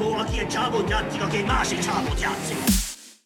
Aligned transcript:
csávó, 0.00 0.14
aki 0.14 0.38
egy 0.38 0.48
csávót 0.48 0.88
játszik, 0.90 1.22
aki 1.22 1.36
egy 1.36 1.44
másik 1.46 1.78
csávót 1.78 2.20
játszik. 2.20 2.56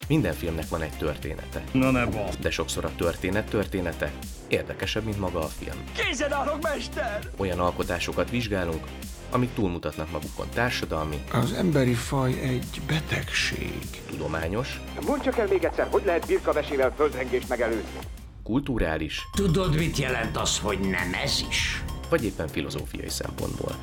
Minden 0.07 0.33
filmnek 0.33 0.69
van 0.69 0.81
egy 0.81 0.97
története, 0.97 1.63
Na 1.71 1.91
ne 1.91 2.05
basz. 2.05 2.35
de 2.41 2.49
sokszor 2.49 2.85
a 2.85 2.91
történet 2.97 3.45
története 3.49 4.11
érdekesebb, 4.47 5.03
mint 5.03 5.19
maga 5.19 5.39
a 5.39 5.47
film. 5.47 5.77
Készen 5.93 6.33
állok, 6.33 6.61
mester! 6.61 7.29
Olyan 7.37 7.59
alkotásokat 7.59 8.29
vizsgálunk, 8.29 8.83
amik 9.31 9.53
túlmutatnak 9.53 10.11
magukon 10.11 10.47
társadalmi, 10.53 11.23
Az 11.31 11.51
emberi 11.53 11.93
faj 11.93 12.39
egy 12.41 12.81
betegség. 12.87 13.79
tudományos, 14.09 14.81
Mondd 15.05 15.21
csak 15.21 15.37
el 15.37 15.47
még 15.47 15.63
egyszer, 15.63 15.87
hogy 15.91 16.03
lehet 16.05 16.25
birkavesével 16.27 16.93
földrengést 16.95 17.49
megelőzni? 17.49 17.99
kulturális 18.43 19.21
Tudod, 19.35 19.75
mit 19.75 19.97
jelent 19.97 20.37
az, 20.37 20.59
hogy 20.59 20.79
nem 20.79 21.13
ez 21.23 21.43
is? 21.49 21.83
Vagy 22.09 22.23
éppen 22.25 22.47
filozófiai 22.47 23.09
szempontból. 23.09 23.75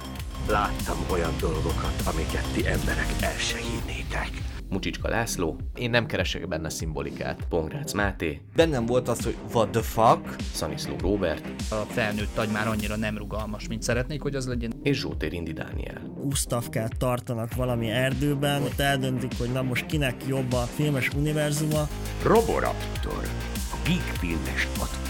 Láttam 0.48 0.96
olyan 1.10 1.32
dolgokat, 1.40 2.02
amiket 2.14 2.46
ti 2.52 2.66
emberek 2.66 3.08
el 3.20 3.38
se 3.38 3.56
hinnétek. 3.58 4.30
Mucsicska 4.68 5.08
László, 5.08 5.56
Én 5.74 5.90
nem 5.90 6.06
keresek 6.06 6.48
benne 6.48 6.68
szimbolikát. 6.68 7.46
Pongrác 7.48 7.92
Máté, 7.92 8.40
Bennem 8.56 8.86
volt 8.86 9.08
az, 9.08 9.24
hogy 9.24 9.36
what 9.52 9.70
the 9.70 9.82
fuck, 9.82 10.36
Szaniszló 10.52 10.96
Róbert 11.00 11.44
A 11.70 11.74
felnőtt 11.74 12.38
agy 12.38 12.48
már 12.48 12.66
annyira 12.68 12.96
nem 12.96 13.18
rugalmas, 13.18 13.68
mint 13.68 13.82
szeretnék, 13.82 14.22
hogy 14.22 14.34
az 14.34 14.46
legyen. 14.46 14.72
és 14.82 14.98
Zsótér 14.98 15.32
Indi 15.32 15.52
Dániel. 15.52 16.00
Gustavkát 16.16 16.96
tartanak 16.98 17.54
valami 17.54 17.90
erdőben, 17.90 18.62
ott 18.62 18.78
eldöntik, 18.80 19.32
hogy 19.38 19.52
na 19.52 19.62
most 19.62 19.86
kinek 19.86 20.14
jobb 20.26 20.52
a 20.52 20.62
filmes 20.62 21.08
univerzuma. 21.16 21.88
Roboraptor. 22.22 23.28
A 23.72 23.76
Geek 23.84 24.16
Filmes 24.18 24.66
Podcast. 24.78 25.01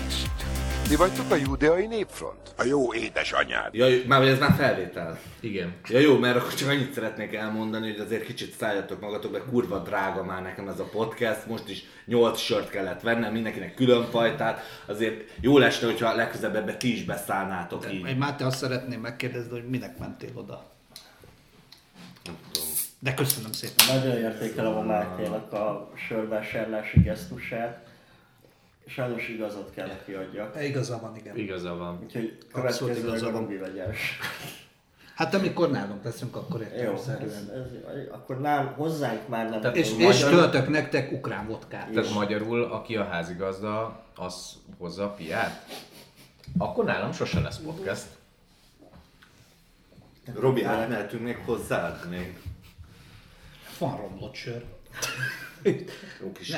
Ti 0.89 0.97
vagytok 0.97 1.31
a 1.31 1.37
judeai 1.37 1.87
népfront? 1.87 2.55
A 2.57 2.65
jó 2.65 2.95
édesanyád. 2.95 3.75
Ja, 3.75 3.87
már 4.07 4.19
hogy 4.21 4.29
ez 4.29 4.39
már 4.39 4.55
felvétel. 4.57 5.19
Igen. 5.41 5.75
Ja 5.89 5.99
jó, 5.99 6.19
mert 6.19 6.37
akkor 6.37 6.55
csak 6.55 6.69
annyit 6.69 6.93
szeretnék 6.93 7.35
elmondani, 7.35 7.91
hogy 7.91 8.01
azért 8.01 8.25
kicsit 8.25 8.55
szálljatok 8.59 9.01
magatok, 9.01 9.33
mert 9.33 9.45
kurva 9.45 9.79
drága 9.79 10.25
már 10.25 10.43
nekem 10.43 10.69
ez 10.69 10.79
a 10.81 10.85
podcast. 10.85 11.47
Most 11.47 11.69
is 11.69 11.85
8 12.07 12.39
sört 12.39 12.71
kellett 12.71 13.01
vennem, 13.01 13.33
mindenkinek 13.33 13.75
külön 13.75 14.05
fajtát. 14.11 14.61
Azért 14.87 15.31
jó 15.41 15.59
lesne, 15.59 15.87
hogyha 15.87 16.15
legközelebb 16.15 16.57
ebbe 16.57 16.77
ti 16.77 16.93
is 16.93 17.05
beszállnátok 17.05 17.93
így. 17.93 18.07
Én 18.07 18.17
Máté 18.17 18.45
azt 18.45 18.59
szeretném 18.59 19.01
megkérdezni, 19.01 19.51
hogy 19.51 19.69
minek 19.69 19.99
mentél 19.99 20.31
oda. 20.35 20.71
De 22.99 23.15
köszönöm 23.15 23.53
szépen. 23.53 23.99
Nagyon 23.99 24.17
értékelem 24.17 24.77
a 24.77 24.83
Máténak 24.83 25.53
a 25.53 25.93
sörvásárlási 26.09 27.01
gesztusát. 27.01 27.91
Sajnos 28.87 29.29
igazat 29.29 29.71
kell 29.75 29.87
neki 29.87 30.13
adjak. 30.13 30.57
E, 30.57 30.65
Igaza 30.65 30.99
van, 30.99 31.17
igen. 31.17 31.37
Igaza 31.37 31.77
van. 31.77 32.01
Úgyhogy 32.03 32.39
következőleg 32.53 32.97
igaza 32.97 33.27
a 33.27 33.31
van. 33.31 33.41
Robi 33.41 33.57
vegyes. 33.57 34.19
Hát 35.15 35.35
amikor 35.35 35.71
nálunk 35.71 36.05
leszünk, 36.05 36.37
akkor 36.37 36.63
ez, 36.63 36.73
értelemszerűen. 36.73 37.51
ez, 37.51 38.07
akkor 38.11 38.41
nem, 38.41 38.67
hozzánk 38.67 39.29
már 39.29 39.51
nem. 39.51 39.61
Tehát 39.61 39.77
És, 39.77 39.89
tudom. 39.89 40.11
és 40.11 40.19
töltök 40.21 40.69
nektek 40.69 41.13
ukrán 41.13 41.47
vodkát. 41.47 41.91
Tehát 41.91 42.15
magyarul, 42.15 42.63
aki 42.63 42.97
a 42.97 43.05
házigazda, 43.05 44.03
az 44.17 44.53
hozza 44.79 45.05
a 45.05 45.11
piát? 45.11 45.67
Akkor 46.59 46.85
nálam 46.85 47.13
sose 47.13 47.41
lesz 47.41 47.59
podcast. 47.59 48.07
Robi, 50.35 50.65
átmehetünk 50.65 51.23
még 51.23 51.37
hozzád? 51.45 52.09
Még 52.09 52.39
Van 53.79 53.97
romlott 53.97 54.35
sör. 54.35 54.65
Jó 56.23 56.33
kis 56.33 56.49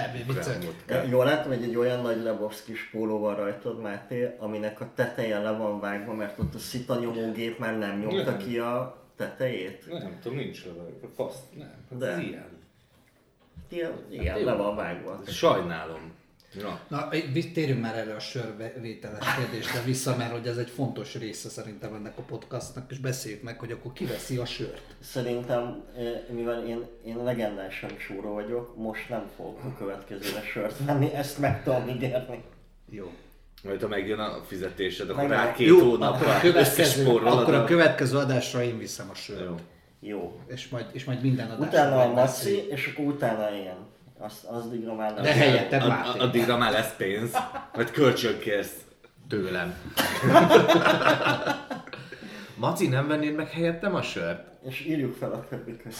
Nem. 0.87 1.09
Jól 1.11 1.25
látom, 1.25 1.53
hogy 1.53 1.63
egy 1.63 1.77
olyan 1.77 2.01
nagy 2.01 2.23
Lebowskis 2.23 2.89
póló 2.93 3.19
van 3.19 3.37
rajtad, 3.37 3.81
Máté, 3.81 4.35
aminek 4.39 4.81
a 4.81 4.91
teteje 4.95 5.39
le 5.39 5.51
van 5.51 5.81
vágva, 5.81 6.15
mert 6.15 6.39
ott 6.39 6.55
a 6.55 6.59
szita 6.59 6.99
nyomógép 6.99 7.59
már 7.59 7.79
nem 7.79 7.99
nyomta 7.99 8.31
Nem. 8.31 8.39
ki 8.39 8.59
a 8.59 9.03
tetejét. 9.17 9.87
Nem 9.89 10.19
tudom, 10.23 10.39
nincs 10.39 10.65
leve. 10.65 10.83
Fasz, 11.15 11.37
nem. 11.57 11.99
De. 11.99 12.07
Ez 12.07 12.19
ilyen. 12.19 12.53
Ilyen, 13.69 13.93
igen, 14.11 14.45
le 14.45 14.53
van 14.53 14.77
vágva. 14.77 15.21
Sajnálom. 15.27 16.13
Na, 16.89 17.09
visz- 17.33 17.53
térjünk 17.53 17.81
már 17.81 17.97
erre 17.97 18.15
a 18.15 18.21
sörvételes 18.21 19.25
kérdésre 19.37 19.83
vissza, 19.83 20.17
mert 20.17 20.33
hogy 20.33 20.47
ez 20.47 20.57
egy 20.57 20.71
fontos 20.71 21.15
része 21.15 21.49
szerintem 21.49 21.95
ennek 21.95 22.19
a 22.19 22.23
podcastnak, 22.23 22.91
és 22.91 22.99
beszéljük 22.99 23.43
meg, 23.43 23.59
hogy 23.59 23.71
akkor 23.71 23.93
ki 23.93 24.05
veszi 24.05 24.37
a 24.37 24.45
sört. 24.45 24.83
Szerintem, 25.01 25.85
mivel 26.31 26.67
én, 26.67 26.87
én 27.05 27.23
legendásan 27.25 27.91
csúró 27.97 28.33
vagyok, 28.33 28.77
most 28.77 29.09
nem 29.09 29.31
fogok 29.37 29.65
a 29.65 29.75
következőre 29.79 30.43
sört 30.53 30.85
venni, 30.85 31.13
ezt 31.15 31.39
meg 31.39 31.63
tudom 31.63 31.89
ígérni. 31.89 32.43
Jó. 32.91 33.13
Majd 33.65 33.81
ha 33.81 33.89
megjön 33.89 34.19
a 34.19 34.43
fizetésed, 34.47 35.11
akkor 35.11 35.29
rá 35.29 35.53
két 35.53 35.67
Jó, 35.67 35.79
hónapra 35.79 36.17
akkor 36.17 36.35
a, 36.35 36.41
következő, 36.41 37.17
akkor 37.17 37.55
a 37.55 37.65
következő 37.65 38.19
adásra 38.19 38.63
én 38.63 38.79
viszem 38.79 39.11
a 39.11 39.15
sört. 39.15 39.41
Jó. 39.41 39.55
Jó. 40.01 40.41
És 40.47 40.69
majd, 40.69 40.87
és 40.93 41.05
majd 41.05 41.23
minden 41.23 41.51
adásra 41.51 41.67
Utána 41.67 42.03
a. 42.03 42.13
Maci, 42.13 42.67
és 42.71 42.93
akkor 42.95 43.05
utána 43.05 43.55
én. 43.57 43.75
Az 44.19 44.45
addigra 44.45 44.95
már 44.95 45.15
nem. 45.15 45.23
De 45.23 45.33
helyetted 45.33 45.83
Ad-. 45.83 46.21
Addigra 46.21 46.57
már 46.57 46.73
lesz 46.73 46.97
pénz, 46.97 47.31
majd 47.75 47.91
kölcsön 47.91 48.39
kérsz. 48.39 48.75
Tőlem. 49.29 49.75
Maci, 52.57 52.89
nem 52.89 53.07
vennéd 53.09 53.35
meg 53.35 53.51
helyettem 53.51 53.95
a 53.95 54.03
sört? 54.03 54.47
És 54.69 54.81
írjuk 54.81 55.15
fel 55.15 55.33
a 55.33 55.45
többi 55.49 55.77
közé. 55.77 55.97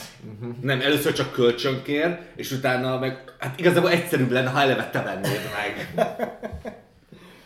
Nem, 0.61 0.81
először 0.81 1.13
csak 1.13 1.33
kölcsön 1.33 1.83
kér, 1.83 2.19
és 2.37 2.51
utána 2.51 2.99
meg, 2.99 3.35
hát 3.39 3.59
igazából 3.59 3.91
egyszerűbb 3.91 4.31
lenne, 4.31 4.51
ha 4.51 4.61
eleve 4.61 4.91
te 4.91 5.03
vennéd 5.03 5.41
meg. 5.57 5.89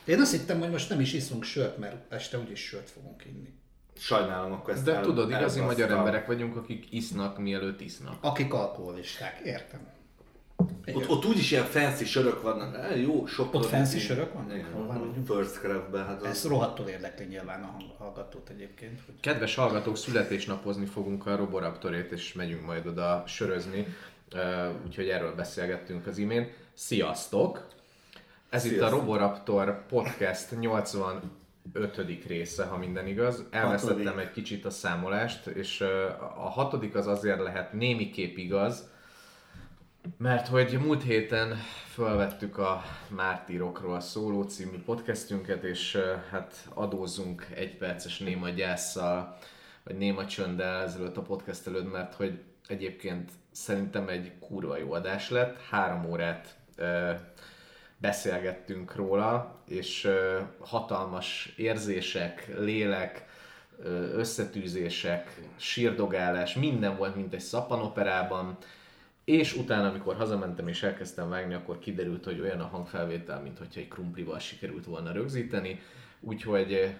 Én 0.04 0.20
azt 0.20 0.32
hittem, 0.32 0.58
hogy 0.58 0.70
most 0.70 0.88
nem 0.90 1.00
is 1.00 1.12
iszunk 1.12 1.44
sört, 1.44 1.78
mert 1.78 2.12
este 2.12 2.38
úgyis 2.38 2.60
sört 2.60 2.90
fogunk 2.90 3.24
inni. 3.24 3.54
Sajnálom, 3.98 4.52
akkor 4.52 4.74
ezt 4.74 4.84
De 4.84 4.94
el- 4.94 5.02
tudod, 5.02 5.30
igazi 5.30 5.60
magyar 5.60 5.90
emberek 5.90 6.26
vagyunk, 6.26 6.56
akik 6.56 6.86
isznak, 6.90 7.38
mielőtt 7.38 7.80
isznak. 7.80 8.14
Akik 8.20 8.54
alkoholisták, 8.54 9.40
értem. 9.44 9.80
Ott, 10.94 11.08
ott 11.08 11.24
úgyis 11.26 11.50
ilyen 11.50 11.64
fancy 11.64 12.04
sörök 12.04 12.42
vannak. 12.42 12.76
Eh, 12.76 13.00
jó, 13.02 13.26
sok. 13.26 13.54
Ott 13.54 13.66
fancy 13.66 13.98
sörök 13.98 14.32
vannak? 14.32 14.54
Igen? 14.54 15.24
First 15.26 15.58
Craft-ben. 15.58 16.06
Hát 16.06 16.24
Ez 16.24 16.30
az... 16.30 16.44
rohadtul 16.44 16.86
érdekli 16.86 17.24
nyilván 17.24 17.62
a 17.62 17.76
hallgatót 17.98 18.48
egyébként. 18.48 19.00
Hogy 19.06 19.14
Kedves 19.20 19.54
hallgatók, 19.54 19.96
születésnapozni 19.96 20.86
fogunk 20.86 21.26
a 21.26 21.36
Roboraptorét, 21.36 22.12
és 22.12 22.32
megyünk 22.32 22.66
majd 22.66 22.86
oda 22.86 23.24
sörözni. 23.26 23.86
Uh, 24.34 24.40
úgyhogy 24.86 25.08
erről 25.08 25.34
beszélgettünk 25.34 26.06
az 26.06 26.18
imént. 26.18 26.50
Sziasztok! 26.74 27.66
Ez 28.50 28.64
itt 28.64 28.70
a 28.72 28.74
Sziasztok. 28.74 28.98
Roboraptor 29.00 29.86
podcast 29.88 30.60
85. 30.60 32.24
része, 32.26 32.64
ha 32.64 32.76
minden 32.76 33.06
igaz. 33.06 33.44
Elvesztettem 33.50 34.04
Hatodik. 34.04 34.26
egy 34.26 34.32
kicsit 34.32 34.64
a 34.64 34.70
számolást, 34.70 35.46
és 35.46 35.80
uh, 35.80 35.88
a 36.44 36.48
hatodik 36.48 36.94
az 36.94 37.06
azért 37.06 37.42
lehet 37.42 37.72
némiképp 37.72 38.36
igaz, 38.36 38.88
mert 40.16 40.48
hogy 40.48 40.78
múlt 40.80 41.02
héten 41.02 41.54
felvettük 41.86 42.58
a 42.58 42.82
Mártírokról 43.08 44.00
szóló 44.00 44.42
című 44.42 44.82
podcastünket, 44.84 45.62
és 45.64 45.98
hát 46.30 46.68
adózzunk 46.74 47.46
egy 47.54 47.76
perces 47.76 48.18
néma 48.18 48.48
gyászsal, 48.48 49.36
vagy 49.84 49.96
néma 49.96 50.26
csönddel 50.26 50.82
ezelőtt 50.82 51.16
a 51.16 51.22
podcast 51.22 51.66
előtt, 51.66 51.92
mert 51.92 52.14
hogy 52.14 52.40
egyébként 52.68 53.30
szerintem 53.50 54.08
egy 54.08 54.32
kurva 54.38 54.76
jó 54.76 54.92
adás 54.92 55.30
lett. 55.30 55.60
Három 55.70 56.04
órát 56.04 56.56
ö, 56.76 57.12
beszélgettünk 57.96 58.94
róla, 58.94 59.62
és 59.66 60.04
ö, 60.04 60.40
hatalmas 60.60 61.52
érzések, 61.56 62.54
lélek, 62.58 63.26
ö, 63.82 64.18
összetűzések, 64.18 65.40
sírdogálás, 65.56 66.54
minden 66.54 66.96
volt, 66.96 67.14
mint 67.14 67.34
egy 67.34 67.40
szappanoperában, 67.40 68.58
és 69.28 69.56
utána, 69.56 69.88
amikor 69.88 70.16
hazamentem 70.16 70.68
és 70.68 70.82
elkezdtem 70.82 71.28
vágni, 71.28 71.54
akkor 71.54 71.78
kiderült, 71.78 72.24
hogy 72.24 72.40
olyan 72.40 72.60
a 72.60 72.66
hangfelvétel, 72.66 73.40
mint 73.42 73.58
hogyha 73.58 73.80
egy 73.80 73.88
krumplival 73.88 74.38
sikerült 74.38 74.84
volna 74.84 75.12
rögzíteni, 75.12 75.80
úgyhogy 76.20 76.72
eh, 76.72 76.94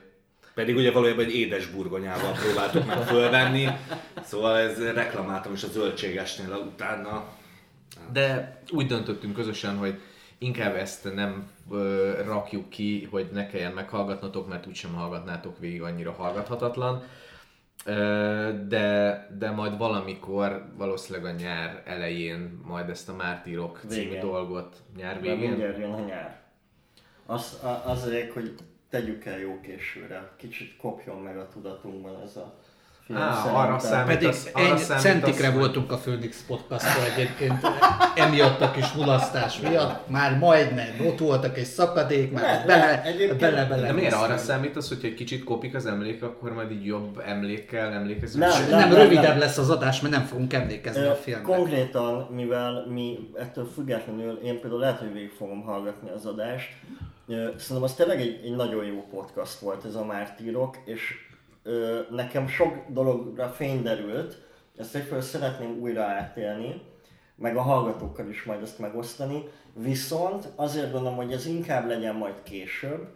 Pedig 0.55 0.76
ugye 0.76 0.93
valójában 0.93 1.25
egy 1.25 1.35
édes 1.35 1.67
burgonyával 1.67 2.32
próbáltuk 2.32 2.87
meg 2.87 3.02
fölvenni, 3.02 3.69
szóval 4.25 4.58
ez 4.58 4.93
reklamáltam 4.93 5.52
is 5.52 5.62
a 5.62 5.69
zöldségesnél 5.69 6.55
utána. 6.55 7.29
De 8.12 8.58
úgy 8.70 8.87
döntöttünk 8.87 9.35
közösen, 9.35 9.76
hogy 9.76 10.00
inkább 10.38 10.75
ezt 10.75 11.14
nem 11.14 11.50
ö, 11.70 12.12
rakjuk 12.25 12.69
ki, 12.69 13.08
hogy 13.11 13.29
ne 13.32 13.47
kelljen 13.47 13.73
meghallgatnotok, 13.73 14.49
mert 14.49 14.67
úgysem 14.67 14.94
hallgatnátok 14.94 15.58
végig, 15.58 15.82
annyira 15.82 16.12
hallgathatatlan. 16.12 17.02
De, 18.69 19.29
de 19.38 19.50
majd 19.50 19.79
valamikor, 19.79 20.73
valószínűleg 20.76 21.35
a 21.35 21.38
nyár 21.38 21.82
elején, 21.87 22.61
majd 22.64 22.88
ezt 22.88 23.08
a 23.08 23.14
Mártírok 23.14 23.81
című 23.88 24.05
Végén. 24.05 24.20
dolgot 24.20 24.76
nyár 24.96 25.20
végén. 25.20 25.49
mindjárt 25.49 25.79
jön 25.79 25.93
a 25.93 26.00
nyár. 26.00 26.40
Az, 27.26 27.58
a, 27.62 27.82
azért, 27.90 28.32
hogy 28.32 28.55
tegyük 28.88 29.25
el 29.25 29.38
jó 29.38 29.61
későre. 29.61 30.32
Kicsit 30.37 30.76
kopjon 30.76 31.23
meg 31.23 31.38
a 31.38 31.49
tudatunkban 31.49 32.23
ez 32.23 32.37
a 32.37 32.58
film 33.08 33.20
Á, 33.20 33.32
szerintem. 33.34 33.55
arra 33.60 33.78
számít. 33.78 34.14
Pedig 34.14 34.28
az- 34.28 34.50
arra 34.52 34.72
egy 34.72 34.78
számít 34.78 35.02
centikre 35.02 35.49
az, 35.49 35.55
voltunk 35.55 35.93
a 35.93 35.96
Phoenix 35.96 36.44
podcasttól 36.46 37.05
egyébként, 37.16 37.66
emiatt 38.14 38.60
a 38.60 38.70
kis 38.70 38.93
mulasztás 38.93 39.60
miatt, 39.60 40.08
már 40.08 40.38
majdnem, 40.38 40.88
ott 41.06 41.19
voltak 41.19 41.56
egy 41.58 41.64
szakadék, 41.64 42.32
már 42.32 42.43
Ne, 42.58 42.64
bele, 42.66 43.02
egyébként- 43.02 43.40
bele, 43.40 43.64
bele, 43.64 43.87
De 43.87 43.93
miért 43.93 44.12
arra 44.12 44.26
néztünk. 44.32 44.49
számítasz, 44.50 44.88
hogyha 44.88 45.06
egy 45.06 45.14
kicsit 45.14 45.44
kopik 45.44 45.75
az 45.75 45.87
emlék, 45.87 46.22
akkor 46.22 46.52
majd 46.52 46.70
így 46.70 46.84
jobb 46.87 47.22
emlékkel 47.26 47.93
emlékezünk? 47.93 48.44
Nem, 48.44 48.52
Sőt, 48.52 48.70
Nem, 48.70 48.78
nem, 48.78 48.93
rövidebb 48.99 49.22
nem. 49.28 49.38
lesz 49.38 49.58
az 49.58 49.70
adás, 49.70 50.00
mert 50.00 50.14
nem 50.14 50.25
fogunk 50.25 50.52
emlékezni 50.52 51.02
Ö, 51.02 51.11
a 51.11 51.14
filmre. 51.14 51.54
Konkrétan, 51.54 52.28
mivel 52.34 52.87
mi 52.93 53.19
ettől 53.38 53.69
függetlenül, 53.75 54.40
én 54.44 54.61
például 54.61 54.81
lehet, 54.81 54.99
hogy 54.99 55.12
végig 55.12 55.32
fogom 55.38 55.62
hallgatni 55.62 56.11
az 56.11 56.26
adást, 56.26 56.69
szerintem 57.28 57.82
az 57.82 57.94
tényleg 57.94 58.20
egy, 58.20 58.40
egy 58.44 58.56
nagyon 58.56 58.84
jó 58.84 59.06
podcast 59.11 59.58
volt 59.58 59.84
ez 59.84 59.94
a 59.94 60.04
Mártírok, 60.04 60.76
és 60.84 61.26
ö, 61.69 62.00
nekem 62.11 62.49
sok 62.49 62.75
dologra 62.88 63.49
fény 63.49 63.82
derült, 63.82 64.43
ezt 64.76 64.94
egyfelől 64.94 65.23
szeretném 65.23 65.79
újra 65.81 66.03
átélni, 66.03 66.82
meg 67.37 67.56
a 67.56 67.62
hallgatókkal 67.62 68.29
is 68.29 68.43
majd 68.43 68.62
ezt 68.62 68.79
megosztani, 68.79 69.49
viszont 69.75 70.49
azért 70.56 70.93
gondolom, 70.93 71.17
hogy 71.17 71.32
ez 71.32 71.47
inkább 71.47 71.87
legyen 71.87 72.15
majd 72.15 72.43
később, 72.43 73.09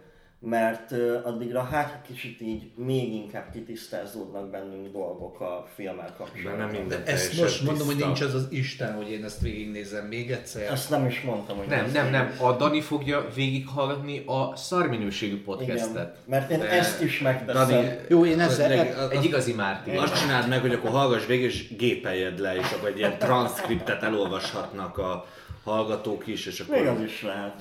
mert 0.44 0.92
addigra 1.24 1.62
hát 1.62 2.02
kicsit 2.06 2.40
így 2.40 2.70
még 2.76 3.12
inkább 3.14 3.50
kitisztázódnak 3.52 4.50
bennünk 4.50 4.92
dolgok 4.92 5.40
a 5.40 5.66
filmmel 5.74 6.06
De 6.06 6.14
kapcsolatban. 6.16 6.66
nem 6.66 6.68
minden 6.80 7.02
Ezt 7.04 7.30
teljesen 7.30 7.44
most 7.44 7.64
mondom, 7.64 7.86
hogy 7.86 7.96
nincs 7.96 8.20
az 8.20 8.34
az 8.34 8.46
Isten, 8.50 8.94
hogy 8.94 9.10
én 9.10 9.24
ezt 9.24 9.40
végignézem 9.40 10.06
még 10.06 10.30
egyszer. 10.30 10.70
Ezt 10.72 10.90
nem 10.90 11.06
is 11.06 11.20
mondtam, 11.20 11.56
hogy 11.56 11.66
Nem, 11.66 11.90
nem, 11.92 12.10
nem. 12.10 12.32
A 12.40 12.52
Dani 12.52 12.80
fogja 12.80 13.28
végighallgatni 13.34 14.22
a 14.26 14.56
szarminőségű 14.56 15.32
Igen, 15.32 15.44
podcastet. 15.44 16.16
mert 16.26 16.50
én 16.50 16.58
De- 16.58 16.70
ezt 16.70 17.02
is 17.02 17.20
megteszem. 17.20 17.68
Dani, 17.68 17.88
Jó, 18.08 18.24
én 18.26 18.40
ezzel... 18.40 18.68
Leg- 18.68 19.12
Egy 19.12 19.24
igazi 19.24 19.52
Márti. 19.52 19.90
Azt 19.96 20.20
csináld 20.20 20.48
meg, 20.48 20.60
hogy 20.60 20.72
akkor 20.72 20.90
hallgass 20.90 21.26
végig, 21.26 21.44
és 21.44 21.76
gépeljed 21.76 22.38
le, 22.38 22.56
és 22.56 22.72
akkor 22.76 22.88
egy 22.88 22.98
ilyen 22.98 23.18
transzkriptet 23.18 24.02
elolvashatnak 24.02 24.98
a 24.98 25.26
hallgatók 25.64 26.26
is, 26.26 26.46
és 26.46 26.64
Még 26.66 26.82
az 26.82 26.88
akkor... 26.88 27.04
is 27.04 27.22
lehet. 27.22 27.54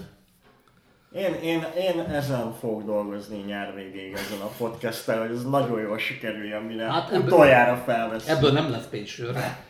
Én, 1.15 1.33
én, 1.33 1.65
én 1.77 1.99
ezen 1.99 2.53
fogok 2.59 2.83
dolgozni 2.83 3.37
nyár 3.37 3.75
végéig 3.75 4.13
ezen 4.13 4.41
a 4.41 4.49
podcasttel, 4.57 5.19
hogy 5.19 5.35
ez 5.35 5.43
nagyon 5.43 5.81
jól 5.81 5.97
sikerüljön, 5.97 6.63
mire 6.63 6.91
Hát 6.91 7.11
ebből- 7.11 7.25
utoljára 7.25 7.75
felvesz. 7.75 8.27
Ebből 8.27 8.51
nem 8.51 8.71
lesz 8.71 8.85
pénzsőre. 8.89 9.65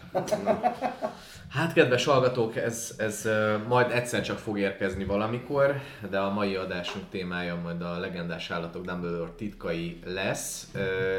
Hát 1.50 1.74
kedves 1.74 2.06
hallgatók, 2.06 2.56
ez, 2.56 2.96
ez 2.98 3.28
majd 3.68 3.92
egyszer 3.92 4.22
csak 4.22 4.38
fog 4.38 4.60
érkezni 4.60 5.06
valamikor, 5.06 5.82
de 6.10 6.20
a 6.20 6.34
mai 6.34 6.56
adásunk 6.56 7.06
témája 7.10 7.56
majd 7.64 7.82
a 7.82 8.00
legendás 8.00 8.52
állatok 8.52 8.86
Dumbledore 8.86 9.32
titkai 9.38 10.00
lesz, 10.06 10.68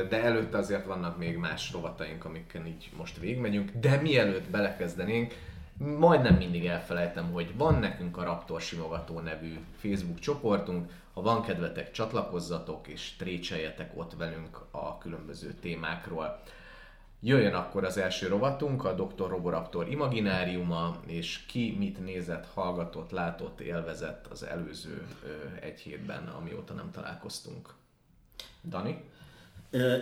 de 0.08 0.22
előtte 0.22 0.58
azért 0.58 0.86
vannak 0.86 1.18
még 1.18 1.36
más 1.36 1.72
rovataink, 1.72 2.24
amikkel 2.24 2.66
így 2.66 2.90
most 2.96 3.18
végigmegyünk, 3.20 3.70
de 3.80 3.96
mielőtt 4.02 4.50
belekezdenénk, 4.50 5.34
majdnem 5.98 6.34
mindig 6.34 6.66
elfelejtem, 6.66 7.32
hogy 7.32 7.56
van 7.56 7.74
nekünk 7.74 8.16
a 8.16 8.24
Raptor 8.24 8.60
Simogató 8.60 9.20
nevű 9.20 9.58
Facebook 9.76 10.18
csoportunk, 10.18 10.90
ha 11.14 11.22
van 11.22 11.42
kedvetek, 11.42 11.90
csatlakozzatok 11.90 12.88
és 12.88 13.16
trécseljetek 13.16 13.90
ott 13.94 14.14
velünk 14.18 14.60
a 14.70 14.98
különböző 14.98 15.54
témákról. 15.60 16.42
Jöjjön 17.20 17.54
akkor 17.54 17.84
az 17.84 17.96
első 17.96 18.28
rovatunk, 18.28 18.84
a 18.84 18.92
Dr. 18.92 19.28
Roboraptor 19.28 19.88
imagináriuma, 19.88 20.96
és 21.06 21.44
ki 21.46 21.76
mit 21.78 22.04
nézett, 22.04 22.46
hallgatott, 22.54 23.10
látott, 23.10 23.60
élvezett 23.60 24.26
az 24.26 24.46
előző 24.46 25.06
egy 25.60 25.80
hétben, 25.80 26.26
amióta 26.26 26.74
nem 26.74 26.90
találkoztunk. 26.90 27.74
Dani? 28.68 29.02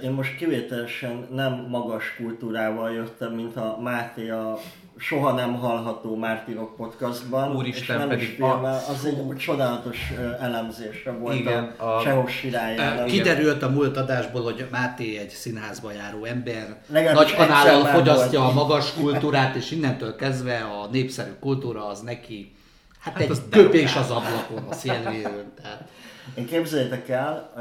Én 0.03 0.11
most 0.11 0.37
kivételesen 0.37 1.29
nem 1.31 1.53
magas 1.69 2.15
kultúrával 2.17 2.93
jöttem, 2.93 3.33
mint 3.33 3.57
a 3.57 3.79
Máté 3.81 4.31
a 4.31 4.59
soha 5.01 5.33
nem 5.33 5.55
hallható 5.59 6.17
Mártirok 6.17 6.77
podcastban. 6.77 7.57
Úristen, 7.57 7.97
és 7.97 8.01
nem 8.01 8.09
pedig 8.09 8.43
a- 8.43 8.67
az 8.91 9.05
egy 9.05 9.37
csodálatos 9.37 10.13
elemzésre 10.41 11.11
volt 11.11 11.35
Igen, 11.35 11.75
a, 11.77 11.85
a- 11.97 12.01
Sehos 12.03 12.33
Sirály 12.33 12.77
ellen. 12.79 13.07
Kiderült 13.07 13.63
a 13.63 13.69
múlt 13.69 13.97
adásból, 13.97 14.43
hogy 14.43 14.67
Máté 14.71 15.19
egy 15.19 15.29
színházba 15.29 15.93
járó 15.93 16.25
ember, 16.25 16.77
Legalábbis 16.87 17.33
nagy 17.37 17.47
kanállal 17.47 17.85
fogyasztja 17.85 18.39
volt. 18.41 18.51
a 18.51 18.55
magas 18.55 18.93
kultúrát, 18.93 19.55
és 19.55 19.71
innentől 19.71 20.17
kezdve 20.17 20.57
a 20.83 20.87
népszerű 20.87 21.31
kultúra 21.41 21.87
az 21.87 22.01
neki, 22.01 22.53
hát, 23.01 23.19
egy 23.21 23.31
az 23.31 23.43
köpés 23.51 23.97
az 23.97 24.11
ablakon, 24.11 24.65
a 24.71 24.73
szélvéről. 24.75 25.45
Tehát 25.63 25.83
Én 26.35 26.47
képzeljétek 26.47 27.09
el, 27.09 27.53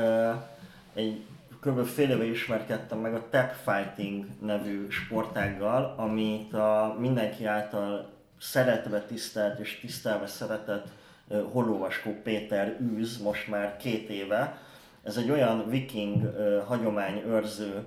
egy 0.93 1.21
kb. 1.59 1.85
fél 1.85 2.09
éve 2.09 2.23
ismerkedtem 2.23 2.99
meg 2.99 3.13
a 3.13 3.29
Tap 3.29 3.51
Fighting 3.51 4.25
nevű 4.41 4.89
sportággal, 4.89 5.93
amit 5.97 6.53
a 6.53 6.95
mindenki 6.99 7.45
által 7.45 8.09
szeretve 8.39 9.01
tisztelt 9.01 9.59
és 9.59 9.79
tisztelve 9.79 10.27
szeretett 10.27 10.87
ö, 11.27 11.43
Hollóvaskó 11.51 12.11
Péter 12.23 12.77
űz 12.81 13.21
most 13.21 13.47
már 13.47 13.77
két 13.77 14.09
éve. 14.09 14.57
Ez 15.03 15.17
egy 15.17 15.31
olyan 15.31 15.69
viking 15.69 16.33
hagyományőrző 16.67 17.85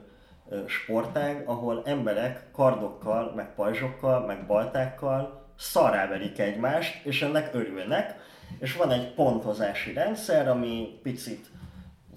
sportág, 0.66 1.42
ahol 1.46 1.82
emberek 1.84 2.50
kardokkal, 2.52 3.32
meg 3.36 3.54
pajzsokkal, 3.54 4.26
meg 4.26 4.46
baltákkal 4.46 5.46
szarráverik 5.58 6.38
egymást, 6.38 7.04
és 7.04 7.22
ennek 7.22 7.54
örülnek. 7.54 8.14
És 8.58 8.76
van 8.76 8.90
egy 8.90 9.14
pontozási 9.14 9.92
rendszer, 9.92 10.48
ami 10.48 10.98
picit, 11.02 11.46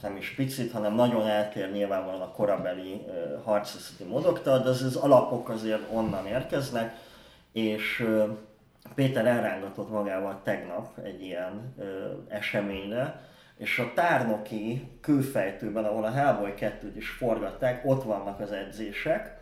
nem 0.02 0.16
is 0.16 0.30
picit, 0.30 0.72
hanem 0.72 0.96
nagyon 0.96 1.28
eltér 1.28 1.72
nyilvánvalóan 1.72 2.22
a 2.22 2.32
korabeli 2.32 3.06
harcászati 3.44 4.04
módoktól, 4.04 4.60
de 4.60 4.70
az, 4.70 4.82
az 4.82 4.96
alapok 4.96 5.50
azért 5.50 5.82
onnan 5.92 6.26
érkeznek, 6.26 6.96
és 7.52 8.06
Péter 8.96 9.26
elrángatott 9.26 9.90
magával 9.90 10.42
tegnap 10.44 10.98
egy 11.04 11.22
ilyen 11.22 11.74
ö, 11.78 12.12
eseményre, 12.28 13.22
és 13.58 13.80
a 13.80 13.92
tárnoki 13.94 14.88
kőfejtőben, 15.02 15.86
ahol 15.86 16.04
a 16.04 16.12
Hellboy 16.12 16.54
2-t 16.60 16.94
is 16.96 17.10
forgatták, 17.10 17.86
ott 17.86 18.04
vannak 18.04 18.40
az 18.40 18.52
edzések, 18.52 19.38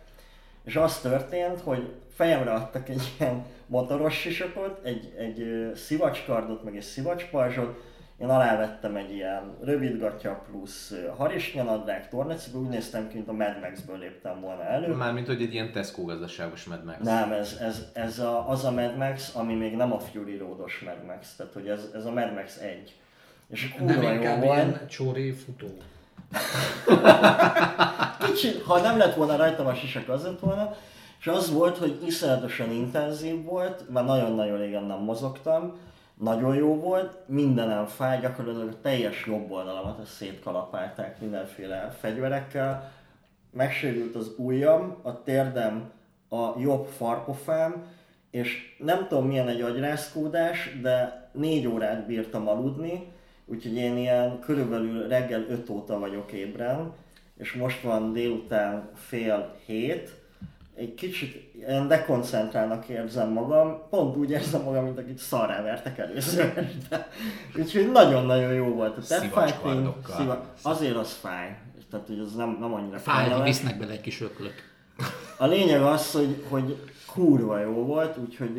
és 0.64 0.76
az 0.76 1.00
történt, 1.00 1.60
hogy 1.60 1.92
fejemre 2.14 2.52
adtak 2.52 2.88
egy 2.88 3.14
ilyen 3.18 3.44
motoros 3.66 4.20
sisakot, 4.20 4.84
egy, 4.84 5.14
egy 5.18 5.70
szivacskardot, 5.74 6.64
meg 6.64 6.76
egy 6.76 6.82
szivacspajzsot, 6.82 7.82
én 8.18 8.28
alávettem 8.28 8.96
egy 8.96 9.12
ilyen 9.12 9.56
rövidgatya 9.60 10.44
plusz 10.50 10.94
harisnyanadrág, 11.16 12.08
tornacipő, 12.08 12.58
úgy 12.58 12.68
néztem 12.68 13.08
ki, 13.08 13.14
mint 13.14 13.28
a 13.28 13.32
Mad 13.32 13.60
Max-ből 13.60 13.98
léptem 13.98 14.40
volna 14.40 14.64
elő. 14.64 14.94
Mármint, 14.94 15.26
hogy 15.26 15.42
egy 15.42 15.52
ilyen 15.52 15.72
Tesco 15.72 16.04
gazdaságos 16.04 16.64
Mad 16.64 16.84
Max. 16.84 16.98
Nem, 17.00 17.32
ez, 17.32 17.56
ez, 17.60 17.84
ez 17.92 18.18
a, 18.18 18.48
az 18.48 18.64
a 18.64 18.70
Mad 18.70 18.96
Max, 18.96 19.34
ami 19.34 19.54
még 19.54 19.76
nem 19.76 19.92
a 19.92 19.98
Fury 19.98 20.36
Road-os 20.36 20.80
Mad 20.84 21.04
Max, 21.06 21.34
tehát 21.36 21.52
hogy 21.52 21.68
ez, 21.68 21.88
ez 21.94 22.04
a 22.04 22.10
Mad 22.10 22.34
Max 22.34 22.56
1. 22.56 22.96
És 23.48 23.74
nem 23.78 24.02
inkább 24.02 24.42
volt. 24.42 24.54
ilyen 24.54 24.86
csóri 24.88 25.32
futó. 25.32 25.66
Kicsit, 28.26 28.62
ha 28.62 28.80
nem 28.80 28.98
lett 28.98 29.14
volna 29.14 29.36
rajtam 29.36 29.66
a 29.66 29.74
sisak, 29.74 30.08
az 30.08 30.22
lett 30.22 30.40
volna. 30.40 30.76
És 31.20 31.26
az 31.26 31.52
volt, 31.52 31.76
hogy 31.76 32.02
iszonyatosan 32.06 32.70
intenzív 32.70 33.44
volt, 33.44 33.90
már 33.90 34.04
nagyon-nagyon 34.04 34.58
régen 34.58 34.84
nem 34.84 34.98
mozogtam, 34.98 35.78
nagyon 36.18 36.54
jó 36.54 36.80
volt, 36.80 37.18
mindenem 37.26 37.86
fáj, 37.86 38.20
gyakorlatilag 38.20 38.68
a 38.68 38.80
teljes 38.80 39.26
jobb 39.26 39.50
oldalamat 39.50 39.98
azt 39.98 40.12
szétkalapálták 40.12 41.20
mindenféle 41.20 41.90
fegyverekkel. 42.00 42.92
Megsérült 43.50 44.14
az 44.14 44.34
ujjam, 44.36 44.96
a 45.02 45.22
térdem, 45.22 45.90
a 46.28 46.60
jobb 46.60 46.86
farpofám, 46.86 47.86
és 48.30 48.76
nem 48.78 49.06
tudom 49.08 49.26
milyen 49.26 49.48
egy 49.48 49.60
agyrázkódás, 49.60 50.78
de 50.82 51.28
négy 51.32 51.66
órát 51.66 52.06
bírtam 52.06 52.48
aludni, 52.48 53.12
úgyhogy 53.46 53.76
én 53.76 53.96
ilyen 53.96 54.38
körülbelül 54.38 55.08
reggel 55.08 55.44
5 55.48 55.70
óta 55.70 55.98
vagyok 55.98 56.32
ébren, 56.32 56.92
és 57.36 57.52
most 57.52 57.82
van 57.82 58.12
délután 58.12 58.90
fél 58.94 59.54
hét, 59.66 60.23
egy 60.74 60.94
kicsit 60.94 61.54
ilyen 61.58 61.88
dekoncentrálnak 61.88 62.88
érzem 62.88 63.28
magam, 63.32 63.78
pont 63.90 64.16
úgy 64.16 64.30
érzem 64.30 64.62
magam, 64.62 64.84
mint 64.84 64.98
akit 64.98 65.18
szarrá 65.18 65.62
vertek 65.62 65.98
először. 65.98 66.52
Úgyhogy 67.58 67.90
nagyon-nagyon 67.90 68.52
jó 68.52 68.64
volt 68.74 68.96
a 68.96 69.00
Death 69.08 69.24
Fighting. 69.24 69.48
Szivacskardokkal. 69.48 70.16
Sziva- 70.16 70.44
azért 70.62 70.96
az 70.96 71.12
fáj. 71.12 71.58
Tehát, 71.90 72.06
hogy 72.06 72.18
az 72.18 72.34
nem, 72.34 72.56
nem 72.60 72.74
annyira 72.74 72.98
Fáj, 72.98 73.24
kellemes. 73.28 73.46
visznek 73.48 73.78
bele 73.78 73.92
egy 73.92 74.00
kis 74.00 74.20
öklöt. 74.20 74.54
A 75.38 75.46
lényeg 75.46 75.82
az, 75.82 76.12
hogy, 76.12 76.44
hogy 76.48 76.76
kurva 77.12 77.58
jó 77.60 77.72
volt, 77.72 78.16
úgyhogy 78.18 78.56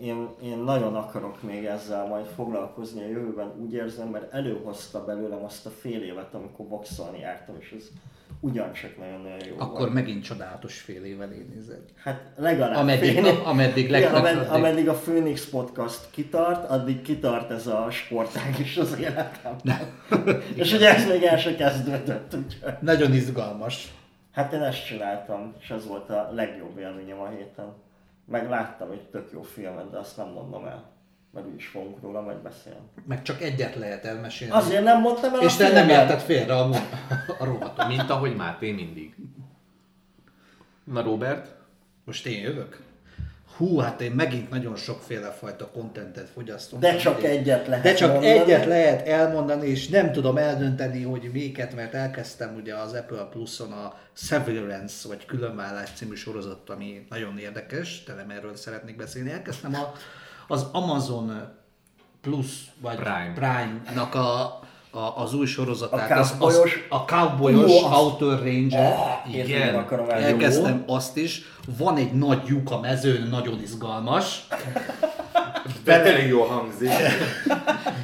én, 0.00 0.28
én 0.42 0.58
nagyon 0.58 0.94
akarok 0.94 1.42
még 1.42 1.64
ezzel 1.64 2.06
majd 2.06 2.26
foglalkozni 2.34 3.02
a 3.02 3.06
jövőben, 3.06 3.52
úgy 3.60 3.72
érzem, 3.72 4.08
mert 4.08 4.32
előhozta 4.32 5.04
belőlem 5.04 5.44
azt 5.44 5.66
a 5.66 5.70
fél 5.70 6.02
évet, 6.02 6.34
amikor 6.34 6.66
boxolni 6.66 7.18
jártam, 7.18 7.54
és 7.60 7.74
ez 7.78 7.84
ugyancsak 8.44 8.98
nagyon-nagyon 8.98 9.46
jó 9.48 9.54
Akkor 9.58 9.78
volt. 9.78 9.92
megint 9.92 10.22
csodálatos 10.24 10.80
fél 10.80 11.04
évvel 11.04 11.28
nézed. 11.54 11.80
Hát 12.02 12.20
legalább 12.36 12.76
Ameddig- 12.76 13.14
fél 13.14 13.24
év. 13.26 13.38
ameddig 13.46 13.84
Igen, 13.88 14.14
amed, 14.14 14.46
ameddig 14.50 14.88
a 14.88 14.92
Phoenix 14.94 15.48
Podcast 15.48 16.10
kitart, 16.10 16.70
addig 16.70 17.02
kitart 17.02 17.50
ez 17.50 17.66
a 17.66 17.86
sportág 17.90 18.58
is 18.58 18.76
az 18.76 18.98
életem. 18.98 19.56
És 20.54 20.72
ugye 20.72 20.94
ez 20.94 21.06
még 21.08 21.22
el 21.22 21.38
se 21.38 21.54
kezdődött, 21.54 22.34
úgyhogy... 22.34 22.72
Nagyon 22.80 23.12
izgalmas. 23.12 23.92
Hát 24.32 24.52
én 24.52 24.62
ezt 24.62 24.86
csináltam, 24.86 25.54
és 25.60 25.70
ez 25.70 25.86
volt 25.86 26.10
a 26.10 26.30
legjobb 26.34 26.78
élményem 26.78 27.20
a 27.20 27.28
héten. 27.28 27.72
Meg 28.26 28.48
láttam 28.48 28.90
egy 28.90 29.02
tök 29.10 29.28
jó 29.32 29.42
filmet, 29.42 29.90
de 29.90 29.98
azt 29.98 30.16
nem 30.16 30.28
mondom 30.28 30.66
el. 30.66 30.84
Mert 31.34 31.46
úgyis 31.46 31.66
fogunk 31.66 32.02
róla 32.02 32.20
majd 32.20 32.36
beszélni. 32.36 32.78
Meg 33.06 33.22
csak 33.22 33.42
egyet 33.42 33.74
lehet 33.74 34.04
elmesélni. 34.04 34.54
Azért 34.54 34.84
nem 34.84 35.00
mondtam 35.00 35.34
el 35.34 35.40
És 35.40 35.56
te 35.56 35.72
nem 35.72 35.88
érted 35.88 36.20
félre 36.20 36.56
a, 36.56 36.70
a 37.38 37.44
rovatot. 37.44 37.86
Mint 37.86 38.10
ahogy 38.10 38.36
Máté 38.36 38.72
mindig. 38.72 39.14
Na 40.84 41.02
Robert? 41.02 41.54
Most 42.04 42.26
én 42.26 42.40
jövök? 42.40 42.82
Hú, 43.56 43.78
hát 43.78 44.00
én 44.00 44.12
megint 44.12 44.50
nagyon 44.50 44.76
sokféle 44.76 45.30
fajta 45.30 45.70
kontentet 45.70 46.28
fogyasztom. 46.28 46.80
De 46.80 46.96
csak 46.96 47.22
egyet 47.22 47.66
lehet 47.66 47.84
De 47.84 47.94
csak 47.94 48.12
mondani. 48.12 48.32
egyet 48.32 48.64
lehet 48.66 49.06
elmondani, 49.06 49.68
és 49.68 49.88
nem 49.88 50.12
tudom 50.12 50.36
eldönteni, 50.36 51.02
hogy 51.02 51.30
miket, 51.32 51.74
mert 51.74 51.94
elkezdtem 51.94 52.54
ugye 52.54 52.74
az 52.74 52.92
Apple 52.92 53.28
Plus-on 53.30 53.72
a 53.72 53.94
Severance, 54.12 55.08
vagy 55.08 55.26
Különvállás 55.26 55.90
című 55.94 56.14
sorozat, 56.14 56.70
ami 56.70 57.06
nagyon 57.10 57.38
érdekes, 57.38 58.02
tele 58.02 58.26
erről 58.28 58.56
szeretnék 58.56 58.96
beszélni. 58.96 59.30
Elkezdtem 59.30 59.74
a, 59.74 59.92
az 60.48 60.66
Amazon 60.72 61.52
Plus, 62.20 62.46
vagy 62.80 62.94
Prime. 62.96 63.32
Prime-nak 63.34 64.14
a, 64.14 64.40
a, 64.90 65.12
az 65.16 65.34
új 65.34 65.46
sorozatát. 65.46 66.10
A 66.10 66.24
cowboyos- 66.24 66.86
A 66.88 66.96
cowboyos 67.04 67.70
Jó, 67.70 67.86
az- 67.86 67.98
Outer 67.98 68.38
Ranger. 68.38 68.96
Én 69.34 69.44
Igen. 69.44 69.74
akarom 69.74 70.08
el. 70.10 70.22
Elkezdtem 70.22 70.84
azt 70.86 71.16
is. 71.16 71.42
Van 71.78 71.96
egy 71.96 72.12
nagy 72.12 72.42
lyuk 72.46 72.70
a 72.70 72.80
mezőn, 72.80 73.28
nagyon 73.30 73.60
izgalmas. 73.62 74.46
De 75.84 76.02
tényleg 76.02 76.28
jól 76.28 76.46
hangzik. 76.46 76.90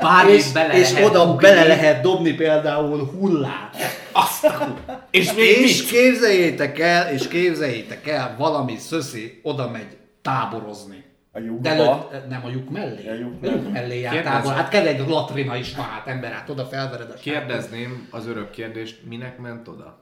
Bármit 0.00 0.34
és, 0.34 0.52
bele 0.52 0.78
és 0.78 0.92
lehet 0.92 1.08
oda 1.08 1.24
dugni. 1.24 1.40
bele 1.40 1.66
lehet 1.66 2.02
dobni 2.02 2.32
például 2.32 3.04
hullát. 3.06 3.76
Azt 4.12 4.44
a... 4.44 4.74
És 5.10 5.32
még 5.32 5.48
És 5.58 5.80
mit? 5.80 5.90
képzeljétek 5.90 6.78
el, 6.78 7.12
és 7.12 7.28
képzeljétek 7.28 8.06
el, 8.08 8.34
valami 8.38 8.76
szöszi 8.76 9.40
oda 9.42 9.68
megy 9.70 9.96
táborozni. 10.22 11.04
A 11.32 11.38
lyukba. 11.38 11.60
De 11.62 11.70
előtt, 11.70 12.28
nem 12.28 12.44
a 12.44 12.48
lyuk 12.48 12.70
mellé. 12.70 13.08
A 13.08 13.14
lyuk 13.14 13.42
A 13.42 13.46
lyuk 13.46 13.72
mellé. 13.72 14.02
mellé 14.02 14.22
tábor. 14.22 14.52
Hát 14.52 14.68
kell 14.68 14.86
egy 14.86 15.08
latrina 15.08 15.56
is, 15.56 15.74
na 15.74 15.82
hát 15.82 16.06
ember, 16.06 16.32
hát 16.32 16.48
oda 16.50 16.64
felvered 16.64 17.10
a. 17.10 17.14
Kérdezném 17.14 18.08
az 18.10 18.26
örök 18.26 18.50
kérdést, 18.50 19.04
minek 19.06 19.38
ment 19.38 19.68
oda? 19.68 19.98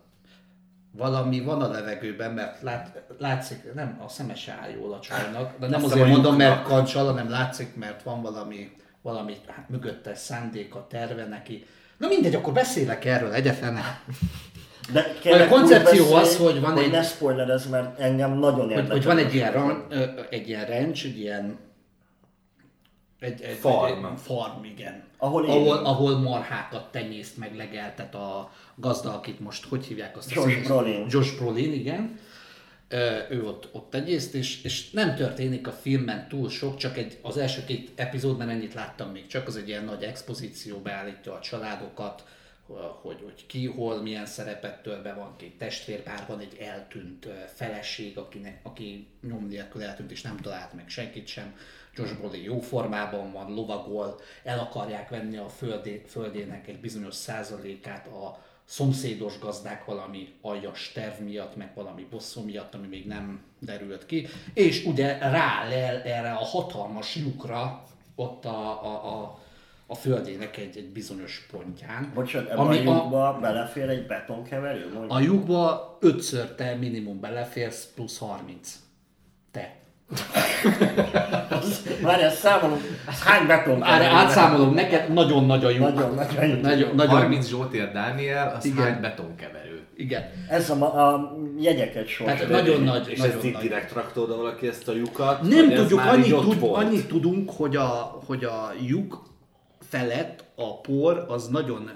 Valami 0.93 1.41
van 1.41 1.63
a 1.63 1.69
levegőben, 1.69 2.31
mert 2.33 2.63
lát, 2.63 3.03
látszik, 3.19 3.75
nem, 3.75 4.01
a 4.05 4.09
szeme 4.09 4.35
se 4.35 4.59
áll 4.63 4.71
jól 4.71 4.93
a 4.93 5.01
csajnak, 5.01 5.59
de 5.59 5.67
nem 5.69 5.85
Azt 5.85 5.93
azért 5.93 6.09
mondom, 6.09 6.33
lyuknak. 6.33 6.49
mert 6.57 6.63
kancsal, 6.63 7.07
hanem 7.07 7.31
látszik, 7.31 7.77
mert 7.77 8.03
van 8.03 8.23
valami, 8.23 8.71
valami 9.03 9.35
hát 9.47 9.69
mögötte 9.69 10.15
szándéka, 10.15 10.87
terve 10.91 11.25
neki. 11.27 11.67
Na 11.97 12.09
mindegy, 12.09 12.35
akkor 12.35 12.53
beszélek 12.53 13.05
erről 13.05 13.33
egyetlen. 13.33 13.79
De 14.93 15.15
Vagy 15.25 15.41
a 15.41 15.49
koncepció 15.49 16.05
beszélj, 16.05 16.21
az, 16.21 16.37
hogy 16.37 16.61
van 16.61 16.73
hogy 16.73 16.83
egy- 16.83 16.91
ne 16.91 17.03
spoilerezz, 17.03 17.67
mert 17.67 17.99
engem 17.99 18.39
nagyon 18.39 18.71
érdekel. 18.71 18.91
hogy 18.91 19.05
van 19.05 19.19
egy 19.19 19.35
ilyen, 19.35 19.53
ran, 19.53 19.87
egy 20.31 20.49
ilyen 20.49 20.67
ranch, 20.67 21.05
egy 21.05 21.19
ilyen 21.19 21.59
egy, 23.21 23.43
egy 23.43 23.57
Farm. 23.57 24.05
Egy, 24.05 24.21
farm, 24.21 24.65
igen. 24.65 25.05
Ahol 25.17 25.45
ahol, 25.45 25.77
ahol 25.77 26.19
marhákat 26.19 26.91
tenyészt, 26.93 27.37
meg 27.37 27.57
legeltet 27.57 28.15
a 28.15 28.51
gazda, 28.75 29.15
akit 29.15 29.41
most 29.41 29.65
hogy 29.69 29.85
hívják 29.85 30.17
azt? 30.17 30.37
a 30.37 30.41
Josh? 30.41 30.63
Brolin. 30.65 31.07
Josh 31.09 31.37
Brolin, 31.39 31.73
igen. 31.73 32.19
Ö, 32.89 33.17
ő 33.31 33.45
ott, 33.45 33.69
ott 33.73 33.91
tenyészt, 33.91 34.35
és, 34.35 34.63
és 34.65 34.91
nem 34.91 35.15
történik 35.15 35.67
a 35.67 35.73
filmben 35.73 36.29
túl 36.29 36.49
sok, 36.49 36.77
csak 36.77 36.97
egy, 36.97 37.19
az 37.23 37.37
első 37.37 37.65
két 37.65 37.91
epizódban 37.95 38.49
ennyit 38.49 38.75
láttam 38.75 39.11
még, 39.11 39.27
csak 39.27 39.47
az 39.47 39.57
egy 39.57 39.69
ilyen 39.69 39.85
nagy 39.85 40.03
expozíció 40.03 40.79
beállítja 40.79 41.33
a 41.33 41.41
családokat, 41.41 42.25
hogy, 42.77 43.21
hogy 43.23 43.47
ki, 43.47 43.67
hol, 43.67 44.03
milyen 44.03 44.27
szerepet 44.27 44.83
tölt 44.83 45.03
be, 45.03 45.15
van 45.15 45.37
két 45.37 45.59
testvérpár, 45.59 46.25
van 46.29 46.41
egy 46.41 46.57
eltűnt 46.61 47.29
feleség, 47.55 48.19
akinek, 48.19 48.61
aki 48.63 49.07
nyom 49.23 49.47
nélkül 49.49 49.83
eltűnt, 49.83 50.11
és 50.11 50.23
nem 50.23 50.37
talált 50.37 50.73
meg 50.73 50.89
senkit 50.89 51.27
sem. 51.27 51.57
Josh 51.95 52.15
Brolin 52.15 52.43
jó 52.43 52.61
formában 52.61 53.33
van, 53.33 53.55
lovagol, 53.55 54.21
el 54.45 54.59
akarják 54.59 55.09
venni 55.09 55.37
a 55.37 55.49
földé, 55.49 56.05
földének 56.09 56.69
egy 56.69 56.81
bizonyos 56.81 57.15
százalékát 57.15 58.07
a 58.07 58.47
szomszédos 58.65 59.39
gazdák 59.39 59.85
valami 59.85 60.35
aljas 60.41 60.93
terv 60.93 61.23
miatt, 61.23 61.57
meg 61.57 61.71
valami 61.75 62.07
bosszú 62.11 62.43
miatt, 62.43 62.75
ami 62.75 62.87
még 62.87 63.07
nem 63.07 63.43
derült 63.59 64.07
ki, 64.07 64.27
és 64.55 64.85
ugye 64.85 65.19
rá 65.19 65.69
lel 65.69 66.03
erre 66.03 66.33
a 66.33 66.45
hatalmas 66.45 67.17
lyukra 67.17 67.85
ott 68.15 68.45
a, 68.45 68.85
a, 68.85 69.15
a, 69.15 69.41
a 69.91 69.95
földének 69.95 70.57
egy, 70.57 70.77
egy 70.77 70.89
bizonyos 70.89 71.47
pontján. 71.51 72.13
Bocsánat, 72.15 72.49
ebben 72.49 72.65
a 72.65 72.67
ami 72.67 72.79
a, 72.79 72.81
lyukba 72.83 73.39
belefér 73.41 73.89
egy 73.89 74.07
betonkeverő? 74.07 74.91
Mondj. 74.95 75.13
a 75.15 75.21
lyukba 75.21 75.97
ötször 76.01 76.55
te 76.55 76.75
minimum 76.75 77.21
beleférsz, 77.21 77.89
plusz 77.95 78.19
30. 78.19 78.79
Te. 79.51 79.77
Várjál, 82.03 82.31
számolom, 82.31 82.79
hány 83.25 83.47
beton 83.47 83.79
Már 83.79 84.03
átszámolom 84.03 84.75
neked, 84.75 85.13
nagyon 85.13 85.45
nagy 85.45 85.65
a 85.65 85.71
lyuk. 85.71 85.95
Nagyon 85.95 86.15
nagy 86.15 86.37
a 86.39 86.43
lyuk. 86.43 86.63
Nagyon, 86.63 86.95
nagyon, 86.95 87.17
30 87.17 87.47
Zsótér 87.49 87.93
Dániel, 87.93 88.55
az 88.57 88.65
Igen. 88.65 88.85
hány 88.85 89.01
betonkeverő. 89.01 89.83
Igen. 89.97 90.23
Ez 90.49 90.71
a, 90.71 91.13
a 91.13 91.37
jegyeket 91.59 91.93
Tehát 91.93 92.09
sorsolja. 92.09 92.49
nagyon 92.49 92.83
nagy, 92.83 93.09
És 93.09 93.19
nagyon 93.19 93.35
ezt 93.35 93.53
nagy. 93.53 93.63
direkt 93.63 93.93
rakta 93.93 94.21
oda 94.21 94.37
valaki 94.37 94.67
ezt 94.67 94.89
a 94.89 94.93
lyukat? 94.93 95.43
Nem 95.43 95.71
ez 95.71 95.79
tudjuk, 95.79 95.99
már 95.99 96.09
annyit, 96.09 96.35
tud, 96.35 96.57
annyit 96.61 97.09
tudunk, 97.09 97.51
hogy 97.51 97.77
a, 97.77 98.21
hogy 98.27 98.45
a 98.45 98.73
lyuk 98.87 99.23
felett 99.89 100.45
a 100.55 100.81
por 100.81 101.25
az 101.29 101.49
nagyon 101.49 101.91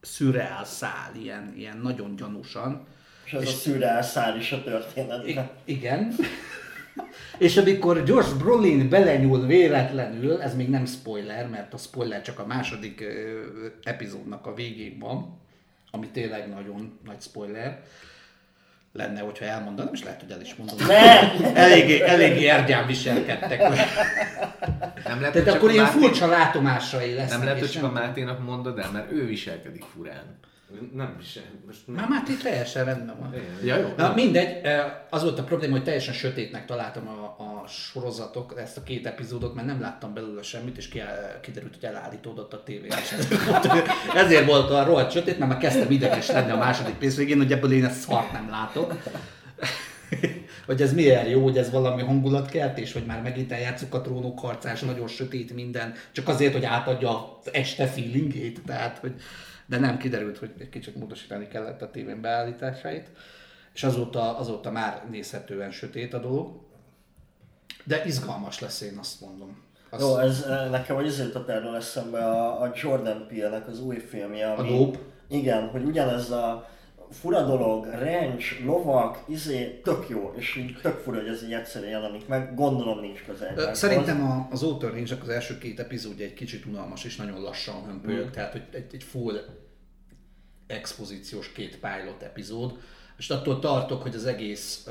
szürreál 0.00 0.64
szál, 0.64 1.10
ilyen, 1.22 1.52
ilyen 1.56 1.78
nagyon 1.78 2.16
gyanúsan. 2.16 2.86
És 3.24 3.32
ez 3.32 3.42
a 3.42 3.46
szürreál 3.46 4.02
szál 4.02 4.36
is 4.36 4.52
a 4.52 4.62
történetben. 4.62 5.50
Igen. 5.64 6.14
És 7.38 7.56
amikor 7.56 8.02
Josh 8.06 8.36
Brolin 8.36 8.88
belenyúl 8.88 9.46
véletlenül, 9.46 10.42
ez 10.42 10.54
még 10.54 10.68
nem 10.68 10.86
spoiler, 10.86 11.48
mert 11.48 11.74
a 11.74 11.76
spoiler 11.76 12.22
csak 12.22 12.38
a 12.38 12.46
második 12.46 13.04
epizódnak 13.82 14.46
a 14.46 14.54
végén 14.54 14.98
van, 14.98 15.38
ami 15.90 16.06
tényleg 16.06 16.48
nagyon 16.48 16.98
nagy 17.04 17.20
spoiler 17.20 17.82
lenne, 18.96 19.20
hogyha 19.20 19.44
elmondanám, 19.44 19.92
és 19.94 20.02
lehet, 20.04 20.20
hogy 20.20 20.30
el 20.30 20.40
is 20.40 20.54
mondom. 20.54 20.76
Ne! 20.86 21.32
Eléggé, 21.54 22.00
eléggé 22.02 22.46
ergyán 22.46 22.86
viselkedtek. 22.86 23.58
Nem 25.04 25.20
lehet, 25.20 25.32
Tehát 25.32 25.54
akkor 25.54 25.70
ilyen 25.70 25.84
Máté- 25.84 25.98
furcsa 26.00 26.26
látomásai 26.26 27.12
lesznek. 27.14 27.30
Nem 27.38 27.44
lehet, 27.44 27.58
hogy 27.60 27.70
csak 27.70 27.82
a 27.82 27.90
Máténak 27.90 28.44
mondod 28.44 28.78
el, 28.78 28.90
mert 28.92 29.12
ő 29.12 29.26
viselkedik 29.26 29.84
furán. 29.94 30.38
Nem 30.94 31.16
is. 31.20 31.38
Most 31.66 31.86
nem. 31.86 31.96
Már 31.96 32.08
Máté 32.08 32.32
teljesen 32.42 32.84
rendben 32.84 33.16
van. 33.18 33.34
Ja, 33.64 33.76
jó. 33.76 33.92
Na 33.96 34.14
mindegy, 34.14 34.64
eh, 34.64 34.84
az 35.10 35.22
volt 35.22 35.38
a 35.38 35.44
probléma, 35.44 35.72
hogy 35.72 35.84
teljesen 35.84 36.14
sötétnek 36.14 36.66
találtam 36.66 37.08
a, 37.08 37.22
a 37.22 37.66
sorozatok, 37.68 38.54
ezt 38.60 38.76
a 38.76 38.82
két 38.82 39.06
epizódot, 39.06 39.54
mert 39.54 39.66
nem 39.66 39.80
láttam 39.80 40.14
belőle 40.14 40.42
semmit, 40.42 40.76
és 40.76 40.88
ki, 40.88 41.02
kiderült, 41.40 41.74
hogy 41.74 41.84
elállítódott 41.84 42.52
a 42.52 42.62
tévé. 42.62 42.88
Ezért 44.14 44.46
volt 44.46 44.70
a 44.70 44.84
rohadt 44.84 45.12
sötét, 45.12 45.38
mert 45.38 45.50
már 45.50 45.60
kezdtem 45.60 45.90
ideges 45.90 46.28
lenni 46.28 46.50
a 46.50 46.56
második 46.56 47.00
rész 47.00 47.16
végén, 47.16 47.36
hogy 47.36 47.52
ebből 47.52 47.72
én 47.72 47.84
ezt 47.84 48.00
szart 48.00 48.32
nem 48.32 48.48
látok. 48.50 48.94
hogy 50.66 50.82
ez 50.82 50.92
miért 50.92 51.28
jó, 51.28 51.42
hogy 51.42 51.58
ez 51.58 51.70
valami 51.70 52.02
hangulatkeltés, 52.02 52.92
hogy 52.92 53.04
már 53.06 53.22
megint 53.22 53.52
eljátszuk 53.52 53.94
a 53.94 54.00
trónok 54.00 54.38
harcás, 54.38 54.80
nagyon 54.80 55.08
sötét 55.08 55.54
minden, 55.54 55.94
csak 56.12 56.28
azért, 56.28 56.52
hogy 56.52 56.64
átadja 56.64 57.38
az 57.42 57.50
este 57.52 57.86
feelingét, 57.86 58.60
tehát, 58.66 58.98
hogy 58.98 59.14
de 59.66 59.78
nem 59.78 59.98
kiderült, 59.98 60.38
hogy 60.38 60.52
egy 60.58 60.68
kicsit 60.68 60.96
módosítani 60.96 61.48
kellett 61.48 61.82
a 61.82 61.90
tévén 61.90 62.20
beállításait, 62.20 63.10
és 63.74 63.84
azóta, 63.84 64.38
azóta 64.38 64.70
már 64.70 65.04
nézhetően 65.10 65.70
sötét 65.70 66.14
a 66.14 66.18
dolog, 66.18 66.64
de 67.84 68.04
izgalmas 68.04 68.60
lesz, 68.60 68.80
én 68.80 68.96
azt 68.98 69.20
mondom. 69.20 69.64
Az, 69.90 70.00
Jó, 70.00 70.16
ez 70.16 70.42
eh, 70.42 70.70
nekem 70.70 70.96
azért 70.96 71.26
jutott 71.26 71.48
erről 71.48 71.76
eszembe 71.76 72.18
a, 72.18 72.62
a 72.62 72.72
Jordan 72.74 73.26
Peele-nek 73.28 73.68
az 73.68 73.80
új 73.80 73.98
filmje, 73.98 74.52
ami... 74.52 74.68
A 74.68 74.76
Dope? 74.76 74.98
Igen, 75.28 75.68
hogy 75.68 75.84
ugyanez 75.84 76.30
a 76.30 76.68
fura 77.10 77.42
dolog, 77.42 77.84
ranch, 77.84 78.64
lovak, 78.64 79.24
izé, 79.28 79.80
tök 79.84 80.08
jó, 80.08 80.32
és 80.36 80.56
így 80.56 80.78
tök 80.82 80.98
fura, 80.98 81.20
hogy 81.20 81.28
ez 81.28 81.42
így 81.44 81.52
egyszerűen 81.52 81.90
jelenik 81.90 82.26
meg, 82.26 82.54
gondolom 82.54 83.00
nincs 83.00 83.22
közel. 83.26 83.74
Szerintem 83.74 84.24
a, 84.24 84.48
az 84.50 84.62
Outer 84.62 84.90
range 84.90 85.18
az 85.22 85.28
első 85.28 85.58
két 85.58 85.80
epizódja 85.80 86.24
egy 86.24 86.34
kicsit 86.34 86.64
unalmas 86.66 87.04
és 87.04 87.16
nagyon 87.16 87.40
lassan 87.40 87.84
hömpölyög, 87.86 88.30
tehát 88.30 88.52
hogy 88.52 88.62
egy, 88.72 88.94
egy 88.94 89.02
full 89.02 89.40
expozíciós 90.66 91.52
két 91.52 91.78
pilot 91.78 92.22
epizód, 92.22 92.78
és 93.18 93.30
attól 93.30 93.58
tartok, 93.58 94.02
hogy 94.02 94.14
az 94.14 94.26
egész 94.26 94.86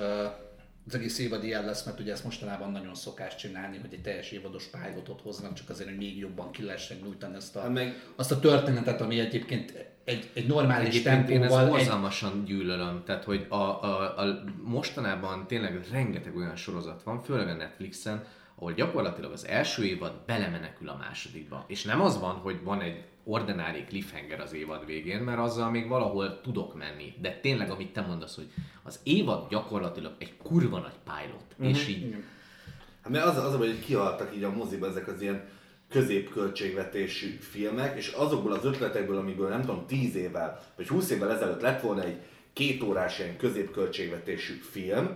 az 0.88 0.96
egész 0.96 1.20
évad 1.20 1.44
ilyen 1.44 1.66
lesz, 1.66 1.84
mert 1.84 2.00
ugye 2.00 2.12
ezt 2.12 2.24
mostanában 2.24 2.72
nagyon 2.72 2.96
szokás 2.96 3.36
csinálni, 3.36 3.78
hogy 3.78 3.94
egy 3.94 4.02
teljes 4.02 4.32
évados 4.32 4.64
pilotot 4.66 5.22
hoznak, 5.22 5.54
csak 5.54 5.70
azért, 5.70 5.90
hogy 5.90 5.98
még 5.98 6.18
jobban 6.18 6.52
ki 6.52 6.64
lehessen 6.64 6.98
nyújtani 7.04 7.36
azt 7.36 7.56
a, 7.56 7.60
Hát 7.62 7.74
meg- 7.74 8.12
azt 8.16 8.32
a 8.32 8.40
történetet, 8.40 9.02
ami 9.02 9.20
egyébként 9.20 9.86
egy, 10.06 10.30
egy 10.34 10.48
normális 10.48 10.88
Egyébként 10.88 11.30
én 11.30 11.44
ezt 11.44 11.50
tempóval, 11.50 11.64
egy, 11.64 11.70
borzalmasan 11.70 12.44
gyűlölöm. 12.46 13.04
Tehát, 13.06 13.24
hogy 13.24 13.46
a, 13.50 13.56
a, 13.56 14.18
a, 14.18 14.44
mostanában 14.64 15.48
tényleg 15.48 15.86
rengeteg 15.92 16.36
olyan 16.36 16.56
sorozat 16.56 17.04
van, 17.04 17.24
főleg 17.24 17.48
a 17.48 17.54
Netflixen, 17.54 18.24
ahol 18.56 18.74
gyakorlatilag 18.74 19.32
az 19.32 19.48
első 19.48 19.84
évad 19.84 20.14
belemenekül 20.26 20.90
a 20.90 20.98
másodikba. 21.00 21.64
És 21.68 21.84
nem 21.84 22.02
az 22.02 22.20
van, 22.20 22.36
hogy 22.36 22.64
van 22.64 22.82
egy 22.82 23.04
ordinári 23.24 23.84
cliffhanger 23.84 24.40
az 24.40 24.54
évad 24.54 24.86
végén, 24.86 25.20
mert 25.20 25.40
azzal 25.40 25.70
még 25.70 25.88
valahol 25.88 26.42
tudok 26.42 26.76
menni. 26.76 27.14
De 27.22 27.40
tényleg, 27.42 27.70
amit 27.70 27.94
te 27.94 28.02
mondasz, 28.02 28.36
hogy 28.36 28.48
az 28.84 29.00
évad 29.04 29.50
gyakorlatilag 29.50 30.16
egy 30.18 30.38
kurva 30.38 30.80
nagy 30.80 31.00
pilot, 31.04 31.56
Mhm. 31.58 31.68
és 31.68 31.88
így 31.88 32.16
Hát 33.02 33.14
mert 33.14 33.26
az, 33.26 33.38
az 33.38 33.56
hogy 33.56 33.80
kihaltak 33.80 34.36
így 34.36 34.44
a 34.44 34.52
moziba 34.52 34.88
ezek 34.88 35.08
az 35.08 35.22
ilyen 35.22 35.44
középköltségvetésű 35.96 37.38
filmek, 37.40 37.98
és 37.98 38.08
azokból 38.08 38.52
az 38.52 38.66
ötletekből, 38.66 39.18
amiből 39.18 39.50
nem 39.50 39.62
tudom, 39.62 39.86
10 39.88 40.16
évvel, 40.16 40.62
vagy 40.76 40.88
20 40.88 41.10
évvel 41.10 41.32
ezelőtt 41.32 41.62
lett 41.62 41.82
volna 41.82 42.04
egy 42.04 42.18
két 42.54 42.84
órás 42.84 43.20
ilyen 43.20 43.38
középköltségvetésű 43.38 44.54
film, 44.72 45.10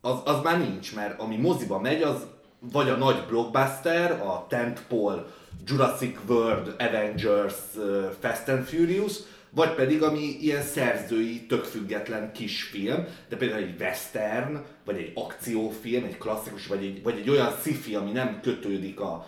az, 0.00 0.16
az 0.24 0.42
már 0.42 0.58
nincs, 0.58 0.94
mert 0.94 1.20
ami 1.20 1.36
moziba 1.36 1.80
megy, 1.80 2.02
az 2.02 2.26
vagy 2.72 2.88
a 2.88 2.96
nagy 2.96 3.24
blockbuster, 3.28 4.10
a 4.10 4.46
tentpole, 4.48 5.24
Jurassic 5.66 6.18
World, 6.28 6.74
Avengers, 6.78 7.54
Fast 8.20 8.48
and 8.48 8.64
Furious, 8.64 9.14
vagy 9.50 9.74
pedig 9.74 10.02
ami 10.02 10.36
ilyen 10.40 10.62
szerzői, 10.62 11.46
tök 11.46 11.64
független 11.64 12.32
kis 12.32 12.62
film, 12.62 13.06
de 13.28 13.36
például 13.36 13.62
egy 13.62 13.80
western, 13.80 14.62
vagy 14.84 14.96
egy 14.96 15.12
akciófilm, 15.14 16.04
egy 16.04 16.18
klasszikus, 16.18 16.66
vagy 16.66 16.84
egy, 16.84 17.02
vagy 17.02 17.18
egy 17.18 17.30
olyan 17.30 17.52
sci 17.62 17.94
ami 17.94 18.10
nem 18.10 18.40
kötődik 18.42 19.00
a 19.00 19.26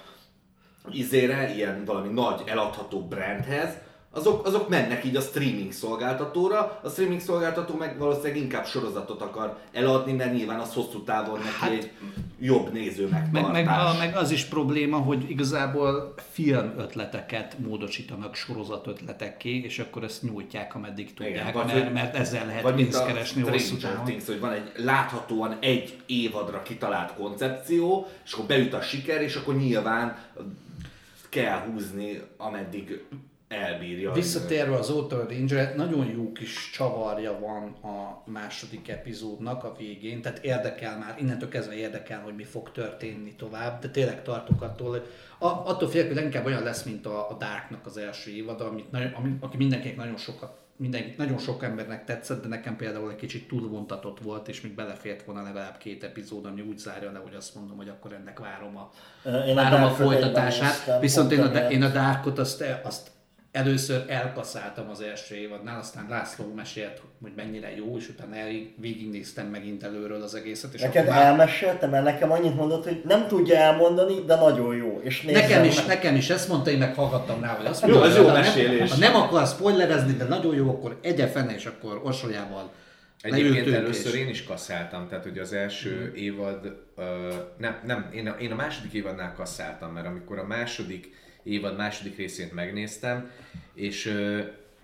izére, 0.91 1.55
ilyen 1.55 1.85
valami 1.85 2.09
nagy 2.09 2.43
eladható 2.47 3.01
brandhez, 3.01 3.79
azok, 4.15 4.47
azok 4.47 4.69
mennek 4.69 5.05
így 5.05 5.17
a 5.17 5.21
streaming 5.21 5.73
szolgáltatóra, 5.73 6.81
a 6.83 6.89
streaming 6.89 7.21
szolgáltató 7.21 7.77
meg 7.77 7.99
valószínűleg 7.99 8.37
inkább 8.37 8.67
sorozatot 8.67 9.23
akar 9.23 9.59
eladni, 9.73 10.13
mert 10.13 10.33
nyilván 10.33 10.61
az 10.61 10.75
hosszú 10.75 11.03
távon 11.03 11.39
neki 11.39 11.49
hát, 11.59 11.71
egy 11.71 11.91
jobb 12.41 12.73
néző 12.73 13.09
Meg, 13.09 13.29
megtartás. 13.33 13.65
meg, 13.65 13.69
a, 13.69 13.95
meg 13.99 14.17
az 14.17 14.31
is 14.31 14.45
probléma, 14.45 14.97
hogy 14.97 15.31
igazából 15.31 16.15
film 16.33 16.73
ötleteket 16.79 17.57
módosítanak 17.59 18.35
sorozat 18.35 18.87
ötletekké, 18.87 19.57
és 19.57 19.79
akkor 19.79 20.03
ezt 20.03 20.23
nyújtják, 20.23 20.75
ameddig 20.75 21.15
tudják, 21.15 21.53
vagy 21.53 21.67
mert, 21.67 21.93
mert 21.93 22.17
ezzel 22.17 22.47
lehet 22.47 22.63
Vagy 22.63 22.75
pénzt 22.75 23.07
keresni 23.07 23.43
hosszú 23.43 23.77
távon. 23.77 24.05
Things, 24.05 24.27
hogy 24.27 24.41
van 24.41 24.53
egy 24.53 24.73
láthatóan 24.77 25.57
egy 25.61 25.97
évadra 26.07 26.63
kitalált 26.63 27.15
koncepció, 27.15 28.07
és 28.25 28.33
akkor 28.33 28.47
beüt 28.47 28.75
a 28.75 28.81
siker, 28.81 29.23
és 29.23 29.35
akkor 29.35 29.57
nyilván 29.57 30.17
kell 31.33 31.59
húzni, 31.59 32.23
ameddig 32.37 33.05
elbírja. 33.49 34.13
Visszatérve 34.13 34.75
az 34.75 34.91
Outer 34.91 35.27
Ranger, 35.29 35.77
nagyon 35.77 36.07
jó 36.07 36.33
kis 36.33 36.71
csavarja 36.71 37.39
van 37.39 37.63
a 37.73 38.23
második 38.31 38.89
epizódnak 38.89 39.65
a 39.65 39.75
végén, 39.79 40.23
tehát 40.23 40.45
érdekel 40.45 40.99
már, 40.99 41.17
innentől 41.19 41.49
kezdve 41.49 41.75
érdekel, 41.75 42.21
hogy 42.21 42.35
mi 42.35 42.45
fog 42.45 42.73
történni 42.73 43.35
tovább, 43.35 43.81
de 43.81 43.89
tényleg 43.89 44.23
tartok 44.23 44.63
attól, 44.63 44.91
hogy 44.91 45.07
a, 45.39 45.47
attól 45.47 45.89
félek, 45.89 46.13
hogy 46.13 46.23
inkább 46.23 46.45
olyan 46.45 46.63
lesz, 46.63 46.83
mint 46.83 47.07
a, 47.07 47.31
a 47.31 47.37
Darknak 47.37 47.87
az 47.87 47.97
első 47.97 48.31
évad, 48.31 48.61
amit 48.61 48.91
nagyon, 48.91 49.13
ami, 49.13 49.37
aki 49.41 49.57
mindenkinek 49.57 49.97
nagyon 49.97 50.17
sokat 50.17 50.62
mindenki, 50.77 51.15
nagyon 51.17 51.39
sok 51.39 51.63
embernek 51.63 52.05
tetszett, 52.05 52.43
de 52.43 52.49
nekem 52.49 52.77
például 52.77 53.11
egy 53.11 53.17
kicsit 53.17 53.49
túlvontatott 53.49 54.21
volt, 54.21 54.49
és 54.49 54.61
még 54.61 54.75
belefért 54.75 55.25
volna 55.25 55.43
legalább 55.43 55.77
két 55.79 56.05
epizód, 56.05 56.47
ami 56.47 56.61
úgy 56.61 56.79
zárja 56.79 57.13
le, 57.13 57.19
hogy 57.19 57.35
azt 57.35 57.55
mondom, 57.55 57.77
hogy 57.77 57.89
akkor 57.89 58.13
ennek 58.13 58.39
várom 58.39 58.77
a, 58.77 58.91
Én 59.25 59.31
a 59.31 59.55
várom 59.55 59.83
a 59.83 59.87
Darkot 59.87 60.07
folytatását. 60.07 61.01
Viszont 61.01 61.33
én 61.33 61.41
a, 61.41 61.69
én 61.69 61.83
a 61.83 61.89
Darkot 61.89 62.39
azt, 62.39 62.65
azt 62.83 63.11
először 63.53 64.05
elkaszáltam 64.09 64.91
az 64.91 65.01
első 65.01 65.35
évadnál, 65.35 65.79
aztán 65.79 66.07
László 66.09 66.53
mesélt, 66.57 67.01
hogy 67.23 67.33
mennyire 67.37 67.77
jó, 67.77 67.97
és 67.97 68.09
utána 68.09 68.37
el, 68.37 68.49
végignéztem 68.77 69.47
megint 69.47 69.83
előről 69.83 70.23
az 70.23 70.35
egészet. 70.35 70.75
És 70.75 70.81
Neked 70.81 71.03
akkor 71.03 71.15
már- 71.17 71.25
elmesélte, 71.25 71.87
mert 71.87 72.05
nekem 72.05 72.31
annyit 72.33 72.55
mondott, 72.55 72.85
hogy 72.85 73.03
nem 73.05 73.27
tudja 73.29 73.57
elmondani, 73.57 74.15
de 74.27 74.35
nagyon 74.37 74.77
jó. 74.77 75.01
És 75.03 75.23
Nekem 75.23 75.65
is, 75.65 75.77
meg. 75.77 75.87
nekem 75.87 76.15
is 76.17 76.31
ezt 76.31 76.49
mondta, 76.49 76.71
én 76.71 76.79
meg 76.79 76.95
hallgattam 76.95 77.41
rá, 77.43 77.55
hogy 77.57 77.67
azt 77.67 77.83
Jó, 77.87 77.89
mondja, 77.89 78.11
ez 78.11 78.17
jó 78.17 78.23
ha 78.27 78.33
nem- 78.33 78.41
mesélés. 78.43 78.91
Ha 78.91 78.97
nem 78.99 79.15
akar 79.15 79.47
spoilerezni, 79.47 80.13
de 80.13 80.25
nagyon 80.25 80.55
jó, 80.55 80.69
akkor 80.71 80.99
egye 81.03 81.27
fene, 81.27 81.55
és 81.55 81.67
akkor 81.67 82.01
orsolyával 82.05 82.71
Egyébként 83.21 83.69
először 83.75 84.15
én 84.15 84.29
is 84.29 84.45
kasszáltam, 84.45 85.09
tehát 85.09 85.25
hogy 85.25 85.39
az 85.39 85.53
első 85.53 85.91
Mhm. 86.15 86.17
évad, 86.25 86.77
ö, 86.97 87.35
nem, 87.59 87.77
nem 87.87 88.11
én, 88.15 88.29
a, 88.29 88.37
én 88.41 88.53
a 88.53 88.55
második 88.55 88.93
évadnál 88.93 89.35
kasszáltam, 89.35 89.93
mert 89.93 90.07
amikor 90.07 90.39
a 90.39 90.45
második 90.47 91.15
évad 91.43 91.77
második 91.77 92.17
részét 92.17 92.53
megnéztem, 92.53 93.31
és 93.75 94.07
ö, 94.07 94.41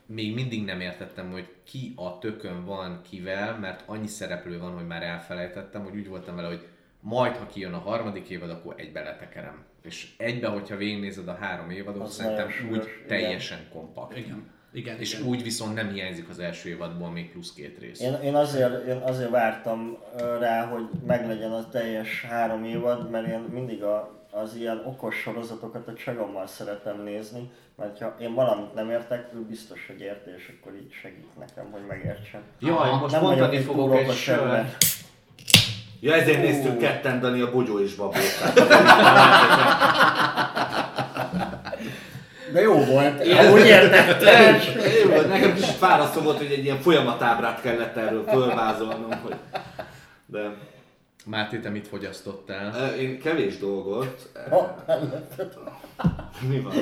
még 0.06 0.34
mindig 0.34 0.64
nem 0.64 0.80
értettem, 0.80 1.30
hogy 1.30 1.48
ki 1.64 1.92
a 1.96 2.18
tökön 2.18 2.64
van 2.64 3.00
kivel, 3.10 3.58
mert 3.58 3.82
annyi 3.86 4.06
szereplő 4.06 4.58
van, 4.58 4.72
hogy 4.72 4.86
már 4.86 5.02
elfelejtettem, 5.02 5.82
hogy 5.82 5.96
úgy 5.96 6.08
voltam 6.08 6.36
vele, 6.36 6.48
hogy 6.48 6.66
majd, 7.00 7.36
ha 7.36 7.46
kijön 7.46 7.72
a 7.72 7.78
harmadik 7.78 8.28
évad, 8.28 8.50
akkor 8.50 8.74
egybe 8.76 9.02
letekerem. 9.02 9.64
És 9.82 10.08
egybe, 10.16 10.48
hogyha 10.48 10.76
végignézed 10.76 11.28
a 11.28 11.36
három 11.40 11.70
évadot, 11.70 12.02
Az 12.02 12.14
szerintem 12.14 12.48
úgy 12.70 12.74
igen. 12.76 13.06
teljesen 13.06 13.58
kompakt. 13.72 14.16
Igen, 14.16 14.50
igen, 14.72 14.98
És 14.98 15.14
igen. 15.14 15.26
úgy 15.26 15.42
viszont 15.42 15.74
nem 15.74 15.92
hiányzik 15.92 16.28
az 16.28 16.38
első 16.38 16.68
évadból 16.68 17.10
még 17.10 17.30
plusz 17.30 17.52
két 17.52 17.78
rész. 17.78 18.00
Én, 18.00 18.14
én, 18.24 18.34
azért, 18.34 18.86
én 18.86 18.96
azért 18.96 19.30
vártam 19.30 19.98
rá, 20.38 20.66
hogy 20.66 20.88
meglegyen 21.06 21.52
a 21.52 21.68
teljes 21.68 22.24
három 22.24 22.64
évad, 22.64 23.10
mert 23.10 23.26
én 23.26 23.38
mindig 23.38 23.82
a, 23.82 24.17
az 24.42 24.54
ilyen 24.54 24.82
okos 24.86 25.16
sorozatokat 25.16 25.88
a 25.88 25.92
csagommal 25.92 26.46
szeretem 26.46 27.02
nézni, 27.02 27.50
mert 27.76 27.98
ha 27.98 28.14
én 28.20 28.34
valamit 28.34 28.74
nem 28.74 28.90
értek, 28.90 29.28
ő 29.34 29.38
biztos, 29.38 29.86
hogy 29.86 30.00
érti, 30.00 30.30
és 30.36 30.52
akkor 30.60 30.74
így 30.74 30.92
segít 31.02 31.38
nekem, 31.38 31.70
hogy 31.70 31.86
megértsem. 31.88 32.40
Jaj, 32.58 32.90
most 32.90 33.12
nem 33.12 33.22
vagyok 33.22 33.38
mondani 33.38 33.56
egy 33.56 33.64
fogok 33.64 33.96
egy 33.96 34.12
sört. 34.12 34.76
Ja, 36.00 36.14
ezért 36.14 36.42
néztük 36.42 36.78
ketten 36.78 37.20
Dani 37.20 37.40
a 37.40 37.50
Bogyó 37.50 37.80
és 37.80 37.94
Babót. 37.94 38.14
De 42.52 42.60
jó 42.60 42.84
volt, 42.84 43.26
úgy 43.52 43.66
értettem. 43.66 44.56
Jó 45.04 45.10
volt, 45.10 45.28
nekem 45.28 45.54
kicsit 45.54 45.74
fárasztó 45.74 46.20
volt, 46.20 46.36
hogy 46.36 46.52
egy 46.52 46.64
ilyen 46.64 46.80
folyamatábrát 46.80 47.60
kellett 47.60 47.96
erről 47.96 48.24
fölvázolnom, 48.24 49.20
hogy... 49.22 49.36
De 50.26 50.54
Máté, 51.28 51.58
te 51.58 51.68
mit 51.68 51.88
fogyasztottál? 51.88 52.94
én 52.94 53.20
kevés 53.20 53.58
dolgot... 53.58 54.28
Mi 56.48 56.60
van? 56.60 56.74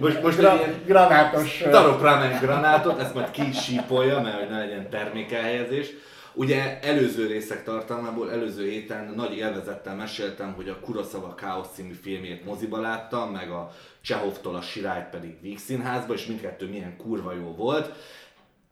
Most, 0.00 0.22
most 0.22 0.36
Gra- 0.36 0.52
egy 0.52 0.58
ilyen 0.58 0.82
granátos. 0.86 1.62
Darok 1.70 2.02
ramen 2.02 2.38
granátot, 2.40 3.00
ezt 3.00 3.14
majd 3.14 3.30
kisípolja, 3.30 4.20
mert 4.20 4.38
hogy 4.38 4.48
ne 4.48 4.58
legyen 4.58 4.90
termékelhelyezés. 4.90 5.88
Ugye 6.34 6.80
előző 6.82 7.26
részek 7.26 7.64
tartalmából, 7.64 8.32
előző 8.32 8.68
héten 8.68 9.12
nagy 9.16 9.36
élvezettel 9.36 9.94
meséltem, 9.94 10.52
hogy 10.52 10.68
a 10.68 10.80
Kurosawa 10.80 11.34
Chaos 11.34 11.66
című 11.74 11.92
filmét 11.92 12.44
moziba 12.44 12.80
láttam, 12.80 13.30
meg 13.30 13.50
a 13.50 13.70
Csehovtól 14.00 14.54
a 14.54 14.60
Sirályt 14.60 15.10
pedig 15.10 15.40
Víg 15.40 15.58
Színházba, 15.58 16.14
és 16.14 16.26
mindkettő 16.26 16.68
milyen 16.68 16.96
kurva 16.96 17.32
jó 17.32 17.54
volt. 17.54 17.92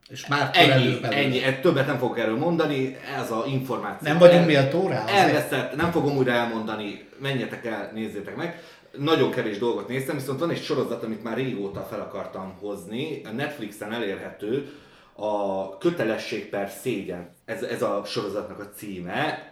És 0.09 0.27
már 0.27 0.51
Ennyi, 0.53 0.99
ennyi, 1.03 1.43
egy 1.43 1.61
többet 1.61 1.87
nem 1.87 1.99
fogok 1.99 2.19
erről 2.19 2.39
mondani, 2.39 2.97
ez 3.23 3.31
a 3.31 3.45
információ. 3.47 4.09
Nem 4.09 4.19
vagyunk 4.19 4.41
El- 4.41 4.47
méltó 4.47 4.89
rá? 4.89 5.05
Elveszett, 5.07 5.77
nem 5.77 5.91
fogom 5.91 6.17
újra 6.17 6.33
elmondani, 6.33 7.09
menjetek 7.21 7.65
el, 7.65 7.91
nézzétek 7.95 8.37
meg. 8.37 8.63
Nagyon 8.99 9.31
kevés 9.31 9.59
dolgot 9.59 9.89
néztem, 9.89 10.17
viszont 10.17 10.39
van 10.39 10.51
egy 10.51 10.63
sorozat, 10.63 11.03
amit 11.03 11.23
már 11.23 11.37
régóta 11.37 11.87
fel 11.91 12.01
akartam 12.01 12.57
hozni, 12.61 13.21
a 13.25 13.31
Netflixen 13.31 13.93
elérhető, 13.93 14.73
a 15.15 15.79
Kötelesség 15.79 16.49
per 16.49 16.71
Szégyen. 16.83 17.35
Ez, 17.45 17.63
ez 17.63 17.83
a 17.83 18.03
sorozatnak 18.07 18.59
a 18.61 18.69
címe, 18.77 19.43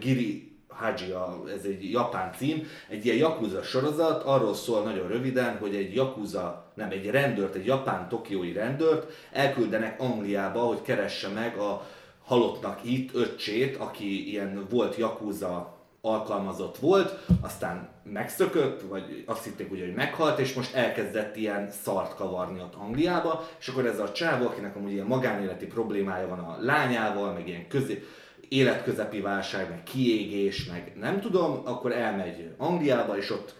Giri 0.00 0.52
Haji, 0.68 1.10
a- 1.10 1.42
ez 1.58 1.64
egy 1.64 1.90
japán 1.90 2.32
cím, 2.38 2.66
egy 2.88 3.04
ilyen 3.04 3.16
Yakuza 3.16 3.62
sorozat, 3.62 4.22
arról 4.22 4.54
szól 4.54 4.82
nagyon 4.82 5.08
röviden, 5.08 5.56
hogy 5.60 5.74
egy 5.74 5.94
Yakuza, 5.94 6.63
nem, 6.74 6.90
egy 6.90 7.10
rendőrt, 7.10 7.54
egy 7.54 7.66
japán 7.66 8.08
tokiói 8.08 8.52
rendőrt 8.52 9.12
elküldenek 9.32 10.00
Angliába, 10.00 10.60
hogy 10.60 10.82
keresse 10.82 11.28
meg 11.28 11.56
a 11.56 11.86
halottnak 12.24 12.80
itt 12.84 13.14
öccsét, 13.14 13.76
aki 13.76 14.30
ilyen 14.30 14.66
volt 14.70 14.96
Yakuza 14.96 15.78
alkalmazott 16.00 16.78
volt, 16.78 17.26
aztán 17.40 17.88
megszökött, 18.02 18.82
vagy 18.88 19.24
azt 19.26 19.44
hitték 19.44 19.70
ugye, 19.70 19.84
hogy 19.84 19.94
meghalt, 19.94 20.38
és 20.38 20.52
most 20.52 20.74
elkezdett 20.74 21.36
ilyen 21.36 21.70
szart 21.70 22.14
kavarni 22.14 22.60
ott 22.60 22.74
Angliába, 22.74 23.48
és 23.60 23.68
akkor 23.68 23.86
ez 23.86 23.98
a 23.98 24.12
csávó, 24.12 24.46
akinek 24.46 24.76
amúgy 24.76 24.92
ilyen 24.92 25.06
magánéleti 25.06 25.66
problémája 25.66 26.28
van 26.28 26.38
a 26.38 26.56
lányával, 26.60 27.32
meg 27.32 27.48
ilyen 27.48 27.68
közé, 27.68 28.04
életközepi 28.48 29.20
válság, 29.20 29.68
meg 29.68 29.82
kiégés, 29.82 30.66
meg 30.66 30.92
nem 31.00 31.20
tudom, 31.20 31.60
akkor 31.64 31.92
elmegy 31.92 32.50
Angliába, 32.56 33.16
és 33.16 33.30
ott 33.30 33.54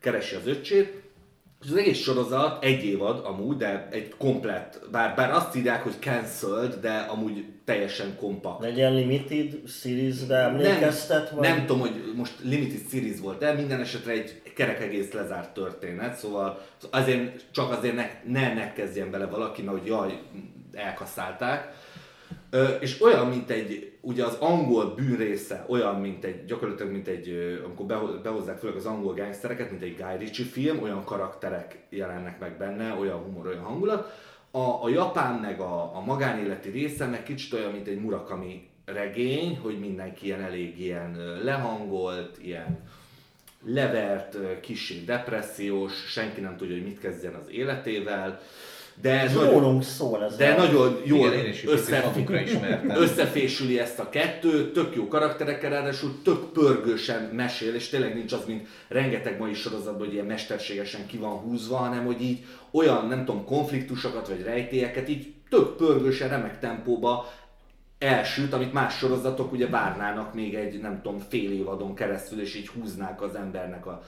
keresi 0.00 0.34
az 0.34 0.46
öccsét, 0.46 1.02
és 1.64 1.70
az 1.70 1.76
egész 1.76 1.98
sorozat 1.98 2.64
egy 2.64 2.84
évad 2.84 3.24
amúgy, 3.24 3.56
de 3.56 3.88
egy 3.90 4.14
komplett, 4.18 4.80
bár, 4.90 5.14
bár 5.14 5.30
azt 5.30 5.56
írják, 5.56 5.82
hogy 5.82 5.94
cancelled, 6.00 6.74
de 6.74 6.92
amúgy 6.92 7.44
teljesen 7.64 8.16
kompakt. 8.16 8.60
De 8.60 8.66
egy 8.66 8.76
ilyen 8.76 8.94
limited 8.94 9.68
series-re 9.68 10.36
emlékeztet? 10.36 11.32
Nem, 11.32 11.40
nem 11.40 11.66
tudom, 11.66 11.80
hogy 11.80 12.12
most 12.16 12.32
limited 12.42 12.80
series 12.90 13.20
volt, 13.20 13.38
de 13.38 13.52
minden 13.52 13.80
esetre 13.80 14.12
egy 14.12 14.42
kerek 14.54 14.82
egész 14.82 15.12
lezárt 15.12 15.54
történet, 15.54 16.16
szóval 16.16 16.62
azért 16.90 17.44
csak 17.50 17.70
azért 17.70 17.94
ne, 17.94 18.10
ne, 18.26 18.54
ne 18.54 18.72
kezdjen 18.72 19.10
bele 19.10 19.26
valaki, 19.26 19.62
mert 19.62 19.78
hogy 19.78 19.86
jaj, 19.86 20.20
elkaszálták. 20.72 21.72
És 22.80 23.02
olyan, 23.02 23.26
mint 23.26 23.50
egy, 23.50 23.92
ugye 24.00 24.24
az 24.24 24.34
angol 24.34 24.94
bűnrésze, 24.94 25.64
olyan, 25.68 26.00
mint 26.00 26.24
egy, 26.24 26.44
gyakorlatilag, 26.44 26.92
mint 26.92 27.08
egy, 27.08 27.58
amikor 27.64 27.86
beho- 27.86 28.22
behozzák 28.22 28.58
főleg 28.58 28.76
az 28.76 28.86
angol 28.86 29.14
gangstereket, 29.14 29.70
mint 29.70 29.82
egy 29.82 29.96
Guy 29.96 30.16
Ritchie 30.18 30.46
film, 30.46 30.82
olyan 30.82 31.04
karakterek 31.04 31.78
jelennek 31.88 32.38
meg 32.38 32.56
benne, 32.56 32.94
olyan 32.94 33.18
humor, 33.18 33.46
olyan 33.46 33.62
hangulat. 33.62 34.12
A, 34.50 34.84
a 34.84 34.88
japán 34.88 35.34
meg 35.34 35.60
a, 35.60 35.96
a 35.96 36.00
magánéleti 36.00 36.70
része 36.70 37.06
meg 37.06 37.22
kicsit 37.22 37.52
olyan, 37.52 37.72
mint 37.72 37.88
egy 37.88 38.00
Murakami 38.00 38.68
regény, 38.84 39.58
hogy 39.58 39.78
mindenki 39.78 40.26
ilyen 40.26 40.42
elég 40.42 40.80
ilyen 40.80 41.38
lehangolt, 41.42 42.38
ilyen 42.42 42.78
levert, 43.64 44.60
kicsi 44.60 45.04
depressziós, 45.04 45.92
senki 45.92 46.40
nem 46.40 46.56
tudja, 46.56 46.74
hogy 46.74 46.84
mit 46.84 47.00
kezdjen 47.00 47.34
az 47.34 47.50
életével, 47.50 48.40
de 49.02 49.20
Ez 49.20 49.34
nagyon, 49.34 49.82
szól 49.82 50.24
ez 50.24 50.36
de 50.36 50.50
a... 50.50 50.56
nagyon 50.56 51.00
jól 51.04 51.26
Igen, 51.32 51.44
én 51.44 51.50
is 51.50 51.62
ismertem. 52.44 52.90
összefésüli 52.90 53.78
ezt 53.78 53.98
a 53.98 54.08
kettőt, 54.08 54.72
tök 54.72 54.94
jó 54.94 55.08
karakterekkel, 55.08 55.70
ráadásul 55.70 56.22
tök 56.24 56.52
pörgősen 56.52 57.22
mesél, 57.22 57.74
és 57.74 57.88
tényleg 57.88 58.14
nincs 58.14 58.32
az, 58.32 58.44
mint 58.46 58.68
rengeteg 58.88 59.38
mai 59.38 59.54
sorozatban, 59.54 60.06
hogy 60.06 60.12
ilyen 60.12 60.26
mesterségesen 60.26 61.06
ki 61.06 61.16
van 61.16 61.32
húzva, 61.38 61.76
hanem 61.76 62.04
hogy 62.04 62.22
így 62.22 62.44
olyan, 62.70 63.06
nem 63.06 63.24
tudom, 63.24 63.44
konfliktusokat 63.44 64.28
vagy 64.28 64.42
rejtélyeket 64.42 65.08
így 65.08 65.32
tök 65.48 65.76
pörgősen, 65.76 66.28
remek 66.28 66.58
tempóba 66.58 67.32
elsüt, 67.98 68.52
amit 68.52 68.72
más 68.72 68.96
sorozatok 68.96 69.52
ugye 69.52 69.66
várnának 69.68 70.34
még 70.34 70.54
egy, 70.54 70.80
nem 70.80 71.00
tudom, 71.02 71.18
fél 71.28 71.52
évadon 71.52 71.94
keresztül, 71.94 72.40
és 72.40 72.54
így 72.54 72.68
húznák 72.68 73.22
az 73.22 73.34
embernek 73.34 73.86
a 73.86 74.02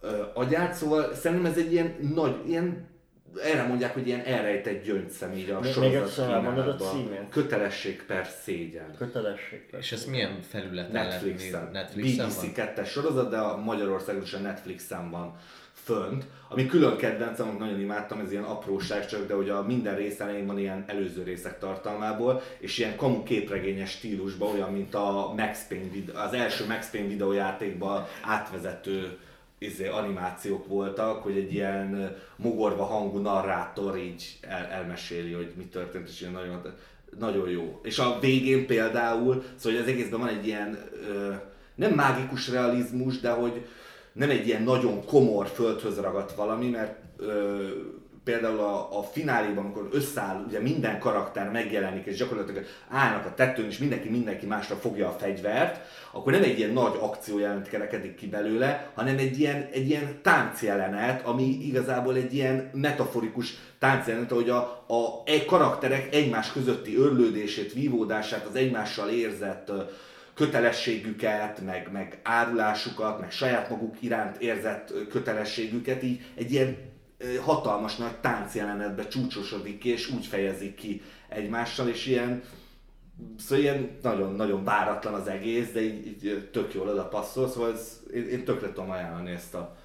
ö, 0.00 0.22
agyát, 0.34 0.74
szóval 0.74 1.14
szerintem 1.14 1.50
ez 1.50 1.58
egy 1.58 1.72
ilyen 1.72 1.94
nagy, 2.14 2.36
ilyen 2.48 2.92
erre 3.42 3.62
mondják, 3.62 3.94
hogy 3.94 4.06
ilyen 4.06 4.20
elrejtett 4.20 4.84
gyöngyszem 4.84 5.32
így 5.32 5.50
a 5.50 5.60
Még- 5.60 5.94
egyszer 5.94 6.30
elmondod 6.30 6.68
a 6.68 6.74
címét? 6.76 7.28
Kötelesség 7.30 8.02
per 8.06 8.26
szégyen. 8.42 8.94
Kötelesség. 8.98 9.64
És 9.78 9.92
ez 9.92 10.04
milyen 10.04 10.38
felületen 10.48 10.92
Netflixen. 11.06 11.68
Netflixen 11.72 12.28
BBC 12.28 12.40
van? 12.40 12.52
2 12.52 12.84
sorozat, 12.84 13.30
de 13.30 13.36
a 13.36 13.56
Magyarországon 13.56 14.22
is 14.22 14.32
a 14.32 14.38
Netflixen 14.38 15.10
van 15.10 15.36
fönt. 15.84 16.24
Ami 16.48 16.66
külön 16.66 16.96
kedvencem, 16.96 17.48
amit 17.48 17.58
nagyon 17.58 17.80
imádtam, 17.80 18.20
ez 18.20 18.32
ilyen 18.32 18.44
apróság 18.44 19.06
csak, 19.06 19.26
de 19.26 19.34
hogy 19.34 19.48
a 19.48 19.62
minden 19.62 19.96
rész 19.96 20.20
elején 20.20 20.46
van 20.46 20.58
ilyen 20.58 20.84
előző 20.86 21.22
részek 21.22 21.58
tartalmából, 21.58 22.42
és 22.58 22.78
ilyen 22.78 22.96
kamu 22.96 23.22
képregényes 23.22 23.90
stílusban, 23.90 24.54
olyan, 24.54 24.72
mint 24.72 24.94
a 24.94 25.32
Max 25.36 25.66
Payne 25.68 25.90
videó, 25.92 26.14
az 26.16 26.32
első 26.32 26.66
Max 26.66 26.90
Payne 26.90 27.08
videójátékban 27.08 28.06
átvezető 28.22 29.18
izé, 29.64 29.88
animációk 29.88 30.66
voltak, 30.66 31.22
hogy 31.22 31.36
egy 31.36 31.54
ilyen 31.54 31.94
ö, 31.94 32.06
mogorva 32.36 32.84
hangú 32.84 33.18
narrátor 33.18 33.96
így 33.98 34.38
el, 34.40 34.64
elmeséli, 34.64 35.32
hogy 35.32 35.52
mi 35.56 35.64
történt, 35.64 36.08
és 36.08 36.20
ilyen 36.20 36.32
nagyon, 36.32 36.62
nagyon 37.18 37.48
jó. 37.48 37.80
És 37.82 37.98
a 37.98 38.18
végén 38.20 38.66
például, 38.66 39.44
szóval 39.56 39.80
az 39.80 39.88
egészben 39.88 40.20
van 40.20 40.28
egy 40.28 40.46
ilyen 40.46 40.78
ö, 41.08 41.32
nem 41.74 41.92
mágikus 41.92 42.48
realizmus, 42.48 43.20
de 43.20 43.30
hogy 43.30 43.66
nem 44.12 44.30
egy 44.30 44.46
ilyen 44.46 44.62
nagyon 44.62 45.04
komor 45.04 45.46
földhöz 45.46 46.00
ragadt 46.00 46.32
valami, 46.34 46.68
mert 46.68 46.98
ö, 47.16 47.68
például 48.24 48.58
a, 48.58 48.98
a 48.98 49.02
fináléban, 49.02 49.64
amikor 49.64 49.88
összeáll, 49.92 50.44
ugye 50.46 50.60
minden 50.60 50.98
karakter 50.98 51.50
megjelenik, 51.50 52.06
és 52.06 52.16
gyakorlatilag 52.16 52.64
állnak 52.88 53.26
a 53.26 53.34
tetőn, 53.34 53.66
és 53.66 53.78
mindenki 53.78 54.08
mindenki 54.08 54.46
másra 54.46 54.76
fogja 54.76 55.08
a 55.08 55.16
fegyvert, 55.18 55.80
akkor 56.14 56.32
nem 56.32 56.42
egy 56.42 56.58
ilyen 56.58 56.72
nagy 56.72 56.96
akció 57.00 57.38
jelent 57.38 57.68
kerekedik 57.68 58.14
ki 58.14 58.26
belőle, 58.26 58.90
hanem 58.94 59.18
egy 59.18 59.38
ilyen, 59.38 59.68
egy 59.72 59.88
ilyen 59.88 60.18
táncjelenet, 60.22 61.26
ami 61.26 61.42
igazából 61.42 62.14
egy 62.16 62.34
ilyen 62.34 62.70
metaforikus 62.72 63.54
táncjelenet, 63.78 64.30
hogy 64.30 64.50
a, 64.50 64.84
a 64.86 65.22
egy 65.24 65.44
karakterek 65.44 66.14
egymás 66.14 66.52
közötti 66.52 66.96
örlődését, 66.96 67.72
vívódását, 67.72 68.46
az 68.46 68.54
egymással 68.54 69.08
érzett 69.08 69.72
kötelességüket, 70.34 71.60
meg, 71.64 71.88
meg 71.92 72.18
árulásukat, 72.22 73.20
meg 73.20 73.30
saját 73.30 73.70
maguk 73.70 73.96
iránt 74.00 74.36
érzett 74.36 74.92
kötelességüket 75.08 76.02
így 76.02 76.20
egy 76.34 76.52
ilyen 76.52 76.76
hatalmas 77.40 77.96
nagy 77.96 78.16
táncjelenetbe 78.16 79.08
csúcsosodik 79.08 79.78
ki, 79.78 79.90
és 79.90 80.10
úgy 80.10 80.26
fejezik 80.26 80.74
ki 80.74 81.02
egymással, 81.28 81.88
és 81.88 82.06
ilyen, 82.06 82.42
szóval 83.38 83.64
ilyen 83.64 83.98
nagyon-nagyon 84.02 84.64
váratlan 84.64 85.14
az 85.14 85.26
egész, 85.28 85.72
de 85.72 85.80
így, 85.80 86.06
így 86.06 86.48
tök 86.52 86.74
jól 86.74 86.88
oda 86.88 87.08
passzol, 87.08 87.48
szóval 87.48 87.72
ez, 87.72 88.00
én, 88.14 88.28
én 88.28 88.44
tökre 88.44 88.66
tudom 88.66 88.90
ajánlani 88.90 89.30
ezt 89.30 89.54
a 89.54 89.76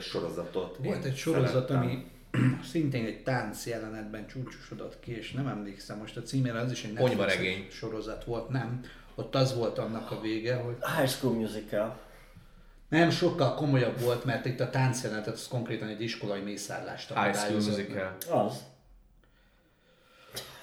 sorozatot. 0.00 0.76
Volt 0.82 1.04
Én 1.04 1.10
egy 1.10 1.16
sorozat, 1.16 1.48
szerettem. 1.48 1.82
ami 1.82 2.04
szintén 2.72 3.04
egy 3.04 3.22
tánc 3.22 3.66
jelenetben 3.66 4.26
csúcsosodott 4.26 5.00
ki, 5.00 5.16
és 5.16 5.32
nem 5.32 5.46
emlékszem 5.46 5.98
most 5.98 6.16
a 6.16 6.22
címére, 6.22 6.58
az 6.58 6.70
is 6.70 6.84
egy 6.84 6.92
Netflix 6.92 7.34
regény. 7.34 7.66
sorozat 7.70 8.24
volt, 8.24 8.48
nem. 8.48 8.80
Ott 9.14 9.34
az 9.34 9.56
volt 9.56 9.78
annak 9.78 10.10
a 10.10 10.20
vége, 10.20 10.56
hogy 10.56 10.76
High 10.96 11.08
School 11.08 11.34
Musical. 11.34 11.98
nem, 12.88 13.10
sokkal 13.10 13.54
komolyabb 13.54 14.00
volt, 14.00 14.24
mert 14.24 14.46
itt 14.46 14.60
a 14.60 14.70
táncjelenetet 14.70 15.34
az 15.34 15.48
konkrétan 15.48 15.88
egy 15.88 16.02
iskolai 16.02 16.40
mészárlást 16.40 17.12
High 17.14 17.36
School. 17.36 17.54
Musical. 17.54 18.16
Az. 18.30 18.62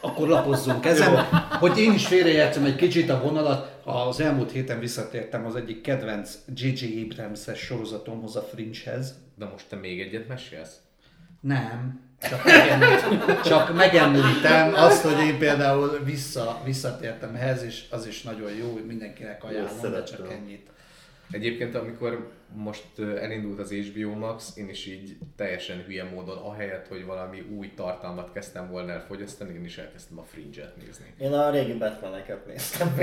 Akkor 0.05 0.27
lapozzunk 0.27 0.85
ezen, 0.85 1.23
hogy 1.59 1.77
én 1.77 1.93
is 1.93 2.07
félreértem 2.07 2.65
egy 2.65 2.75
kicsit 2.75 3.09
a 3.09 3.21
vonalat. 3.21 3.79
Az 3.83 4.19
elmúlt 4.19 4.51
héten 4.51 4.79
visszatértem 4.79 5.45
az 5.45 5.55
egyik 5.55 5.81
kedvenc 5.81 6.37
J.J. 6.55 7.01
Abrams-es 7.01 7.59
sorozatomhoz, 7.59 8.35
a 8.35 8.41
Fringe-hez. 8.41 9.13
De 9.35 9.45
most 9.45 9.65
te 9.69 9.75
még 9.75 10.01
egyet 10.01 10.27
mesélsz? 10.27 10.75
Nem, 11.39 11.99
csak, 12.29 12.45
megemlít, 12.45 13.41
csak 13.43 13.75
megemlítem 13.75 14.73
azt, 14.73 15.03
hogy 15.03 15.25
én 15.25 15.37
például 15.37 15.99
vissza, 16.03 16.61
visszatértem 16.65 17.35
ehhez, 17.35 17.63
és 17.63 17.83
az 17.89 18.07
is 18.07 18.21
nagyon 18.21 18.51
jó, 18.51 18.71
hogy 18.71 18.85
mindenkinek 18.85 19.43
ajánlom, 19.43 19.91
de 19.91 20.03
csak 20.03 20.31
ennyit. 20.31 20.69
Egyébként, 21.31 21.75
amikor 21.75 22.31
most 22.55 22.99
elindult 22.99 23.59
az 23.59 23.71
HBO 23.71 24.15
Max, 24.15 24.57
én 24.57 24.69
is 24.69 24.85
így 24.85 25.17
teljesen 25.35 25.83
hülye 25.85 26.03
módon, 26.03 26.37
ahelyett, 26.37 26.87
hogy 26.87 27.05
valami 27.05 27.39
új 27.57 27.71
tartalmat 27.75 28.31
kezdtem 28.31 28.69
volna 28.69 28.91
el 28.91 29.05
fogyasztani, 29.07 29.53
én 29.53 29.65
is 29.65 29.77
elkezdtem 29.77 30.19
a 30.19 30.23
Fringe-et 30.23 30.75
nézni. 30.77 31.05
Én 31.19 31.33
a 31.33 31.49
régi 31.49 31.73
Batman-eket 31.73 32.45
néztem. 32.45 32.95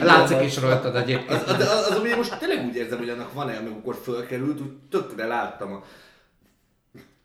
Látszik 0.00 0.40
is 0.42 0.60
rajtad 0.60 0.96
egyébként. 0.96 1.30
Az, 1.30 1.56
de 1.56 1.64
az, 1.64 1.90
az, 1.90 1.96
ami 1.96 2.14
most 2.14 2.38
tényleg 2.38 2.66
úgy 2.66 2.76
érzem, 2.76 2.98
hogy 2.98 3.08
annak 3.08 3.32
van-e, 3.32 3.56
amikor 3.56 3.94
fölkerült, 3.94 4.60
úgy 4.60 4.72
tökre 4.90 5.26
láttam 5.26 5.72
a 5.72 5.82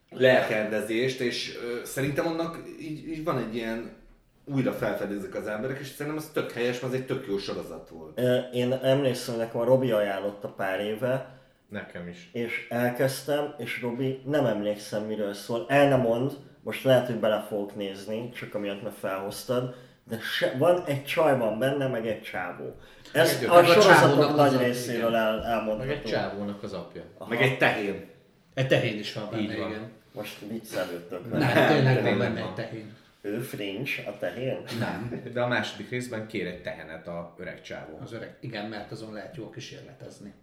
lelkendezést, 0.09 1.19
és 1.19 1.57
ö, 1.63 1.85
szerintem 1.85 2.27
annak 2.27 2.63
így, 2.79 3.07
így 3.07 3.23
van 3.23 3.37
egy 3.37 3.55
ilyen 3.55 4.03
újra 4.45 4.71
felfedezik 4.71 5.35
az 5.35 5.47
emberek, 5.47 5.79
és 5.79 5.87
szerintem 5.87 6.21
az 6.21 6.29
tök 6.33 6.51
helyes, 6.51 6.79
mert 6.79 6.93
az 6.93 6.99
egy 6.99 7.05
tök 7.05 7.25
jó 7.27 7.37
sorozat 7.37 7.89
volt. 7.89 8.19
Én 8.53 8.73
emlékszem, 8.73 9.37
nekem 9.37 9.61
a 9.61 9.63
Robi 9.63 9.91
ajánlotta 9.91 10.47
pár 10.47 10.79
éve, 10.79 11.35
Nekem 11.75 12.07
is. 12.07 12.29
és 12.31 12.67
elkezdtem, 12.69 13.53
és 13.57 13.81
Robi 13.81 14.21
nem 14.25 14.45
emlékszem 14.45 15.03
miről 15.03 15.33
szól. 15.33 15.65
El 15.69 15.87
nem 15.89 15.99
mond, 15.99 16.31
most 16.63 16.83
lehet, 16.83 17.05
hogy 17.07 17.15
bele 17.19 17.45
fogok 17.47 17.75
nézni, 17.75 18.29
csak 18.29 18.53
amiatt 18.55 18.81
mert 18.83 18.95
felhoztad, 18.97 19.75
de 20.09 20.17
se, 20.19 20.53
van 20.57 20.83
egy 20.85 21.03
csaj 21.05 21.37
van 21.37 21.59
benne, 21.59 21.87
meg 21.87 22.07
egy 22.07 22.21
csávó. 22.21 22.75
Ez 23.13 23.41
Meg 23.41 23.49
a 23.49 23.59
egy 23.59 23.67
sorozatok 23.67 24.35
nagy 24.35 24.53
a- 24.53 24.57
részéről 24.57 25.15
el, 25.15 25.35
Meg 25.37 25.45
elmondható. 25.45 25.91
egy 25.91 26.03
csávónak 26.03 26.63
az 26.63 26.73
apja. 26.73 27.01
Meg 27.29 27.41
egy 27.41 27.57
tehén. 27.57 28.05
Egy 28.53 28.67
tehén 28.67 28.99
is 28.99 29.13
van 29.13 29.27
benne, 29.31 29.41
Így 29.41 29.57
van. 29.57 29.69
igen. 29.69 29.91
Most 30.13 30.39
viccelődtök. 30.49 31.31
Nem, 31.31 31.67
tényleg 31.67 32.03
van 32.03 32.17
benne 32.17 32.39
egy 32.41 32.53
tehén. 32.53 32.93
Ő 33.21 33.39
Fringe, 33.39 33.91
a 34.05 34.17
tehén? 34.19 34.57
Nem, 34.79 35.21
De 35.33 35.41
a 35.41 35.47
második 35.47 35.89
részben 35.89 36.27
kér 36.27 36.47
egy 36.47 36.61
tehenet 36.61 37.07
a 37.07 37.35
öreg 37.37 37.61
csávó. 37.61 37.99
az 38.03 38.13
öreg, 38.13 38.37
igen, 38.39 38.65
mert 38.65 38.91
azon 38.91 39.13
lehet 39.13 39.35
jól 39.35 39.49
kísérletezni. 39.49 40.33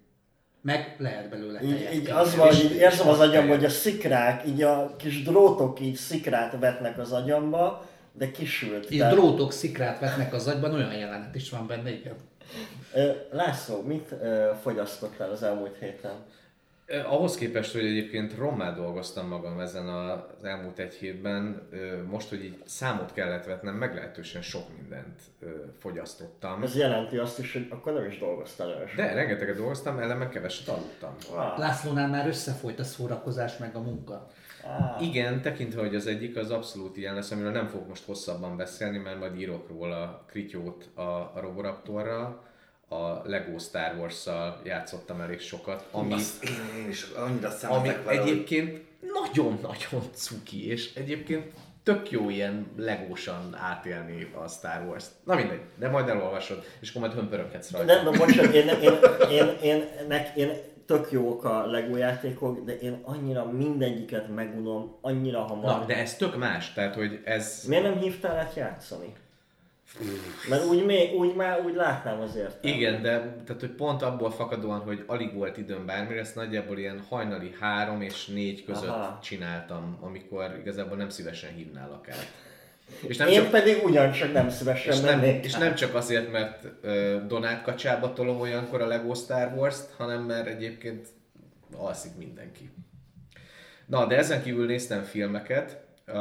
Meg 0.63 0.97
lehet 0.99 1.29
belőle 1.29 1.63
Így, 1.63 1.89
így 1.95 2.11
az 2.11 2.37
van, 2.37 2.47
hogy 2.47 2.65
így 2.65 2.75
érzem 2.75 3.09
az 3.09 3.19
tejet. 3.19 3.49
hogy 3.49 3.65
a 3.65 3.69
szikrák, 3.69 4.47
így 4.47 4.63
a 4.63 4.97
kis 4.97 5.23
drótok 5.23 5.81
így 5.81 5.95
szikrát 5.95 6.57
vetnek 6.59 6.99
az 6.99 7.13
agyamba, 7.13 7.87
de 8.13 8.31
kisült. 8.31 8.91
Ilyen 8.91 9.09
Tehát- 9.09 9.25
drótok 9.25 9.53
szikrát 9.53 9.99
vetnek 10.01 10.33
az 10.35 10.47
agyban, 10.47 10.75
olyan 10.75 10.93
jelenet 10.93 11.35
is 11.35 11.51
van 11.51 11.67
benne, 11.67 11.91
igen. 11.91 12.15
László, 13.31 13.81
mit 13.83 14.15
fogyasztottál 14.63 15.31
az 15.31 15.43
elmúlt 15.43 15.77
héten? 15.81 16.15
Ahhoz 16.89 17.37
képest, 17.37 17.73
hogy 17.73 17.85
egyébként 17.85 18.37
rommá 18.37 18.73
dolgoztam 18.73 19.29
magam 19.29 19.61
ezen 19.61 19.89
az 19.89 20.45
elmúlt 20.45 20.79
egy 20.79 20.95
hétben, 20.95 21.69
most, 22.11 22.29
hogy 22.29 22.45
így 22.45 22.63
számot 22.65 23.13
kellett 23.13 23.45
vetnem, 23.45 23.75
meglehetősen 23.75 24.43
sok 24.43 24.77
mindent 24.77 25.21
fogyasztottam. 25.79 26.63
Ez 26.63 26.77
jelenti 26.77 27.17
azt 27.17 27.39
is, 27.39 27.53
hogy 27.53 27.67
akkor 27.71 27.93
nem 27.93 28.05
is 28.07 28.19
dolgoztál 28.19 28.69
sokat. 28.69 28.95
De 28.95 29.15
rengeteget 29.15 29.57
dolgoztam, 29.57 29.99
ellenben 29.99 30.31
keveset 30.31 30.69
aludtam. 30.69 31.15
Wow. 31.31 31.59
Lászlónál 31.59 32.09
már 32.09 32.27
összefolyt 32.27 32.79
a 32.79 32.85
szórakozás 32.85 33.57
meg 33.57 33.77
a 33.77 33.81
munka. 33.81 34.27
Igen, 35.01 35.41
tekintve, 35.43 35.81
hogy 35.81 35.95
az 35.95 36.07
egyik 36.07 36.37
az 36.37 36.51
abszolút 36.51 36.97
ilyen 36.97 37.15
lesz, 37.15 37.31
amiről 37.31 37.53
nem 37.53 37.67
fogok 37.67 37.89
most 37.89 38.05
hosszabban 38.05 38.57
beszélni, 38.57 38.99
mert 38.99 39.19
majd 39.19 39.41
írok 39.41 39.69
róla 39.69 40.25
Krityót 40.27 40.89
a, 40.95 41.01
a 41.01 41.33
Roboraptorral, 41.41 42.51
a 42.93 43.23
Lego 43.25 43.59
Star 43.59 43.95
Wars-szal 43.99 44.61
játszottam 44.65 45.21
elég 45.21 45.41
sokat, 45.41 45.87
ami, 45.91 46.13
Azt 46.13 46.45
én, 46.45 46.89
is 46.89 47.07
annyira 47.17 47.51
ami 47.69 47.91
egyébként 48.07 48.81
nagyon-nagyon 49.01 50.03
cuki, 50.13 50.69
és 50.69 50.95
egyébként 50.95 51.53
tök 51.83 52.11
jó 52.11 52.31
ilyen 52.31 52.67
legósan 52.77 53.57
átélni 53.61 54.33
a 54.45 54.49
Star 54.49 54.87
Wars-t. 54.89 55.11
Na 55.25 55.35
mindegy, 55.35 55.61
de 55.79 55.89
majd 55.89 56.09
elolvasod, 56.09 56.65
és 56.81 56.91
akkor 56.91 57.01
majd 57.01 57.15
hömpöröghetsz 57.15 57.71
rajta. 57.71 57.95
Nem, 57.95 58.05
de 58.05 58.19
bocsánat, 58.19 58.55
én, 58.55 58.69
én, 58.69 58.99
én, 59.31 59.57
én, 59.63 59.85
nek, 60.09 60.37
én 60.37 60.53
tök 60.87 61.11
jók 61.11 61.45
a 61.45 61.67
Lego 61.67 61.97
játékok, 61.97 62.65
de 62.65 62.79
én 62.79 63.01
annyira 63.03 63.45
mindegyiket 63.45 64.35
megunom, 64.35 64.97
annyira 65.01 65.41
hamar. 65.41 65.79
Na, 65.79 65.85
de 65.85 65.97
ez 65.97 66.17
tök 66.17 66.37
más, 66.37 66.73
tehát 66.73 66.95
hogy 66.95 67.21
ez... 67.25 67.65
Miért 67.69 67.85
nem 67.85 67.99
hívtál 67.99 68.37
át 68.37 68.55
játszani? 68.55 69.13
Mert 70.49 70.65
úgy, 70.65 70.85
még, 70.85 71.15
úgy 71.15 71.35
már 71.35 71.61
úgy 71.65 71.75
látnám 71.75 72.21
azért. 72.21 72.65
Igen, 72.65 73.03
de 73.03 73.11
tehát, 73.19 73.61
hogy 73.61 73.71
pont 73.71 74.03
abból 74.03 74.31
fakadóan, 74.31 74.81
hogy 74.81 75.05
alig 75.07 75.35
volt 75.35 75.57
időm 75.57 75.87
bármire, 75.87 76.21
ezt 76.21 76.35
nagyjából 76.35 76.79
ilyen 76.79 77.05
hajnali 77.09 77.55
három 77.61 78.01
és 78.01 78.27
négy 78.27 78.65
között 78.65 78.89
Aha. 78.89 79.19
Csináltam, 79.23 79.99
amikor 80.01 80.57
igazából 80.61 80.97
nem 80.97 81.09
szívesen 81.09 81.55
hívnálak 81.55 82.09
át. 82.09 82.33
És 83.07 83.17
nem 83.17 83.29
Én 83.29 83.43
csak, 83.43 83.51
pedig 83.51 83.85
ugyancsak 83.85 84.33
nem 84.33 84.51
szívesen 84.51 84.93
és 84.93 85.01
nem, 85.01 85.23
és 85.23 85.55
nem 85.55 85.75
csak 85.75 85.95
azért, 85.95 86.33
mert 86.33 86.65
ö, 86.81 87.17
Donát 87.27 87.63
kacsába 87.63 88.13
tolom 88.13 88.41
olyankor 88.41 88.83
a 88.83 88.87
Lego 88.87 89.15
Star 89.15 89.53
Wars-t, 89.57 89.95
hanem 89.97 90.23
mert 90.23 90.47
egyébként 90.47 91.07
alszik 91.77 92.17
mindenki. 92.17 92.71
Na, 93.87 94.07
de 94.07 94.17
ezen 94.17 94.43
kívül 94.43 94.67
néztem 94.67 95.03
filmeket, 95.03 95.85
a, 96.07 96.13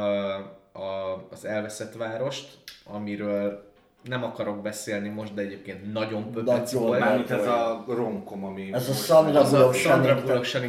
a, 0.72 1.26
az 1.30 1.44
Elveszett 1.44 1.94
Várost, 1.94 2.58
amiről 2.84 3.70
nem 4.02 4.24
akarok 4.24 4.62
beszélni 4.62 5.08
most, 5.08 5.34
de 5.34 5.42
egyébként 5.42 5.92
nagyon 5.92 6.30
pöpec 6.30 6.72
volt. 6.72 7.00
Mármint 7.00 7.30
ez 7.30 7.46
a 7.46 7.84
romkom, 7.88 8.44
ami... 8.44 8.72
Ez 8.72 8.88
a 8.88 8.92
Sandra 8.92 9.50
Bullock 9.50 9.74
Sandra 9.74 10.22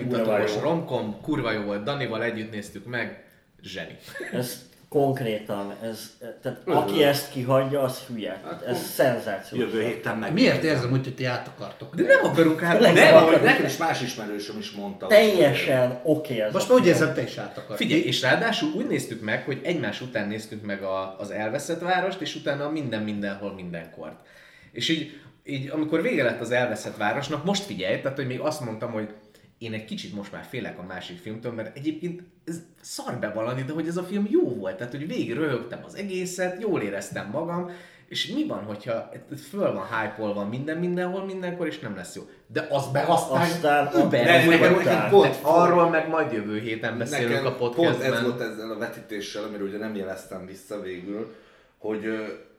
Bullock 0.05 0.61
romkom, 0.61 1.21
kurva 1.21 1.51
jó 1.51 1.61
volt, 1.61 1.83
Danival 1.83 2.23
együtt 2.23 2.51
néztük 2.51 2.85
meg, 2.85 3.25
zseni. 3.61 3.97
Ez 4.31 4.71
konkrétan, 4.93 5.73
ez, 5.83 6.17
tehát 6.41 6.61
aki 6.65 7.03
ezt 7.03 7.31
kihagyja, 7.31 7.81
az 7.81 7.99
hülye. 7.99 8.41
Ez 8.67 8.83
szenzációs. 8.83 9.61
Jövő 9.61 9.83
héten 9.83 10.17
meg. 10.17 10.33
Miért 10.33 10.63
érzem 10.63 10.91
úgy, 10.91 11.03
hogy 11.03 11.15
ti 11.15 11.25
át 11.25 11.47
akartok? 11.47 11.95
De 11.95 12.03
nem 12.03 12.19
akarunk 12.23 12.63
át, 12.63 12.79
nem, 12.79 12.93
nem 12.93 13.41
Nekem 13.43 13.65
is 13.65 13.77
más 13.77 14.01
ismerősöm 14.01 14.57
is 14.57 14.71
mondta. 14.71 15.07
Teljesen 15.07 15.99
oké 16.03 16.39
ez 16.39 16.53
Most 16.53 16.69
már 16.69 16.79
úgy 16.79 16.87
érzem, 16.87 17.13
te 17.13 17.21
is 17.21 17.37
át 17.37 17.51
akartok. 17.57 17.77
Figyelj, 17.77 18.01
és 18.01 18.21
ráadásul 18.21 18.71
úgy 18.75 18.87
néztük 18.87 19.21
meg, 19.21 19.43
hogy 19.45 19.59
egymás 19.63 20.01
után 20.01 20.27
néztük 20.27 20.65
meg 20.65 20.83
a, 20.83 21.15
az 21.19 21.31
elveszett 21.31 21.81
várost, 21.81 22.21
és 22.21 22.35
utána 22.35 22.65
a 22.65 22.69
minden 22.71 23.03
mindenhol 23.03 23.53
mindenkort. 23.53 24.19
És 24.71 24.89
így, 24.89 25.21
így 25.43 25.69
amikor 25.69 26.01
vége 26.01 26.23
lett 26.23 26.41
az 26.41 26.51
elveszett 26.51 26.97
városnak, 26.97 27.45
most 27.45 27.63
figyelj, 27.63 28.01
tehát 28.01 28.17
hogy 28.17 28.27
még 28.27 28.39
azt 28.39 28.61
mondtam, 28.65 28.91
hogy 28.91 29.13
én 29.63 29.73
egy 29.73 29.85
kicsit 29.85 30.15
most 30.15 30.31
már 30.31 30.43
félek 30.49 30.79
a 30.79 30.83
másik 30.83 31.17
filmtől, 31.17 31.51
mert 31.51 31.77
egyébként 31.77 32.21
ez 32.45 32.61
szar 32.81 33.15
bevallani, 33.19 33.63
de 33.63 33.73
hogy 33.73 33.87
ez 33.87 33.97
a 33.97 34.03
film 34.03 34.27
jó 34.29 34.55
volt, 34.55 34.77
tehát 34.77 34.93
hogy 34.93 35.07
végig 35.07 35.33
röhögtem 35.33 35.79
az 35.85 35.95
egészet, 35.95 36.61
jól 36.61 36.81
éreztem 36.81 37.29
magam, 37.31 37.69
és 38.07 38.27
mi 38.27 38.45
van, 38.47 38.63
hogyha 38.63 39.09
föl 39.49 39.73
van 39.73 39.85
hype 39.87 40.43
minden 40.49 40.77
mindenhol, 40.77 41.25
mindenkor, 41.25 41.67
és 41.67 41.79
nem 41.79 41.95
lesz 41.95 42.15
jó. 42.15 42.21
De 42.47 42.67
az 42.69 42.91
meg 42.93 43.07
aztán, 43.07 43.41
Aztán 43.41 43.91
über, 44.05 44.23
De 44.23 44.45
nekem, 44.45 44.73
nekem 44.75 45.09
pont- 45.09 45.39
arról 45.41 45.89
meg 45.89 46.09
majd 46.09 46.31
jövő 46.31 46.59
héten 46.59 46.97
beszélünk 46.97 47.29
Nekem 47.33 47.45
a 47.45 47.55
podcastben. 47.55 48.09
pont 48.11 48.13
ez 48.13 48.23
volt 48.23 48.41
ezzel 48.41 48.71
a 48.71 48.77
vetítéssel, 48.77 49.43
amiről 49.43 49.67
ugye 49.67 49.77
nem 49.77 49.95
jeleztem 49.95 50.45
vissza 50.45 50.81
végül, 50.81 51.33
hogy 51.77 52.05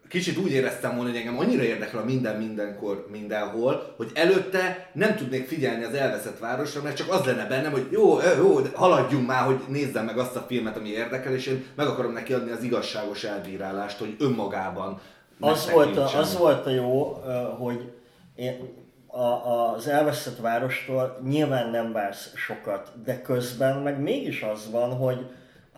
kicsit 0.09 0.39
úgy 0.39 0.51
éreztem 0.51 0.95
volna, 0.95 1.11
hogy 1.11 1.19
engem 1.19 1.39
annyira 1.39 1.63
érdekel 1.63 2.01
a 2.01 2.05
minden 2.05 2.37
mindenkor 2.37 3.07
mindenhol, 3.11 3.95
hogy 3.97 4.11
előtte 4.15 4.91
nem 4.93 5.17
tudnék 5.17 5.49
figyelni 5.49 5.85
az 5.85 5.95
elveszett 5.95 6.39
városra, 6.39 6.83
mert 6.83 6.97
csak 6.97 7.13
az 7.13 7.25
lenne 7.25 7.47
bennem, 7.47 7.73
hogy 7.73 7.87
jó, 7.91 8.19
jó, 8.37 8.59
haladjunk 8.75 9.27
már, 9.27 9.45
hogy 9.45 9.61
nézzem 9.69 10.05
meg 10.05 10.19
azt 10.19 10.37
a 10.37 10.45
filmet, 10.49 10.77
ami 10.77 10.89
érdekel, 10.89 11.33
és 11.33 11.47
én 11.47 11.65
meg 11.75 11.87
akarom 11.87 12.13
neki 12.13 12.33
adni 12.33 12.51
az 12.51 12.63
igazságos 12.63 13.25
elbírálást, 13.25 13.99
hogy 13.99 14.17
önmagában 14.19 15.01
az 15.41 15.71
volt, 15.71 15.97
a, 15.97 16.19
az 16.19 16.37
volt 16.39 16.67
a 16.67 16.71
jó, 16.71 17.23
hogy 17.59 17.93
én 18.35 18.83
a, 19.07 19.73
az 19.75 19.89
elveszett 19.89 20.39
várostól 20.39 21.21
nyilván 21.29 21.71
nem 21.71 21.93
vársz 21.93 22.33
sokat, 22.35 22.93
de 23.05 23.23
közben 23.23 23.79
meg 23.79 24.01
mégis 24.01 24.43
az 24.43 24.71
van, 24.71 24.91
hogy 24.91 25.27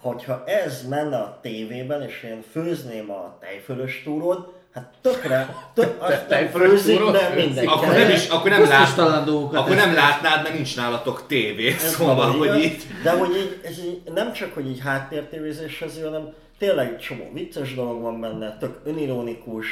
hogyha 0.01 0.45
ez 0.47 0.89
menne 0.89 1.17
a 1.17 1.39
tévében, 1.43 2.03
és 2.03 2.23
én 2.23 2.45
főzném 2.53 3.11
a 3.11 3.37
tejfölös 3.41 4.03
túrót, 4.05 4.55
hát 4.75 4.93
tökre, 5.01 5.55
tök, 5.75 5.97
azt 6.03 6.11
nem 6.11 6.27
tejfölös 6.29 6.69
főzik, 6.69 7.11
de 7.11 7.33
mindenki. 7.35 7.67
Akkor 7.67 7.89
nem 7.89 8.11
is, 8.11 8.29
akkor 8.29 8.51
nem, 8.51 8.69
lát, 8.69 8.99
akkor 8.99 9.77
nem 9.77 9.95
látnád, 9.95 10.43
mert 10.43 10.55
nincs 10.55 10.77
nálatok 10.77 11.27
tévé, 11.27 11.69
Ez 11.69 11.95
szóval, 11.95 12.31
hogy 12.31 12.59
így... 12.59 12.87
De 13.03 13.11
hogy 13.11 13.37
így, 13.37 13.61
ez 13.65 13.79
így, 13.79 14.03
nem 14.15 14.33
csak, 14.33 14.55
hogy 14.55 14.69
így 14.69 14.81
háttértévézéshez 14.81 15.99
jön, 15.99 16.13
hanem 16.13 16.33
tényleg 16.59 16.93
egy 16.93 16.99
csomó 16.99 17.31
vicces 17.33 17.75
dolog 17.75 18.03
van 18.03 18.21
benne, 18.21 18.57
tök 18.59 18.81
önironikus, 18.85 19.67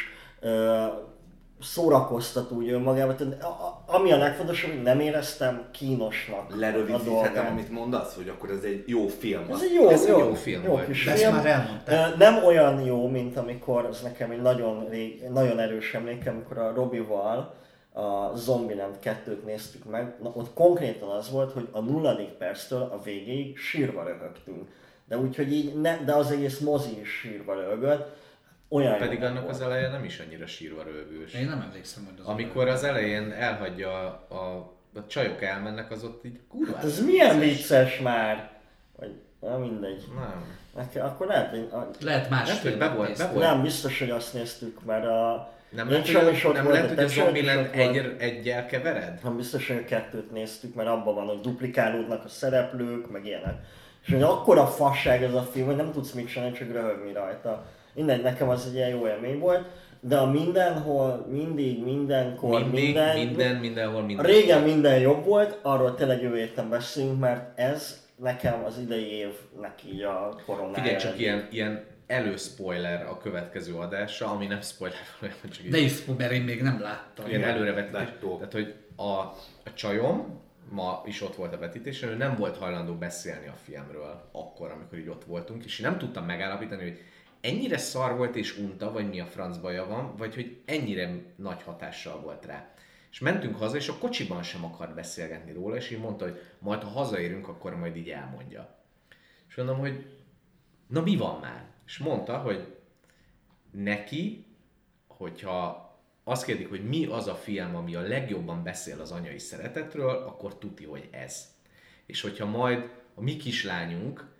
szórakoztató 1.60 2.56
úgy 2.56 2.68
önmagában. 2.70 3.16
Tehát, 3.16 3.42
a- 3.42 3.46
a- 3.46 3.82
ami 3.86 4.12
a 4.12 4.16
legfontosabb, 4.16 4.70
hogy 4.70 4.82
nem 4.82 5.00
éreztem 5.00 5.68
kínosnak 5.70 6.56
lerövidíthetem, 6.58 7.46
amit 7.46 7.70
mondasz, 7.70 8.14
hogy 8.14 8.28
akkor 8.28 8.50
ez 8.50 8.62
egy 8.62 8.82
jó 8.86 9.06
film. 9.08 9.44
Ez 9.50 9.62
egy 9.62 9.72
jó, 9.74 9.88
Ez 9.88 10.02
egy 10.02 10.08
jó, 10.08 10.18
jó 10.18 10.34
film 10.34 10.62
jó 10.64 10.70
volt. 10.70 10.86
kis 10.86 11.06
ezt 11.06 11.22
film. 11.22 11.34
már 11.34 12.14
Nem 12.18 12.44
olyan 12.44 12.80
jó, 12.84 13.08
mint 13.08 13.36
amikor, 13.36 13.84
ez 13.84 14.00
nekem 14.02 14.30
egy 14.30 14.42
nagyon, 14.42 14.88
rég, 14.88 15.22
nagyon 15.32 15.58
erős 15.58 15.94
emléke, 15.94 16.30
amikor 16.30 16.58
a 16.58 16.72
Robival 16.74 17.54
a 17.92 18.36
Zombieland 18.36 18.94
2-t 19.04 19.44
néztük 19.44 19.90
meg, 19.90 20.14
na, 20.22 20.32
ott 20.34 20.54
konkrétan 20.54 21.08
az 21.08 21.30
volt, 21.30 21.52
hogy 21.52 21.68
a 21.72 21.80
nulladik 21.80 22.28
perctől 22.28 22.82
a 22.82 23.00
végéig 23.04 23.56
sírva 23.58 24.02
röhögtünk. 24.02 24.68
De 25.08 25.18
úgyhogy 25.18 25.52
így, 25.52 25.80
ne, 25.80 25.96
de 26.04 26.12
az 26.14 26.30
egész 26.30 26.58
mozi 26.58 27.00
is 27.00 27.08
sírva 27.08 27.54
röhögött. 27.54 28.16
Olyan 28.68 28.98
Pedig 28.98 29.20
jó 29.20 29.26
annak 29.26 29.42
volt. 29.42 29.54
az 29.54 29.60
eleje 29.60 29.88
nem 29.88 30.04
is 30.04 30.18
annyira 30.18 30.46
sírva 30.46 30.82
rövős. 30.82 31.34
Én 31.34 31.48
nem 31.48 31.60
emlékszem, 31.60 32.04
hogy 32.04 32.14
az 32.20 32.26
Amikor 32.26 32.68
az 32.68 32.84
elején 32.84 33.32
elhagyja 33.32 33.90
a, 33.90 34.34
a, 34.34 34.72
a 34.98 35.06
csajok 35.06 35.42
elmennek, 35.42 35.90
az 35.90 36.04
ott 36.04 36.24
így 36.24 36.40
kurva. 36.48 36.76
Hát 36.76 36.84
Ez 36.84 37.04
milyen 37.04 37.38
vicces 37.38 37.98
már? 38.00 38.50
Vagy, 38.96 39.12
na 39.40 39.58
mindegy. 39.58 40.04
Nem. 40.14 40.44
Nekem, 40.76 41.06
akkor 41.06 41.26
lehet, 41.26 41.50
hogy 41.50 41.68
a, 41.72 41.88
Lehet 42.00 42.30
más 42.30 42.48
Lehet, 42.48 42.62
hogy 42.62 42.78
be 42.78 42.88
volt- 42.88 43.18
be 43.18 43.26
volt. 43.26 43.38
nem 43.44 43.62
biztos, 43.62 43.98
hogy 43.98 44.10
azt 44.10 44.34
néztük, 44.34 44.84
mert 44.84 45.04
a 45.06 45.52
Nem 45.70 45.88
sem 46.04 46.24
hogy, 46.24 46.32
is 46.32 46.42
nem 46.42 46.52
volt, 46.52 46.66
lehet, 46.74 46.88
hogy 46.88 46.98
a 47.04 47.06
Zombieland 47.08 47.68
egy, 47.72 48.14
egyel 48.18 48.66
kevered? 48.66 49.18
Nem 49.22 49.36
biztos, 49.36 49.68
hogy 49.68 49.76
a 49.76 49.84
kettőt 49.84 50.30
néztük, 50.32 50.74
mert 50.74 50.88
abban 50.88 51.14
van, 51.14 51.26
hogy 51.26 51.40
duplikálódnak 51.40 52.24
a 52.24 52.28
szereplők, 52.28 53.10
meg 53.10 53.26
ilyenek. 53.26 53.54
És 54.06 54.12
hogy 54.12 54.22
akkora 54.22 54.66
fasság 54.66 55.22
ez 55.22 55.34
a 55.34 55.42
film, 55.42 55.66
hogy 55.66 55.76
nem 55.76 55.92
tudsz 55.92 56.12
mit 56.12 56.28
csinálni, 56.28 56.54
csak 56.56 56.72
röhögni 56.72 57.12
rajta. 57.12 57.66
Mindegy, 57.94 58.22
nekem 58.22 58.48
az 58.48 58.66
egy 58.66 58.74
ilyen 58.74 58.88
jó 58.88 59.06
élmény 59.06 59.38
volt, 59.38 59.68
de 60.00 60.16
a 60.16 60.30
mindenhol, 60.30 61.26
mindig, 61.30 61.84
mindenkor, 61.84 62.60
Mindig, 62.62 62.84
minden, 62.84 63.16
minden, 63.16 63.56
mindenhol, 63.56 64.02
minden. 64.02 64.26
Régen 64.26 64.62
minden 64.62 64.98
jobb 64.98 65.24
volt, 65.24 65.58
arról 65.62 65.94
tényleg 65.94 66.22
jövő 66.22 66.36
héten 66.36 66.68
beszélünk, 66.68 67.20
mert 67.20 67.58
ez 67.58 68.02
nekem 68.16 68.64
az 68.64 68.78
idei 68.78 69.10
évnek 69.12 69.84
így 69.92 70.02
a 70.02 70.36
koronája. 70.46 70.74
Figyelj 70.74 70.96
csak 70.96 71.18
ilyen, 71.18 71.48
ilyen 71.50 71.84
előspoiler 72.06 73.06
a 73.06 73.18
következő 73.18 73.74
adásra, 73.74 74.26
ami 74.30 74.46
nem 74.46 74.60
spoiler, 74.60 74.98
valójában 75.20 75.50
csak 75.50 75.66
De 75.66 75.78
is, 75.78 76.04
mert 76.18 76.32
én 76.32 76.42
még 76.42 76.62
nem 76.62 76.80
láttam. 76.80 77.26
ilyen 77.28 77.42
előrevetítés. 77.42 78.08
Tehát, 78.20 78.52
hogy 78.52 78.74
a, 78.96 79.10
a 79.64 79.72
csajom 79.74 80.42
ma 80.70 81.02
is 81.06 81.22
ott 81.22 81.34
volt 81.34 81.54
a 81.54 81.58
vetítésen, 81.58 82.08
ő 82.08 82.16
nem 82.16 82.36
volt 82.36 82.56
hajlandó 82.56 82.94
beszélni 82.94 83.46
a 83.46 83.54
filmről 83.64 84.28
akkor, 84.32 84.70
amikor 84.70 84.98
így 84.98 85.08
ott 85.08 85.24
voltunk, 85.24 85.64
és 85.64 85.78
én 85.78 85.86
nem 85.88 85.98
tudtam 85.98 86.24
megállapítani, 86.24 86.82
hogy 86.82 86.98
ennyire 87.44 87.76
szar 87.78 88.16
volt 88.16 88.36
és 88.36 88.58
unta, 88.58 88.92
vagy 88.92 89.08
mi 89.08 89.20
a 89.20 89.26
franc 89.26 89.56
baja 89.56 89.86
van, 89.86 90.16
vagy 90.16 90.34
hogy 90.34 90.62
ennyire 90.64 91.34
nagy 91.36 91.62
hatással 91.62 92.20
volt 92.20 92.44
rá. 92.44 92.74
És 93.10 93.18
mentünk 93.18 93.56
haza, 93.56 93.76
és 93.76 93.88
a 93.88 93.98
kocsiban 93.98 94.42
sem 94.42 94.64
akart 94.64 94.94
beszélgetni 94.94 95.52
róla, 95.52 95.76
és 95.76 95.90
így 95.90 95.98
mondta, 95.98 96.24
hogy 96.24 96.40
majd 96.58 96.82
ha 96.82 96.88
hazaérünk, 96.88 97.48
akkor 97.48 97.76
majd 97.76 97.96
így 97.96 98.08
elmondja. 98.08 98.78
És 99.48 99.54
mondom, 99.54 99.78
hogy 99.78 100.06
na 100.86 101.00
mi 101.00 101.16
van 101.16 101.40
már? 101.40 101.64
És 101.86 101.98
mondta, 101.98 102.38
hogy 102.38 102.76
neki, 103.70 104.46
hogyha 105.06 105.82
azt 106.24 106.44
kérdik, 106.44 106.68
hogy 106.68 106.88
mi 106.88 107.06
az 107.06 107.26
a 107.26 107.34
film, 107.34 107.76
ami 107.76 107.94
a 107.94 108.00
legjobban 108.00 108.62
beszél 108.62 109.00
az 109.00 109.10
anyai 109.10 109.38
szeretetről, 109.38 110.16
akkor 110.16 110.58
tuti, 110.58 110.84
hogy 110.84 111.08
ez. 111.10 111.54
És 112.06 112.20
hogyha 112.20 112.46
majd 112.46 112.90
a 113.14 113.20
mi 113.20 113.36
kislányunk 113.36 114.33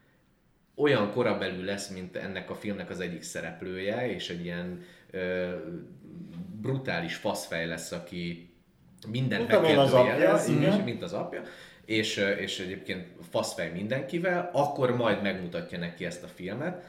olyan 0.77 1.11
korabelül 1.11 1.65
lesz, 1.65 1.89
mint 1.89 2.17
ennek 2.17 2.51
a 2.51 2.55
filmnek 2.55 2.91
az 2.91 3.01
egyik 3.01 3.23
szereplője, 3.23 4.15
és 4.15 4.31
egy 4.31 4.45
ilyen 4.45 4.83
ö, 5.11 5.49
brutális 6.61 7.15
faszfej 7.15 7.67
lesz, 7.67 7.93
aki 7.93 8.55
minden 9.09 9.41
Mint 9.41 9.53
amilyen 9.53 9.79
az 9.79 9.93
apja, 9.93 10.17
megkérdőjelez, 10.17 10.85
mint 10.85 11.03
az 11.03 11.13
apja, 11.13 11.43
és, 11.85 12.17
és 12.39 12.59
egyébként 12.59 13.07
faszfej 13.31 13.71
mindenkivel, 13.71 14.51
akkor 14.53 14.97
majd 14.97 15.23
megmutatja 15.23 15.79
neki 15.79 16.05
ezt 16.05 16.23
a 16.23 16.27
filmet. 16.27 16.85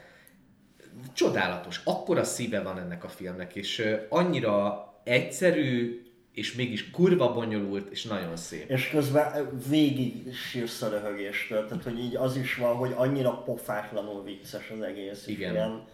Csodálatos, 1.12 1.80
akkora 1.84 2.24
szíve 2.24 2.62
van 2.62 2.78
ennek 2.78 3.04
a 3.04 3.08
filmnek, 3.08 3.54
és 3.54 3.88
annyira 4.08 4.84
egyszerű, 5.04 6.02
és 6.36 6.54
mégis 6.54 6.90
kurva 6.90 7.32
bonyolult, 7.32 7.90
és 7.90 8.04
nagyon 8.04 8.36
szép. 8.36 8.70
És 8.70 8.88
közben 8.88 9.48
végig 9.68 10.34
sírsz 10.34 10.82
a 10.82 10.88
röhögéstől, 10.88 11.66
tehát 11.66 11.82
hogy 11.84 11.98
így 11.98 12.16
az 12.16 12.36
is 12.36 12.54
van, 12.54 12.76
hogy 12.76 12.92
annyira 12.96 13.30
pofátlanul 13.30 14.22
vicces 14.22 14.70
az 14.70 14.80
egész. 14.80 15.26
Igen. 15.26 15.52
Ilyen, 15.52 15.84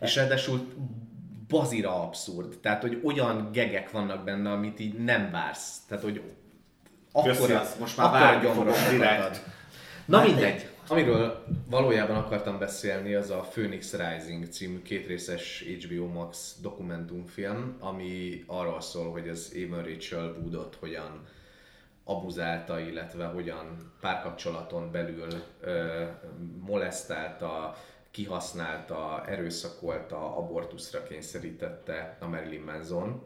És 0.00 0.16
ráadásul 0.16 0.68
bazira 1.48 2.02
abszurd. 2.02 2.58
Tehát, 2.58 2.80
hogy 2.80 3.00
olyan 3.04 3.50
gegek 3.52 3.90
vannak 3.90 4.24
benne, 4.24 4.50
amit 4.50 4.80
így 4.80 4.94
nem 4.94 5.30
vársz. 5.30 5.76
Tehát, 5.88 6.04
hogy 6.04 6.22
azt 7.12 7.78
most 7.78 7.96
már 7.96 8.42
fogom 8.42 8.64
direkt. 8.64 8.90
direkt. 8.90 9.40
Na 10.04 10.22
mindegy. 10.22 10.69
Amiről 10.90 11.44
valójában 11.68 12.16
akartam 12.16 12.58
beszélni, 12.58 13.14
az 13.14 13.30
a 13.30 13.40
Phoenix 13.40 13.94
Rising 13.96 14.44
című 14.46 14.82
kétrészes 14.82 15.64
HBO 15.80 16.06
Max 16.06 16.58
dokumentumfilm, 16.62 17.76
ami 17.80 18.44
arról 18.46 18.80
szól, 18.80 19.10
hogy 19.10 19.28
az 19.28 19.52
Evan 19.56 19.82
Rachel 19.82 20.36
Woodot 20.40 20.74
hogyan 20.74 21.26
abuzálta, 22.04 22.80
illetve 22.80 23.24
hogyan 23.26 23.92
párkapcsolaton 24.00 24.90
belül 24.90 25.28
ö, 25.60 26.04
molesztálta, 26.66 27.76
kihasználta, 28.10 29.24
erőszakolta, 29.26 30.36
abortuszra 30.36 31.02
kényszerítette 31.02 32.16
a 32.20 32.26
Marilyn 32.26 32.62
Manson. 32.62 33.22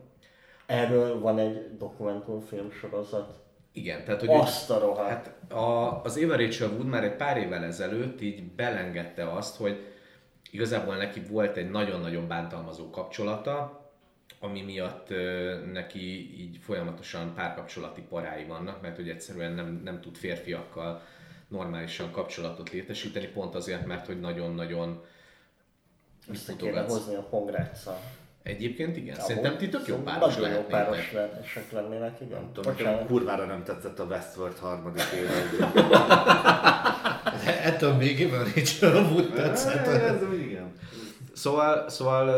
erről 0.66 1.20
van 1.20 1.38
egy 1.38 1.76
dokumentumfilm 1.76 2.70
sorozat. 2.70 3.43
Igen, 3.76 4.04
tehát 4.04 4.20
hogy 4.20 4.28
Azt 4.28 4.70
a 4.70 4.78
rohadt. 4.78 5.08
Hát 5.08 5.52
a, 5.52 6.00
az 6.02 6.16
Eva 6.16 6.36
Rachel 6.36 6.68
Wood 6.68 6.86
már 6.86 7.04
egy 7.04 7.16
pár 7.16 7.36
évvel 7.36 7.64
ezelőtt 7.64 8.20
így 8.20 8.42
belengedte 8.42 9.32
azt, 9.32 9.56
hogy 9.56 9.92
igazából 10.50 10.96
neki 10.96 11.20
volt 11.20 11.56
egy 11.56 11.70
nagyon-nagyon 11.70 12.28
bántalmazó 12.28 12.90
kapcsolata, 12.90 13.82
ami 14.40 14.62
miatt 14.62 15.10
ö, 15.10 15.54
neki 15.72 16.40
így 16.40 16.56
folyamatosan 16.56 17.34
párkapcsolati 17.34 18.00
parái 18.00 18.44
vannak, 18.44 18.82
mert 18.82 18.96
hogy 18.96 19.08
egyszerűen 19.08 19.52
nem, 19.52 19.80
nem 19.84 20.00
tud 20.00 20.16
férfiakkal 20.16 21.02
normálisan 21.48 22.10
kapcsolatot 22.10 22.70
létesíteni, 22.70 23.26
pont 23.26 23.54
azért, 23.54 23.86
mert 23.86 24.06
hogy 24.06 24.20
nagyon-nagyon 24.20 25.04
Össze 26.28 26.56
kéne 26.56 26.82
hozni 26.82 27.14
a 27.14 27.22
pongráccal. 27.22 28.00
Egyébként 28.44 28.96
igen, 28.96 29.14
szerintem 29.14 29.56
ti 29.56 29.68
tök 29.68 29.86
jó 29.86 29.96
páros 29.96 30.34
Nagyon 30.34 30.50
jó 30.50 30.54
lehetnétek. 30.56 30.84
páros 30.84 31.12
lehetések 31.12 31.72
lennének, 31.72 32.20
igen. 32.20 32.52
Tudom, 32.52 32.74
nekem 32.76 33.06
kurvára 33.06 33.44
nem 33.44 33.62
tetszett 33.62 33.98
a 33.98 34.04
Westworld 34.04 34.58
harmadik 34.58 35.02
éve. 35.16 35.72
Ettől 37.70 37.92
még 37.92 38.20
Evan 38.22 38.44
Rachel 38.54 39.04
Wood 39.04 39.32
tetszett. 39.34 39.86
Ez 40.12 40.22
igen. 40.38 40.72
Szóval, 41.32 41.88
szóval 41.88 42.28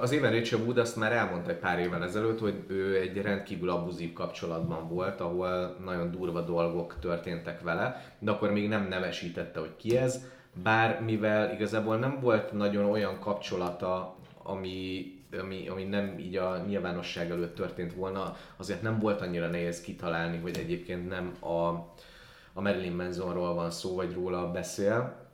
az 0.00 0.12
Evan 0.12 0.30
Rachel 0.30 0.58
Wood 0.60 0.78
azt 0.78 0.96
már 0.96 1.12
elmondta 1.12 1.50
egy 1.50 1.56
pár 1.56 1.78
évvel 1.78 2.02
ezelőtt, 2.04 2.38
hogy 2.40 2.64
ő 2.68 2.96
egy 2.96 3.22
rendkívül 3.22 3.70
abuzív 3.70 4.12
kapcsolatban 4.12 4.88
volt, 4.88 5.20
ahol 5.20 5.76
nagyon 5.84 6.10
durva 6.10 6.40
dolgok 6.40 6.96
történtek 7.00 7.60
vele, 7.60 8.14
de 8.18 8.30
akkor 8.30 8.52
még 8.52 8.68
nem 8.68 8.86
nevesítette, 8.88 9.60
hogy 9.60 9.76
ki 9.76 9.96
ez, 9.96 10.24
bár 10.62 11.00
mivel 11.00 11.52
igazából 11.52 11.96
nem 11.96 12.18
volt 12.20 12.52
nagyon 12.52 12.84
olyan 12.84 13.18
kapcsolata, 13.18 14.18
ami, 14.42 15.04
ami, 15.40 15.68
ami 15.68 15.84
nem 15.84 16.18
így 16.18 16.36
a 16.36 16.64
nyilvánosság 16.66 17.30
előtt 17.30 17.54
történt 17.54 17.94
volna, 17.94 18.36
azért 18.56 18.82
nem 18.82 18.98
volt 18.98 19.20
annyira 19.20 19.48
nehéz 19.48 19.80
kitalálni, 19.80 20.38
hogy 20.38 20.58
egyébként 20.58 21.08
nem 21.08 21.36
a, 21.40 21.68
a 22.52 22.60
Marilyn 22.60 22.92
Mansonról 22.92 23.54
van 23.54 23.70
szó, 23.70 23.94
vagy 23.94 24.12
róla 24.12 24.50
beszél, 24.50 25.28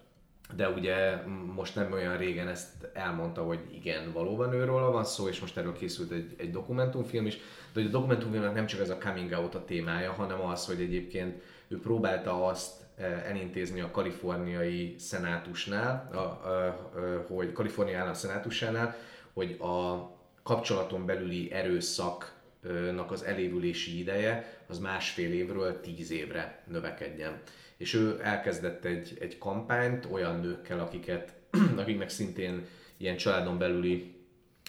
de 0.54 0.68
ugye 0.68 1.22
most 1.54 1.74
nem 1.74 1.92
olyan 1.92 2.16
régen 2.16 2.48
ezt 2.48 2.88
elmondta, 2.92 3.42
hogy 3.42 3.58
igen, 3.74 4.12
valóban 4.12 4.52
őről 4.52 4.90
van 4.90 5.04
szó, 5.04 5.28
és 5.28 5.40
most 5.40 5.56
erről 5.56 5.72
készült 5.72 6.10
egy, 6.10 6.34
egy 6.36 6.50
dokumentumfilm 6.50 7.26
is, 7.26 7.34
de 7.72 7.80
hogy 7.80 7.86
a 7.86 7.90
dokumentumfilmnek 7.90 8.54
nem 8.54 8.66
csak 8.66 8.80
ez 8.80 8.90
a 8.90 8.98
coming 8.98 9.32
out 9.32 9.54
a 9.54 9.64
témája, 9.64 10.12
hanem 10.12 10.40
az, 10.40 10.66
hogy 10.66 10.80
egyébként 10.80 11.42
ő 11.68 11.80
próbálta 11.80 12.46
azt 12.46 12.72
eh, 12.96 13.28
elintézni 13.28 13.80
a 13.80 13.90
kaliforniai 13.90 14.94
szenátusnál, 14.98 16.08
a, 16.12 16.16
a, 16.16 16.66
a, 16.66 17.34
hogy 17.34 17.52
Kalifornia 17.52 17.98
állam 17.98 18.14
szenátusánál, 18.14 18.96
hogy 19.36 19.56
a 19.60 20.10
kapcsolaton 20.42 21.06
belüli 21.06 21.52
erőszaknak 21.52 23.10
az 23.10 23.22
elévülési 23.22 23.98
ideje 23.98 24.60
az 24.66 24.78
másfél 24.78 25.32
évről 25.32 25.80
tíz 25.80 26.10
évre 26.10 26.62
növekedjen. 26.66 27.40
És 27.76 27.94
ő 27.94 28.20
elkezdett 28.22 28.84
egy, 28.84 29.16
egy 29.20 29.38
kampányt 29.38 30.06
olyan 30.10 30.40
nőkkel, 30.40 30.80
akiket, 30.80 31.32
akiknek 31.76 32.08
szintén 32.08 32.66
ilyen 32.96 33.16
családon 33.16 33.58
belüli 33.58 34.14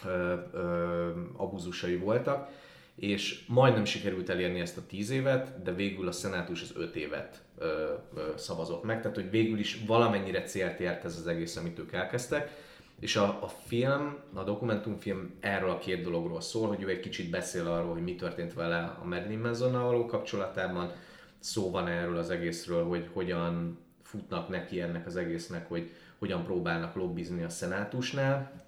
ö, 0.06 0.34
ö, 0.52 1.12
abuzusai 1.36 1.96
voltak, 1.96 2.50
és 2.96 3.46
majdnem 3.48 3.86
sikerült 3.86 4.30
elérni 4.30 4.60
ezt 4.60 4.78
a 4.78 4.86
10 4.88 5.10
évet, 5.10 5.62
de 5.64 5.74
végül 5.74 6.08
a 6.08 6.12
szenátus 6.12 6.62
az 6.62 6.72
5 6.76 6.96
évet 6.96 7.42
ö, 7.58 7.94
ö, 8.16 8.22
szavazott 8.38 8.84
meg, 8.84 9.02
tehát 9.02 9.18
hogy 9.18 9.30
végül 9.30 9.60
is 9.60 9.84
valamennyire 9.86 10.44
célt 10.44 10.80
ért 10.80 11.06
ez 11.06 11.18
az 11.18 11.28
egész, 11.28 11.56
amit 11.56 11.80
ők 11.80 11.94
elkezdtek, 11.94 12.66
és 13.00 13.16
a, 13.16 13.44
a 13.44 13.48
film, 13.48 14.18
a 14.34 14.44
dokumentumfilm 14.44 15.38
erről 15.40 15.70
a 15.70 15.78
két 15.78 16.04
dologról 16.04 16.42
szól, 16.42 16.68
hogy 16.68 16.82
ő 16.82 16.90
egy 16.90 17.00
kicsit 17.00 17.30
beszél 17.30 17.68
arról, 17.68 17.94
hogy 17.94 18.04
mi 18.04 18.16
történt 18.16 18.54
vele 18.54 18.98
a 19.02 19.06
Marilyn 19.06 19.40
Mansonnal 19.40 19.86
való 19.86 20.06
kapcsolatában, 20.06 20.92
szó 21.40 21.72
van 21.72 21.88
erről 21.88 22.18
az 22.18 22.30
egészről, 22.30 22.86
hogy 22.86 23.10
hogyan 23.14 23.80
futnak 24.02 24.50
neki 24.50 24.82
ennek 24.82 25.06
az 25.06 25.16
egésznek, 25.16 25.68
hogy 25.68 25.92
hogyan 26.18 26.44
próbálnak 26.44 26.96
lobbizni 26.96 27.44
a 27.44 27.50
szenátusnál, 27.50 28.66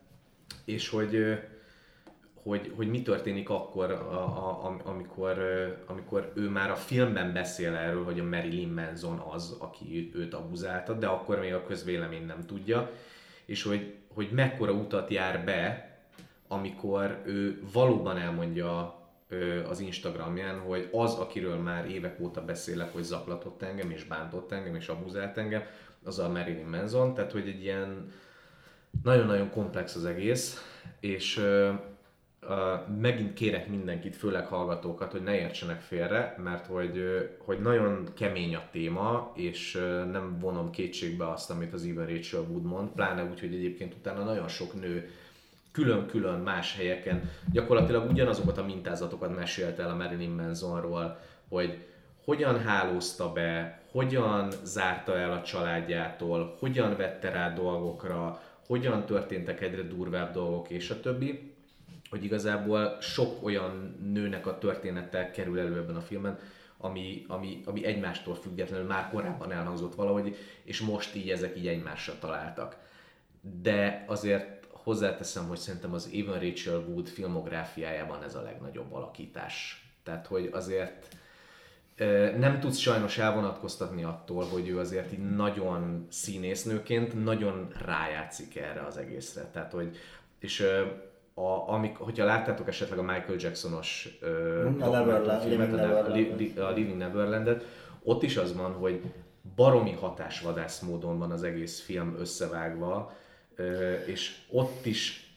és 0.66 0.90
hogy, 0.90 1.40
hogy, 2.44 2.74
hogy 2.76 2.90
mi 2.90 3.02
történik 3.02 3.50
akkor, 3.50 3.92
a, 3.92 4.20
a, 4.20 4.66
am- 4.66 4.82
amikor, 4.86 5.38
amikor 5.88 6.32
ő 6.36 6.50
már 6.50 6.72
a 6.72 6.76
filmben 6.76 7.34
beszél 7.34 7.76
erről, 7.76 8.04
hogy 8.04 8.20
a 8.20 8.24
Marilyn 8.24 8.70
Manson 8.70 9.18
az, 9.18 9.56
aki 9.60 10.12
őt 10.14 10.34
abuzálta, 10.34 10.94
de 10.94 11.08
akkor 11.08 11.40
még 11.40 11.54
a 11.54 11.64
közvélemény 11.64 12.26
nem 12.26 12.46
tudja, 12.46 12.92
és 13.46 13.64
hogy, 13.64 13.99
hogy 14.20 14.32
mekkora 14.32 14.72
utat 14.72 15.10
jár 15.10 15.44
be, 15.44 15.90
amikor 16.48 17.22
ő 17.26 17.62
valóban 17.74 18.18
elmondja 18.18 19.00
az 19.70 19.80
Instagramján, 19.80 20.60
hogy 20.60 20.90
az, 20.92 21.14
akiről 21.14 21.58
már 21.58 21.90
évek 21.90 22.20
óta 22.20 22.46
beszélek, 22.46 22.94
hogy 22.94 23.04
zaklatott 23.04 23.62
engem, 23.62 23.92
és 23.92 24.04
bántott 24.04 24.52
engem, 24.52 24.76
és 24.76 24.88
abuzált 24.88 25.38
engem, 25.38 25.64
az 26.04 26.20
a 26.20 26.30
Marilyn 26.30 26.66
Manson, 26.66 27.14
tehát 27.14 27.32
hogy 27.32 27.48
egy 27.48 27.62
ilyen 27.62 28.12
nagyon-nagyon 29.04 29.50
komplex 29.50 29.96
az 29.96 30.06
egész, 30.06 30.64
és 31.00 31.46
megint 33.02 33.34
kérek 33.34 33.68
mindenkit, 33.68 34.16
főleg 34.16 34.46
hallgatókat, 34.46 35.12
hogy 35.12 35.24
ne 35.24 35.40
értsenek 35.40 35.82
félre, 35.82 36.36
mert 36.44 36.66
hogy, 36.66 37.04
hogy 37.38 37.60
nagyon 37.60 38.08
kemény 38.16 38.56
a 38.56 38.64
téma, 38.72 39.32
és 39.36 39.74
nem 40.12 40.38
vonom 40.40 40.72
kétségbe 40.72 41.30
azt, 41.30 41.50
amit 41.50 41.74
az 41.74 41.86
Evan 41.86 42.06
Rachel 42.06 42.42
Wood 42.50 42.64
mond, 42.64 42.90
pláne 42.90 43.24
úgy, 43.24 43.40
hogy 43.40 43.54
egyébként 43.54 43.94
utána 43.94 44.24
nagyon 44.24 44.48
sok 44.48 44.80
nő 44.82 45.10
külön-külön 45.72 46.40
más 46.40 46.76
helyeken 46.76 47.30
gyakorlatilag 47.52 48.10
ugyanazokat 48.10 48.58
a 48.58 48.66
mintázatokat 48.66 49.36
mesélte 49.36 49.84
el 49.84 49.90
a 49.90 49.96
Marilyn 49.96 50.30
Mansonról, 50.30 51.20
hogy 51.50 51.78
hogyan 52.24 52.60
hálózta 52.60 53.32
be, 53.32 53.82
hogyan 53.92 54.52
zárta 54.64 55.18
el 55.18 55.32
a 55.32 55.42
családjától, 55.42 56.56
hogyan 56.60 56.96
vette 56.96 57.30
rá 57.30 57.54
dolgokra, 57.54 58.42
hogyan 58.68 59.06
történtek 59.06 59.62
egyre 59.62 59.82
durvább 59.82 60.34
dolgok, 60.34 60.70
és 60.70 60.90
a 60.90 61.00
többi, 61.00 61.49
hogy 62.10 62.24
igazából 62.24 62.98
sok 63.02 63.44
olyan 63.44 63.98
nőnek 64.14 64.48
a 64.48 64.58
története 64.58 65.32
kerül 65.32 65.60
elő 65.60 65.78
ebben 65.78 65.96
a 65.96 66.02
filmben, 66.02 66.40
ami, 66.78 67.26
ami, 67.28 67.62
ami 67.66 67.86
egymástól 67.86 68.36
függetlenül 68.36 68.86
már 68.86 69.10
korábban 69.10 69.52
elhangzott 69.52 69.96
valahogy, 69.96 70.36
és 70.64 70.80
most 70.80 71.16
így 71.16 71.30
ezek 71.30 71.58
így 71.58 71.68
egymásra 71.68 72.14
találtak. 72.20 72.78
De 73.62 74.04
azért 74.08 74.68
hozzáteszem, 74.72 75.48
hogy 75.48 75.58
szerintem 75.58 75.94
az 75.94 76.10
Evan 76.14 76.40
Rachel 76.40 76.78
Wood 76.88 77.08
filmográfiájában 77.08 78.24
ez 78.24 78.36
a 78.36 78.42
legnagyobb 78.42 78.94
alakítás. 78.94 79.84
Tehát, 80.04 80.28
hogy 80.28 80.50
azért 80.52 81.18
nem 82.38 82.60
tudsz 82.60 82.78
sajnos 82.78 83.18
elvonatkoztatni 83.18 84.04
attól, 84.04 84.46
hogy 84.46 84.68
ő 84.68 84.80
azért 84.80 85.14
így 85.14 85.36
nagyon 85.36 86.08
színésznőként 86.10 87.24
nagyon 87.24 87.68
rájátszik 87.86 88.56
erre 88.56 88.82
az 88.82 88.98
egészre. 88.98 89.50
Tehát, 89.52 89.72
hogy, 89.72 89.98
és 90.40 90.66
a, 91.40 91.70
amik, 91.74 91.98
hogyha 91.98 92.26
láttátok 92.26 92.68
esetleg 92.68 93.00
a 93.00 93.02
Michael 93.02 93.36
Jacksonos 93.38 94.18
ö, 94.22 94.66
A 94.66 94.70
Neverland, 94.70 95.26
dokumentumfilmet, 95.26 95.44
Living 95.44 95.74
a, 95.74 95.76
Neverland. 95.76 96.58
A 96.58 96.72
Living 96.72 96.98
Neverlandet, 96.98 97.66
ott 98.04 98.24
is 98.24 98.38
az 98.38 98.56
van, 98.56 98.74
hogy 98.74 99.02
baromi 99.56 99.92
hatásvadász 99.92 100.80
módon 100.80 101.18
van 101.20 101.32
az 101.32 101.44
egész 101.44 101.82
film 101.82 102.16
összevágva, 102.20 103.14
ö, 103.56 103.94
és 103.94 104.38
ott 104.52 104.86
is 104.86 105.34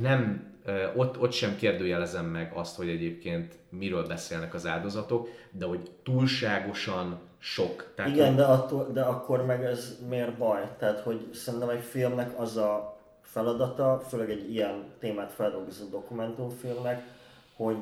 nem, 0.00 0.52
ö, 0.64 0.84
ott, 0.96 1.20
ott 1.20 1.32
sem 1.32 1.56
kérdőjelezem 1.56 2.26
meg 2.26 2.52
azt, 2.54 2.76
hogy 2.76 2.88
egyébként 2.88 3.58
miről 3.68 4.06
beszélnek 4.06 4.54
az 4.54 4.66
áldozatok, 4.66 5.28
de 5.50 5.66
hogy 5.66 5.90
túlságosan 6.02 7.18
sok. 7.38 7.92
Tehát, 7.94 8.10
Igen, 8.10 8.26
hogy, 8.26 8.36
de, 8.36 8.44
attól, 8.44 8.90
de 8.92 9.02
akkor 9.02 9.46
meg 9.46 9.64
ez 9.64 9.98
miért 10.08 10.38
baj? 10.38 10.74
Tehát, 10.78 11.00
hogy 11.00 11.28
szerintem 11.32 11.68
egy 11.68 11.82
filmnek 11.82 12.38
az 12.40 12.56
a 12.56 12.95
feladata, 13.26 14.02
főleg 14.08 14.30
egy 14.30 14.52
ilyen 14.52 14.84
témát 14.98 15.32
feldolgozó 15.32 15.86
dokumentumfilmnek, 15.88 17.02
hogy 17.56 17.80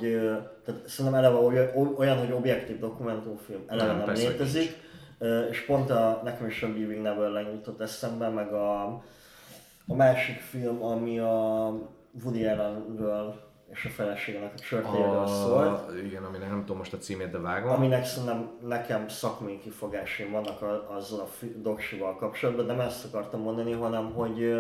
tehát 0.64 0.88
szerintem 0.88 1.14
eleve 1.14 1.36
oly- 1.36 1.97
olyan, 1.97 2.18
hogy 2.18 2.32
objektív 2.32 2.78
dokumentumfilm 2.78 3.64
eleve 3.66 3.92
Nem, 3.92 4.07
nem, 4.07 4.14
létezik, 4.14 4.82
Ö, 5.18 5.49
és 5.49 5.64
pont 5.64 5.90
a, 5.90 6.20
nekem 6.24 6.47
is 6.47 6.62
a 6.62 6.66
Leaving 6.66 7.03
Neverland 7.03 7.53
jutott 7.53 7.80
eszembe, 7.80 8.28
meg 8.28 8.53
a, 8.53 8.84
a 9.86 9.95
másik 9.95 10.40
film, 10.40 10.82
ami 10.82 11.18
a 11.18 11.72
Woody 12.22 12.47
Allenről 12.47 13.34
és 13.70 13.84
a 13.84 13.88
feleségének 13.88 14.53
a 14.57 14.61
csörtéről 14.61 15.26
szólt, 15.26 15.92
igen, 16.05 16.24
aminek 16.24 16.49
nem 16.49 16.61
tudom 16.61 16.76
most 16.76 16.92
a 16.92 16.99
címét, 16.99 17.30
de 17.30 17.38
vágom. 17.38 17.70
aminek 17.70 18.05
szerintem 18.05 18.51
nekem 18.66 19.09
szakmai 19.09 19.59
kifogásaim 19.59 20.30
vannak 20.30 20.62
a, 20.62 20.95
azzal 20.97 21.20
a 21.20 21.47
doksival 21.57 22.16
kapcsolatban, 22.16 22.66
de 22.66 22.72
nem 22.72 22.86
ezt 22.86 23.05
akartam 23.05 23.40
mondani, 23.40 23.72
hanem 23.72 24.12
hogy, 24.12 24.55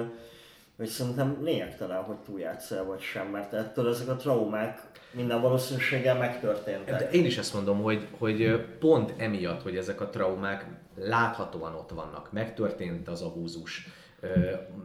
hogy 0.76 0.86
szerintem 0.86 1.38
lényegtelen, 1.42 2.02
hogy 2.02 2.16
túljátszol 2.16 2.84
vagy 2.84 3.00
sem, 3.00 3.26
mert 3.26 3.52
ettől 3.52 3.88
ezek 3.88 4.08
a 4.08 4.16
traumák 4.16 4.80
minden 5.10 5.40
valószínűséggel 5.40 6.18
megtörténtek. 6.18 6.98
De 6.98 7.10
én 7.10 7.24
is 7.24 7.38
ezt 7.38 7.54
mondom, 7.54 7.82
hogy, 7.82 8.08
hogy 8.18 8.64
pont 8.78 9.14
emiatt, 9.16 9.62
hogy 9.62 9.76
ezek 9.76 10.00
a 10.00 10.08
traumák 10.08 10.66
láthatóan 10.96 11.74
ott 11.74 11.90
vannak, 11.90 12.32
megtörtént 12.32 13.08
az 13.08 13.22
abúzus, 13.22 13.88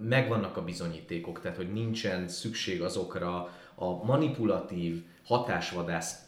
megvannak 0.02 0.58
a 0.58 0.64
bizonyítékok, 0.64 1.42
tehát 1.42 1.58
hogy 1.58 1.74
nincsen 1.74 2.28
szükség 2.28 2.82
azokra 2.82 3.50
a 3.76 4.04
manipulatív, 4.04 5.04
hatásvadász, 5.26 6.20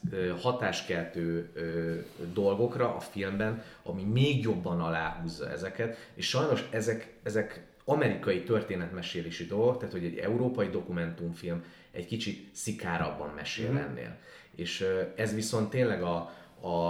hatáskeltő 0.42 1.52
dolgokra 2.34 2.96
a 2.96 3.00
filmben, 3.00 3.64
ami 3.84 4.04
még 4.04 4.44
jobban 4.44 4.82
aláhúzza 4.82 5.50
ezeket, 5.50 5.98
és 6.14 6.30
sajnos 6.30 6.68
ezek, 6.72 7.14
ezek 7.24 7.71
amerikai 7.92 8.44
történetmesélési 8.44 9.46
dolgok, 9.46 9.78
tehát 9.78 9.94
hogy 9.94 10.06
egy 10.06 10.18
európai 10.18 10.70
dokumentumfilm 10.70 11.64
egy 11.92 12.06
kicsit 12.06 12.50
szikárabban 12.54 13.30
mesél 13.36 13.78
ennél. 13.78 14.18
És 14.56 14.86
ez 15.16 15.34
viszont 15.34 15.70
tényleg 15.70 16.04
a, 16.04 16.16
a, 16.62 16.88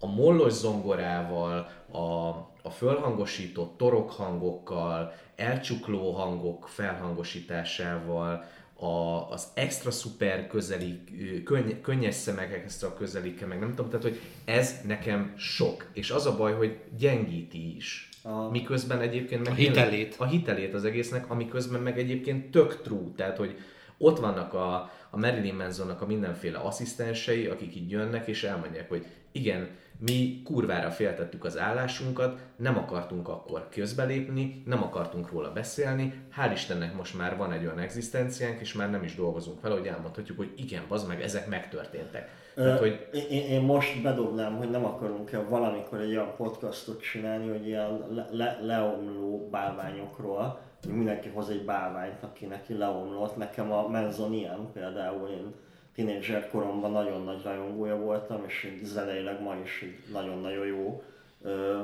a 0.00 0.06
mollos 0.14 0.52
zongorával, 0.52 1.68
a, 1.90 2.28
a 2.62 2.70
fölhangosított 2.70 3.76
torokhangokkal, 3.76 5.14
elcsukló 5.36 6.12
hangok 6.12 6.68
felhangosításával, 6.68 8.44
a, 8.76 9.30
az 9.30 9.48
extra 9.54 9.90
szuper 9.90 10.46
közeli, 10.46 11.00
könny, 11.44 11.80
könnyes 11.80 12.14
szemek 12.14 12.52
extra 12.52 12.94
közelike, 12.94 13.46
meg 13.46 13.58
nem 13.58 13.74
tudom, 13.74 13.90
tehát 13.90 14.04
hogy 14.04 14.20
ez 14.44 14.80
nekem 14.86 15.34
sok. 15.36 15.86
És 15.92 16.10
az 16.10 16.26
a 16.26 16.36
baj, 16.36 16.52
hogy 16.52 16.78
gyengíti 16.98 17.76
is. 17.76 18.08
A- 18.26 18.50
Miközben 18.50 19.00
egyébként 19.00 19.42
meg 19.44 19.52
A 19.52 19.56
hitelét. 19.56 20.14
a 20.18 20.24
hitelét 20.24 20.74
az 20.74 20.84
egésznek, 20.84 21.30
amiközben 21.30 21.80
meg 21.80 21.98
egyébként 21.98 22.50
tök 22.50 22.82
true, 22.82 23.12
tehát 23.16 23.36
hogy 23.36 23.56
ott 23.98 24.18
vannak 24.18 24.54
a, 24.54 24.74
a 25.10 25.18
Marilyn 25.18 25.54
Mansonnak 25.54 26.02
a 26.02 26.06
mindenféle 26.06 26.58
asszisztensei, 26.58 27.46
akik 27.46 27.76
így 27.76 27.90
jönnek 27.90 28.26
és 28.26 28.44
elmondják, 28.44 28.88
hogy 28.88 29.06
igen, 29.32 29.68
mi 29.98 30.40
kurvára 30.44 30.90
féltettük 30.90 31.44
az 31.44 31.58
állásunkat, 31.58 32.40
nem 32.56 32.78
akartunk 32.78 33.28
akkor 33.28 33.68
közbelépni, 33.70 34.62
nem 34.66 34.82
akartunk 34.82 35.30
róla 35.30 35.52
beszélni, 35.52 36.12
hál' 36.36 36.50
Istennek 36.52 36.94
most 36.94 37.16
már 37.16 37.36
van 37.36 37.52
egy 37.52 37.64
olyan 37.64 37.78
egzisztenciánk, 37.78 38.60
és 38.60 38.72
már 38.72 38.90
nem 38.90 39.02
is 39.02 39.14
dolgozunk 39.14 39.60
vele, 39.60 39.74
hogy 39.74 39.86
elmondhatjuk, 39.86 40.36
hogy 40.38 40.52
igen, 40.56 40.82
az 40.88 41.04
meg, 41.06 41.22
ezek 41.22 41.48
megtörténtek. 41.48 42.30
Tehát, 42.54 42.78
hogy 42.78 43.08
Én, 43.30 43.42
én, 43.42 43.60
most 43.60 44.02
bedobnám, 44.02 44.56
hogy 44.56 44.70
nem 44.70 44.84
akarunk-e 44.84 45.38
valamikor 45.38 46.00
egy 46.00 46.10
olyan 46.10 46.34
podcastot 46.36 47.02
csinálni, 47.02 47.48
hogy 47.48 47.66
ilyen 47.66 48.04
le, 48.10 48.28
le, 48.30 48.58
leomló 48.62 49.48
bálványokról, 49.50 50.60
hogy 50.84 50.94
mindenki 50.94 51.28
hoz 51.28 51.50
egy 51.50 51.64
bálványt, 51.64 52.22
aki 52.22 52.46
neki 52.46 52.74
leomlott. 52.74 53.36
Nekem 53.36 53.72
a 53.72 53.88
Menzon 53.88 54.32
ilyen, 54.32 54.68
például 54.72 55.28
én 55.28 55.54
tínédzser 55.94 56.48
koromban 56.48 56.90
nagyon 56.90 57.22
nagy 57.22 57.42
rajongója 57.42 57.96
voltam, 57.96 58.44
és 58.46 58.64
így 58.64 58.84
zeneileg 58.84 59.42
ma 59.42 59.54
is 59.64 59.82
így 59.82 60.12
nagyon-nagyon 60.12 60.66
jó 60.66 61.02
ö, 61.42 61.78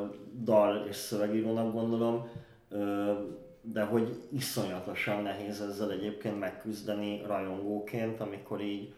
dal 0.45 0.87
és 0.89 0.97
szövegírónak 0.97 1.73
gondolom, 1.73 2.29
ö, 2.68 3.12
de 3.62 3.83
hogy 3.83 4.23
iszonyatosan 4.33 5.23
nehéz 5.23 5.61
ezzel 5.61 5.91
egyébként 5.91 6.39
megküzdeni 6.39 7.23
rajongóként, 7.27 8.21
amikor 8.21 8.61
így 8.61 8.93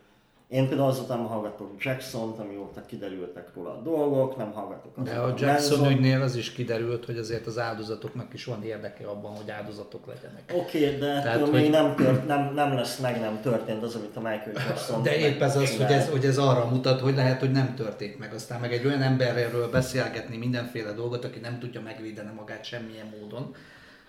én 0.53 0.69
például 0.69 0.89
azóta 0.89 1.15
nem 1.15 1.27
hallgatok 1.27 1.71
Jackson-t, 1.79 2.39
amióta 2.39 2.83
kiderültek 2.87 3.49
róla 3.55 3.71
a 3.71 3.81
dolgok, 3.83 4.37
nem 4.37 4.53
hallgatok 4.53 5.03
De 5.03 5.15
a 5.15 5.29
Jackson 5.29 5.47
Manson-t. 5.49 5.91
ügynél 5.91 6.23
az 6.23 6.37
is 6.37 6.53
kiderült, 6.53 7.05
hogy 7.05 7.17
azért 7.17 7.47
az 7.47 7.59
áldozatoknak 7.59 8.35
is 8.35 8.45
van 8.45 8.65
érdeke 8.65 9.07
abban, 9.07 9.37
hogy 9.37 9.51
áldozatok 9.51 10.07
legyenek. 10.07 10.53
Oké, 10.55 10.87
okay, 10.87 10.99
de 10.99 11.23
Tehát, 11.23 11.41
hogy- 11.41 11.51
még 11.51 11.71
nem, 11.71 11.95
tört, 11.97 12.27
nem, 12.27 12.53
nem 12.55 12.75
lesz 12.75 12.99
meg, 12.99 13.21
nem 13.21 13.41
történt 13.43 13.83
az, 13.83 13.95
amit 13.95 14.17
a 14.17 14.21
Michael 14.21 14.67
Jackson 14.69 15.03
De 15.03 15.17
épp 15.17 15.41
ez 15.41 15.57
az, 15.57 15.77
hogy 15.77 15.93
ez, 15.93 16.09
hogy 16.09 16.25
ez 16.25 16.39
arra 16.39 16.65
mutat, 16.65 17.01
hogy 17.01 17.15
lehet, 17.15 17.41
hogy 17.41 17.51
nem 17.51 17.75
történt 17.75 18.19
meg. 18.19 18.35
Aztán 18.35 18.61
meg 18.61 18.73
egy 18.73 18.87
olyan 18.87 19.03
emberről 19.03 19.71
beszélgetni 19.71 20.37
mindenféle 20.37 20.93
dolgot, 20.93 21.25
aki 21.25 21.39
nem 21.39 21.59
tudja 21.59 21.81
megvédeni 21.81 22.31
magát 22.37 22.65
semmilyen 22.65 23.15
módon. 23.21 23.55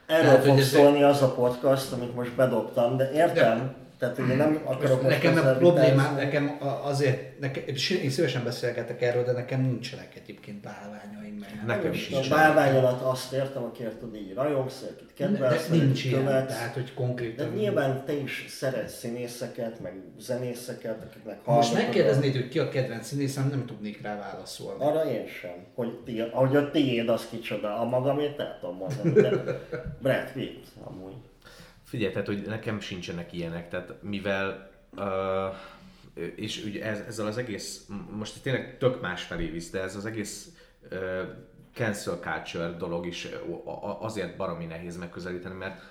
Erről 0.05 0.25
Tehát, 0.25 0.45
fog 0.45 0.61
szólni 0.61 1.03
az 1.03 1.21
a 1.21 1.33
podcast, 1.33 1.91
amit 1.91 2.15
most 2.15 2.35
bedobtam, 2.35 2.97
de 2.97 3.11
értem, 3.11 3.81
tehát 4.03 4.19
ugye 4.19 4.35
nem 4.35 4.61
akarok 4.63 5.01
most 5.01 5.23
nekem 5.23 5.47
a 5.47 5.51
problémám, 5.51 6.15
nekem 6.15 6.57
azért, 6.83 7.39
nekem, 7.39 7.63
én 8.03 8.09
szívesen 8.09 8.43
beszélgetek 8.43 9.01
erről, 9.01 9.23
de 9.23 9.31
nekem 9.31 9.61
nincsenek 9.61 10.15
egyébként 10.15 10.61
bálványaim. 10.61 11.31
Meg 11.39 11.65
Nekem 11.65 11.89
Most 11.91 12.03
sincs. 12.03 12.25
A 12.31 12.35
bálvány 12.35 12.75
alatt 12.75 13.01
azt 13.01 13.33
értem, 13.33 13.63
akért 13.63 13.97
tud 13.97 14.15
így 14.15 14.33
rajongsz, 14.33 14.81
akit 14.81 15.07
de 15.07 15.13
kedvelsz, 15.25 15.67
nincs 15.67 15.99
akit 15.99 16.03
ilyen, 16.11 16.25
követsz. 16.25 16.47
tehát 16.57 16.73
hogy 16.73 16.83
De 16.83 16.91
konkrétan... 16.95 17.47
nyilván 17.49 18.03
te 18.05 18.13
is 18.13 18.45
szeretsz 18.49 18.97
színészeket, 18.97 19.79
meg 19.79 19.93
zenészeket, 20.19 21.03
akiknek 21.03 21.35
Most 21.35 21.45
hallgatod 21.45 21.77
a- 21.77 21.81
megkérdeznéd, 21.81 22.33
hogy 22.33 22.47
ki 22.47 22.59
a 22.59 22.69
kedvenc 22.69 23.05
színészem, 23.07 23.47
nem 23.49 23.65
tudnék 23.65 24.01
rá 24.01 24.17
válaszolni. 24.19 24.83
Arra 24.83 25.11
én 25.11 25.27
sem, 25.27 25.65
hogy, 25.75 25.99
ti, 26.05 26.19
ahogy 26.21 26.55
a 26.55 26.71
tiéd 26.71 27.09
az 27.09 27.27
kicsoda, 27.29 27.79
a 27.79 27.83
magamét 27.85 28.39
el 28.39 28.57
tudom 28.59 28.75
mondani, 28.77 29.11
de 29.21 29.29
Brad 30.01 30.31
Pitt 30.33 30.65
amúgy. 30.83 31.13
Figyelj, 31.93 32.11
tehát, 32.11 32.27
hogy 32.27 32.41
nekem 32.41 32.79
sincsenek 32.79 33.33
ilyenek, 33.33 33.69
tehát 33.69 34.01
mivel 34.01 34.71
uh, 34.95 35.55
és 36.35 36.63
ugye 36.65 36.83
ez, 36.83 36.99
ezzel 37.07 37.25
az 37.25 37.37
egész, 37.37 37.89
most 38.17 38.41
tényleg 38.41 38.77
tök 38.77 39.01
más 39.01 39.23
felé 39.23 39.45
visz, 39.45 39.69
de 39.69 39.81
ez 39.81 39.95
az 39.95 40.05
egész 40.05 40.49
uh, 40.91 41.21
cancel 41.73 42.19
culture 42.19 42.69
dolog 42.77 43.05
is 43.05 43.27
azért 43.99 44.37
baromi 44.37 44.65
nehéz 44.65 44.97
megközelíteni, 44.97 45.55
mert 45.55 45.81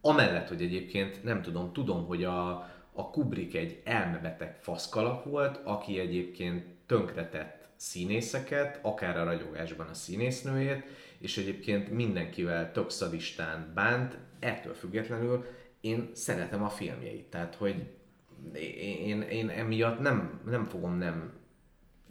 amellett, 0.00 0.48
hogy 0.48 0.62
egyébként 0.62 1.24
nem 1.24 1.42
tudom, 1.42 1.72
tudom, 1.72 2.06
hogy 2.06 2.24
a, 2.24 2.48
a 2.92 3.10
Kubrick 3.10 3.54
egy 3.54 3.80
elmebeteg 3.84 4.56
faszkalap 4.60 5.24
volt, 5.24 5.60
aki 5.64 5.98
egyébként 5.98 6.64
tönkretett 6.86 7.68
színészeket, 7.76 8.78
akár 8.82 9.18
a 9.18 9.24
ragyogásban 9.24 9.86
a 9.88 9.94
színésznőjét, 9.94 10.84
és 11.18 11.38
egyébként 11.38 11.90
mindenkivel 11.90 12.72
tök 12.72 12.90
szadistán 12.90 13.72
bánt, 13.74 14.18
ettől 14.40 14.74
függetlenül 14.74 15.44
én 15.80 16.10
szeretem 16.14 16.62
a 16.64 16.68
filmjeit, 16.68 17.24
tehát 17.24 17.54
hogy 17.54 17.74
én, 19.04 19.20
én, 19.20 19.48
emiatt 19.48 20.00
nem, 20.00 20.40
nem 20.46 20.64
fogom 20.64 20.98
nem 20.98 21.32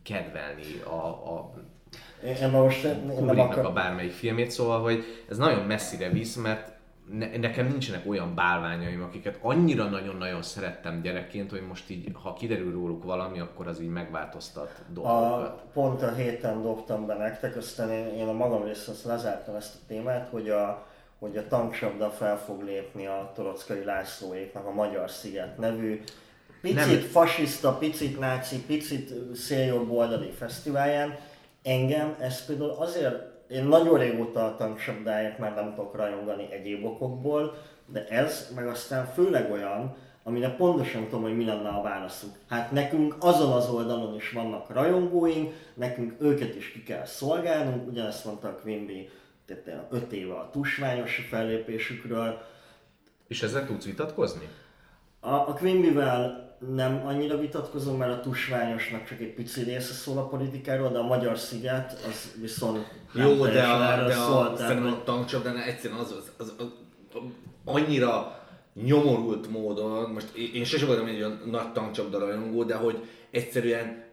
kedvelni 0.03 0.82
a, 0.86 1.07
a 1.07 1.53
Én, 2.23 2.49
most 2.49 2.84
én 2.84 3.03
nem 3.05 3.15
Kubricknak 3.15 3.57
a 3.57 3.59
akar... 3.59 3.73
bármelyik 3.73 4.11
filmét, 4.11 4.51
szóval, 4.51 4.82
hogy 4.82 5.03
ez 5.30 5.38
nagyon 5.38 5.65
messzire 5.65 6.09
visz, 6.09 6.36
mert 6.36 6.75
ne, 7.11 7.38
nekem 7.38 7.67
nincsenek 7.67 8.09
olyan 8.09 8.36
bálványaim, 8.36 9.01
akiket 9.01 9.39
annyira 9.41 9.86
nagyon-nagyon 9.86 10.41
szerettem 10.41 11.01
gyerekként, 11.01 11.51
hogy 11.51 11.61
most 11.67 11.89
így, 11.89 12.11
ha 12.23 12.34
kiderül 12.34 12.71
róluk 12.71 13.03
valami, 13.03 13.39
akkor 13.39 13.67
az 13.67 13.82
így 13.82 13.89
megváltoztat 13.89 14.84
A, 14.88 14.91
dolgokat. 14.93 15.63
pont 15.73 16.01
a 16.01 16.13
héten 16.13 16.61
dobtam 16.61 17.05
be 17.05 17.17
nektek, 17.17 17.55
aztán 17.55 17.89
én, 17.89 18.05
én 18.05 18.28
a 18.28 18.34
magam 18.34 18.63
részről 18.63 18.95
azt 18.95 19.05
lezártam 19.05 19.55
ezt 19.55 19.75
a 19.75 19.80
témát, 19.88 20.30
hogy 20.30 20.49
a, 20.49 20.86
hogy 21.20 21.38
a 21.38 21.47
tankcsapda 21.47 22.09
fel 22.09 22.38
fog 22.38 22.61
lépni 22.61 23.05
a 23.05 23.32
Torockai 23.36 23.84
Lászlóéknak 23.84 24.65
a 24.65 24.72
Magyar 24.74 25.09
Sziget 25.09 25.57
nevű 25.57 26.01
picit 26.61 26.76
Nem. 26.76 26.99
fasiszta, 26.99 27.74
picit 27.74 28.20
náci, 28.20 28.63
picit 28.65 29.36
széljobb 29.36 29.91
oldali 29.91 30.30
fesztiválján. 30.30 31.15
Engem 31.63 32.15
ez 32.20 32.45
például 32.45 32.70
azért, 32.70 33.15
én 33.49 33.63
nagyon 33.63 33.97
régóta 33.97 34.45
a 34.45 34.55
tankcsapdáért 34.55 35.38
már 35.38 35.55
nem 35.55 35.74
tudok 35.76 35.95
rajongani 35.95 36.47
egyéb 36.51 36.86
okokból, 36.86 37.57
de 37.86 38.07
ez 38.07 38.51
meg 38.55 38.68
aztán 38.68 39.05
főleg 39.05 39.51
olyan, 39.51 39.95
amire 40.24 40.49
pontosan 40.49 41.03
tudom, 41.03 41.22
hogy 41.22 41.38
mi 41.38 41.45
lenne 41.45 41.70
a 41.70 41.82
válaszuk. 41.82 42.30
Hát 42.49 42.72
nekünk 42.72 43.15
azon 43.20 43.51
az 43.51 43.70
oldalon 43.70 44.15
is 44.15 44.32
vannak 44.32 44.74
rajongóink, 44.74 45.53
nekünk 45.74 46.15
őket 46.20 46.55
is 46.55 46.72
ki 46.72 46.84
kell 46.84 47.05
szolgálnunk, 47.05 47.88
ugyanezt 47.88 48.26
mondta 48.26 48.47
a 48.47 48.59
Quimby 48.61 49.09
tehát 49.47 49.87
5 49.91 50.11
éve 50.11 50.33
a 50.33 50.49
tusványos 50.51 51.27
fellépésükről. 51.29 52.41
És 53.27 53.43
ezzel 53.43 53.65
tudsz 53.65 53.85
vitatkozni? 53.85 54.47
A, 55.19 55.33
a 55.33 55.53
Quimbyvel 55.53 56.47
nem 56.75 57.05
annyira 57.05 57.37
vitatkozom, 57.37 57.97
mert 57.97 58.11
a 58.11 58.19
tusványosnak 58.19 59.05
csak 59.05 59.19
egy 59.19 59.33
pici 59.33 59.63
része 59.63 59.93
szól 59.93 60.17
a 60.17 60.27
politikáról, 60.27 60.89
de 60.89 60.97
a 60.97 61.07
Magyar 61.07 61.37
Sziget 61.37 61.91
az 61.91 62.35
viszont 62.41 62.87
nem 63.13 63.27
Jó, 63.27 63.45
de 63.45 63.63
a, 63.63 63.91
erről 63.91 64.07
de 64.07 64.13
szól, 64.13 64.37
a, 64.37 64.43
tehát, 64.43 64.57
szerintem 64.57 64.83
hogy- 64.83 64.99
a 64.99 65.03
tankcsapdánál 65.03 65.63
egyszerűen 65.63 65.99
az, 65.99 66.11
az, 66.11 66.31
az, 66.37 66.53
az, 66.57 66.67
annyira 67.65 68.41
nyomorult 68.73 69.51
módon, 69.51 70.09
most 70.09 70.35
én 70.35 70.53
én 70.53 70.63
sose 70.63 70.85
voltam 70.85 71.07
egy 71.07 71.15
olyan 71.15 71.41
nagy 71.45 71.71
tankcsapda 71.71 72.19
rajongó, 72.19 72.63
de 72.63 72.75
hogy 72.75 73.05
egyszerűen 73.31 74.05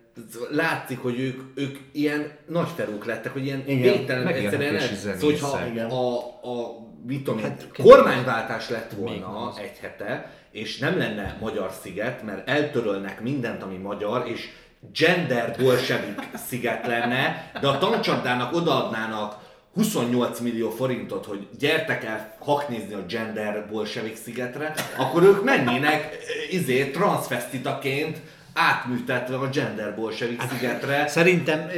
látszik, 0.51 0.99
hogy 0.99 1.21
ők, 1.21 1.41
ők 1.55 1.79
ilyen 1.93 2.33
nagy 2.49 2.69
ferúk 2.77 3.05
lettek, 3.05 3.33
hogy 3.33 3.45
ilyen 3.45 3.63
Igen. 3.67 3.93
végtelen 3.93 4.27
egyszerűen 4.27 4.77
el-. 4.77 4.95
Szóval, 4.95 5.17
hogyha 5.21 5.67
Igen. 5.67 5.91
a, 5.91 6.17
a 6.19 6.83
mit 7.07 7.25
tudom, 7.25 7.41
hát, 7.41 7.69
kormányváltás 7.83 8.69
lett 8.69 8.93
volna 8.97 9.53
egy 9.59 9.79
hete, 9.81 10.31
és 10.51 10.79
nem 10.79 10.99
lenne 10.99 11.37
magyar 11.41 11.71
sziget, 11.83 12.23
mert 12.23 12.49
eltörölnek 12.49 13.21
mindent, 13.21 13.63
ami 13.63 13.77
magyar, 13.77 14.29
és 14.29 14.49
gender 14.93 15.57
bolsevik 15.59 16.21
sziget 16.47 16.87
lenne, 16.87 17.51
de 17.61 17.69
a 17.69 17.79
tancsapdának 17.79 18.55
odaadnának 18.55 19.43
28 19.75 20.41
millió 20.41 20.71
forintot, 20.71 21.27
hogy 21.27 21.47
gyertek 21.59 22.05
el 22.05 22.37
haknézni 22.39 22.95
a 22.95 23.05
gender 23.09 23.67
bolsevik 23.71 24.17
szigetre, 24.17 24.75
akkor 24.97 25.23
ők 25.23 25.45
mennének 25.45 26.05
eh, 26.05 26.53
izé, 26.53 26.91
transvestitaként 26.91 28.21
átműtetve 28.55 29.37
a 29.37 29.49
gender 29.49 29.95
bolsevik 29.95 30.43
szigetre. 30.51 31.07
Szerintem 31.09 31.69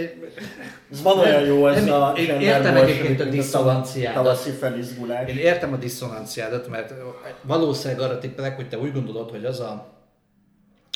Ez 0.92 1.02
van 1.02 1.18
olyan 1.18 1.44
jó 1.44 1.66
ez 1.66 1.84
Nem, 1.84 2.02
a 2.02 2.12
én 2.16 2.40
értem 2.40 2.76
egyébként 2.76 3.20
a 3.20 3.24
felizgulás. 4.34 5.28
Én 5.28 5.36
értem 5.36 5.72
a 5.72 5.76
diszonanciádat, 5.76 6.68
mert 6.68 6.94
valószínűleg 7.42 8.02
arra 8.02 8.18
tippelek, 8.18 8.56
hogy 8.56 8.68
te 8.68 8.78
úgy 8.78 8.92
gondolod, 8.92 9.30
hogy 9.30 9.44
az 9.44 9.60
a 9.60 9.94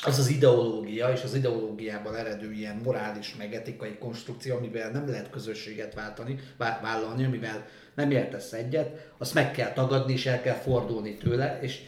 az 0.03 0.18
az 0.18 0.28
ideológia, 0.28 1.09
és 1.09 1.22
az 1.22 1.35
ideológiában 1.35 2.16
eredő 2.16 2.53
ilyen 2.53 2.81
morális, 2.85 3.35
meg 3.39 3.55
etikai 3.55 3.97
konstrukció, 3.99 4.57
amivel 4.57 4.91
nem 4.91 5.09
lehet 5.09 5.31
közösséget 5.31 5.95
váltani, 5.95 6.39
vá- 6.57 6.83
vállalni, 6.83 7.24
amivel 7.24 7.64
nem 7.95 8.11
értesz 8.11 8.53
egyet, 8.53 9.11
azt 9.18 9.35
meg 9.35 9.51
kell 9.51 9.72
tagadni, 9.72 10.12
és 10.12 10.26
el 10.26 10.41
kell 10.41 10.55
fordulni 10.55 11.16
tőle, 11.16 11.59
és 11.62 11.81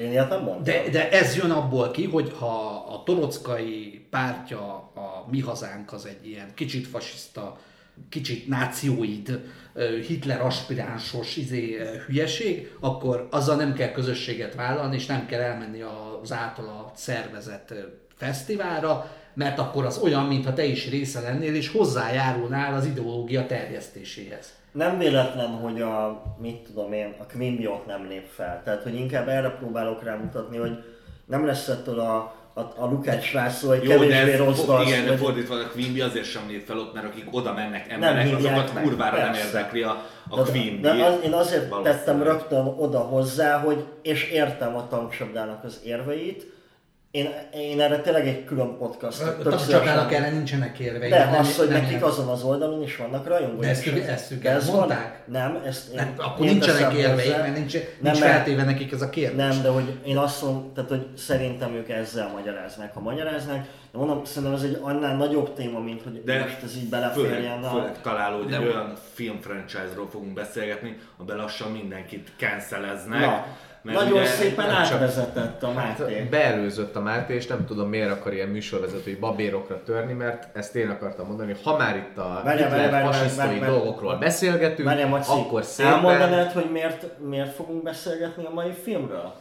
Én 0.00 0.10
ilyet 0.10 0.28
nem 0.28 0.42
mondtam. 0.42 0.62
de, 0.62 0.88
de 0.90 1.10
ez 1.10 1.36
jön 1.36 1.50
abból 1.50 1.90
ki, 1.90 2.04
hogy 2.04 2.32
ha 2.38 2.84
a 2.88 3.02
torockai 3.02 4.06
pártja, 4.10 4.60
a 4.94 5.26
mi 5.30 5.40
hazánk 5.40 5.92
az 5.92 6.06
egy 6.06 6.26
ilyen 6.28 6.54
kicsit 6.54 6.86
fasiszta, 6.86 7.58
kicsit 8.08 8.48
nációid, 8.48 9.40
Hitler 10.06 10.40
aspiránsos 10.40 11.36
izé, 11.36 11.76
hülyeség, 12.06 12.70
akkor 12.80 13.28
azzal 13.30 13.56
nem 13.56 13.74
kell 13.74 13.92
közösséget 13.92 14.54
vállalni, 14.54 14.94
és 14.94 15.06
nem 15.06 15.26
kell 15.26 15.40
elmenni 15.40 15.80
az 16.22 16.32
általa 16.32 16.92
szervezett 16.94 17.74
fesztiválra, 18.16 19.10
mert 19.34 19.58
akkor 19.58 19.84
az 19.84 19.98
olyan, 19.98 20.24
mintha 20.24 20.52
te 20.52 20.64
is 20.64 20.88
része 20.88 21.20
lennél, 21.20 21.54
és 21.54 21.68
hozzájárulnál 21.68 22.74
az 22.74 22.86
ideológia 22.86 23.46
terjesztéséhez. 23.46 24.59
Nem 24.72 24.98
véletlen, 24.98 25.48
hogy 25.48 25.80
a, 25.80 26.22
mit 26.38 26.56
tudom 26.56 26.92
én, 26.92 27.14
a 27.18 27.32
Quimby-ot 27.32 27.86
nem 27.86 28.06
lép 28.08 28.26
fel. 28.34 28.60
Tehát, 28.64 28.82
hogy 28.82 28.94
inkább 28.94 29.28
erre 29.28 29.48
próbálok 29.48 30.04
rámutatni, 30.04 30.56
hogy 30.56 30.84
nem 31.26 31.46
lesz 31.46 31.68
ettől 31.68 31.98
a, 32.00 32.34
a, 32.54 32.60
a 32.60 32.86
Lukács 32.86 33.32
László 33.32 33.70
egy 33.70 33.82
Jó, 33.82 33.90
de 33.90 33.96
kevésbé 33.96 34.32
ez, 34.32 34.38
rossz 34.38 34.56
fo- 34.56 34.66
dal, 34.66 34.86
igen, 34.86 35.06
de 35.06 35.16
fordítva 35.16 35.54
a 35.54 35.68
Quimby 35.72 36.00
azért 36.00 36.24
sem 36.24 36.42
lép 36.48 36.66
fel 36.66 36.78
ott, 36.78 36.94
mert 36.94 37.06
akik 37.06 37.26
oda 37.30 37.52
mennek 37.52 37.90
emberek, 37.90 38.36
azokat 38.36 38.74
meg, 38.74 38.82
kurvára 38.82 39.16
nem 39.16 39.32
persze. 39.32 39.46
érdekli 39.46 39.82
a, 39.82 40.04
a 40.28 40.42
de, 40.42 40.50
Quimby. 40.50 40.80
de 40.80 40.90
az, 41.04 41.14
én 41.24 41.32
azért 41.32 41.82
tettem 41.82 42.22
rögtön 42.22 42.66
oda 42.66 42.98
hozzá, 42.98 43.58
hogy 43.58 43.84
és 44.02 44.30
értem 44.30 44.76
a 44.76 44.88
tankcsapdának 44.88 45.64
az 45.64 45.80
érveit. 45.84 46.58
Én, 47.10 47.28
én 47.54 47.80
erre 47.80 47.98
tényleg 48.00 48.26
egy 48.28 48.44
külön 48.44 48.76
podcast. 48.78 49.22
A 49.22 49.36
tankcsapdának 49.42 50.12
erre 50.12 50.30
nincsenek 50.30 50.78
érvei. 50.78 51.10
De 51.10 51.24
nem- 51.24 51.38
az, 51.40 51.56
hogy 51.56 51.66
nem 51.68 51.74
nekik 51.76 51.90
ilyen- 51.90 52.02
azon 52.02 52.28
az 52.28 52.42
oldalon 52.42 52.82
is 52.82 52.96
vannak 52.96 53.26
rajongói. 53.26 53.60
De 53.60 53.68
ezt 53.68 53.86
ők- 53.86 54.02
ez- 54.02 54.08
ezt 54.08 54.30
ők 54.32 54.44
elmondták? 54.44 55.22
Nem, 55.26 55.62
ezt 55.66 55.88
én, 55.90 55.96
Nem, 55.96 56.14
akkor 56.16 56.46
én 56.46 56.52
nincsenek 56.52 56.92
érveik, 56.94 57.36
mert 57.36 57.56
nincs, 57.56 57.74
Nem, 57.74 57.84
nincs 58.00 58.18
feltéve 58.18 58.64
nekik 58.64 58.92
ez 58.92 59.02
a 59.02 59.10
kérdés. 59.10 59.36
Nem, 59.36 59.62
de 59.62 59.68
hogy 59.68 59.98
én 60.04 60.16
azt 60.16 60.42
mondom, 60.42 60.72
tehát 60.74 60.90
hogy 60.90 61.06
szerintem 61.16 61.74
ők 61.74 61.88
ezzel 61.88 62.28
magyaráznák, 62.34 62.94
ha 62.94 63.00
magyaráznák. 63.00 63.66
De 63.92 63.98
mondom, 63.98 64.24
szerintem 64.24 64.58
ez 64.58 64.62
egy 64.64 64.78
annál 64.82 65.16
nagyobb 65.16 65.54
téma, 65.54 65.78
mint 65.80 66.02
hogy 66.02 66.22
De 66.24 66.38
most 66.38 66.62
ez 66.62 66.76
így 66.76 66.88
főleg, 66.90 67.00
beleférjen. 67.14 67.62
a- 67.64 67.70
főleg 67.70 68.00
találó, 68.02 68.42
hogy 68.42 68.54
olyan 68.56 68.94
film 69.12 69.40
franchise-ról 69.40 70.08
fogunk 70.10 70.32
beszélgetni, 70.32 70.96
amiben 71.18 71.36
lassan 71.36 71.70
mindenkit 71.72 72.28
canceleznek. 72.38 73.20
Na, 73.20 73.46
mert 73.82 73.98
nagyon 73.98 74.26
szépen 74.26 74.70
átvezetett 74.70 75.62
a 75.62 75.72
Máté. 75.72 76.18
Hát 76.18 76.28
beelőzött 76.28 76.96
a 76.96 77.00
Máté, 77.00 77.34
és 77.34 77.46
nem 77.46 77.66
tudom 77.66 77.88
miért 77.88 78.10
akar 78.10 78.32
ilyen 78.32 78.48
műsorvezetői 78.48 79.14
babérokra 79.14 79.82
törni, 79.82 80.12
mert 80.12 80.56
ezt 80.56 80.76
én 80.76 80.88
akartam 80.88 81.26
mondani, 81.26 81.52
hogy 81.52 81.60
ha 81.64 81.76
már 81.76 81.96
itt 81.96 82.18
a 82.18 82.40
várjál. 82.44 83.70
dolgokról 83.70 84.16
beszélgetünk, 84.16 84.88
Várjál, 84.88 85.08
Maci, 85.08 85.30
akkor 85.30 85.64
szépen... 85.64 85.92
elmondanád, 85.92 86.52
hogy 86.52 86.70
miért, 86.72 87.06
miért 87.28 87.54
fogunk 87.54 87.82
beszélgetni 87.82 88.44
a 88.44 88.50
mai 88.50 88.72
filmről? 88.82 89.32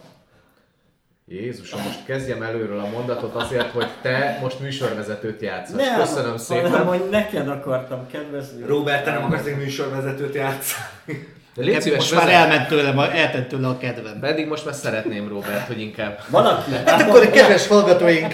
Jézusom, 1.31 1.81
most 1.81 2.05
kezdjem 2.05 2.41
előről 2.41 2.79
a 2.79 2.89
mondatot 2.89 3.35
azért, 3.35 3.71
hogy 3.71 3.87
te 4.01 4.39
most 4.41 4.59
műsorvezetőt 4.59 5.41
játszol. 5.41 5.75
Nem, 5.75 5.99
Köszönöm 5.99 6.23
hanem, 6.23 6.37
szépen. 6.37 6.85
hogy 6.85 7.07
neked 7.09 7.47
akartam 7.47 8.07
kedvezni. 8.07 8.65
Robert, 8.65 9.03
te 9.03 9.11
nem 9.11 9.23
akarsz 9.23 9.45
egy 9.45 9.57
műsorvezetőt 9.57 10.35
játszani? 10.35 11.27
Légy 11.66 11.82
szíves, 11.82 11.97
most 11.99 12.14
már 12.16 12.26
vezet. 12.26 12.39
elment 12.41 12.68
tőlem, 12.68 12.97
a- 12.97 13.16
eltett 13.16 13.47
tőle 13.47 13.68
a 13.68 13.78
kedvem. 13.78 14.20
Pedig 14.20 14.47
most 14.47 14.66
már 14.66 14.74
szeretném, 14.74 15.28
Robert, 15.28 15.68
hogy 15.68 15.82
inkább... 15.82 16.20
Van, 16.30 16.45
aki... 16.45 16.72
Hát 16.86 17.01
akkor, 17.01 17.30
kedves 17.30 17.68
hallgatóink, 17.68 18.34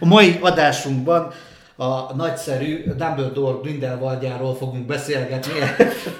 a 0.00 0.06
mai 0.06 0.38
adásunkban 0.40 1.32
a 1.76 2.14
nagyszerű 2.14 2.84
Dumbledore 2.96 3.58
Grindelwaldjáról 3.62 4.54
fogunk 4.56 4.86
beszélgetni. 4.86 5.52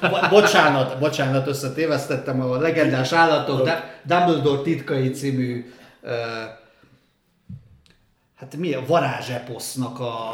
Bo- 0.01 0.29
bocsánat, 0.31 0.99
bocsánat, 0.99 1.47
összetévesztettem 1.47 2.41
a 2.41 2.57
legendás 2.57 3.13
állatok 3.13 3.63
Du- 3.63 3.83
Dumbledore 4.03 4.63
titkai 4.63 5.11
című 5.11 5.73
uh, 6.03 6.11
hát 8.37 8.57
mi 8.57 8.73
a 8.75 8.83
varázseposznak 8.87 10.01
a, 10.01 10.31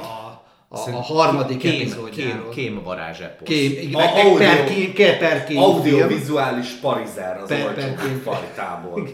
a, 0.69 0.79
a, 0.79 1.01
harmadik 1.03 1.59
kém, 1.59 1.71
kém, 1.71 1.81
epizódjáról. 1.81 2.49
kém 2.51 2.83
varázseposz. 2.83 3.49
Kém, 3.49 3.95
A- 3.95 4.03
audio- 4.03 4.37
per, 4.37 4.65
kém, 4.65 4.93
per, 4.95 5.19
per 5.19 5.45
kém. 5.45 5.57
Audiovizuális 5.59 6.71
parizer 6.71 7.37
az 7.43 7.49
Per- 7.49 7.75
kém. 7.75 8.21
fajtából. 8.25 9.09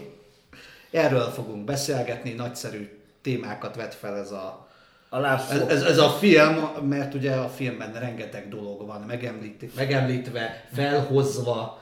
Erről 0.91 1.21
fogunk 1.31 1.65
beszélgetni, 1.65 2.31
nagyszerű 2.33 2.89
témákat 3.21 3.75
vet 3.75 3.93
fel 3.95 4.17
ez 4.17 4.31
a, 4.31 4.67
A 5.09 5.19
László. 5.19 5.55
Ez, 5.59 5.67
ez, 5.69 5.81
ez 5.81 5.97
a 5.97 6.09
film, 6.09 6.69
mert 6.89 7.13
ugye 7.13 7.31
a 7.31 7.49
filmben 7.49 7.93
rengeteg 7.99 8.47
dolog 8.49 8.85
van 8.87 9.01
megemlít, 9.01 9.75
megemlítve, 9.75 10.65
felhozva. 10.73 11.81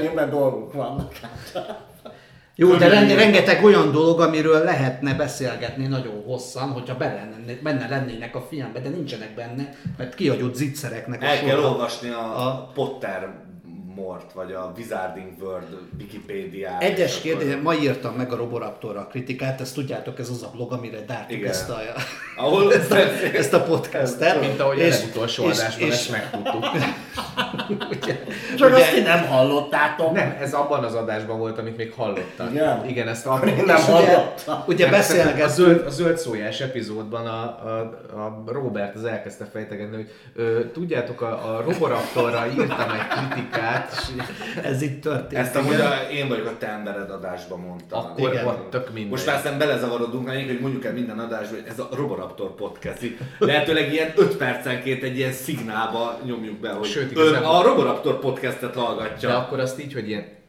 Filmben 0.00 0.30
dolgok 0.30 0.72
vannak. 0.72 1.12
Jó, 2.56 2.74
de 2.74 2.88
renge, 2.88 3.14
rengeteg 3.14 3.64
olyan 3.64 3.92
dolog, 3.92 4.20
amiről 4.20 4.64
lehetne 4.64 5.14
beszélgetni 5.14 5.86
nagyon 5.86 6.22
hosszan, 6.26 6.68
hogyha 6.68 6.96
benne, 6.96 7.28
benne 7.62 7.88
lennének 7.88 8.34
a 8.34 8.46
filmben, 8.50 8.82
de 8.82 8.88
nincsenek 8.88 9.34
benne, 9.34 9.68
mert 9.98 10.14
kiadott 10.14 10.54
zicsereknek 10.54 11.22
a 11.22 11.24
El 11.24 11.38
kell 11.44 11.58
olvasni 11.58 12.08
a, 12.08 12.46
A- 12.46 12.70
Potter 12.74 13.34
Mort, 13.94 14.32
vagy 14.32 14.52
a 14.52 14.72
Wizarding 14.76 15.32
World 15.40 15.78
Wikipédiát. 16.00 16.82
Egyes 16.82 17.14
és 17.16 17.20
kérdés, 17.20 17.48
akkor- 17.50 17.62
ma 17.62 17.74
írtam 17.74 18.14
meg 18.14 18.32
a 18.32 18.36
Roboraptorra 18.36 19.00
a 19.00 19.06
kritikát, 19.06 19.60
ezt 19.60 19.74
tudjátok, 19.74 20.18
ez 20.18 20.28
az 20.28 20.42
a 20.42 20.50
blog, 20.54 20.72
amire 20.72 21.00
dártuk 21.06 21.36
Igen. 21.36 21.50
ezt 21.50 21.70
a, 21.70 21.78
Ahol 22.36 22.74
ezt 22.74 22.92
a, 22.92 22.96
ezt 23.34 23.52
a 23.52 23.62
podcastet. 23.62 24.40
Mint 24.40 24.60
ahogy 24.60 24.80
a 24.80 24.84
És- 24.84 24.98
legutolsó 25.00 25.44
és- 25.48 25.58
adásban 25.58 25.86
és- 25.88 25.94
ezt 25.94 26.10
megtudtuk. 26.10 26.64
Csak 28.58 28.68
Ugye- 28.70 28.80
azt 28.82 28.94
ti 28.94 29.00
nem 29.00 29.26
hallottátok. 29.26 30.12
Nem, 30.12 30.36
ez 30.40 30.52
abban 30.54 30.84
az 30.84 30.94
adásban 30.94 31.38
volt, 31.38 31.58
amit 31.58 31.76
még 31.76 31.92
hallottak. 31.92 32.50
Igen? 32.50 32.88
Igen, 32.88 33.08
ezt 33.08 33.26
Akkor 33.26 33.48
én 33.48 33.58
a... 33.58 33.64
nem 33.64 33.76
és 33.76 33.82
ugye, 33.82 33.92
hallottam. 33.92 34.62
ugye 34.66 34.86
A 34.86 34.90
beszélgettünk, 34.90 35.48
zöld, 35.48 35.86
a 35.86 35.90
zöld 35.90 36.18
szójás 36.18 36.60
epizódban 36.60 37.26
a, 37.26 37.42
a, 37.42 37.78
a 38.14 38.42
Robert 38.46 38.94
az 38.94 39.04
elkezdte 39.04 39.44
fejtegetni, 39.52 39.96
hogy 39.96 40.10
ö, 40.34 40.60
tudjátok, 40.72 41.20
a, 41.20 41.56
a 41.56 41.62
Roboraptorra 41.62 42.46
írtam 42.46 42.90
egy 42.90 43.06
kritikát, 43.18 43.83
és 43.92 44.22
ez 44.62 44.82
itt 44.82 45.00
történt. 45.00 45.40
Ezt 45.40 45.56
amúgy 45.56 45.74
a, 45.74 46.10
én 46.10 46.28
vagyok 46.28 46.46
a 46.46 46.58
te 46.58 46.68
embered 46.68 47.10
adásban 47.10 47.60
mondtam. 47.60 48.04
akkor 48.04 48.30
Igen. 48.30 48.44
volt 48.44 48.58
tök 48.58 48.92
minden. 48.92 49.10
Most 49.10 49.26
már 49.26 49.36
aztán 49.36 49.58
belezavarodunk, 49.58 50.26
mert 50.26 50.46
hogy 50.46 50.60
mondjuk 50.60 50.84
el 50.84 50.92
minden 50.92 51.18
adásban, 51.18 51.60
hogy 51.60 51.68
ez 51.68 51.78
a 51.78 51.88
Roboraptor 51.92 52.54
podcast. 52.54 53.00
Lehetőleg 53.38 53.92
ilyen 53.92 54.12
5 54.16 54.36
percenként 54.36 55.02
egy 55.02 55.16
ilyen 55.16 55.32
szignálba 55.32 56.18
nyomjuk 56.24 56.60
be, 56.60 56.70
hogy 56.70 56.86
Sőt, 56.86 57.16
ön 57.16 57.34
a 57.34 57.62
Roboraptor 57.62 58.18
podcastet 58.18 58.74
hallgatja. 58.74 59.28
De 59.28 59.34
akkor 59.34 59.58
azt 59.60 59.80
így, 59.80 59.92
hogy 59.92 60.08
ilyen 60.08 60.42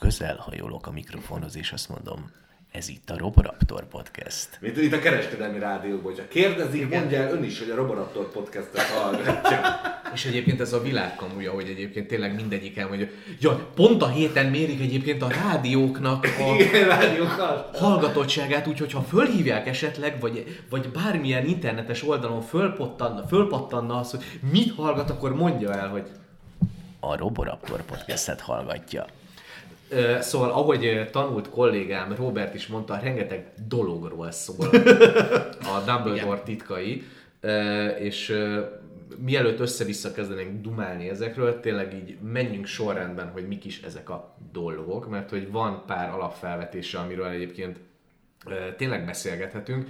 Közel 0.00 0.36
hajolok 0.36 0.86
a 0.86 0.90
mikrofonhoz, 0.90 1.56
és 1.56 1.72
azt 1.72 1.88
mondom, 1.88 2.30
ez 2.74 2.88
itt 2.88 3.10
a 3.10 3.18
Roboraptor 3.18 3.84
Podcast. 3.88 4.48
Mint 4.60 4.76
itt 4.76 4.92
a 4.92 4.98
kereskedelmi 4.98 5.58
rádióban, 5.58 6.02
hogyha 6.02 6.28
kérdezik, 6.28 6.88
mondja 6.88 7.18
el 7.22 7.32
ön 7.32 7.44
is, 7.44 7.58
hogy 7.58 7.70
a 7.70 7.74
Roboraptor 7.74 8.30
podcastet 8.30 8.82
hallgatja. 8.82 9.60
És 10.14 10.24
egyébként 10.24 10.60
ez 10.60 10.72
a 10.72 10.82
világkamuja, 10.82 11.52
hogy 11.52 11.68
egyébként 11.68 12.06
tényleg 12.06 12.34
mindegyik 12.34 12.76
elmondja, 12.76 13.06
ja, 13.40 13.68
pont 13.74 14.02
a 14.02 14.08
héten 14.08 14.46
mérik 14.46 14.80
egyébként 14.80 15.22
a 15.22 15.28
rádióknak 15.28 16.24
a 16.24 16.54
Igen, 16.58 16.88
rádiókkal. 16.88 17.70
hallgatottságát, 17.74 18.66
úgyhogy 18.66 18.92
ha 18.92 19.00
fölhívják 19.02 19.66
esetleg, 19.66 20.20
vagy, 20.20 20.60
vagy 20.70 20.88
bármilyen 20.88 21.46
internetes 21.46 22.02
oldalon 22.02 22.40
fölpattanna, 22.42 23.26
fölpattanna 23.26 23.98
az, 23.98 24.10
hogy 24.10 24.24
mit 24.52 24.74
hallgat, 24.74 25.10
akkor 25.10 25.34
mondja 25.34 25.72
el, 25.74 25.88
hogy 25.88 26.06
A 27.00 27.16
Roboraptor 27.16 27.82
Podcastet 27.82 28.40
hallgatja. 28.40 29.06
Szóval, 30.20 30.50
ahogy 30.50 31.08
tanult 31.10 31.50
kollégám 31.50 32.14
Robert 32.14 32.54
is 32.54 32.66
mondta, 32.66 32.98
rengeteg 33.02 33.52
dologról 33.68 34.30
szól 34.30 34.66
a 35.74 35.82
Dumbledore 35.86 36.40
titkai, 36.44 37.02
Ö, 37.44 37.86
és 37.86 38.34
mielőtt 39.18 39.60
össze-vissza 39.60 40.12
kezdenénk 40.12 40.60
dumálni 40.60 41.08
ezekről, 41.08 41.60
tényleg 41.60 41.94
így 41.94 42.16
menjünk 42.20 42.66
sorrendben, 42.66 43.30
hogy 43.30 43.46
mik 43.48 43.64
is 43.64 43.82
ezek 43.82 44.10
a 44.10 44.36
dolgok, 44.52 45.08
mert 45.08 45.30
hogy 45.30 45.50
van 45.50 45.82
pár 45.86 46.10
alapfelvetése, 46.10 46.98
amiről 46.98 47.26
egyébként 47.26 47.78
tényleg 48.76 49.04
beszélgethetünk, 49.04 49.88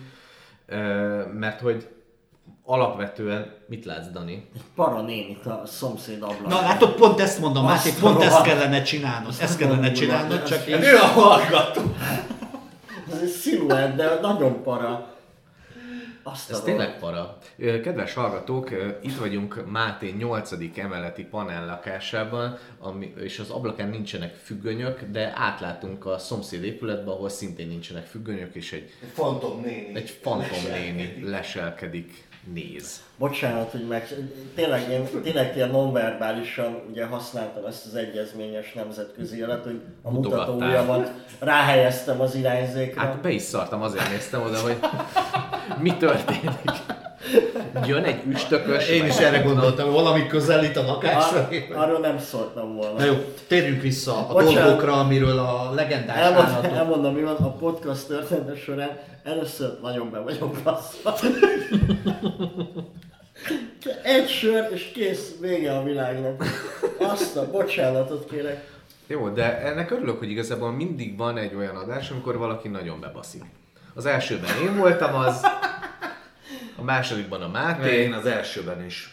mert 1.33 1.61
hogy 1.61 1.89
alapvetően, 2.65 3.55
mit 3.67 3.85
látsz 3.85 4.07
Dani? 4.13 4.49
Para 4.75 5.01
nénit 5.03 5.47
a 5.47 5.63
szomszéd 5.67 6.23
ablakon. 6.23 6.49
Na 6.49 6.61
látod, 6.61 6.95
pont 6.95 7.21
ezt 7.21 7.41
mondom, 7.41 7.65
Máté, 7.65 7.91
pont 8.01 8.23
ezt 8.23 8.43
kellene 8.43 8.83
csinálnod. 8.83 9.35
Ezt 9.41 9.59
kellene 9.59 9.93
csinálnod, 9.93 10.43
csak 10.43 10.67
én... 10.67 10.83
Ő 10.83 10.97
a 10.97 11.07
hallgató! 11.07 11.83
Ez 13.13 13.21
egy 13.21 13.29
sziluett, 13.29 13.97
de 13.97 14.19
nagyon 14.21 14.63
para. 14.63 15.13
Azt 16.27 16.51
Ez 16.51 16.61
tényleg 16.61 16.99
para. 16.99 17.39
Kedves 17.57 18.15
hallgatók, 18.15 18.71
itt 19.03 19.17
vagyunk 19.17 19.65
Máté 19.71 20.15
8. 20.19 20.51
emeleti 20.77 21.25
panel 21.25 21.67
lakásában, 21.67 22.59
ami, 22.79 23.13
és 23.17 23.39
az 23.39 23.51
ablakán 23.51 23.89
nincsenek 23.89 24.35
függönyök, 24.35 25.03
de 25.13 25.33
átlátunk 25.37 26.07
a 26.07 26.19
szomszéd 26.19 26.65
épületbe, 26.65 27.11
ahol 27.11 27.29
szintén 27.29 27.67
nincsenek 27.69 28.07
függönyök, 28.07 28.55
és 28.55 28.73
egy, 28.73 28.91
Fantom 29.13 29.61
néni. 29.61 29.95
egy 29.95 30.11
fantom 30.23 30.59
néni 30.73 31.23
leselkedik, 31.25 32.25
néz. 32.53 33.03
Bocsánat, 33.19 33.71
hogy 33.71 33.87
meg... 33.87 34.09
Tényleg 34.55 34.91
én 34.91 35.23
tényleg 35.23 35.57
ilyen 35.57 35.71
nonverbálisan 35.71 36.83
ugye 36.91 37.05
használtam 37.05 37.65
ezt 37.65 37.87
az 37.87 37.95
egyezményes 37.95 38.73
nemzetközi 38.73 39.39
jelet, 39.39 39.65
hogy 39.65 39.81
a 40.03 40.11
Mutogattál. 40.11 40.47
mutatóujjamat 40.47 41.13
ráhelyeztem 41.39 42.21
az 42.21 42.35
irányzékra. 42.35 43.01
Hát 43.01 43.21
be 43.21 43.31
is 43.31 43.43
szartam, 43.43 43.83
azért 43.83 44.11
néztem 44.11 44.43
oda, 44.43 44.59
hogy 44.59 44.79
mi 45.85 45.97
történik. 45.97 46.71
Jön 47.87 48.05
egy 48.05 48.23
üstökös. 48.29 48.89
Én 48.89 49.05
is 49.07 49.17
erre 49.17 49.39
gondoltam, 49.39 49.85
hogy 49.85 49.95
valami 49.95 50.27
közelít 50.27 50.77
a 50.77 50.83
lakás 50.83 51.33
Ar- 51.33 51.71
arról 51.75 51.99
nem 51.99 52.19
szóltam 52.19 52.75
volna. 52.75 52.99
Na 52.99 53.05
jó, 53.05 53.15
térjünk 53.47 53.83
vissza 53.83 54.29
a 54.29 54.33
Bocsánat. 54.33 54.63
dolgokra, 54.65 54.93
amiről 54.93 55.39
a 55.39 55.71
legendás 55.75 56.17
Elmond, 56.17 56.49
állatok... 56.49 56.77
elmondom, 56.77 57.15
mi 57.15 57.23
van 57.23 57.37
a 57.37 57.53
podcast 57.53 58.07
története 58.07 58.57
során. 58.57 58.99
Először 59.25 59.79
nagyon 59.83 60.11
be 60.11 60.19
vagyok 60.19 60.57
basszva. 60.65 61.15
Egy 64.03 64.29
sör, 64.29 64.69
és 64.73 64.91
kész, 64.95 65.35
vége 65.41 65.77
a 65.77 65.83
világnak. 65.83 66.45
Azt 66.99 67.37
a 67.37 67.51
bocsánatot 67.51 68.31
kérek. 68.31 68.73
Jó, 69.07 69.29
de 69.29 69.59
ennek 69.59 69.91
örülök, 69.91 70.19
hogy 70.19 70.31
igazából 70.31 70.73
mindig 70.73 71.17
van 71.17 71.37
egy 71.37 71.55
olyan 71.55 71.77
adás, 71.77 72.11
amikor 72.11 72.39
valaki 72.39 72.69
nagyon 72.69 73.01
bebaszik. 73.01 73.43
Az 73.95 74.07
elsőben 74.07 74.51
én 74.63 74.77
voltam 74.77 75.15
az, 75.15 75.41
a 76.85 76.93
másodikban 76.93 77.43
a 77.43 77.49
Máté, 77.49 78.03
Én 78.03 78.13
az 78.13 78.27
elsőben 78.27 78.85
is. 78.85 79.13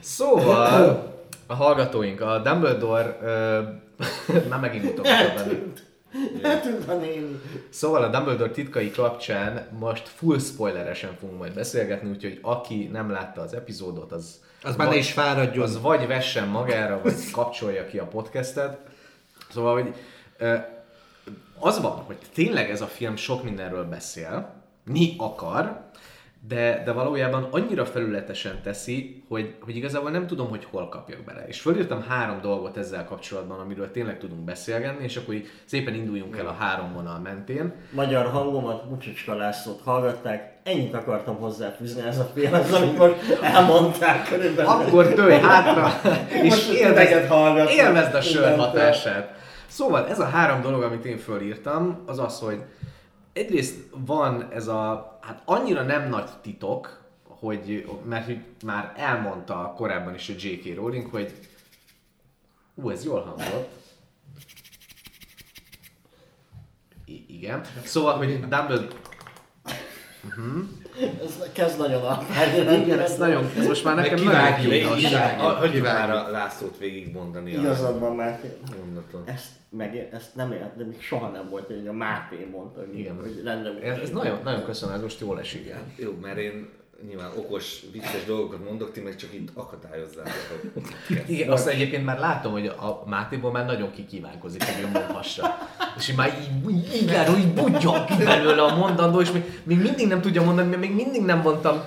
Szóval 0.00 1.12
a 1.46 1.54
hallgatóink, 1.54 2.20
a 2.20 2.38
Dumbledore, 2.38 3.18
ö, 3.22 3.60
már 4.50 4.60
megint 4.60 4.84
mutogatok 4.84 5.34
benne. 5.34 5.52
Eltűnt 6.42 6.88
a 6.88 6.94
néni. 6.94 7.40
Szóval 7.70 8.02
a 8.02 8.08
Dumbledore 8.08 8.50
titkai 8.50 8.90
kapcsán 8.90 9.66
most 9.78 10.08
full 10.08 10.38
spoileresen 10.38 11.16
fogunk 11.20 11.38
majd 11.38 11.54
beszélgetni, 11.54 12.10
úgyhogy 12.10 12.38
aki 12.42 12.88
nem 12.92 13.10
látta 13.10 13.40
az 13.40 13.54
epizódot, 13.54 14.12
az, 14.12 14.40
Az 14.62 14.76
már 14.76 14.92
is 14.96 15.12
fáradjon. 15.12 15.64
az 15.64 15.80
vagy 15.80 16.06
vessen 16.06 16.48
magára, 16.48 17.00
vagy 17.02 17.30
kapcsolja 17.32 17.86
ki 17.86 17.98
a 17.98 18.06
podcastet. 18.06 18.78
Szóval, 19.50 19.72
hogy 19.72 19.94
az 21.58 21.80
van, 21.80 21.96
hogy 21.96 22.16
tényleg 22.34 22.70
ez 22.70 22.80
a 22.80 22.86
film 22.86 23.16
sok 23.16 23.42
mindenről 23.42 23.84
beszél, 23.84 24.54
mi 24.84 25.14
akar, 25.18 25.86
de, 26.48 26.82
de 26.84 26.92
valójában 26.92 27.48
annyira 27.50 27.84
felületesen 27.86 28.60
teszi, 28.62 29.22
hogy, 29.28 29.54
hogy 29.60 29.76
igazából 29.76 30.10
nem 30.10 30.26
tudom, 30.26 30.48
hogy 30.48 30.66
hol 30.70 30.88
kapjak 30.88 31.24
bele. 31.24 31.44
És 31.46 31.60
fölírtam 31.60 32.02
három 32.08 32.40
dolgot 32.40 32.76
ezzel 32.76 33.04
kapcsolatban, 33.04 33.60
amiről 33.60 33.90
tényleg 33.90 34.18
tudunk 34.18 34.40
beszélgetni, 34.40 35.04
és 35.04 35.16
akkor 35.16 35.34
így 35.34 35.48
szépen 35.64 35.94
induljunk 35.94 36.36
el 36.36 36.46
a 36.46 36.56
három 36.58 36.92
vonal 36.92 37.18
mentén. 37.18 37.74
Magyar 37.90 38.26
hangomat, 38.26 38.90
Mucsicska 38.90 39.34
Lászlót 39.34 39.80
hallgatták. 39.84 40.56
Ennyit 40.62 40.94
akartam 40.94 41.36
hozzáfűzni 41.36 42.02
ez 42.02 42.18
a 42.18 42.30
filmhez, 42.34 42.72
amit 42.72 42.98
most 42.98 43.38
elmondták 43.42 44.28
körülbelül. 44.28 44.70
Akkor 44.70 45.14
dőlj 45.14 45.38
hátra, 45.38 46.10
és 46.42 46.68
élvezd, 46.68 47.30
élvezd 47.70 48.14
a 48.14 48.20
sör 48.20 48.58
hatását. 48.58 49.36
Szóval 49.68 50.08
ez 50.08 50.18
a 50.20 50.24
három 50.24 50.60
dolog, 50.60 50.82
amit 50.82 51.04
én 51.04 51.18
fölírtam, 51.18 52.02
az 52.06 52.18
az, 52.18 52.38
hogy 52.38 52.62
egyrészt 53.32 53.76
van 54.06 54.48
ez 54.52 54.66
a, 54.68 55.18
hát 55.22 55.42
annyira 55.44 55.82
nem 55.82 56.08
nagy 56.08 56.28
titok, 56.42 57.06
hogy, 57.24 57.88
mert 58.08 58.24
hogy 58.24 58.40
már 58.64 58.92
elmondta 58.96 59.74
korábban 59.76 60.14
is 60.14 60.28
a 60.28 60.32
J.K. 60.38 60.74
Rowling, 60.76 61.06
hogy 61.10 61.34
ú, 62.74 62.90
ez 62.90 63.04
jól 63.04 63.20
hangzott. 63.22 63.68
I- 67.04 67.24
igen. 67.28 67.60
Szóval, 67.84 68.16
hogy 68.16 68.40
Dumbledore... 68.40 68.86
Ez 71.24 71.38
kezd 71.52 71.78
nagyon 71.78 72.02
alkányra. 72.02 72.72
Igen, 72.72 72.98
ez 72.98 73.16
nagyon, 73.18 73.50
ez 73.58 73.66
most 73.66 73.84
már 73.84 73.94
nekem 73.94 74.24
nagyon 74.24 74.54
kínos. 74.54 75.12
A- 75.38 75.42
Hagyjuk 75.42 75.82
már 75.84 76.10
a 76.10 76.28
Lászlót 76.30 76.78
végigmondani 76.78 77.56
a 77.56 77.60
Igazad 77.60 77.98
van, 77.98 78.16
Máté. 78.16 78.56
mondaton. 78.78 79.22
Ezt, 79.24 79.46
meg, 79.70 80.08
ezt 80.12 80.34
nem 80.34 80.52
ért, 80.52 80.76
de 80.76 80.84
még 80.84 81.00
soha 81.00 81.28
nem 81.28 81.48
volt, 81.48 81.66
hogy 81.66 81.86
a 81.86 81.92
Máté 81.92 82.48
mondta, 82.52 82.80
hogy, 82.80 82.98
Igen. 82.98 83.16
hogy 83.20 83.40
rendre 83.44 83.80
Ez, 83.80 83.98
ez 83.98 84.10
nagyon, 84.10 84.38
nagyon 84.44 84.64
köszönöm, 84.64 84.94
ez 84.94 85.02
most 85.02 85.20
jól 85.20 85.38
esik. 85.38 85.74
Jó, 85.96 86.18
mert 86.22 86.38
én 86.38 86.68
nyilván 87.06 87.30
okos, 87.36 87.82
vicces 87.92 88.24
dolgokat 88.24 88.64
mondok, 88.64 88.92
ti 88.92 89.00
meg 89.00 89.16
csak 89.16 89.34
itt 89.34 89.50
akadályozzátok. 89.54 90.62
a 90.74 90.80
Igen, 91.26 91.50
azt 91.50 91.66
egyébként 91.66 92.04
már 92.04 92.18
látom, 92.18 92.52
hogy 92.52 92.66
a 92.66 93.02
Mátéból 93.06 93.50
már 93.50 93.66
nagyon 93.66 93.90
kikívánkozik, 93.90 94.64
hogy 94.64 94.84
ő 94.84 94.88
mondhassa. 94.92 95.58
És 95.96 96.08
így 96.08 96.16
már 96.16 96.38
így, 96.40 96.70
így, 96.70 96.94
így 96.94 97.10
látom, 97.10 97.34
hogy 97.34 97.52
budjon 97.52 98.06
ki 98.06 98.24
belőle 98.24 98.62
a 98.62 98.76
mondandó, 98.76 99.20
és 99.20 99.30
még, 99.30 99.60
még 99.62 99.80
mindig 99.80 100.08
nem 100.08 100.20
tudja 100.20 100.42
mondani, 100.42 100.68
mert 100.68 100.80
még 100.80 100.94
mindig 100.94 101.24
nem 101.24 101.40
mondtam, 101.40 101.82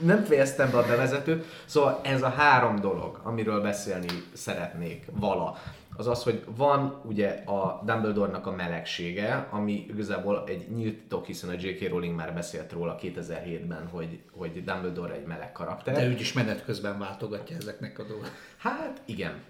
nem 0.00 0.24
fejeztem 0.24 0.70
be 0.70 0.78
a 0.78 0.86
bevezetőt. 0.86 1.44
Szóval 1.64 2.00
ez 2.02 2.22
a 2.22 2.28
három 2.28 2.80
dolog, 2.80 3.20
amiről 3.22 3.60
beszélni 3.60 4.08
szeretnék 4.32 5.04
vala, 5.12 5.58
az 5.96 6.06
az, 6.06 6.22
hogy 6.22 6.44
van 6.56 7.00
ugye 7.04 7.28
a 7.28 7.82
Dumbledore-nak 7.84 8.46
a 8.46 8.50
melegsége, 8.50 9.48
ami 9.50 9.86
igazából 9.88 10.44
egy 10.46 10.68
nyílt 10.74 10.98
titok, 10.98 11.26
hiszen 11.26 11.50
a 11.50 11.52
J.K. 11.52 11.88
Rowling 11.88 12.14
már 12.14 12.34
beszélt 12.34 12.72
róla 12.72 12.96
2007-ben, 13.02 13.88
hogy, 13.90 14.20
hogy 14.32 14.64
Dumbledore 14.64 15.14
egy 15.14 15.26
meleg 15.26 15.52
karakter. 15.52 15.94
De 15.94 16.08
úgyis 16.08 16.32
menet 16.32 16.64
közben 16.64 16.98
váltogatja 16.98 17.56
ezeknek 17.56 17.98
a 17.98 18.02
dolgokat. 18.02 18.32
Hát 18.56 19.00
igen. 19.04 19.42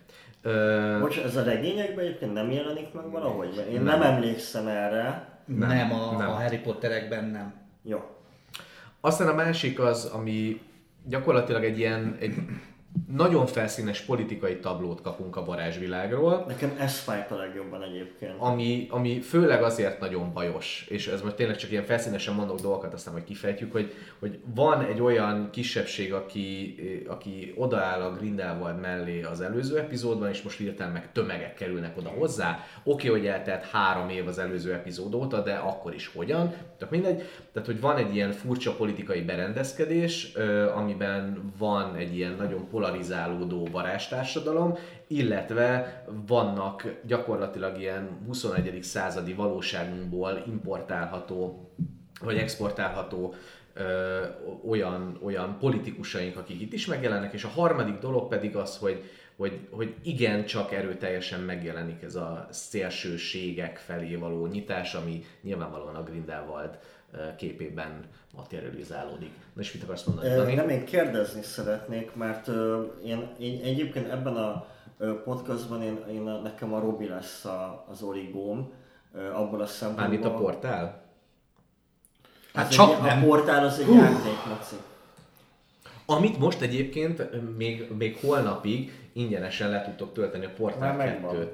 Ö, 0.43 0.97
Bocs, 1.01 1.19
ez 1.19 1.37
a 1.37 1.43
regényekben 1.43 2.05
egyébként 2.05 2.33
nem 2.33 2.51
jelenik 2.51 2.93
meg 2.93 3.11
valahogy? 3.11 3.67
Én 3.73 3.83
nem, 3.83 4.03
emlékszem 4.03 4.67
erre. 4.67 5.29
Nem, 5.45 5.69
nem, 5.69 5.93
a, 5.93 6.17
nem. 6.17 6.29
a 6.29 6.33
Harry 6.33 6.59
Potterekben 6.59 7.25
nem. 7.25 7.55
Jó. 7.83 8.01
aztán 9.01 9.29
a 9.29 9.35
másik 9.35 9.81
az, 9.81 10.05
ami 10.05 10.61
gyakorlatilag 11.05 11.65
egy 11.65 11.79
ilyen 11.79 12.17
egy 12.21 12.35
nagyon 13.17 13.47
felszínes 13.47 14.01
politikai 14.01 14.59
tablót 14.59 15.01
kapunk 15.01 15.37
a 15.37 15.45
varázsvilágról, 15.45 16.45
Nekem 16.49 16.77
ez 16.79 16.99
fájt 16.99 17.31
a 17.31 17.37
legjobban 17.37 17.83
egyébként. 17.83 18.33
ami, 18.39 18.87
ami 18.91 19.21
főleg 19.21 19.63
azért 19.63 20.01
nagyon 20.01 20.33
bajos, 20.33 20.87
és 20.89 21.07
ez 21.07 21.23
most 21.23 21.35
tényleg 21.35 21.57
csak 21.57 21.71
ilyen 21.71 21.85
felszínesen 21.85 22.35
mondok 22.35 22.61
dolgokat, 22.61 22.95
aztán 22.95 23.13
majd 23.13 23.25
kifejtjük, 23.25 23.73
hogy, 23.73 23.93
hogy 24.19 24.39
van 24.55 24.85
egy 24.85 25.01
olyan 25.01 25.49
kisebbség, 25.51 26.13
aki, 26.13 26.75
aki 27.09 27.53
odaáll 27.57 28.01
a 28.01 28.13
Grindelwald 28.13 28.81
mellé 28.81 29.23
az 29.23 29.41
előző 29.41 29.79
epizódban, 29.79 30.29
és 30.29 30.43
most 30.43 30.59
hirtelen 30.59 30.93
meg 30.93 31.13
tömegek 31.13 31.55
kerülnek 31.55 31.97
oda 31.97 32.09
hozzá. 32.09 32.59
Oké, 32.85 33.09
hogy 33.09 33.27
eltelt 33.27 33.65
három 33.65 34.09
év 34.09 34.27
az 34.27 34.39
előző 34.39 34.73
epizód 34.73 35.15
óta, 35.15 35.43
de 35.43 35.55
akkor 35.55 35.95
is 35.95 36.11
hogyan. 36.15 36.49
Tehát 36.49 36.91
mindegy. 36.91 37.23
Tehát, 37.53 37.69
hogy 37.69 37.81
van 37.81 37.97
egy 37.97 38.15
ilyen 38.15 38.33
furcsa 38.33 38.73
politikai 38.73 39.21
berendezkedés, 39.21 40.33
amiben 40.75 41.53
van 41.59 41.95
egy 41.95 42.17
ilyen 42.17 42.35
nagyon 42.39 42.69
polarizálódó 42.87 43.68
varázstársadalom, 43.70 44.74
illetve 45.07 46.03
vannak 46.26 47.01
gyakorlatilag 47.07 47.80
ilyen 47.80 48.18
21. 48.26 48.82
századi 48.82 49.32
valóságunkból 49.32 50.43
importálható 50.47 51.70
vagy 52.20 52.37
exportálható 52.37 53.34
ö, 53.74 54.20
olyan, 54.68 55.18
olyan 55.22 55.59
politikusaink, 55.59 56.37
akik 56.37 56.61
itt 56.61 56.72
is 56.72 56.87
megjelennek, 56.87 57.32
és 57.32 57.45
a 57.45 57.49
harmadik 57.49 57.99
dolog 57.99 58.28
pedig 58.28 58.57
az, 58.57 58.78
hogy, 58.78 59.03
hogy, 59.37 59.61
hogy 59.70 59.95
igen, 60.03 60.45
csak 60.45 60.72
erőteljesen 60.72 61.41
megjelenik 61.41 62.03
ez 62.03 62.14
a 62.14 62.49
szélsőségek 62.51 63.76
felé 63.76 64.14
való 64.14 64.47
nyitás, 64.47 64.95
ami 64.95 65.24
nyilvánvalóan 65.43 65.95
a 65.95 66.03
Grindelwald 66.03 66.78
képében 67.37 68.05
materializálódik. 68.37 69.31
Na 69.53 69.61
és 69.61 69.73
mit 69.73 69.83
akarsz 69.83 70.05
mondani, 70.05 70.35
Dani? 70.35 70.55
Nem, 70.55 70.69
én 70.69 70.85
kérdezni 70.85 71.43
szeretnék, 71.43 72.15
mert 72.15 72.49
én, 73.05 73.29
én 73.39 73.61
egyébként 73.63 74.11
ebben 74.11 74.37
a 74.37 74.67
podcastban 75.25 75.83
én, 75.83 75.99
én 76.11 76.23
nekem 76.43 76.75
a 76.75 76.81
Robi 76.81 77.09
lesz 77.09 77.45
a, 77.45 77.87
az 77.91 78.03
origóm, 78.03 78.73
abból 79.35 79.61
a 79.61 79.67
szempontból. 79.67 80.09
Mármint 80.09 80.25
a 80.25 80.35
portál? 80.35 81.05
Hát 82.55 82.71
csak 82.71 82.91
egy, 82.91 83.03
nem. 83.03 83.23
A 83.23 83.27
portál 83.27 83.65
az 83.65 83.79
egy 83.79 83.95
játék, 83.95 84.47
Maci. 84.49 84.77
Amit 86.07 86.39
most 86.39 86.61
egyébként 86.61 87.23
még, 87.57 87.91
még 87.99 88.19
holnapig 88.21 89.09
ingyenesen 89.13 89.71
le 89.71 89.83
tudtok 89.85 90.13
tölteni 90.13 90.45
a 90.45 90.51
Portál 90.57 90.97
Már 90.97 91.07
megvan. 91.07 91.37
2-t. 91.37 91.49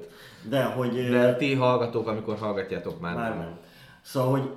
De 0.49 0.63
hogy... 0.63 1.09
De 1.09 1.35
ti 1.35 1.53
hallgatók, 1.53 2.07
amikor 2.07 2.37
hallgatjátok 2.37 2.99
már, 2.99 3.15
Már 3.15 3.29
nem. 3.29 3.37
nem. 3.37 3.57
Szóval, 4.01 4.31
hogy 4.31 4.49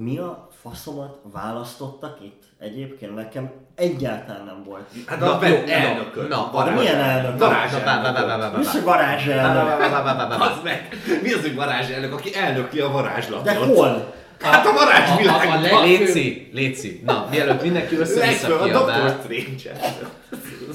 mi 0.00 0.18
a 0.18 0.48
faszomat 0.62 1.18
választottak 1.32 2.18
itt? 2.22 2.42
Egyébként 2.58 3.14
nekem 3.14 3.50
egyáltalán 3.74 4.44
nem 4.44 4.62
volt. 4.64 4.82
Hát 5.06 5.20
Na, 5.20 5.38
a 5.38 5.46
jó, 5.46 5.54
elnököt. 5.66 6.28
na, 6.28 6.62
De 6.64 6.70
milyen 6.70 6.98
elnök? 7.00 7.38
Varázs 7.38 7.72
Na, 7.72 7.78
vá- 7.84 8.56
Mi 8.56 8.60
az, 8.64 8.72
hogy 8.72 8.82
varázselnök? 8.84 10.40
Az 10.40 10.60
meg! 10.64 10.88
Mi 11.22 11.32
az, 11.32 11.40
hogy 11.40 11.54
varázselnök, 11.54 12.12
aki 12.12 12.34
elnökli 12.34 12.80
a 12.80 12.88
varázslatot? 12.90 13.44
De 13.44 13.54
hol? 13.56 14.12
Hát 14.40 14.66
a 14.66 14.68
A, 14.68 14.72
a, 14.72 14.74
a 14.74 14.84
varázsvilágban! 14.84 15.60
legfőbb, 15.60 15.84
Léci, 15.84 16.50
Léci. 16.52 17.00
Na, 17.04 17.26
mielőtt 17.30 17.62
mindenki 17.62 17.96
össze-vissza 17.96 18.60
a. 18.60 18.68
Doctor 18.68 19.16
Strange. 19.22 19.80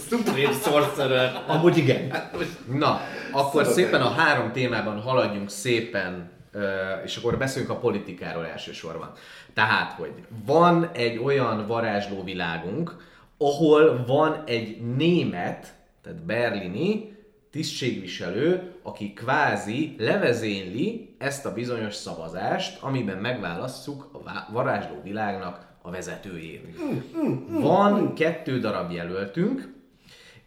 Supreme 0.10 0.52
Sorcerer. 0.64 1.42
amúgy 1.48 1.78
igen. 1.78 2.12
Hát 2.12 2.36
Na, 2.74 3.02
akkor 3.32 3.66
szépen 3.66 4.02
a 4.02 4.10
három 4.10 4.52
témában 4.52 5.02
haladjunk 5.02 5.50
szépen, 5.50 6.30
és 7.04 7.18
akkor 7.18 7.38
beszéljünk 7.38 7.74
a 7.74 7.80
politikáról 7.80 8.46
elsősorban. 8.46 9.12
Tehát, 9.54 9.92
hogy 9.92 10.12
van 10.46 10.90
egy 10.94 11.18
olyan 11.18 11.68
varázsló 11.68 12.24
világunk, 12.24 12.96
ahol 13.38 14.04
van 14.08 14.44
egy 14.46 14.96
német, 14.96 15.76
tehát 16.02 16.24
berlini 16.24 17.16
tisztségviselő, 17.52 18.72
aki 18.84 19.14
kvázi 19.14 19.96
levezényli 19.98 21.16
ezt 21.18 21.46
a 21.46 21.54
bizonyos 21.54 21.96
szavazást, 21.96 22.82
amiben 22.82 23.18
megválasztjuk 23.18 24.10
a 24.14 24.52
varázsló 24.52 25.02
világnak 25.04 25.68
a 25.82 25.92
vezetőjét. 25.92 26.80
Van 27.48 28.14
kettő 28.14 28.60
darab 28.60 28.92
jelöltünk, 28.92 29.74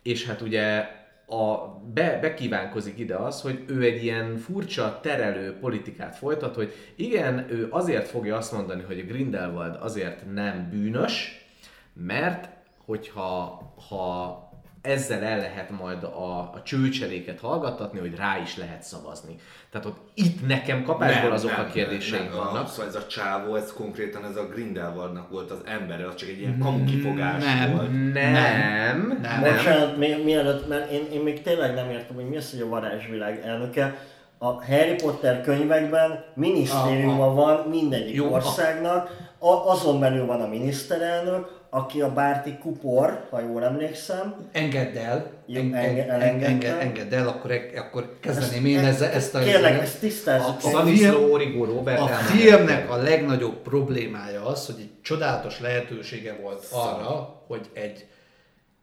és 0.02 0.26
hát 0.26 0.40
ugye 0.40 0.88
a, 1.30 1.80
be, 1.94 2.18
bekívánkozik 2.20 2.98
ide 2.98 3.16
az, 3.16 3.40
hogy 3.40 3.64
ő 3.66 3.82
egy 3.82 4.02
ilyen 4.02 4.36
furcsa 4.36 4.98
terelő 5.02 5.56
politikát 5.60 6.16
folytat, 6.16 6.54
hogy 6.54 6.72
igen, 6.96 7.46
ő 7.50 7.66
azért 7.70 8.08
fogja 8.08 8.36
azt 8.36 8.52
mondani, 8.52 8.82
hogy 8.82 8.98
a 8.98 9.04
Grindelwald 9.04 9.76
azért 9.80 10.32
nem 10.32 10.68
bűnös, 10.70 11.46
mert 11.92 12.48
hogyha 12.84 13.62
ha 13.88 14.39
ezzel 14.82 15.22
el 15.22 15.38
lehet 15.38 15.70
majd 15.70 16.02
a, 16.02 16.38
a 16.38 16.60
csőcseléket 16.64 17.40
hallgattatni, 17.40 17.98
hogy 17.98 18.14
rá 18.16 18.38
is 18.42 18.56
lehet 18.56 18.82
szavazni. 18.82 19.36
Tehát 19.70 19.86
ott 19.86 19.98
itt 20.14 20.46
nekem 20.46 20.84
kapásból 20.84 21.32
azok 21.32 21.58
a 21.58 21.64
kérdéseim 21.64 22.24
nem, 22.24 22.36
vannak. 22.36 22.68
Szóval 22.68 22.86
ez 22.86 22.94
a 22.94 23.06
csávó, 23.06 23.54
ez 23.54 23.72
konkrétan 23.72 24.24
ez 24.24 24.36
a 24.36 24.46
Grindelwaldnak 24.46 25.30
volt 25.30 25.50
az 25.50 25.60
ember, 25.64 26.04
az 26.04 26.14
csak 26.14 26.28
egy 26.28 26.40
ilyen 26.40 26.58
kamu 26.58 26.84
kifogás 26.84 27.44
Nem. 27.44 27.76
volt. 27.76 27.90
Nem, 27.92 28.32
nem, 28.32 29.18
nem. 29.22 29.40
Bocsánat, 29.40 29.96
még, 29.96 30.24
mielőtt, 30.24 30.68
mert 30.68 30.90
én, 30.90 31.06
én 31.12 31.20
még 31.20 31.42
tényleg 31.42 31.74
nem 31.74 31.90
értem, 31.90 32.16
hogy 32.16 32.28
mi 32.28 32.36
az, 32.36 32.50
hogy 32.50 32.60
a 32.60 32.68
varázsvilág 32.68 33.40
elnöke. 33.44 33.96
A 34.38 34.64
Harry 34.64 34.94
Potter 34.94 35.40
könyvekben 35.40 36.24
minisztériuma 36.34 37.34
van 37.34 37.68
mindegyik 37.68 38.14
Jó, 38.14 38.32
országnak, 38.32 39.16
a, 39.38 39.70
azon 39.70 40.00
belül 40.00 40.26
van 40.26 40.40
a 40.40 40.46
miniszterelnök, 40.46 41.59
aki 41.70 42.00
a 42.00 42.12
Bárti 42.12 42.58
Kupor, 42.58 43.26
ha 43.30 43.40
jól 43.40 43.64
emlékszem. 43.64 44.34
Engedd 44.52 44.96
el, 44.96 45.30
Jó, 45.46 45.60
eng, 45.60 45.74
eng, 45.74 45.84
enge- 45.84 46.00
eng, 46.08 46.10
elengedtem. 46.42 46.78
engedd, 46.78 47.14
el, 47.14 47.28
akkor, 47.28 47.50
akkor 47.76 48.16
kezdeném 48.20 48.66
én 48.66 48.78
ezzel, 48.78 49.10
ezt 49.10 49.34
a... 49.34 49.38
Kérlek, 49.38 49.80
ezt 49.82 50.00
tisztázzuk. 50.00 50.74
A- 50.74 50.78
a- 50.78 51.64
Robert 51.64 52.00
A 52.00 52.06
filmnek 52.06 52.90
a 52.90 52.96
legnagyobb 52.96 53.56
problémája 53.62 54.46
az, 54.46 54.66
hogy 54.66 54.74
egy 54.78 54.90
csodálatos 55.02 55.60
lehetősége 55.60 56.36
volt 56.42 56.66
arra, 56.72 57.42
hogy 57.46 57.66
egy, 57.72 58.06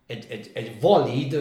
egy, 0.07 0.25
egy, 0.29 0.51
egy 0.53 0.81
valid 0.81 1.33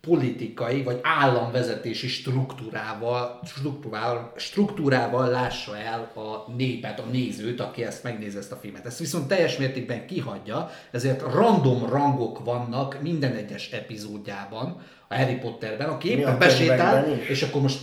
politikai 0.00 0.82
vagy 0.82 1.00
államvezetési 1.02 2.08
struktúrával, 2.08 3.40
struktúrával, 3.44 4.32
struktúrával 4.36 5.28
lássa 5.28 5.78
el 5.78 6.12
a 6.14 6.50
népet, 6.56 7.00
a 7.00 7.04
nézőt, 7.10 7.60
aki 7.60 7.84
ezt 7.84 8.02
megnézi 8.02 8.36
ezt 8.36 8.52
a 8.52 8.56
filmet. 8.56 8.86
Ezt 8.86 8.98
viszont 8.98 9.28
teljes 9.28 9.56
mértékben 9.56 10.06
kihagyja, 10.06 10.70
ezért 10.90 11.22
random 11.32 11.86
rangok 11.86 12.44
vannak 12.44 13.02
minden 13.02 13.32
egyes 13.32 13.70
epizódjában, 13.70 14.80
a 15.08 15.14
Harry 15.16 15.34
Potterben, 15.34 15.88
aki 15.88 16.10
éppen 16.10 16.38
besétál, 16.38 17.06
és 17.28 17.42
akkor 17.42 17.62
most, 17.62 17.78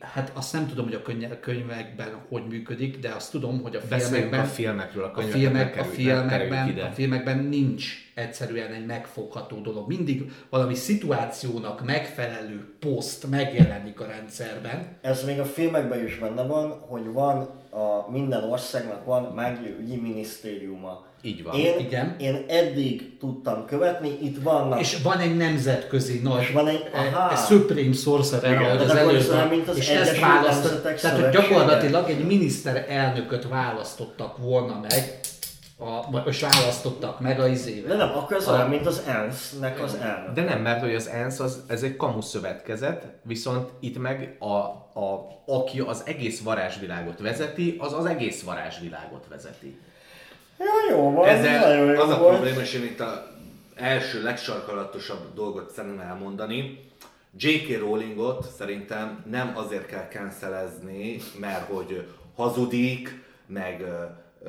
hát 0.00 0.32
azt 0.34 0.52
nem 0.52 0.68
tudom, 0.68 0.84
hogy 0.84 0.94
a 0.94 1.02
könyve- 1.02 1.40
könyvekben 1.40 2.08
hogy 2.28 2.42
működik, 2.48 2.98
de 2.98 3.08
azt 3.08 3.30
tudom, 3.30 3.62
hogy 3.62 3.76
a 3.76 3.80
filmekben, 3.80 4.40
a 4.40 4.44
filmekről, 4.44 5.04
a 5.04 5.18
a, 5.18 5.22
filmek, 5.22 5.78
a, 5.78 5.84
filmekben, 5.84 6.78
a 6.78 6.90
filmekben 6.90 7.38
nincs 7.38 7.84
egyszerűen 8.14 8.72
egy 8.72 8.86
megfogható 8.86 9.60
dolog. 9.60 9.88
Mindig 9.88 10.32
valami 10.50 10.74
szituációnak 10.74 11.84
megfelelő 11.84 12.74
poszt 12.80 13.30
megjelenik 13.30 14.00
a 14.00 14.06
rendszerben, 14.06 14.98
Ez 15.00 15.24
még 15.24 15.40
a 15.40 15.44
filmekben 15.44 16.04
is 16.04 16.18
benne 16.18 16.42
van, 16.42 16.70
hogy 16.70 17.12
van 17.12 17.36
a 17.70 18.10
minden 18.10 18.42
országnak 18.42 19.04
van 19.04 19.22
mágiaügyi 19.34 19.96
minisztériuma. 19.96 21.06
Így 21.26 21.42
van. 21.42 21.54
Én, 21.54 21.78
Igen. 21.78 22.16
én 22.18 22.44
eddig 22.48 23.18
tudtam 23.18 23.64
követni, 23.66 24.18
itt 24.22 24.42
vannak 24.42 24.80
és 24.80 24.98
van 25.02 25.18
egy 25.18 25.36
nemzetközi 25.36 26.20
nagy 26.22 26.40
És 26.40 26.50
van 26.50 26.68
egy- 26.68 26.90
aha. 26.94 27.36
Supreme 27.36 27.92
Sorcerer, 27.92 28.50
Igen, 28.50 28.64
ahogy 28.64 28.80
az 28.90 28.94
előbb 28.96 29.26
van, 29.26 29.48
mint 29.48 29.68
az 29.68 29.76
és 29.76 29.88
ezt 29.88 30.20
választott, 30.20 30.82
tehát 31.00 31.20
hogy 31.20 31.30
gyakorlatilag 31.30 32.10
egy 32.10 32.26
miniszterelnököt 32.26 33.48
választottak 33.48 34.38
volna 34.38 34.80
meg, 34.80 35.20
a, 35.78 36.10
vagy 36.10 36.22
most 36.24 36.40
választottak 36.40 37.20
meg 37.20 37.40
a 37.40 37.46
izével. 37.48 37.96
De 37.96 38.04
nem, 38.04 38.16
akkor 38.16 38.36
ez 38.36 38.48
olyan, 38.48 38.68
mint 38.68 38.86
az 38.86 39.02
ENSZ-nek 39.06 39.82
az 39.82 39.94
elnök. 39.94 40.34
De 40.34 40.42
nem, 40.42 40.60
mert 40.60 40.80
hogy 40.80 40.94
az 40.94 41.08
ENSZ 41.08 41.40
az, 41.40 41.62
ez 41.68 41.82
egy 41.82 41.96
kamu 41.96 42.20
szövetkezet, 42.20 43.06
viszont 43.22 43.70
itt 43.80 43.98
meg 43.98 44.36
a, 44.38 44.46
a, 45.00 45.26
aki 45.46 45.80
az 45.80 46.02
egész 46.04 46.40
varázsvilágot 46.40 47.20
vezeti, 47.20 47.76
az 47.78 47.92
az 47.92 48.04
egész 48.04 48.42
varázsvilágot 48.42 49.26
vezeti. 49.30 49.78
Ja, 50.58 50.94
jó 50.96 51.02
van, 51.02 51.12
nagyon 51.12 51.28
Ezzel 51.28 51.76
jó 51.94 52.00
az 52.00 52.10
a 52.10 52.18
volt. 52.18 52.34
probléma, 52.34 52.60
és 52.60 52.74
én 52.74 52.82
itt 52.82 53.00
a 53.00 53.26
első 53.74 54.22
legsarkalatosabb 54.22 55.34
dolgot 55.34 55.70
szeretném 55.70 56.00
elmondani. 56.00 56.84
J.K. 57.38 57.78
Rowlingot 57.78 58.46
szerintem 58.58 59.24
nem 59.30 59.52
azért 59.54 59.86
kell 59.86 60.08
cancelezni, 60.12 61.16
mert 61.40 61.68
hogy 61.68 62.06
hazudik, 62.36 63.24
meg, 63.46 63.80
ö, 63.80 63.86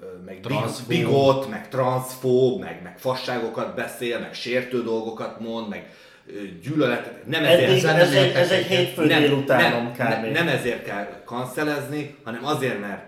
ö, 0.00 0.06
meg 0.24 0.40
Transzfób. 0.40 0.88
bigot, 0.88 1.48
meg 1.50 1.68
transzfób, 1.68 2.60
meg, 2.60 2.80
meg 2.82 2.98
fasságokat 2.98 3.74
beszél, 3.74 4.18
meg 4.18 4.34
sértő 4.34 4.82
dolgokat 4.82 5.40
mond, 5.40 5.68
meg 5.68 5.90
ö, 6.26 6.32
gyűlöletet. 6.62 7.26
Nem 7.26 7.44
ezért, 7.44 7.70
Eddig, 7.70 7.84
ez, 7.84 8.12
egy, 8.12 8.24
értek 8.26 8.42
ez 8.42 8.50
egy 8.50 8.64
egyet. 8.64 8.78
hétfő 8.78 9.06
délutánom 9.06 9.92
nem, 9.98 10.20
nem, 10.22 10.30
nem 10.30 10.48
ezért 10.48 10.84
kell 10.84 11.22
kancelezni, 11.24 12.14
hanem 12.24 12.44
azért, 12.44 12.80
mert 12.80 13.04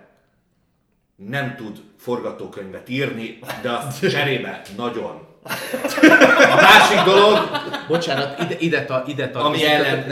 nem 1.27 1.55
tud 1.57 1.77
forgatókönyvet 1.97 2.89
írni, 2.89 3.39
de 3.63 3.71
azt 3.71 4.09
cserébe 4.11 4.63
nagyon. 4.77 5.27
A 6.51 6.55
másik 6.55 7.05
dolog, 7.05 7.39
Bocsánat, 7.89 8.43
ide, 8.43 8.57
ide, 8.59 8.85
ta, 8.85 9.05
ide 9.07 9.31
tartozik. 9.31 9.67
Ami 9.67 9.75
ellen 9.75 10.09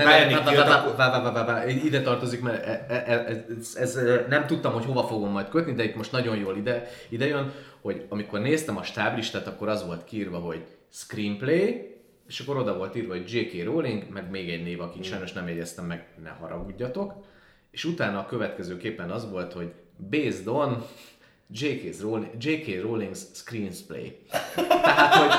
vá- 1.46 1.68
ide 1.84 2.02
tartozik, 2.02 2.40
mert 2.40 2.66
e- 2.66 2.86
e- 2.88 3.04
e- 3.06 3.44
ez, 3.58 3.74
ez, 3.76 3.98
nem 4.28 4.46
tudtam, 4.46 4.72
hogy 4.72 4.84
hova 4.84 5.06
fogom 5.06 5.30
majd 5.30 5.48
kötni, 5.48 5.72
de 5.74 5.84
itt 5.84 5.96
most 5.96 6.12
nagyon 6.12 6.36
jól 6.36 6.56
ide, 6.56 6.88
ide 7.08 7.26
jön, 7.26 7.52
hogy 7.80 8.06
amikor 8.08 8.40
néztem 8.40 8.76
a 8.76 8.82
stáblistát, 8.82 9.46
akkor 9.46 9.68
az 9.68 9.86
volt 9.86 10.04
kiírva, 10.04 10.38
hogy 10.38 10.64
screenplay, 10.92 11.94
és 12.28 12.40
akkor 12.40 12.56
oda 12.56 12.76
volt 12.76 12.96
írva, 12.96 13.12
hogy 13.12 13.32
J.K. 13.32 13.64
Rowling, 13.64 14.04
meg 14.12 14.30
még 14.30 14.50
egy 14.50 14.62
név, 14.62 14.80
akit 14.80 15.04
sajnos 15.04 15.32
nem 15.32 15.48
jegyeztem 15.48 15.84
meg, 15.84 16.06
ne 16.22 16.30
haragudjatok. 16.30 17.12
És 17.70 17.84
utána 17.84 18.18
a 18.18 18.26
következőképpen 18.26 19.10
az 19.10 19.30
volt, 19.30 19.52
hogy 19.52 19.72
based 20.10 20.46
on 20.46 20.84
J.K. 21.50 22.00
Rowling, 22.00 22.30
J.K. 22.40 22.82
Rowling's 22.82 23.18
screenplay. 23.34 24.18
Tehát, 24.54 25.14
hogy 25.14 25.30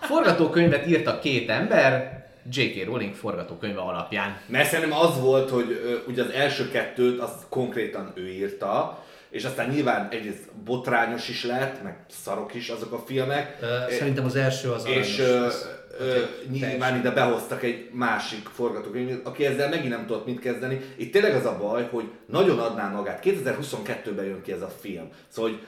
forgatókönyvet 0.00 0.86
írtak 0.86 1.20
két 1.20 1.50
ember, 1.50 2.16
J.K. 2.52 2.84
Rowling 2.84 3.14
forgatókönyve 3.14 3.80
alapján. 3.80 4.40
mert 4.46 4.68
szerintem 4.68 4.98
az 4.98 5.20
volt, 5.20 5.50
hogy 5.50 5.70
ö, 5.84 5.96
ugye 6.10 6.22
az 6.22 6.30
első 6.30 6.70
kettőt 6.70 7.20
az 7.20 7.30
konkrétan 7.48 8.12
ő 8.14 8.28
írta, 8.28 9.04
és 9.30 9.44
aztán 9.44 9.68
nyilván 9.68 10.08
egyrészt 10.10 10.52
botrányos 10.64 11.28
is 11.28 11.44
lett, 11.44 11.82
meg 11.82 11.96
szarok 12.22 12.54
is 12.54 12.68
azok 12.68 12.92
a 12.92 13.02
filmek. 13.06 13.58
Ö, 13.60 13.66
Szerintem 13.90 14.24
az 14.24 14.36
első 14.36 14.70
az 14.70 14.86
és 14.86 15.18
aranyos 15.18 15.18
lesz. 15.44 15.68
Ö, 15.98 16.22
nyilván 16.50 16.98
ide 16.98 17.10
behoztak 17.10 17.62
egy 17.62 17.90
másik 17.92 18.46
forgatókönyvet, 18.46 19.26
aki 19.26 19.46
ezzel 19.46 19.68
megint 19.68 19.88
nem 19.88 20.06
tudott 20.06 20.26
mit 20.26 20.40
kezdeni. 20.40 20.80
Itt 20.96 21.12
tényleg 21.12 21.34
az 21.34 21.44
a 21.44 21.58
baj, 21.60 21.88
hogy 21.90 22.10
nagyon 22.26 22.58
adná 22.58 22.88
magát. 22.88 23.20
2022-ben 23.24 24.24
jön 24.24 24.42
ki 24.42 24.52
ez 24.52 24.62
a 24.62 24.72
film. 24.80 25.08
Szóval, 25.28 25.50
hogy 25.50 25.60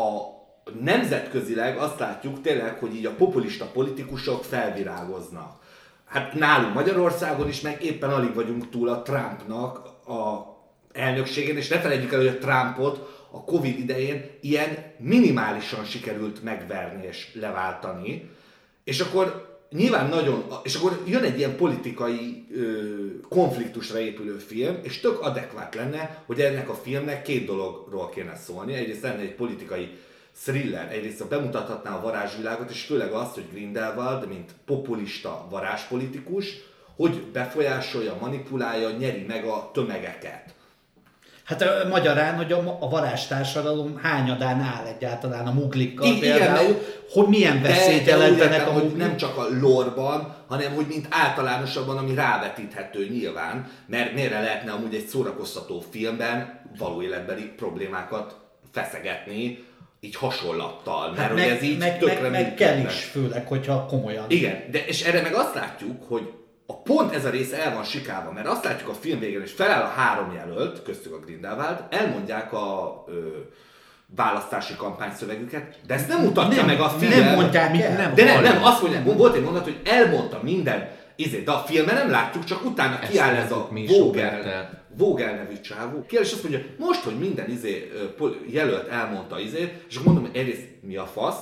a 0.00 0.34
nemzetközileg 0.80 1.76
azt 1.76 1.98
látjuk 1.98 2.40
tényleg, 2.40 2.78
hogy 2.78 2.94
így 2.94 3.06
a 3.06 3.14
populista 3.14 3.64
politikusok 3.64 4.44
felvirágoznak. 4.44 5.62
hát 6.04 6.34
nálunk 6.34 6.74
Magyarországon 6.74 7.48
is, 7.48 7.60
meg 7.60 7.84
éppen 7.84 8.10
alig 8.10 8.34
vagyunk 8.34 8.70
túl 8.70 8.88
a 8.88 9.02
Trumpnak 9.02 9.76
a 10.08 10.52
elnökségen, 10.92 11.56
és 11.56 11.68
ne 11.68 11.80
felejtjük 11.80 12.12
el, 12.12 12.18
hogy 12.18 12.26
a 12.26 12.38
Trumpot 12.38 13.26
a 13.30 13.44
Covid 13.44 13.78
idején 13.78 14.30
ilyen 14.40 14.92
minimálisan 14.98 15.84
sikerült 15.84 16.42
megverni 16.42 17.06
és 17.06 17.30
leváltani, 17.34 18.30
és 18.84 19.00
akkor 19.00 19.53
nyilván 19.76 20.08
nagyon, 20.08 20.44
és 20.62 20.74
akkor 20.74 21.02
jön 21.06 21.22
egy 21.22 21.38
ilyen 21.38 21.56
politikai 21.56 22.46
ö, 22.54 22.82
konfliktusra 23.28 23.98
épülő 23.98 24.36
film, 24.38 24.78
és 24.82 25.00
tök 25.00 25.20
adekvát 25.20 25.74
lenne, 25.74 26.22
hogy 26.26 26.40
ennek 26.40 26.68
a 26.68 26.74
filmnek 26.74 27.22
két 27.22 27.46
dologról 27.46 28.08
kéne 28.08 28.36
szólni. 28.36 28.74
Egyrészt 28.74 29.02
lenne 29.02 29.20
egy 29.20 29.34
politikai 29.34 29.88
thriller, 30.44 30.92
egyrészt 30.92 31.28
bemutathatná 31.28 31.96
a 31.96 32.00
varázsvilágot, 32.00 32.70
és 32.70 32.84
főleg 32.84 33.12
azt, 33.12 33.34
hogy 33.34 33.48
Grindelwald, 33.52 34.28
mint 34.28 34.52
populista 34.64 35.46
varázspolitikus, 35.50 36.46
hogy 36.96 37.22
befolyásolja, 37.32 38.16
manipulálja, 38.20 38.90
nyeri 38.90 39.24
meg 39.28 39.44
a 39.44 39.70
tömegeket. 39.72 40.43
Hát 41.44 41.62
ö, 41.62 41.88
magyarán, 41.88 42.36
hogy 42.36 42.52
a, 42.52 42.76
a 42.80 42.88
varázstársadalom 42.88 43.98
hányadán 44.02 44.60
áll 44.60 44.84
egyáltalán 44.96 45.46
a 45.46 45.52
muglikkal 45.52 46.06
igen, 46.06 46.20
például, 46.20 46.68
mert- 46.68 47.02
hogy 47.12 47.26
milyen 47.28 47.62
veszélyt 47.62 48.04
De- 48.04 48.16
de 48.16 48.22
jelentenek 48.22 48.68
a 48.68 48.72
muglik. 48.72 48.96
nem 48.96 49.16
csak 49.16 49.36
a 49.36 49.46
lorban, 49.60 50.34
hanem 50.48 50.72
hogy 50.74 50.86
mint 50.88 51.06
általánosabban, 51.10 51.96
ami 51.96 52.14
rávetíthető 52.14 53.08
nyilván, 53.10 53.66
mert 53.86 54.14
miért 54.14 54.30
lehetne 54.30 54.72
amúgy 54.72 54.94
egy 54.94 55.06
szórakoztató 55.06 55.84
filmben 55.90 56.60
való 56.78 57.02
életbeli 57.02 57.42
problémákat 57.42 58.36
feszegetni, 58.72 59.64
így 60.00 60.16
hasonlattal, 60.16 61.06
mert 61.08 61.18
Hát 61.20 61.28
hogy 61.30 61.38
meg, 61.38 61.48
ez 61.48 61.62
így 61.62 61.78
meg, 61.78 61.98
tökre 61.98 62.20
meg, 62.28 62.30
meg 62.30 62.54
kell 62.54 62.78
is, 62.78 63.04
főleg, 63.04 63.46
hogyha 63.48 63.86
komolyan. 63.86 64.24
Igen, 64.28 64.64
de 64.70 64.84
és 64.86 65.02
erre 65.02 65.22
meg 65.22 65.34
azt 65.34 65.54
látjuk, 65.54 66.02
hogy 66.08 66.32
a 66.66 66.82
pont 66.82 67.14
ez 67.14 67.24
a 67.24 67.30
része 67.30 67.64
el 67.64 67.74
van 67.74 67.84
sikálva, 67.84 68.32
mert 68.32 68.46
azt 68.46 68.64
látjuk 68.64 68.88
a 68.88 68.94
film 68.94 69.18
végén, 69.18 69.42
és 69.42 69.52
feláll 69.52 69.82
a 69.82 69.86
három 69.96 70.32
jelölt, 70.34 70.82
köztük 70.82 71.12
a 71.14 71.18
Grindelwald, 71.18 71.84
elmondják 71.90 72.52
a 72.52 73.04
ö, 73.08 73.12
választási 74.16 74.76
kampányszövegüket, 74.76 75.76
de 75.86 75.94
ezt 75.94 76.08
nem 76.08 76.20
mutatja 76.22 76.56
Nem, 76.56 76.66
meg 76.66 76.80
a 76.80 76.86
nem 76.86 77.10
film. 77.10 77.34
mondják 77.34 77.80
el. 77.80 77.96
Nem, 77.96 78.14
de 78.14 78.24
nem, 78.24 78.42
nem, 78.42 78.64
azt 78.64 78.82
mondják, 78.82 79.04
volt 79.04 79.34
egy 79.34 79.42
mondat, 79.42 79.64
hogy 79.64 79.80
elmondta 79.84 80.40
minden 80.42 80.88
izé, 81.16 81.40
de 81.42 81.50
a 81.50 81.58
filmen 81.66 81.94
nem 81.94 82.10
látjuk, 82.10 82.44
csak 82.44 82.64
utána 82.64 82.98
Ezt 83.00 83.10
kiáll 83.10 83.34
ez 83.34 83.52
a 83.52 83.68
Vogel. 83.88 84.82
Vogel 84.96 85.34
nevű 85.34 85.60
csávó, 85.60 86.04
kiáll 86.06 86.22
és 86.22 86.32
azt 86.32 86.42
mondja, 86.42 86.60
most, 86.78 87.02
hogy 87.02 87.18
minden 87.18 87.50
izé, 87.50 87.92
jelölt 88.50 88.88
elmondta 88.88 89.38
izé, 89.40 89.72
és 89.88 89.94
akkor 89.96 90.12
mondom, 90.12 90.30
hogy 90.30 90.40
egyrészt 90.40 90.68
mi 90.80 90.96
a 90.96 91.06
fasz, 91.06 91.38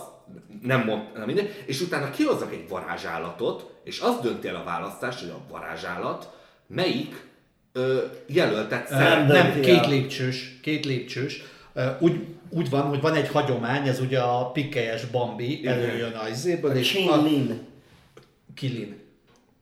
nem 0.62 0.84
mond, 0.84 1.02
nem 1.14 1.26
minden, 1.26 1.46
és 1.66 1.80
utána 1.80 2.10
kihozzak 2.10 2.52
egy 2.52 2.68
varázsállatot, 2.68 3.80
és 3.84 4.00
az 4.00 4.20
dönti 4.20 4.48
el 4.48 4.54
a 4.56 4.64
választást, 4.64 5.20
hogy 5.20 5.28
a 5.28 5.40
varázsállat 5.50 6.36
melyik 6.66 7.26
ö, 7.72 8.04
jelöltet 8.26 8.90
Nem, 8.90 8.98
szeret. 8.98 9.26
nem, 9.26 9.52
dönti 9.52 9.60
két 9.60 9.86
lépcsős, 9.86 10.58
két 10.62 10.84
lépcsős. 10.84 11.42
Úgy, 11.98 12.26
úgy 12.48 12.70
van, 12.70 12.82
hogy 12.82 13.00
van 13.00 13.14
egy 13.14 13.28
hagyomány, 13.28 13.88
ez 13.88 14.00
ugye 14.00 14.20
a 14.20 14.50
pikkelyes 14.50 15.04
Bambi 15.06 15.66
előjön 15.66 16.12
a 16.12 16.28
izéből, 16.28 16.72
és 16.72 16.94
a. 16.94 17.22
Kilin. 18.54 19.00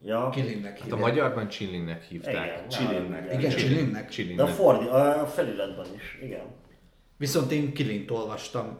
Ja. 0.05 0.31
Kilinnek 0.33 0.81
Hát 0.81 0.93
a 0.93 0.97
magyarban 0.97 1.49
Csillinnek 1.49 2.03
hívták. 2.03 2.35
Igen. 2.35 2.69
Csillinnek. 2.69 3.33
Igen. 3.33 3.51
Csilinnek. 3.51 3.93
De 3.93 4.07
a, 4.07 4.11
Csillinnek. 4.11 4.49
fordi, 4.49 4.87
a 4.89 5.27
feliratban 5.35 5.87
is, 5.97 6.19
igen. 6.23 6.45
Viszont 7.17 7.53
én 7.53 7.73
Kilint 7.73 8.11
olvastam. 8.11 8.79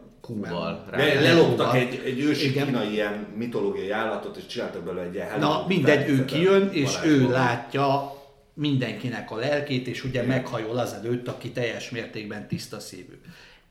De 0.91 1.21
leloptak 1.21 1.77
egy, 1.77 2.03
egy 2.05 2.21
ősi 2.21 2.49
Igen. 2.49 2.67
kínai 2.67 2.93
ilyen 2.93 3.27
mitológiai 3.37 3.91
állatot, 3.91 4.37
és 4.37 4.47
csináltak 4.47 4.83
belőle 4.83 5.03
egy 5.03 5.15
ilyen 5.15 5.39
Na 5.39 5.65
mindegy, 5.69 6.09
ő 6.09 6.25
kijön, 6.25 6.71
és 6.73 6.99
ő 7.05 7.31
látja 7.31 8.19
mindenkinek 8.55 9.31
a 9.31 9.37
lelkét, 9.37 9.87
és 9.87 10.05
ugye 10.05 10.23
meghajol 10.23 10.79
azelőtt, 10.79 11.29
aki 11.29 11.51
teljes 11.51 11.91
mértékben 11.91 12.49
tiszta 12.49 12.81
szívű. 12.81 13.21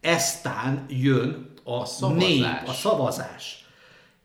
Eztán 0.02 0.86
jön 0.89 1.52
a, 1.64 1.86
szavazás. 1.86 2.28
nép, 2.28 2.45
a 2.66 2.72
szavazás. 2.74 3.66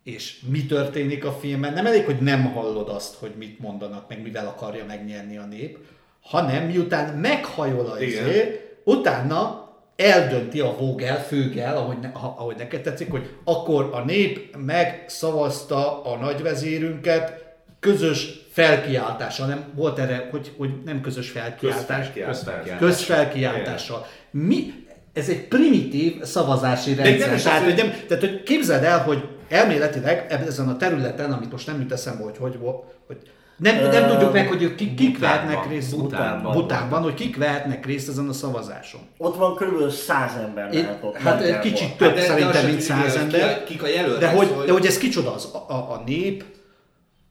És 0.03 0.41
mi 0.49 0.67
történik 0.67 1.25
a 1.25 1.33
filmben? 1.33 1.73
Nem 1.73 1.87
elég, 1.87 2.05
hogy 2.05 2.21
nem 2.21 2.53
hallod 2.53 2.89
azt, 2.89 3.15
hogy 3.15 3.33
mit 3.39 3.59
mondanak, 3.59 4.09
meg 4.09 4.23
mivel 4.23 4.47
akarja 4.47 4.85
megnyerni 4.85 5.37
a 5.37 5.45
nép, 5.45 5.79
hanem 6.21 6.67
miután 6.67 7.19
meghajol 7.19 7.87
a 7.87 8.01
Igen. 8.01 8.29
izé, 8.29 8.61
utána 8.85 9.64
eldönti 9.97 10.61
a 10.61 10.77
Vogel, 10.79 11.25
főgel, 11.25 11.77
ahogy, 11.77 11.99
ne, 12.01 12.11
ahogy 12.13 12.57
neked 12.57 12.83
tetszik, 12.83 13.11
hogy 13.11 13.37
akkor 13.45 13.91
a 13.93 14.01
nép 14.05 14.57
megszavazta 14.65 16.03
a 16.03 16.17
nagyvezérünket 16.17 17.43
közös 17.81 18.43
felkiáltással, 18.51 19.47
nem 19.47 19.65
volt 19.75 19.99
erre, 19.99 20.29
hogy, 20.31 20.53
hogy 20.57 20.71
nem 20.85 21.01
közös 21.01 21.31
felkiáltás, 21.31 21.79
Közfelkiáltás. 21.79 22.79
közfelkiáltással. 22.79 24.07
Mi? 24.31 24.73
Ez 25.13 25.29
egy 25.29 25.49
primitív 25.49 26.23
szavazási 26.23 26.95
nem 26.95 27.05
rendszer. 27.05 27.35
is 27.35 27.43
Tehát, 27.43 27.61
az, 27.61 27.65
hogy 27.65 27.77
nem, 27.77 27.91
tehát, 28.09 28.23
hogy 28.23 28.43
képzeld 28.43 28.85
el, 28.85 28.99
hogy 29.03 29.29
elméletileg 29.49 30.27
ebben- 30.29 30.47
ezen 30.47 30.69
a 30.69 30.77
területen, 30.77 31.33
amit 31.33 31.51
most 31.51 31.67
nem 31.67 31.81
jut 31.81 31.93
eszembe, 31.93 32.23
hogy 32.23 32.37
hogy 32.37 32.59
hogy 33.07 33.17
nem, 33.57 33.89
nem 33.91 34.09
tudjuk 34.09 34.33
meg, 34.33 34.49
hogy 34.49 34.75
kik, 34.75 34.95
kik 34.95 35.13
Butánban. 35.13 35.47
vehetnek 35.47 35.69
részt 35.71 35.97
Butánban. 35.99 36.53
Butánban, 36.53 37.03
hogy 37.03 37.15
kik 37.15 37.37
vehetnek 37.37 37.87
részt 37.87 38.09
ezen 38.09 38.29
a 38.29 38.33
szavazáson. 38.33 39.01
Ott 39.19 39.37
van 39.37 39.55
körülbelül 39.57 39.91
száz 39.91 40.37
ember 40.37 40.75
Én, 40.75 40.83
lehet 40.83 41.03
ott. 41.05 41.17
hát 41.17 41.41
egy 41.43 41.59
kicsit 41.59 41.97
több 41.97 42.17
Hát 42.17 42.27
szerintem, 42.27 42.67
mint 42.67 42.83
sem 42.83 42.97
tudjuk, 42.97 43.11
száz 43.13 43.23
hogy 43.23 43.29
ki 43.33 43.41
ember. 43.41 43.59
a- 43.61 43.65
kik 43.65 43.83
a 43.83 43.87
jelöltek, 43.87 44.21
de, 44.31 44.37
hogy, 44.37 44.65
de 44.67 44.73
hogy 44.73 44.87
ez 44.87 44.99
kicsoda 44.99 45.33
az? 45.35 45.51
A, 45.53 45.73
a, 45.73 45.75
a 45.93 46.03
nép, 46.07 46.45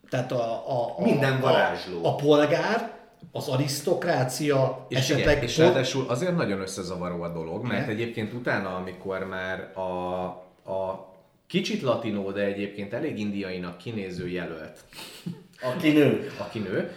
tehát 0.10 0.32
a, 0.32 0.42
a, 0.68 0.94
a, 0.98 1.02
Minden 1.04 1.34
a, 1.34 1.40
varázsló. 1.40 2.06
a 2.06 2.16
polgár, 2.16 2.92
az 3.32 3.48
arisztokrácia, 3.48 4.86
És, 4.90 4.98
esetleg 4.98 5.32
igen, 5.36 5.44
és 5.44 5.58
ráadásul 5.58 6.06
azért 6.10 6.36
nagyon 6.36 6.60
összezavaró 6.62 7.22
a 7.22 7.30
dolog, 7.34 7.64
mert 7.66 7.88
egyébként 7.88 8.34
utána, 8.34 8.76
amikor 8.76 9.28
már 9.28 9.72
a, 9.78 9.82
a 10.72 11.08
kicsit 11.48 11.82
latinó, 11.82 12.32
de 12.32 12.42
egyébként 12.42 12.94
elég 12.94 13.20
indiainak 13.20 13.78
kinéző 13.78 14.28
jelölt, 14.30 14.80
Aki 15.64 15.92
nő. 15.92 16.32
aki 16.38 16.60
nő, 16.60 16.92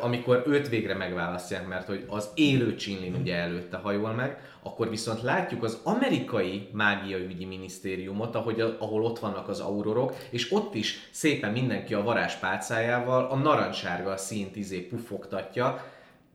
amikor 0.00 0.42
őt 0.46 0.68
végre 0.68 0.94
megválasztják, 0.94 1.66
mert 1.66 1.86
hogy 1.86 2.04
az 2.08 2.28
élő 2.34 2.74
Csinlin 2.74 3.14
ugye 3.14 3.36
előtte 3.36 3.76
hajol 3.76 4.12
meg, 4.12 4.38
akkor 4.62 4.90
viszont 4.90 5.22
látjuk 5.22 5.62
az 5.62 5.80
amerikai 5.84 6.68
mágiaügyi 6.72 7.44
minisztériumot, 7.44 8.34
ahogy 8.34 8.60
ahol 8.60 9.04
ott 9.04 9.18
vannak 9.18 9.48
az 9.48 9.60
aurorok, 9.60 10.14
és 10.30 10.52
ott 10.52 10.74
is 10.74 11.08
szépen 11.10 11.52
mindenki 11.52 11.94
a 11.94 12.02
varázspálcájával 12.02 13.24
a 13.24 13.36
narancssárga 13.36 14.16
színt 14.16 14.56
izé 14.56 14.78
pufogtatja, 14.78 15.84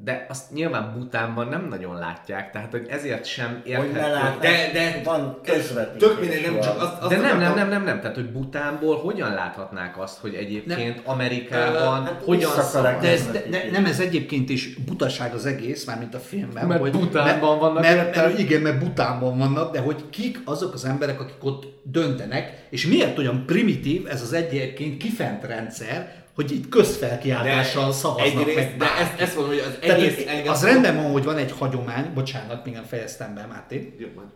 de 0.04 0.26
azt 0.30 0.52
nyilván 0.52 0.94
Butánban 0.98 1.48
nem 1.48 1.68
nagyon 1.70 1.98
látják, 1.98 2.52
tehát 2.52 2.72
hogy 2.72 2.86
ezért 2.90 3.26
sem 3.26 3.62
Hogy 3.64 3.72
ne 3.74 3.80
érthető. 3.80 4.12
látnak, 4.14 4.42
De- 4.42 4.70
de- 4.74 5.02
van 5.04 5.40
közvetítés. 5.44 6.08
Tök 6.10 6.20
mindegy, 6.20 6.42
nem 6.42 6.60
csak 6.60 6.82
azt, 6.82 7.02
azt 7.02 7.10
De 7.10 7.18
nem, 7.18 7.40
nem, 7.40 7.56
nem, 7.56 7.70
nem, 7.70 7.84
nem. 7.84 8.00
Tehát, 8.00 8.16
hogy 8.16 8.32
Butánból 8.32 8.98
hogyan 8.98 9.34
láthatnák 9.34 10.00
azt, 10.00 10.20
hogy 10.20 10.34
egyébként 10.34 11.02
Amerikában 11.04 12.04
hát 12.06 12.22
hogyan 12.26 12.52
szavaz? 12.52 13.02
De 13.02 13.12
ez, 13.12 13.28
de, 13.32 13.44
de, 13.50 13.64
nem 13.72 13.86
ez 13.86 14.00
egyébként 14.00 14.50
is 14.50 14.74
butaság 14.74 15.34
az 15.34 15.46
egész, 15.46 15.86
mármint 15.86 16.14
a 16.16 16.20
filmben. 16.20 16.68
Mert 16.68 16.82
hogy, 16.82 16.92
Butánban 16.92 17.60
vannak 17.60 17.82
Mert, 17.82 17.96
érted? 17.98 18.24
mert, 18.26 18.40
igen, 18.40 18.62
mert 18.62 18.80
Butánban 18.80 19.38
vannak, 19.38 19.72
de 19.74 19.80
hogy 19.80 20.10
kik 20.10 20.42
azok 20.46 20.74
az 20.74 20.86
emberek, 20.86 21.20
akik 21.20 21.44
ott 21.44 21.66
döntenek, 21.84 22.68
és 22.70 22.88
miért 22.88 23.18
olyan 23.18 23.44
primitív 23.46 24.08
ez 24.08 24.22
az 24.22 24.34
egyébként 24.34 24.98
kifent 24.98 25.44
rendszer, 25.44 26.23
hogy 26.36 26.52
itt 26.52 26.70
közfelkiáltással 26.70 27.92
szavaznak 27.92 28.48
egyrészt, 28.48 28.56
meg 28.70 28.78
de 28.78 28.86
ezt, 28.98 29.20
ezt 29.20 29.36
mondom, 29.36 29.54
hogy 29.54 29.64
az 29.68 29.78
Tehát 29.82 29.98
egész 30.00 30.28
engem... 30.28 30.52
az 30.54 30.64
rendben 30.64 30.96
van, 30.96 31.12
hogy 31.12 31.24
van 31.24 31.38
egy 31.38 31.52
hagyomány, 31.52 32.14
bocsánat, 32.14 32.66
még 32.66 32.74
nem 32.74 32.84
fejeztem 32.84 33.34
be, 33.34 33.46
Máté. 33.46 33.96
Jó, 33.98 34.08
majd- 34.16 34.28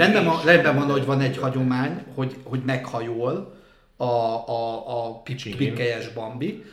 Rendben 0.00 0.24
van, 0.24 0.44
rendben 0.44 0.74
van, 0.76 0.90
hogy 0.90 1.04
van 1.04 1.20
egy 1.20 1.36
hagyomány, 1.36 2.04
hogy, 2.14 2.36
hogy 2.42 2.62
meghajol 2.64 3.54
a, 3.96 4.04
a, 4.04 5.06
a 5.06 5.20
pi- 5.20 5.34
Csilin. 5.34 5.56
pikkelyes 5.56 6.08
Bambi. 6.08 6.64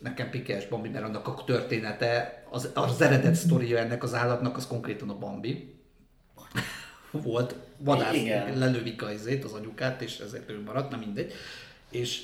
Nekem 0.00 0.30
pikkelyes 0.30 0.66
Bambi, 0.66 0.88
mert 0.88 1.04
annak 1.04 1.28
a 1.28 1.42
története, 1.46 2.42
az, 2.50 2.70
az 2.74 3.00
eredet 3.00 3.34
sztoria 3.34 3.78
ennek 3.78 4.02
az 4.02 4.14
állatnak, 4.14 4.56
az 4.56 4.66
konkrétan 4.66 5.08
a 5.10 5.18
Bambi. 5.18 5.74
Volt, 7.10 7.54
vadász, 7.78 8.14
Igen. 8.14 8.58
lelövik 8.58 9.02
a 9.02 9.12
izét, 9.12 9.44
az 9.44 9.52
anyukát, 9.52 10.02
és 10.02 10.18
ezért 10.18 10.50
ő 10.50 10.62
maradt, 10.66 10.90
na 10.90 10.96
mindegy. 10.96 11.32
És, 11.90 12.22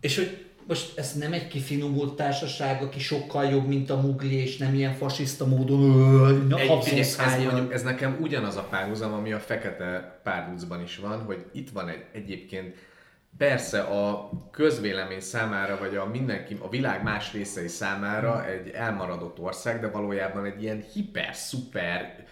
és 0.00 0.16
hogy 0.16 0.45
most 0.66 0.98
ez 0.98 1.12
nem 1.12 1.32
egy 1.32 1.48
kifinomult 1.48 2.16
társaság, 2.16 2.82
aki 2.82 3.00
sokkal 3.00 3.44
jobb, 3.44 3.66
mint 3.66 3.90
a 3.90 4.00
Mugli, 4.00 4.34
és 4.34 4.56
nem 4.56 4.74
ilyen 4.74 4.94
fasiszta 4.94 5.46
módon 5.46 5.80
Egy, 6.58 6.84
figyelj, 6.84 7.00
ez, 7.00 7.18
ez 7.70 7.82
nekem 7.82 8.18
ugyanaz 8.20 8.56
a 8.56 8.66
párhuzam, 8.70 9.12
ami 9.12 9.32
a 9.32 9.38
fekete 9.38 10.20
párducban 10.22 10.82
is 10.82 10.96
van, 10.96 11.24
hogy 11.24 11.44
itt 11.52 11.70
van 11.70 11.88
egy 11.88 12.04
egyébként 12.12 12.74
Persze 13.38 13.80
a 13.80 14.30
közvélemény 14.50 15.20
számára, 15.20 15.78
vagy 15.78 15.96
a 15.96 16.04
mindenki, 16.04 16.58
a 16.62 16.68
világ 16.68 17.02
más 17.02 17.32
részei 17.32 17.68
számára 17.68 18.46
egy 18.46 18.68
elmaradott 18.68 19.38
ország, 19.38 19.80
de 19.80 19.90
valójában 19.90 20.44
egy 20.44 20.62
ilyen 20.62 20.84
hiper-szuper 20.92 22.26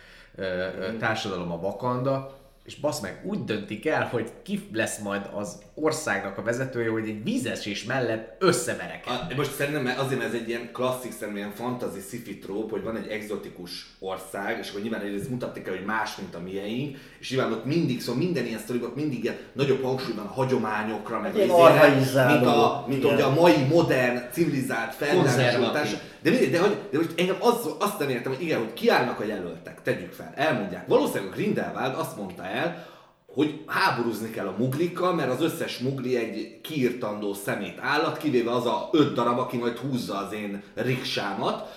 társadalom 0.98 1.52
a 1.52 1.56
Wakanda, 1.56 2.43
és 2.64 2.74
basz 2.76 3.00
meg, 3.00 3.22
úgy 3.24 3.44
döntik 3.44 3.86
el, 3.86 4.06
hogy 4.06 4.30
ki 4.42 4.68
lesz 4.72 4.98
majd 4.98 5.30
az 5.34 5.58
országnak 5.74 6.38
a 6.38 6.42
vezetője, 6.42 6.90
hogy 6.90 7.08
egy 7.08 7.24
vízesés 7.24 7.84
mellett 7.84 8.36
összeverek. 8.38 9.04
A, 9.06 9.34
most 9.36 9.54
szerintem 9.54 9.94
azért, 9.98 10.20
mert 10.20 10.34
ez 10.34 10.40
egy 10.40 10.48
ilyen 10.48 10.70
klasszik, 10.72 11.12
szerintem 11.12 11.36
ilyen 11.36 11.50
fantasy 11.50 12.00
sci 12.00 12.38
tróp, 12.38 12.70
hogy 12.70 12.82
van 12.82 12.96
egy 12.96 13.06
egzotikus 13.06 13.86
ország, 13.98 14.58
és 14.58 14.68
akkor 14.68 14.82
nyilván 14.82 15.00
ez 15.00 15.28
mutatni 15.28 15.62
kell, 15.62 15.76
hogy 15.76 15.84
más, 15.84 16.16
mint 16.16 16.34
a 16.34 16.40
mieink, 16.40 16.96
és 17.18 17.30
nyilván 17.30 17.52
ott 17.52 17.64
mindig, 17.64 18.00
szóval 18.00 18.22
minden 18.22 18.46
ilyen 18.46 18.58
sztorikban 18.58 18.92
mindig 18.94 19.24
ilyen 19.24 19.36
nagyobb 19.52 19.82
hangsúly 19.82 20.14
van 20.14 20.26
a 20.26 20.32
hagyományokra, 20.32 21.20
meg 21.20 21.34
Ilyen 21.34 21.50
az 21.50 22.14
mint 22.14 22.46
a, 22.46 22.84
mint 22.88 23.04
ugye 23.04 23.24
a 23.24 23.34
mai 23.34 23.64
modern, 23.68 24.20
civilizált 24.32 24.96
Konzervatív. 24.96 25.98
De, 26.24 26.30
mindegy, 26.30 26.50
de, 26.50 26.60
hogy, 26.60 26.78
de 26.90 26.98
most 26.98 27.10
engem 27.16 27.36
az, 27.40 27.74
azt 27.78 27.98
nem 27.98 28.08
értem, 28.08 28.32
hogy 28.32 28.42
igen, 28.42 28.58
hogy 28.58 28.72
kiállnak 28.72 29.20
a 29.20 29.24
jelöltek, 29.24 29.82
tegyük 29.82 30.12
fel, 30.12 30.32
elmondják. 30.34 30.88
Valószínűleg 30.88 31.32
a 31.32 31.34
Grindelwald 31.34 31.94
azt 31.98 32.16
mondta 32.16 32.44
el, 32.44 32.86
hogy 33.26 33.62
háborúzni 33.66 34.30
kell 34.30 34.46
a 34.46 34.54
muglikkal, 34.58 35.14
mert 35.14 35.30
az 35.30 35.42
összes 35.42 35.78
mugli 35.78 36.16
egy 36.16 36.60
kiirtandó 36.60 37.34
szemét 37.34 37.78
állat, 37.80 38.16
kivéve 38.16 38.50
az 38.50 38.66
a 38.66 38.88
öt 38.92 39.14
darab, 39.14 39.38
aki 39.38 39.56
majd 39.56 39.78
húzza 39.78 40.16
az 40.16 40.32
én 40.32 40.62
riksámat, 40.74 41.68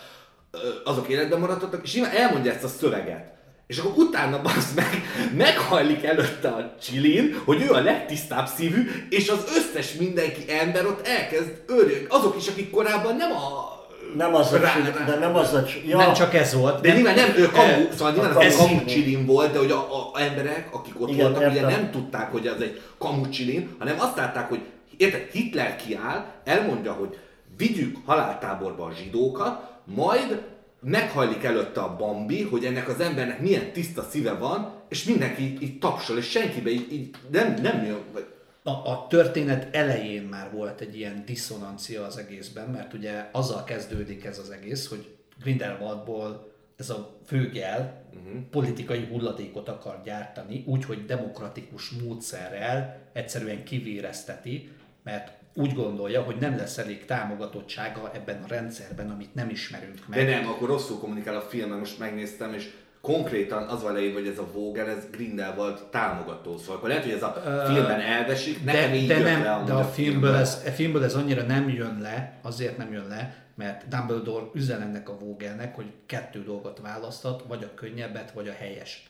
azok 0.84 1.08
életben 1.08 1.40
maradhatnak, 1.40 1.84
és 1.84 1.94
nyilván 1.94 2.16
elmondja 2.16 2.52
ezt 2.52 2.64
a 2.64 2.68
szöveget. 2.68 3.34
És 3.68 3.78
akkor 3.78 3.92
utána 3.98 4.42
az 4.42 4.74
meg, 4.76 5.04
meghajlik 5.46 6.04
előtte 6.04 6.50
a 6.50 6.76
csilin, 6.82 7.42
hogy 7.46 7.62
ő 7.62 7.72
a 7.72 7.82
legtisztább 7.82 8.48
szívű, 8.48 8.90
és 9.10 9.30
az 9.30 9.44
összes 9.56 9.94
mindenki 9.94 10.52
ember 10.52 10.86
ott 10.86 11.08
elkezd 11.08 11.64
örülni. 11.66 12.06
Azok 12.10 12.38
is, 12.38 12.48
akik 12.48 12.70
korábban 12.70 13.16
nem 13.16 13.32
a... 13.32 13.77
Nem 14.16 14.36
az 14.36 14.54
a 14.54 14.58
rá- 14.58 14.96
rá- 14.96 15.06
de 15.06 15.16
nem 15.20 15.36
az 15.36 15.54
a 15.54 15.64
ja, 15.88 15.98
Nem 15.98 16.14
csak 16.14 16.34
ez 16.34 16.54
volt. 16.54 16.82
de 16.82 16.94
nyilván 16.94 17.16
nem, 17.16 17.30
ő 17.38 17.46
kamu, 17.50 17.88
szóval 17.92 18.12
nyilván 18.12 18.36
a 18.36 18.42
ez 18.42 18.56
kamu. 18.56 18.68
kamu 18.76 18.86
csilin 18.86 19.26
volt, 19.26 19.52
de 19.52 19.58
hogy 19.58 19.72
a, 19.72 19.78
a, 19.78 20.10
a 20.14 20.22
emberek, 20.22 20.70
akik 20.76 21.02
ott 21.02 21.10
Igen, 21.10 21.32
voltak, 21.32 21.50
ugye 21.50 21.60
értem. 21.62 21.70
nem 21.82 21.92
tudták, 21.92 22.32
hogy 22.32 22.48
az 22.48 22.62
egy 22.62 22.82
kamu 22.98 23.30
csilin, 23.30 23.70
hanem 23.80 23.96
azt 24.00 24.16
látták, 24.18 24.50
hogy 24.50 24.60
érted, 24.98 25.28
Hitler 25.32 25.76
kiáll, 25.76 26.26
elmondja, 26.44 26.92
hogy 26.92 27.18
vigyük 27.58 27.98
haláltáborba 28.06 28.84
a 28.86 28.92
zsidókat, 29.04 29.62
majd 29.84 30.42
meghajlik 30.82 31.44
előtte 31.44 31.82
a 31.82 31.96
Bambi, 31.96 32.42
hogy 32.44 32.66
ennek 32.66 32.88
az 32.90 33.00
embernek 33.00 33.40
milyen 33.42 33.72
tiszta 33.74 34.06
szíve 34.10 34.34
van, 34.34 34.74
és 34.90 35.04
mindenki 35.04 35.42
így, 35.44 35.62
így 35.62 35.80
tapsol, 35.80 36.18
és 36.18 36.30
senkibe 36.30 36.70
így, 36.70 36.94
így 36.94 37.10
nem, 37.32 37.54
nem 37.62 37.84
jön, 37.86 38.00
vagy 38.14 38.26
a, 38.68 38.90
a 38.92 39.08
történet 39.10 39.76
elején 39.76 40.24
már 40.24 40.52
volt 40.52 40.82
egy 40.82 40.98
ilyen 40.98 41.24
diszonancia 41.26 42.06
az 42.06 42.18
egészben, 42.18 42.70
mert 42.70 42.94
ugye 42.94 43.30
azzal 43.32 43.64
kezdődik 43.64 44.26
ez 44.26 44.40
az 44.40 44.50
egész, 44.50 44.88
hogy 44.88 45.16
Grindelwaldból 45.42 46.52
ez 46.76 46.90
a 46.90 47.20
főgel 47.26 48.04
uh-huh. 48.14 48.42
politikai 48.52 49.06
hulladékot 49.06 49.70
akar 49.70 50.02
gyártani, 50.04 50.64
úgyhogy 50.66 51.06
demokratikus 51.06 51.90
módszerrel 51.90 53.00
egyszerűen 53.14 53.64
kivérezteti, 53.64 54.70
mert 55.04 55.32
úgy 55.54 55.74
gondolja, 55.74 56.22
hogy 56.22 56.36
nem 56.40 56.58
lesz 56.58 56.78
elég 56.78 57.06
támogatottsága 57.06 58.12
ebben 58.14 58.44
a 58.44 58.48
rendszerben, 58.48 59.10
amit 59.10 59.34
nem 59.34 59.50
ismerünk 59.50 60.08
meg. 60.08 60.26
De 60.26 60.40
nem, 60.40 60.48
akkor 60.48 60.68
rosszul 60.68 61.00
kommunikál 61.00 61.36
a 61.36 61.42
film, 61.42 61.78
most 61.78 62.00
megnéztem, 62.00 62.54
és 62.54 62.74
konkrétan 63.14 63.68
az 63.68 63.82
van 63.84 63.94
leírva, 63.94 64.20
hogy 64.20 64.28
ez 64.28 64.38
a 64.38 64.48
Vogel, 64.54 64.90
ez 64.90 65.04
Grindelwald 65.12 65.80
támogató. 65.92 66.58
Szóval 66.58 66.76
akkor 66.76 66.90
lehet, 66.90 67.04
hogy 67.04 67.14
ez 67.14 67.24
a 67.24 67.34
filmben 67.68 68.00
elvesik, 68.00 68.64
nekem 68.64 68.90
de, 68.90 68.96
így 68.96 69.08
de, 69.08 69.20
nem, 69.20 69.44
le 69.44 69.64
de 69.66 69.74
a 69.74 69.84
filmből 69.84 69.92
filmben. 69.94 70.36
ez, 70.36 70.62
a 70.66 70.70
filmből 70.70 71.04
ez 71.04 71.16
annyira 71.16 71.42
nem 71.44 71.70
jön 71.70 71.98
le, 72.02 72.34
azért 72.42 72.78
nem 72.78 72.92
jön 72.94 73.08
le, 73.08 73.36
mert 73.56 73.88
Dumbledore 73.88 74.46
üzen 74.54 74.82
ennek 74.82 75.10
a 75.10 75.18
Vogelnek, 75.20 75.76
hogy 75.76 75.86
kettő 76.06 76.44
dolgot 76.44 76.80
választhat, 76.84 77.44
vagy 77.48 77.64
a 77.64 77.74
könnyebbet, 77.76 78.32
vagy 78.32 78.48
a 78.48 78.54
helyeset. 78.58 79.02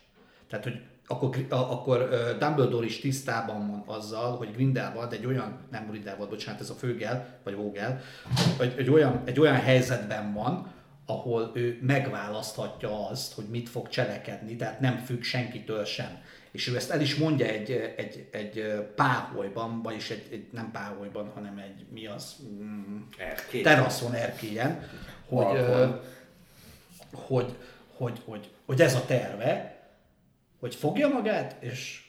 Tehát, 0.49 0.63
hogy 0.65 0.81
akkor, 1.07 1.35
a- 1.49 1.55
akkor 1.55 2.09
Dumbledore 2.39 2.85
is 2.85 2.99
tisztában 2.99 3.67
van 3.67 3.83
azzal, 3.97 4.35
hogy 4.37 4.51
Grindelwald 4.53 5.13
egy 5.13 5.25
olyan, 5.25 5.57
nem 5.71 5.87
Grindelwald, 5.89 6.29
bocsánat, 6.29 6.61
ez 6.61 6.69
a 6.69 6.73
főgel, 6.73 7.27
vagy 7.43 7.55
Vogel, 7.55 8.01
egy, 8.59 8.73
egy, 8.77 8.89
olyan, 8.89 9.21
egy 9.25 9.39
olyan 9.39 9.55
helyzetben 9.55 10.33
van, 10.33 10.75
ahol 11.09 11.51
ő 11.53 11.79
megválaszthatja 11.81 13.07
azt, 13.09 13.33
hogy 13.33 13.45
mit 13.49 13.69
fog 13.69 13.89
cselekedni, 13.89 14.55
tehát 14.55 14.79
nem 14.79 14.97
függ 14.97 15.21
senkitől 15.21 15.85
sem. 15.85 16.21
És 16.51 16.67
ő 16.67 16.75
ezt 16.75 16.89
el 16.89 17.01
is 17.01 17.15
mondja 17.15 17.45
egy, 17.45 17.71
egy, 17.97 18.27
egy 18.31 18.63
páholyban, 18.95 19.81
vagyis 19.81 20.09
egy, 20.09 20.27
egy 20.31 20.47
nem 20.51 20.71
páholyban, 20.71 21.31
hanem 21.33 21.57
egy, 21.57 21.85
mi 21.93 22.05
az, 22.05 22.35
mm, 22.43 22.97
Erkély. 23.17 23.61
teraszon, 23.61 24.13
erkélyen, 24.13 24.89
hogy, 25.27 25.55
ö, 25.55 25.87
hogy, 27.13 27.55
hogy, 27.97 28.21
hogy, 28.25 28.49
hogy 28.65 28.81
ez 28.81 28.95
a 28.95 29.05
terve, 29.05 29.81
hogy 30.59 30.75
fogja 30.75 31.07
magát, 31.07 31.55
és 31.59 32.05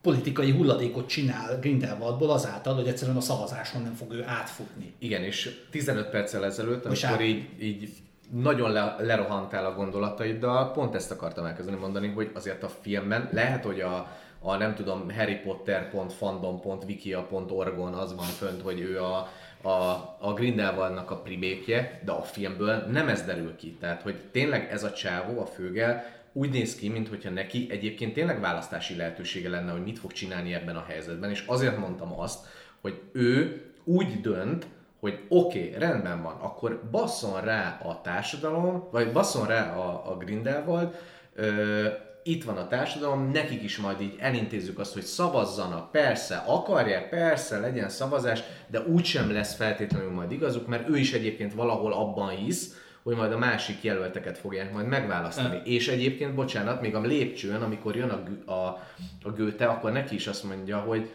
politikai 0.00 0.50
hulladékot 0.50 1.08
csinál 1.08 1.58
Grindelwaldból 1.58 2.30
azáltal, 2.30 2.74
hogy 2.74 2.88
egyszerűen 2.88 3.16
a 3.16 3.20
szavazáson 3.20 3.82
nem 3.82 3.94
fog 3.94 4.12
ő 4.12 4.24
átfutni. 4.24 4.94
Igen, 4.98 5.22
és 5.22 5.66
15 5.70 6.10
perccel 6.10 6.44
ezelőtt, 6.44 6.84
amikor 6.84 7.08
át- 7.08 7.22
így, 7.22 7.62
így 7.62 7.92
nagyon 8.30 8.70
le, 8.70 8.96
lerohantál 8.98 9.64
a 9.64 9.74
gondolataiddal, 9.74 10.72
pont 10.72 10.94
ezt 10.94 11.10
akartam 11.10 11.44
elkezdeni 11.44 11.76
mondani, 11.76 12.08
hogy 12.08 12.30
azért 12.34 12.62
a 12.62 12.68
filmben 12.68 13.28
lehet, 13.32 13.64
hogy 13.64 13.80
a, 13.80 14.16
a 14.40 14.56
nem 14.56 14.74
tudom, 14.74 15.10
harrypotter.fandom.wikia.org-on 15.10 17.94
az 17.94 18.14
van 18.14 18.26
fönt, 18.26 18.62
hogy 18.62 18.80
ő 18.80 19.02
a, 19.02 19.28
a, 19.62 19.70
a 20.18 20.32
Grindelwaldnak 20.34 21.10
a 21.10 21.16
primékje, 21.16 22.00
de 22.04 22.12
a 22.12 22.22
filmből 22.22 22.76
nem 22.76 23.08
ez 23.08 23.24
derül 23.24 23.56
ki. 23.56 23.76
Tehát, 23.80 24.02
hogy 24.02 24.16
tényleg 24.32 24.68
ez 24.70 24.84
a 24.84 24.92
csávó, 24.92 25.40
a 25.40 25.46
főgel, 25.46 26.16
úgy 26.32 26.50
néz 26.50 26.74
ki, 26.74 26.88
mintha 26.88 27.30
neki 27.30 27.66
egyébként 27.70 28.14
tényleg 28.14 28.40
választási 28.40 28.96
lehetősége 28.96 29.48
lenne, 29.48 29.72
hogy 29.72 29.82
mit 29.82 29.98
fog 29.98 30.12
csinálni 30.12 30.54
ebben 30.54 30.76
a 30.76 30.84
helyzetben, 30.88 31.30
és 31.30 31.44
azért 31.46 31.78
mondtam 31.78 32.20
azt, 32.20 32.46
hogy 32.80 33.00
ő 33.12 33.62
úgy 33.84 34.20
dönt, 34.20 34.66
hogy 35.00 35.24
oké, 35.28 35.66
okay, 35.66 35.78
rendben 35.78 36.22
van, 36.22 36.36
akkor 36.40 36.88
basszon 36.90 37.40
rá 37.40 37.80
a 37.84 38.00
társadalom, 38.00 38.88
vagy 38.90 39.12
basszon 39.12 39.46
rá 39.46 39.76
a, 39.76 40.10
a 40.10 40.16
Grindelwald, 40.16 40.94
ö, 41.34 41.86
itt 42.22 42.44
van 42.44 42.56
a 42.56 42.68
társadalom, 42.68 43.30
nekik 43.30 43.62
is 43.62 43.78
majd 43.78 44.00
így 44.00 44.16
elintézzük 44.18 44.78
azt, 44.78 44.92
hogy 44.92 45.02
szavazzanak, 45.02 45.90
persze, 45.90 46.36
akarják, 46.46 47.08
persze, 47.08 47.58
legyen 47.58 47.88
szavazás, 47.88 48.42
de 48.66 48.80
úgysem 48.80 49.32
lesz 49.32 49.54
feltétlenül 49.54 50.10
majd 50.10 50.32
igazuk, 50.32 50.66
mert 50.66 50.88
ő 50.88 50.96
is 50.96 51.12
egyébként 51.12 51.54
valahol 51.54 51.92
abban 51.92 52.28
hisz, 52.28 52.76
hogy 53.02 53.16
majd 53.16 53.32
a 53.32 53.38
másik 53.38 53.82
jelölteket 53.82 54.38
fogják 54.38 54.72
majd 54.72 54.86
megválasztani. 54.86 55.60
És 55.64 55.88
egyébként, 55.88 56.34
bocsánat, 56.34 56.80
még 56.80 56.94
a 56.94 57.00
lépcsőn, 57.00 57.62
amikor 57.62 57.96
jön 57.96 58.08
a, 58.08 58.52
a, 58.52 58.86
a 59.22 59.30
Göte, 59.30 59.66
akkor 59.66 59.92
neki 59.92 60.14
is 60.14 60.26
azt 60.26 60.44
mondja, 60.44 60.78
hogy 60.78 61.10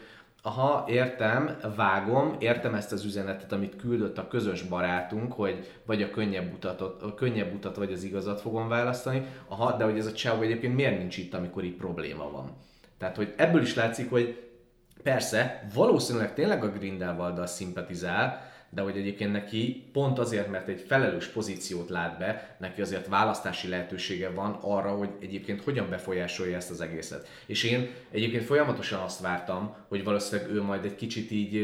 aha, 0.46 0.86
értem, 0.88 1.58
vágom, 1.76 2.36
értem 2.40 2.74
ezt 2.74 2.92
az 2.92 3.06
üzenetet, 3.06 3.52
amit 3.52 3.76
küldött 3.76 4.18
a 4.18 4.28
közös 4.28 4.62
barátunk, 4.62 5.34
hogy 5.34 5.68
vagy 5.86 6.02
a 6.02 6.10
könnyebb 6.10 6.54
utat, 6.54 6.82
a 6.82 7.14
könnyebb 7.14 7.54
utat, 7.54 7.76
vagy 7.76 7.92
az 7.92 8.04
igazat 8.04 8.42
fogom 8.42 8.68
választani, 8.68 9.26
aha, 9.48 9.78
de 9.78 9.84
hogy 9.84 9.98
ez 9.98 10.06
a 10.06 10.12
csávó 10.12 10.42
egyébként 10.42 10.76
miért 10.76 10.98
nincs 10.98 11.18
itt, 11.18 11.34
amikor 11.34 11.64
így 11.64 11.76
probléma 11.76 12.32
van. 12.32 12.58
Tehát, 12.98 13.16
hogy 13.16 13.34
ebből 13.38 13.62
is 13.62 13.76
látszik, 13.76 14.10
hogy 14.10 14.50
persze, 15.04 15.68
valószínűleg 15.74 16.34
tényleg 16.34 16.64
a 16.64 16.72
Grindelwalddal 16.72 17.46
szimpatizál, 17.46 18.52
de 18.74 18.82
hogy 18.82 18.98
egyébként 18.98 19.32
neki 19.32 19.84
pont 19.92 20.20
azért, 20.20 20.52
mert 20.52 20.68
egy 20.68 20.84
felelős 20.88 21.28
pozíciót 21.28 21.90
lát 21.90 22.18
be, 22.18 22.56
neki 22.60 22.82
azért 22.82 23.08
választási 23.08 23.68
lehetősége 23.68 24.30
van 24.30 24.58
arra, 24.62 24.90
hogy 24.90 25.10
egyébként 25.20 25.62
hogyan 25.62 25.90
befolyásolja 25.90 26.56
ezt 26.56 26.72
az 26.72 26.82
egészet. 26.82 27.28
És 27.46 27.64
én 27.64 27.90
egyébként 28.12 28.44
folyamatosan 28.44 29.00
azt 29.00 29.22
vártam, 29.22 29.76
hogy 29.88 30.04
valószínűleg 30.04 30.52
ő 30.52 30.62
majd 30.62 30.86
egy 30.86 30.96
kicsit 30.96 31.32
így 31.32 31.56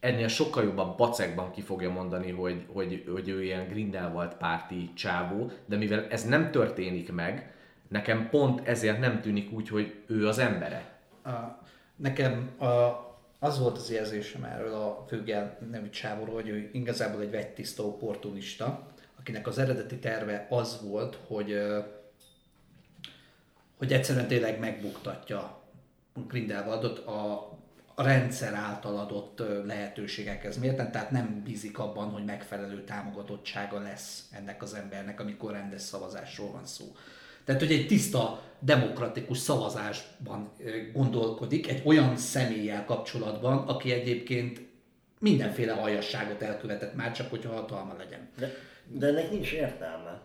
ennél 0.00 0.28
sokkal 0.28 0.64
jobban 0.64 0.96
bacekban 0.96 1.50
ki 1.50 1.60
fogja 1.60 1.90
mondani, 1.90 2.30
hogy, 2.30 2.64
hogy, 2.72 3.04
hogy 3.12 3.28
ő 3.28 3.42
ilyen 3.42 3.68
Grindelwald 3.68 4.34
párti 4.34 4.90
csávó, 4.94 5.50
de 5.66 5.76
mivel 5.76 6.06
ez 6.10 6.24
nem 6.24 6.50
történik 6.50 7.12
meg, 7.12 7.52
nekem 7.88 8.28
pont 8.28 8.68
ezért 8.68 9.00
nem 9.00 9.20
tűnik 9.20 9.52
úgy, 9.52 9.68
hogy 9.68 9.94
ő 10.06 10.26
az 10.28 10.38
embere. 10.38 11.00
Nekem 11.96 12.50
az 13.38 13.58
volt 13.58 13.76
az 13.76 13.90
érzésem 13.90 14.44
erről 14.44 14.74
a 14.74 15.04
Főgel 15.08 15.58
nevű 15.70 15.90
csávóról, 15.90 16.34
hogy 16.34 16.48
ő 16.48 16.70
igazából 16.72 17.20
egy 17.20 17.30
vegytiszta 17.30 17.82
opportunista, 17.82 18.86
akinek 19.18 19.46
az 19.46 19.58
eredeti 19.58 19.98
terve 19.98 20.46
az 20.50 20.80
volt, 20.82 21.18
hogy 21.26 21.60
hogy 23.78 23.92
egyszerűen 23.92 24.28
tényleg 24.28 24.58
megbuktatja 24.58 25.62
Grindelwaldot 26.26 26.98
a, 26.98 27.32
a 27.94 28.02
rendszer 28.02 28.54
által 28.54 28.98
adott 28.98 29.42
lehetőségekhez 29.64 30.58
mérten, 30.58 30.92
tehát 30.92 31.10
nem 31.10 31.42
bízik 31.44 31.78
abban, 31.78 32.10
hogy 32.10 32.24
megfelelő 32.24 32.84
támogatottsága 32.84 33.80
lesz 33.80 34.28
ennek 34.32 34.62
az 34.62 34.74
embernek, 34.74 35.20
amikor 35.20 35.52
rendes 35.52 35.80
szavazásról 35.80 36.50
van 36.50 36.66
szó. 36.66 36.84
Tehát, 37.48 37.62
hogy 37.62 37.72
egy 37.72 37.86
tiszta, 37.86 38.42
demokratikus 38.60 39.38
szavazásban 39.38 40.50
gondolkodik, 40.92 41.68
egy 41.68 41.82
olyan 41.84 42.16
személlyel 42.16 42.84
kapcsolatban, 42.84 43.58
aki 43.58 43.92
egyébként 43.92 44.60
mindenféle 45.20 45.72
aljasságot 45.72 46.42
elkövetett 46.42 46.94
már, 46.94 47.12
csak 47.12 47.30
hogyha 47.30 47.52
hatalma 47.52 47.94
legyen. 47.98 48.28
De, 48.38 48.54
de 48.86 49.06
ennek 49.06 49.30
nincs 49.30 49.52
értelme. 49.52 50.22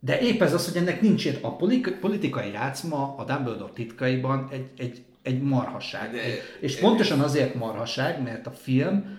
De 0.00 0.20
épp 0.20 0.40
ez 0.40 0.54
az, 0.54 0.72
hogy 0.72 0.82
ennek 0.82 1.00
nincs 1.00 1.26
ért- 1.26 1.44
a 1.44 1.56
politi- 1.56 1.90
politikai 1.90 2.52
játszma 2.52 3.14
a 3.18 3.24
Dumbledore 3.24 3.72
titkaiban 3.72 4.48
egy, 4.52 4.66
egy, 4.76 5.02
egy 5.22 5.42
marhaság. 5.42 6.10
De- 6.10 6.20
és 6.60 6.76
pontosan 6.76 7.20
azért 7.20 7.54
marhaság, 7.54 8.22
mert 8.22 8.46
a 8.46 8.50
film, 8.50 9.18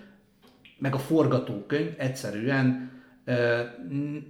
meg 0.78 0.94
a 0.94 0.98
forgatókönyv 0.98 1.94
egyszerűen 1.96 2.90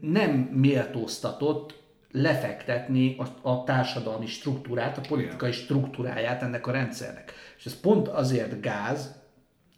nem 0.00 0.30
méltóztatott 0.52 1.80
lefektetni 2.12 3.16
a, 3.18 3.48
a 3.48 3.64
társadalmi 3.64 4.26
struktúrát, 4.26 4.98
a 4.98 5.00
politikai 5.08 5.52
struktúráját 5.52 6.42
ennek 6.42 6.66
a 6.66 6.72
rendszernek. 6.72 7.32
És 7.58 7.66
ez 7.66 7.80
pont 7.80 8.08
azért 8.08 8.60
gáz, 8.60 9.14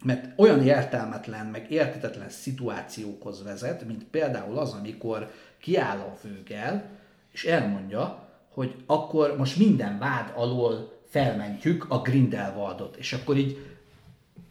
mert 0.04 0.38
olyan 0.38 0.62
értelmetlen, 0.62 1.46
meg 1.46 1.70
értetetlen 1.70 2.28
szituációkhoz 2.28 3.42
vezet, 3.42 3.84
mint 3.86 4.04
például 4.04 4.58
az, 4.58 4.72
amikor 4.72 5.30
kiáll 5.60 5.98
a 5.98 6.14
főgel, 6.20 6.84
és 7.32 7.44
elmondja, 7.44 8.28
hogy 8.48 8.74
akkor 8.86 9.36
most 9.36 9.56
minden 9.56 9.98
vád 9.98 10.32
alól 10.34 10.92
felmentjük 11.08 11.86
a 11.88 12.00
Grindelwaldot, 12.00 12.96
és 12.96 13.12
akkor 13.12 13.36
így 13.36 13.74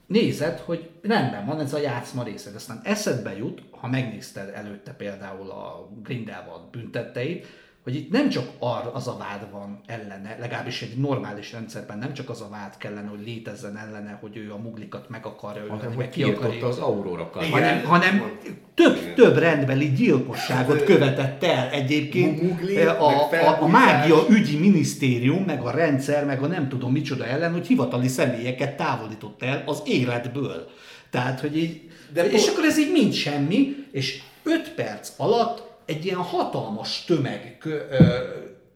nézed, 0.08 0.60
hogy 0.60 0.90
rendben 1.02 1.46
van 1.46 1.60
ez 1.60 1.74
a 1.74 1.80
játszma 1.80 2.24
része, 2.24 2.50
de 2.50 2.56
aztán 2.56 2.82
eszedbe 2.84 3.38
jut, 3.38 3.62
ha 3.72 3.88
megnézted 3.88 4.50
előtte 4.54 4.92
például 4.92 5.50
a 5.50 5.90
Grindelwald 6.04 6.70
büntetteit, 6.72 7.48
hogy 7.84 7.96
itt 7.96 8.12
nem 8.12 8.30
csak 8.30 8.50
ar, 8.60 8.92
az 8.94 9.08
a 9.08 9.18
vád 9.18 9.52
van 9.52 9.82
ellene, 9.86 10.38
legalábbis 10.40 10.82
egy 10.82 10.98
normális 10.98 11.52
rendszerben 11.52 11.98
nem 11.98 12.14
csak 12.14 12.30
az 12.30 12.42
a 12.42 12.48
vád 12.50 12.78
kellene, 12.78 13.08
hogy 13.08 13.20
létezzen 13.26 13.78
ellene, 13.78 14.18
hogy 14.22 14.38
ő 14.38 14.52
a 14.52 14.58
muglikat 14.58 15.10
meg 15.10 15.26
akarja 15.26 15.62
ölni, 15.62 15.78
Hanem, 15.78 15.94
meg 15.98 16.10
ki 16.10 16.24
akarja 16.24 16.68
az 16.68 16.78
Aurora 16.78 17.30
hanem, 17.52 17.84
hanem 17.84 18.32
több, 18.74 19.14
több 19.14 19.38
rendbeli 19.38 19.92
gyilkosságot 19.92 20.84
követett 20.84 21.44
el 21.44 21.70
egyébként. 21.70 22.42
Mugli, 22.42 22.78
a, 22.78 23.28
a, 23.32 23.62
a, 23.62 23.68
mágia 23.68 24.26
ügyi 24.30 24.58
minisztérium, 24.58 25.44
meg 25.44 25.62
a 25.62 25.72
rendszer, 25.72 26.26
meg 26.26 26.44
a 26.44 26.48
nem 26.48 26.70
tudom 26.70 26.92
micsoda 26.92 27.26
ellen, 27.26 27.52
hogy 27.52 27.68
hivatali 27.68 28.08
személyeket 28.08 28.78
távolított 28.78 29.44
el 29.44 29.64
az 29.66 29.82
életből. 29.86 30.70
Tehát, 31.10 31.40
hogy 31.40 31.58
így, 31.58 31.82
De 32.14 32.30
és 32.30 32.48
akkor 32.48 32.64
ez 32.64 32.80
így 32.80 32.92
mind 32.92 33.14
semmi, 33.14 33.76
és 33.92 34.22
5 34.44 34.74
perc 34.74 35.12
alatt 35.18 35.73
egy 35.86 36.06
ilyen 36.06 36.18
hatalmas 36.18 37.06
tömeg 37.06 37.58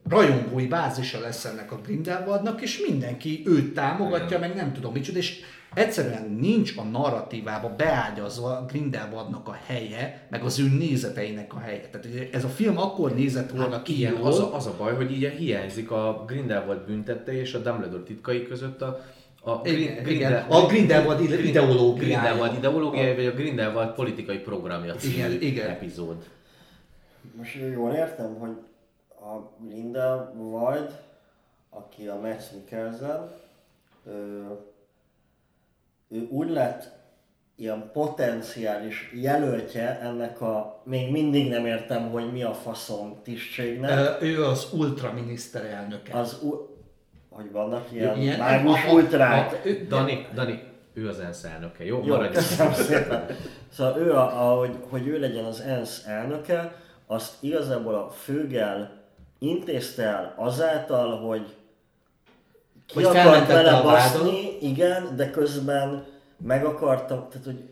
rajongói 0.09 0.67
bázisa 0.67 1.19
lesz 1.19 1.45
ennek 1.45 1.71
a 1.71 1.79
Grindelwaldnak, 1.85 2.61
és 2.61 2.83
mindenki 2.87 3.41
őt 3.45 3.73
támogatja, 3.73 4.39
meg 4.39 4.55
nem 4.55 4.73
tudom 4.73 4.93
micsoda, 4.93 5.17
és 5.17 5.39
egyszerűen 5.73 6.37
nincs 6.39 6.73
a 6.77 6.83
narratívába 6.83 7.75
beágyazva 7.77 8.65
Grindelwaldnak 8.67 9.47
a 9.47 9.57
helye, 9.65 10.27
meg 10.29 10.43
az 10.43 10.59
ő 10.59 10.67
nézeteinek 10.77 11.53
a 11.53 11.59
helye. 11.59 11.89
Tehát 11.91 12.33
ez 12.33 12.43
a 12.43 12.47
film 12.47 12.77
akkor 12.77 13.13
nézett 13.13 13.51
volna 13.51 13.73
Hát 13.73 13.83
ki 13.83 13.97
ilyen, 13.97 14.13
jól, 14.13 14.27
az, 14.27 14.39
a, 14.39 14.55
az 14.55 14.65
a 14.65 14.73
baj, 14.77 14.95
hogy 14.95 15.11
így 15.11 15.27
hiányzik 15.27 15.91
a 15.91 16.23
Grindelwald 16.27 16.85
büntette 16.85 17.39
és 17.39 17.53
a 17.53 17.59
Dumbledore 17.59 18.03
titkai 18.03 18.47
között 18.47 18.81
a, 18.81 19.05
a 19.43 19.61
Igen, 19.63 20.07
igen. 20.07 20.33
A 20.33 20.65
Grindelwald 20.65 21.23
ide- 21.23 21.39
ideológiája. 21.43 21.95
Grindelwald 21.95 22.57
ideológiája, 22.57 23.15
vagy 23.15 23.25
a 23.25 23.31
Grindelwald 23.31 23.93
politikai 23.93 24.37
programja 24.37 24.93
című 24.95 25.13
Igen, 25.13 25.41
igen. 25.41 25.69
epizód. 25.69 26.15
Most 27.35 27.55
jól 27.73 27.93
értem, 27.93 28.35
hogy 28.39 28.55
a 29.09 29.49
Grindelwald, 29.67 30.99
aki 31.69 32.07
a 32.07 32.15
Mads 32.15 32.43
Mikkelsen, 32.53 33.29
ö, 34.05 34.41
ő 36.09 36.27
úgy 36.29 36.49
lett 36.49 36.95
ilyen 37.55 37.89
potenciális 37.93 39.11
jelöltje 39.15 39.99
ennek 39.99 40.41
a, 40.41 40.81
még 40.83 41.11
mindig 41.11 41.49
nem 41.49 41.65
értem, 41.65 42.09
hogy 42.11 42.31
mi 42.31 42.43
a 42.43 42.53
faszom 42.53 43.15
tisztségnek. 43.23 43.89
Ö, 44.21 44.25
ő 44.25 44.43
az 44.45 44.67
ultraminiszterelnöke. 44.73 46.17
Az, 46.17 46.39
u- 46.43 46.69
hogy 47.29 47.51
vannak 47.51 47.91
ilyen, 47.91 48.17
Ilyen- 48.17 48.39
mágus 48.39 48.83
a- 48.85 48.89
a- 48.89 48.93
ultrák. 48.93 49.51
a- 49.53 49.67
ő- 49.67 49.85
Dani, 49.87 50.27
Dani, 50.33 50.63
ő 50.93 51.07
az 51.09 51.19
ENSZ 51.19 51.43
elnöke, 51.43 51.85
jó? 51.85 52.01
Jó, 52.05 52.15
Maradj 52.15 52.33
köszönöm 52.33 52.73
szépen. 52.73 53.25
Szóval 53.71 53.97
ő, 54.01 54.11
a, 54.13 54.51
ahogy, 54.51 54.75
hogy 54.89 55.07
ő 55.07 55.19
legyen 55.19 55.45
az 55.45 55.59
ENSZ 55.61 56.05
elnöke, 56.05 56.75
azt 57.07 57.33
igazából 57.39 57.93
a 57.95 58.09
főgel 58.09 58.91
intézte 59.39 60.03
el 60.03 60.33
azáltal, 60.37 61.17
hogy 61.27 61.55
ki 62.85 62.93
Hogy 62.93 63.03
akart 63.03 63.47
vele 63.47 63.81
baszni, 63.81 64.57
igen, 64.61 65.15
de 65.15 65.29
közben 65.29 66.05
meg 66.37 66.65
akartam, 66.65 67.27
tehát 67.29 67.45
hogy, 67.45 67.63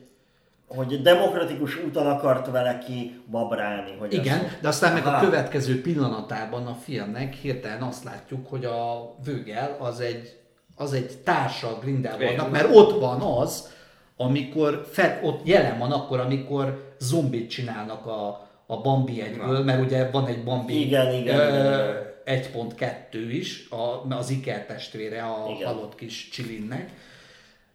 hogy 0.67 1.01
demokratikus 1.01 1.83
úton 1.83 2.07
akart 2.07 2.51
vele 2.51 2.77
ki 2.77 3.21
babrálni. 3.31 3.95
Hogy 3.99 4.13
Igen, 4.13 4.39
azt- 4.39 4.61
de 4.61 4.67
aztán 4.67 4.93
meg 4.93 5.05
a 5.05 5.19
következő 5.19 5.81
pillanatában 5.81 6.67
a 6.67 6.73
filmnek 6.83 7.33
hirtelen 7.33 7.81
azt 7.81 8.03
látjuk, 8.03 8.47
hogy 8.49 8.65
a 8.65 9.13
Vögel 9.25 9.77
az 9.79 9.99
egy, 9.99 10.39
az 10.75 10.93
egy 10.93 11.17
társa 11.17 11.77
Grindelwaldnak, 11.81 12.51
mert 12.51 12.75
ott 12.75 12.99
van 12.99 13.21
az, 13.21 13.73
amikor 14.17 14.87
fel, 14.91 15.19
ott 15.23 15.47
jelen 15.47 15.77
van 15.77 15.91
akkor, 15.91 16.19
amikor 16.19 16.93
zombit 16.99 17.49
csinálnak 17.49 18.05
a, 18.05 18.44
a 18.67 18.81
Bambi 18.81 19.21
egyből, 19.21 19.63
mert 19.63 19.83
ugye 19.83 20.09
van 20.09 20.27
egy 20.27 20.43
Bambi 20.43 20.85
Igen, 20.85 21.13
igen, 21.13 21.39
ö, 21.39 21.47
igen, 21.47 21.59
igen. 21.59 22.13
1.2 22.25 23.27
is, 23.29 23.67
a, 23.69 24.15
az 24.15 24.29
Iker 24.29 24.65
testvére 24.65 25.23
a 25.23 25.51
Igen. 25.55 25.67
halott 25.67 25.95
kis 25.95 26.29
Csilinnek, 26.29 26.89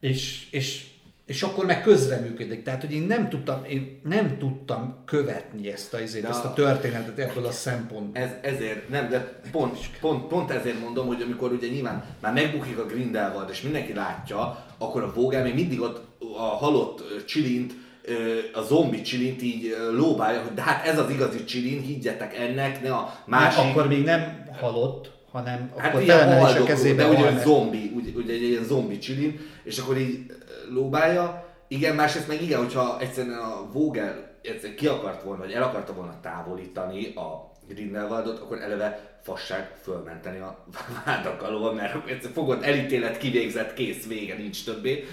és, 0.01 0.47
és, 0.51 0.87
és 1.27 1.43
akkor 1.43 1.65
meg 1.65 1.83
közreműködik. 1.83 2.63
Tehát, 2.63 2.81
hogy 2.81 2.93
én 2.93 3.03
nem 3.03 3.29
tudtam, 3.29 3.65
én 3.65 4.01
nem 4.05 4.39
tudtam 4.39 5.03
követni 5.05 5.73
ezt 5.73 5.95
a, 5.95 5.99
ezért, 5.99 6.29
ezt 6.29 6.45
a 6.45 6.53
történetet 6.53 7.19
ebből 7.19 7.47
a 7.47 7.51
szempontból. 7.51 8.23
Ez, 8.23 8.31
ezért, 8.43 8.89
nem, 8.89 9.09
de 9.09 9.41
pont, 9.51 9.79
pont, 10.01 10.27
pont 10.27 10.51
ezért 10.51 10.81
mondom, 10.81 11.07
hogy 11.07 11.23
amikor 11.23 11.53
ugye 11.53 11.69
nyilván 11.69 12.05
már 12.21 12.33
megbukik 12.33 12.79
a 12.79 12.87
Grindelwald, 12.87 13.51
és 13.51 13.63
mindenki 13.63 13.93
látja, 13.93 14.67
akkor 14.79 15.03
a 15.03 15.13
Vogel 15.13 15.43
még 15.43 15.55
mindig 15.55 15.81
ott 15.81 16.03
a 16.37 16.43
halott 16.43 17.25
csilint, 17.27 17.73
a 18.55 18.63
zombi 18.63 19.03
csilint 19.03 19.43
így 19.43 19.77
lóbálja, 19.93 20.43
hogy 20.43 20.55
de 20.55 20.63
hát 20.63 20.87
ez 20.87 20.99
az 20.99 21.11
igazi 21.11 21.45
csilin, 21.45 21.81
higgyetek 21.81 22.39
ennek, 22.39 22.83
ne 22.83 22.93
a 22.93 23.15
másik... 23.27 23.57
Másik... 23.57 23.71
Akkor 23.71 23.89
még 23.89 24.05
nem 24.05 24.49
halott, 24.61 25.11
hanem 25.31 25.73
Hát 25.77 25.95
akkor 25.95 26.03
is 26.03 26.09
a 26.57 26.65
kezébe 26.65 27.03
de 27.03 27.09
ugye 27.09 27.39
zombi, 27.39 27.93
ugye, 27.95 28.11
ugye 28.15 28.33
egy 28.33 28.43
ilyen 28.43 28.65
zombi 28.65 28.99
csilin, 28.99 29.41
és 29.65 29.79
akkor 29.79 29.99
így 29.99 30.19
lóbálja. 30.73 31.49
Igen, 31.69 31.95
másrészt 31.95 32.29
meg 32.29 32.43
igen, 32.43 32.59
hogyha 32.59 33.01
egyszerűen 33.01 33.39
a 33.39 33.71
Vogel 33.73 34.39
egyszerűen 34.43 34.77
ki 34.77 34.87
akart 34.87 35.23
volna, 35.23 35.43
vagy 35.43 35.53
el 35.53 35.63
akarta 35.63 35.95
volna 35.95 36.21
távolítani 36.23 37.15
a 37.15 37.51
Grindelwaldot, 37.69 38.39
akkor 38.39 38.63
eleve 38.63 39.19
fasság 39.23 39.77
fölmenteni 39.83 40.39
a 40.39 40.65
vádak 41.05 41.43
alól, 41.43 41.75
mert 41.75 42.27
fogod 42.33 42.63
elítélet, 42.63 43.19
kivégzett, 43.19 43.75
kész, 43.75 44.07
vége, 44.07 44.37
nincs 44.37 44.65
többé. 44.65 45.05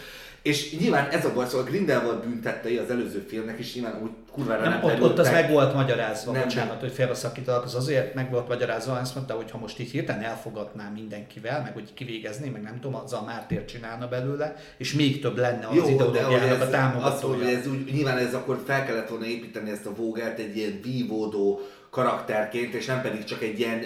És 0.47 0.77
nyilván 0.77 1.09
ez 1.09 1.25
a 1.25 1.33
baj, 1.33 1.47
szóval 1.47 1.65
Grindelwald 1.65 2.23
büntettei 2.23 2.77
az 2.77 2.89
előző 2.89 3.25
filmnek 3.27 3.59
is 3.59 3.73
nyilván 3.73 4.01
úgy 4.03 4.09
kurvára 4.31 4.61
nem, 4.61 4.71
Nem, 4.71 4.83
ott, 4.83 5.01
ott 5.01 5.17
az 5.19 5.31
meg 5.31 5.51
volt 5.51 5.73
magyarázva, 5.73 6.31
Nem, 6.31 6.41
bocsánat, 6.41 6.69
nem. 6.69 6.79
hogy 6.79 6.91
félbeszakítalak, 6.91 7.63
az 7.63 7.75
azért 7.75 8.13
meg 8.13 8.31
volt 8.31 8.47
magyarázva, 8.47 8.93
azt 8.93 9.15
mondta, 9.15 9.33
hogy 9.33 9.51
ha 9.51 9.57
most 9.57 9.79
így 9.79 9.91
hirtelen 9.91 10.23
elfogadná 10.23 10.91
mindenkivel, 10.93 11.61
meg 11.61 11.73
hogy 11.73 11.93
kivégezni, 11.93 12.49
meg 12.49 12.61
nem 12.61 12.79
tudom, 12.79 12.99
azzal 13.03 13.21
mártír 13.21 13.65
csinálna 13.65 14.07
belőle, 14.07 14.55
és 14.77 14.93
még 14.93 15.21
több 15.21 15.37
lenne 15.37 15.67
az 15.67 15.75
Jó, 15.75 15.89
ideológiának 15.89 16.59
a 16.59 16.61
azt, 16.61 16.71
támogatója. 16.71 17.43
hogy 17.43 17.53
ez 17.53 17.67
úgy, 17.67 17.93
nyilván 17.93 18.17
ez 18.17 18.33
akkor 18.33 18.61
fel 18.65 18.85
kellett 18.85 19.09
volna 19.09 19.25
építeni 19.25 19.69
ezt 19.69 19.85
a 19.85 19.95
Vogelt 19.95 20.39
egy 20.39 20.57
ilyen 20.57 20.79
vívódó 20.83 21.61
karakterként, 21.89 22.73
és 22.73 22.85
nem 22.85 23.01
pedig 23.01 23.23
csak 23.23 23.41
egy 23.41 23.59
ilyen 23.59 23.81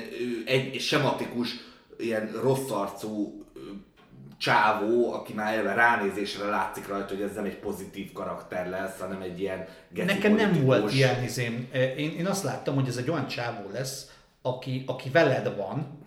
egy 0.46 0.80
sematikus, 0.80 1.50
ilyen 1.98 2.32
rossz 2.42 2.70
arcú 2.70 3.41
csávó, 4.42 5.14
aki 5.14 5.34
már 5.34 5.54
eleve 5.54 5.74
ránézésre 5.74 6.46
látszik 6.46 6.88
rajta, 6.88 7.14
hogy 7.14 7.24
ez 7.24 7.36
nem 7.36 7.46
egy 7.46 7.58
pozitív 7.58 8.12
karakter 8.12 8.70
lesz, 8.70 9.00
hanem 9.00 9.22
egy 9.22 9.40
ilyen 9.40 9.68
Nekem 9.90 10.36
nem 10.36 10.64
volt 10.64 10.94
ilyen 10.94 11.24
izém. 11.24 11.70
Én, 11.98 12.18
én 12.18 12.26
azt 12.26 12.44
láttam, 12.44 12.76
hogy 12.76 12.88
ez 12.88 12.98
egy 12.98 13.10
olyan 13.10 13.28
csávó 13.28 13.70
lesz, 13.72 14.12
aki, 14.42 14.84
aki 14.88 15.10
veled 15.10 15.56
van, 15.56 16.00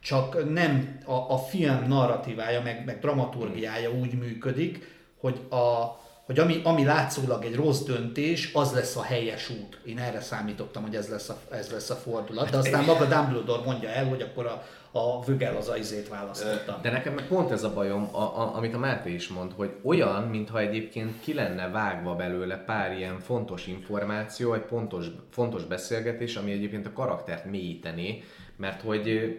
csak 0.00 0.52
nem 0.52 0.98
a, 1.04 1.12
a 1.12 1.38
film 1.38 1.84
narratívája, 1.88 2.62
meg, 2.62 2.84
meg 2.84 2.98
dramaturgiája 2.98 3.90
úgy 3.90 4.12
működik, 4.12 4.96
hogy, 5.20 5.40
a, 5.50 6.00
hogy 6.26 6.38
ami, 6.38 6.60
ami 6.64 6.84
látszólag 6.84 7.44
egy 7.44 7.54
rossz 7.54 7.80
döntés, 7.80 8.50
az 8.52 8.72
lesz 8.72 8.96
a 8.96 9.02
helyes 9.02 9.50
út. 9.50 9.78
Én 9.84 9.98
erre 9.98 10.20
számítottam, 10.20 10.82
hogy 10.82 10.96
ez 10.96 11.08
lesz 11.08 11.28
a, 11.28 11.38
ez 11.50 11.70
lesz 11.70 11.90
a 11.90 11.94
fordulat, 11.94 12.50
de 12.50 12.56
aztán 12.56 12.84
maga 12.84 13.04
Dumbledore 13.04 13.62
mondja 13.64 13.88
el, 13.88 14.08
hogy 14.08 14.20
akkor 14.20 14.46
a, 14.46 14.62
a 14.98 15.24
Vögel 15.24 15.56
az 15.56 15.72
izét 15.78 16.08
választotta. 16.08 16.78
De 16.82 16.90
nekem 16.90 17.14
meg 17.14 17.26
pont 17.26 17.50
ez 17.50 17.64
a 17.64 17.72
bajom, 17.72 18.08
a, 18.12 18.20
a, 18.20 18.56
amit 18.56 18.74
a 18.74 18.78
Máté 18.78 19.12
is 19.14 19.28
mond, 19.28 19.52
hogy 19.56 19.70
olyan, 19.82 20.22
mintha 20.22 20.58
egyébként 20.58 21.20
ki 21.20 21.34
lenne 21.34 21.68
vágva 21.68 22.14
belőle 22.14 22.56
pár 22.56 22.96
ilyen 22.96 23.18
fontos 23.18 23.66
információ, 23.66 24.54
egy 24.54 24.64
pontos, 24.64 25.06
fontos 25.30 25.64
beszélgetés, 25.64 26.36
ami 26.36 26.52
egyébként 26.52 26.86
a 26.86 26.92
karaktert 26.92 27.44
mélyítené, 27.44 28.22
mert 28.56 28.82
hogy 28.82 29.36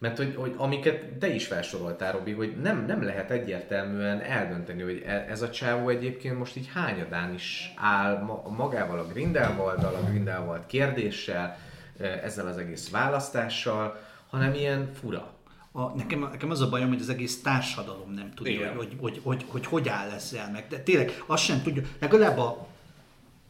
Mert 0.00 0.16
hogy, 0.16 0.34
hogy 0.36 0.54
amiket 0.56 1.04
te 1.04 1.34
is 1.34 1.46
felsoroltál, 1.46 2.12
Robi, 2.12 2.32
hogy 2.32 2.56
nem, 2.62 2.84
nem 2.86 3.02
lehet 3.02 3.30
egyértelműen 3.30 4.20
eldönteni, 4.20 4.82
hogy 4.82 5.02
e- 5.06 5.26
ez 5.28 5.42
a 5.42 5.50
csávó 5.50 5.88
egyébként 5.88 6.38
most 6.38 6.56
így 6.56 6.70
hányadán 6.74 7.34
is 7.34 7.72
áll 7.76 8.22
ma- 8.22 8.48
magával 8.56 8.98
a 8.98 9.06
Grindelwalddal, 9.06 9.94
a 9.94 10.04
Grindelwald 10.10 10.66
kérdéssel, 10.66 11.58
e, 12.00 12.06
ezzel 12.06 12.46
az 12.46 12.56
egész 12.56 12.90
választással, 12.90 14.00
hanem 14.30 14.54
ilyen 14.54 14.90
fura. 15.00 15.32
A, 15.72 15.96
nekem, 15.96 16.20
nekem 16.20 16.50
az 16.50 16.60
a 16.60 16.68
bajom, 16.68 16.88
hogy 16.88 17.00
az 17.00 17.08
egész 17.08 17.42
társadalom 17.42 18.12
nem 18.12 18.32
tudja, 18.34 18.72
hogy 18.72 18.76
hogy, 18.76 18.96
hogy, 19.00 19.20
hogy, 19.22 19.44
hogy 19.48 19.66
hogy 19.66 19.88
áll 19.88 20.10
ezzel 20.10 20.50
meg. 20.52 20.66
De 20.68 20.78
tényleg 20.78 21.22
azt 21.26 21.44
sem 21.44 21.62
tudja, 21.62 21.82
legalább 21.98 22.38
a, 22.38 22.68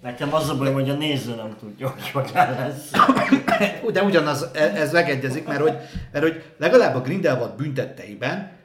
Nekem 0.02 0.35
az 0.35 0.48
a 0.48 0.56
bajom, 0.56 0.74
hogy 0.74 0.90
a 0.90 0.94
néző 0.94 1.35
nem 1.35 1.56
tudja, 1.59 1.89
hogy 1.89 2.10
hogy 2.10 2.31
áll 2.35 2.55
ez. 2.55 2.90
de 3.92 4.02
ugyanaz, 4.02 4.48
e- 4.52 4.72
ez 4.74 4.92
megegyezik, 4.92 5.46
mert 5.46 5.60
hogy, 5.60 5.76
mert 6.12 6.24
hogy 6.24 6.42
legalább 6.58 6.94
a 6.94 7.00
Grindelwald 7.00 7.54
büntetteiben 7.56 8.58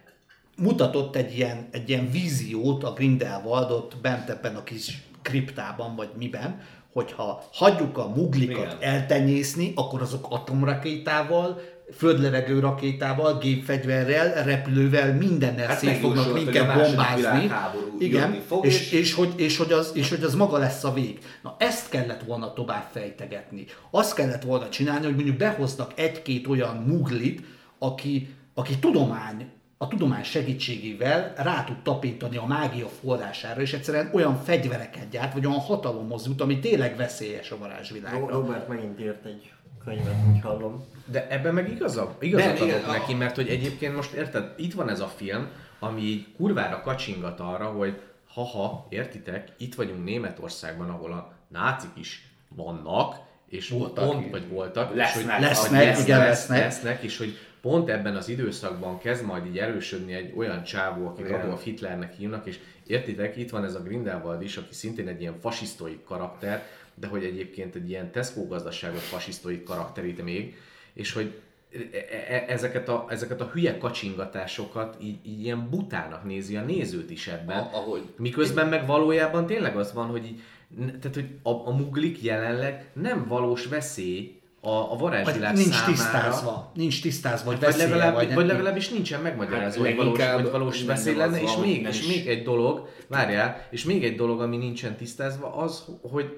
mutatott 0.58 1.16
egy 1.16 1.38
ilyen, 1.38 1.68
egy 1.72 1.90
ilyen 1.90 2.12
víziót 2.12 2.84
a 2.84 2.94
Grindelwaldot 2.94 3.98
bent 4.02 4.30
ebben 4.30 4.56
a 4.56 4.64
kis 4.64 5.04
kriptában, 5.22 5.96
vagy 5.96 6.10
miben, 6.18 6.62
hogyha 6.94 7.44
hagyjuk 7.54 7.98
a 7.98 8.08
muglikat 8.08 8.76
Igen. 8.78 8.94
eltenyészni, 8.94 9.72
akkor 9.76 10.02
azok 10.02 10.26
atomrakétával, 10.30 11.62
földlevegő 11.94 12.60
rakétával, 12.60 13.38
gépfegyverrel, 13.38 14.44
repülővel, 14.44 15.14
mindennel 15.14 15.68
Hát 15.68 15.78
szét 15.78 15.98
fognak 15.98 16.34
minket 16.34 16.74
bombázni. 16.74 17.52
Igen, 18.00 18.42
fog, 18.48 18.66
és, 18.66 18.80
és- 18.82 18.92
és, 18.92 19.14
hogy, 19.14 19.34
és, 19.36 19.58
hogy 19.58 19.72
az, 19.72 19.92
és 19.94 20.10
hogy 20.10 20.24
az 20.24 20.36
maga 20.36 20.58
lesz 20.58 20.84
a 20.84 20.94
vég. 20.94 21.20
Na 21.44 21.56
ezt 21.60 21.90
kellett 21.90 22.24
volna 22.24 22.54
tovább 22.54 22.88
fejtegetni. 22.92 23.66
Azt 23.92 24.16
kellett 24.16 24.44
volna 24.44 24.70
csinálni, 24.70 25.06
hogy 25.06 25.16
mondjuk 25.16 25.38
behoznak 25.38 25.92
egy-két 25.96 26.48
olyan 26.48 26.76
muglit, 26.76 27.42
aki, 27.80 28.36
aki 28.54 28.78
tudomány, 28.80 29.50
a 29.78 29.88
tudomány 29.88 30.24
segítségével 30.24 31.34
rá 31.38 31.64
tud 31.64 31.82
tapintani 31.84 32.38
a 32.38 32.46
mágia 32.46 32.88
forrására, 32.88 33.62
és 33.62 33.74
egyszerűen 33.74 34.10
olyan 34.14 34.36
fegyvereket 34.44 35.10
gyárt, 35.10 35.34
vagy 35.34 35.46
olyan 35.46 35.60
hatalomhoz 35.60 36.26
jut, 36.28 36.42
ami 36.42 36.60
tényleg 36.60 36.96
veszélyes 36.98 37.52
a 37.52 37.58
varázsvilágra. 37.58 38.30
Robert 38.30 38.68
megint 38.68 39.00
írt 39.00 39.26
egy 39.26 39.52
könyvet, 39.86 40.16
úgy 40.32 40.42
hallom. 40.42 40.84
De 41.06 41.28
ebben 41.30 41.54
meg 41.54 41.70
igaza, 41.72 42.16
igazat 42.20 42.46
Nem, 42.60 42.68
igen, 42.68 42.78
adok 42.78 42.90
a- 42.90 42.92
neki, 42.92 43.14
mert 43.14 43.36
hogy 43.36 43.48
egyébként 43.50 43.96
most 43.96 44.14
érted, 44.14 44.54
itt 44.58 44.74
van 44.74 44.90
ez 44.90 45.00
a 45.00 45.08
film, 45.08 45.48
ami 45.80 46.02
így 46.02 46.26
kurvára 46.38 46.82
kacsingat 46.82 47.40
arra, 47.40 47.66
hogy 47.66 48.02
haha, 48.28 48.86
értitek, 48.90 49.48
itt 49.58 49.76
vagyunk 49.76 50.04
Németországban, 50.06 50.90
ahol 50.90 51.12
a 51.12 51.34
nácik 51.48 51.90
is 52.00 52.30
vannak, 52.56 53.16
és 53.50 53.70
Voltak. 53.70 54.10
pont, 54.10 54.30
vagy 54.32 54.48
voltak, 54.50 54.96
Lesznek. 54.96 55.24
és 55.26 55.32
hogy 55.32 55.42
Lesznek, 55.42 55.96
vagy 55.96 56.04
igen, 56.04 56.18
lesz- 56.20 56.28
lesznek. 56.28 56.60
lesznek, 56.60 57.02
és 57.04 57.18
hogy 57.18 57.38
pont 57.62 57.90
ebben 57.90 58.16
az 58.16 58.30
időszakban 58.30 58.98
kezd 59.00 59.26
majd 59.26 59.46
így 59.46 59.58
erősödni 59.58 60.14
egy 60.14 60.34
olyan 60.38 60.64
csávó, 60.64 61.08
akit 61.08 61.26
Igen. 61.26 61.40
Adolf 61.42 61.64
Hitlernek 61.64 62.14
hívnak, 62.14 62.46
és 62.46 62.60
értitek, 62.88 63.38
itt 63.38 63.50
van 63.50 63.64
ez 63.64 63.76
a 63.76 63.80
Grindelwald 63.82 64.42
is, 64.42 64.58
aki 64.58 64.74
szintén 64.74 65.08
egy 65.08 65.22
ilyen 65.22 65.40
fasisztoik 65.40 66.04
karakter, 66.04 66.64
de 67.00 67.08
hogy 67.08 67.24
egyébként 67.24 67.76
egy 67.76 67.90
ilyen 67.90 68.12
Tesco 68.12 68.48
gazdaságot 68.48 69.00
fasisztoik 69.00 69.64
karakterít 69.64 70.24
még, 70.24 70.56
és 70.94 71.14
hogy 71.14 71.34
e- 71.72 72.16
e- 72.36 72.46
ezeket 72.48 72.90
a, 72.90 73.06
ezeket 73.10 73.42
a 73.42 73.50
hülye 73.54 73.78
kacsingatásokat 73.78 74.98
így, 75.02 75.18
így 75.24 75.42
ilyen 75.44 75.70
butának 75.70 76.24
nézi 76.24 76.56
a 76.56 76.62
nézőt 76.62 77.10
is 77.12 77.28
ebben. 77.28 77.58
A- 77.58 77.70
ahogy- 77.74 78.14
Miközben 78.18 78.68
meg 78.68 78.86
valójában 78.86 79.46
tényleg 79.46 79.78
az 79.78 79.94
van, 79.94 80.08
hogy 80.08 80.26
így, 80.26 80.42
tehát, 80.78 81.14
hogy 81.14 81.28
a, 81.44 81.50
a 81.50 81.76
muglik 81.76 82.22
jelenleg 82.24 82.90
nem 82.94 83.26
valós 83.28 83.66
veszély 83.66 84.40
a, 84.62 84.92
a 84.92 84.96
varázsvilág 84.96 85.56
nincs 85.56 85.68
számára. 85.68 85.92
tisztázva, 85.92 86.72
nincs 86.76 87.02
tisztázva, 87.02 87.50
hogy 87.50 87.60
Vagy, 87.60 87.66
veszélye, 87.68 87.88
legalább, 87.88 88.14
vagy, 88.14 88.34
vagy, 88.34 88.46
legalábbis 88.46 88.90
nincsen 88.90 89.22
megmagyarázva, 89.22 89.84
Hát 89.86 89.96
hogy 89.96 90.06
valós, 90.06 90.32
hogy 90.34 90.52
valós 90.52 90.84
veszély 90.84 91.16
lenne, 91.16 91.42
és 91.42 91.54
hogy 91.56 91.66
még, 91.66 91.86
és 91.88 92.08
még 92.08 92.28
egy 92.28 92.44
dolog, 92.44 92.90
várjál, 93.08 93.68
és 93.70 93.84
még 93.84 94.04
egy 94.04 94.16
dolog, 94.16 94.42
ami 94.42 94.58
nincsen 94.58 94.96
tisztázva, 94.96 95.56
az, 95.56 95.86
hogy 96.02 96.38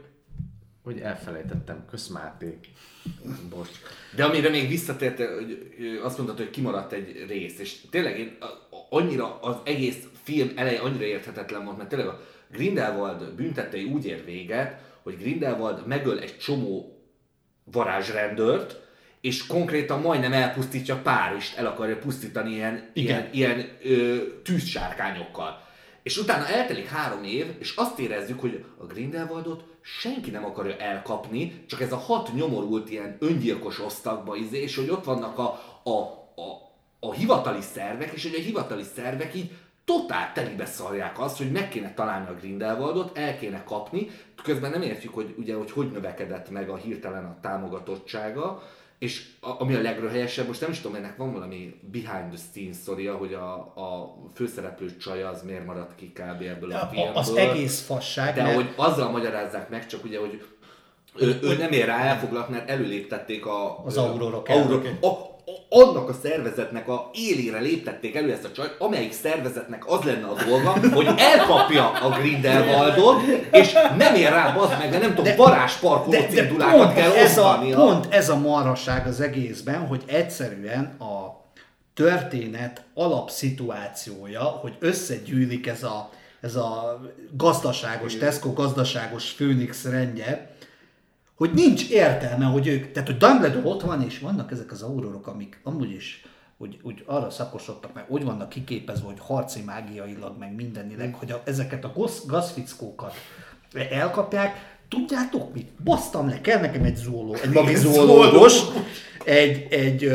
hogy 0.88 1.00
elfelejtettem, 1.00 1.86
kösz 1.90 2.08
Máté. 2.08 2.60
Bocs. 3.50 3.70
De 4.16 4.26
amire 4.26 4.50
még 4.50 4.68
visszatért, 4.68 5.18
hogy 5.18 5.70
azt 6.04 6.18
mondtad, 6.18 6.38
hogy 6.38 6.50
kimaradt 6.50 6.92
egy 6.92 7.26
rész, 7.28 7.60
és 7.60 7.80
tényleg 7.90 8.20
én 8.20 8.38
annyira 8.90 9.40
az 9.40 9.56
egész 9.64 9.98
film 10.24 10.52
eleje 10.56 10.80
annyira 10.80 11.04
érthetetlen 11.04 11.66
volt, 11.66 11.78
mert 11.78 11.90
tényleg 11.90 12.08
a 12.08 12.22
Grindelwald 12.52 13.34
büntettei 13.34 13.84
úgy 13.84 14.06
ér 14.06 14.26
véget, 14.26 14.82
hogy 15.04 15.18
Grindelwald 15.18 15.88
megöl 15.88 16.20
egy 16.20 16.38
csomó 16.38 17.02
varázsrendőrt, 17.64 18.80
és 19.22 19.48
konkrétan 19.48 20.02
majdnem 20.02 20.34
elpusztítja 20.34 20.96
Párizst, 20.96 21.58
el 21.58 21.66
akarja 21.66 21.98
pusztítani 21.98 22.54
ilyen, 22.54 22.90
Igen. 22.94 23.30
ilyen, 23.32 23.58
ilyen 23.58 23.70
ö, 23.84 24.18
tűzsárkányokkal. 24.44 25.66
És 26.04 26.18
utána 26.18 26.48
eltelik 26.48 26.88
három 26.88 27.24
év, 27.24 27.46
és 27.60 27.76
azt 27.76 28.00
érezzük, 28.00 28.40
hogy 28.40 28.64
a 28.78 28.86
Grindelwaldot 28.86 29.64
senki 30.00 30.32
nem 30.32 30.46
akarja 30.46 30.78
elkapni, 30.78 31.64
csak 31.68 31.82
ez 31.82 31.92
a 31.92 31.98
hat 31.98 32.34
nyomorult 32.34 32.90
ilyen 32.90 33.18
öngyilkos 33.20 33.80
osztagba 33.80 34.36
izé, 34.36 34.62
és 34.62 34.76
hogy 34.76 34.90
ott 34.90 35.04
vannak 35.04 35.38
a, 35.38 35.60
a, 35.84 35.90
a, 36.36 36.72
a 37.00 37.14
hivatali 37.14 37.62
szervek, 37.62 38.14
és 38.14 38.24
hogy 38.24 38.36
a 38.36 38.44
hivatali 38.44 38.84
szervek 38.96 39.36
így 39.36 39.52
totál 39.86 40.32
telibe 40.34 40.66
szarják 40.66 41.20
azt, 41.20 41.38
hogy 41.38 41.52
meg 41.52 41.70
kéne 41.70 41.94
találni 41.94 42.28
a 42.28 42.34
Grindelwaldot, 42.34 43.18
el 43.18 43.38
kéne 43.38 43.64
kapni, 43.64 44.10
közben 44.44 44.72
nem 44.72 44.82
értjük, 44.82 45.14
hogy 45.14 45.36
ugye, 45.38 45.56
hogy, 45.56 45.72
hogy 45.72 45.92
növekedett 45.92 46.50
meg 46.50 46.70
a 46.70 46.76
hirtelen 46.76 47.26
a 47.26 47.38
támogatottsága, 47.42 48.64
és 49.00 49.26
a, 49.40 49.62
ami 49.62 49.74
a 49.74 49.82
legröhelyesebb, 49.82 50.48
most 50.48 50.62
nem 50.62 50.70
is 50.72 50.80
tudom, 50.80 50.96
ennek 50.98 51.18
van 51.18 51.34
valami 51.34 51.80
behind 51.92 52.34
the 52.34 52.38
scenes 52.52 52.76
sztoria, 52.76 53.16
hogy 53.16 53.34
a, 53.34 53.54
a 53.56 54.16
főszereplő 54.34 54.96
csaja 54.98 55.30
az 55.30 55.42
miért 55.44 55.66
maradt 55.66 55.96
ki 55.96 56.12
kb. 56.14 56.42
ebből 56.42 56.72
a, 56.72 56.82
A- 56.82 56.88
filmből. 56.88 57.16
Az 57.16 57.36
egész 57.36 57.82
fasság, 57.82 58.36
De 58.36 58.44
mert 58.44 58.56
hogy 58.56 58.74
azzal 58.76 59.12
magyarázzák 59.12 59.70
meg, 59.70 59.88
csak 59.88 60.04
ugye, 60.04 60.20
hogy 60.20 60.46
ő, 61.16 61.40
ő 61.42 61.58
nem 61.58 61.72
ér 61.72 61.86
rá 61.86 62.00
elfoglalt, 62.04 62.50
mert 62.50 62.70
előléptették 62.70 63.46
a... 63.46 63.86
Az 63.86 63.98
aurorok 63.98 64.48
auror, 64.48 64.82
annak 65.70 66.10
a 66.10 66.14
szervezetnek 66.24 66.88
a 66.88 67.10
élére 67.14 67.60
léptették 67.60 68.16
elő 68.16 68.32
ezt 68.32 68.44
a 68.44 68.52
csajt, 68.52 68.76
amelyik 68.80 69.14
szervezetnek 69.14 69.88
az 69.88 70.04
lenne 70.04 70.26
a 70.26 70.44
dolga, 70.46 70.70
hogy 70.94 71.10
elkapja 71.18 71.92
a 71.92 72.10
Grindelwaldot, 72.10 73.22
és 73.52 73.74
nem 73.98 74.16
ér 74.16 74.30
rá, 74.30 74.54
bazd 74.54 74.78
meg, 74.78 74.90
de 74.90 74.98
nem 74.98 75.16
tudom, 75.16 75.36
varázsparkoló 75.36 76.20
cindulákat 76.30 76.78
pont 76.78 76.94
kell 76.94 77.12
ez 77.12 77.38
a, 77.38 77.60
pont 77.72 78.14
ez 78.14 78.30
a 78.30 78.38
marhaság 78.38 79.08
az 79.08 79.22
egészben, 79.22 79.88
hogy 79.88 80.04
egyszerűen 80.06 80.96
a 81.00 81.46
történet 81.94 82.82
alapszituációja, 82.94 84.42
hogy 84.42 84.76
összegyűlik 84.80 85.68
ez 85.68 85.84
a, 85.84 86.10
ez 86.42 86.56
a 86.56 87.02
gazdaságos, 87.32 88.16
Tesco 88.18 88.54
gazdaságos 88.54 89.34
Phoenix 89.34 89.84
rendje, 89.84 90.57
hogy 91.38 91.52
nincs 91.54 91.90
értelme, 91.90 92.46
hogy 92.46 92.68
ők, 92.68 92.92
tehát 92.92 93.10
hogy 93.10 93.18
Dumbledore 93.18 93.68
ott 93.68 93.82
van, 93.82 94.02
és 94.02 94.20
vannak 94.20 94.52
ezek 94.52 94.72
az 94.72 94.82
aurorok, 94.82 95.28
amik 95.28 95.60
amúgy 95.64 95.92
is 95.92 96.26
úgy, 96.58 96.80
úgy 96.82 97.04
arra 97.06 97.30
szakosodtak, 97.30 97.94
meg 97.94 98.06
úgy 98.08 98.24
vannak 98.24 98.50
kiképezve, 98.50 99.06
hogy 99.06 99.20
harci 99.20 99.62
mágiailag, 99.62 100.38
meg 100.40 100.56
mindenileg, 100.56 101.14
hogy 101.14 101.32
a, 101.32 101.42
ezeket 101.46 101.84
a 101.84 101.92
gosz, 101.96 102.26
gazfickókat 102.26 103.14
elkapják, 103.90 104.76
Tudjátok 104.90 105.54
mit? 105.54 105.68
Basztam 105.84 106.30
le, 106.30 106.42
kell 106.42 106.60
nekem 106.60 106.84
egy 106.84 106.96
zooló, 106.96 107.34
egy 107.34 107.50
magi 107.60 107.76
zoológus, 107.76 108.62
egy, 109.24 109.74
egy, 109.74 110.12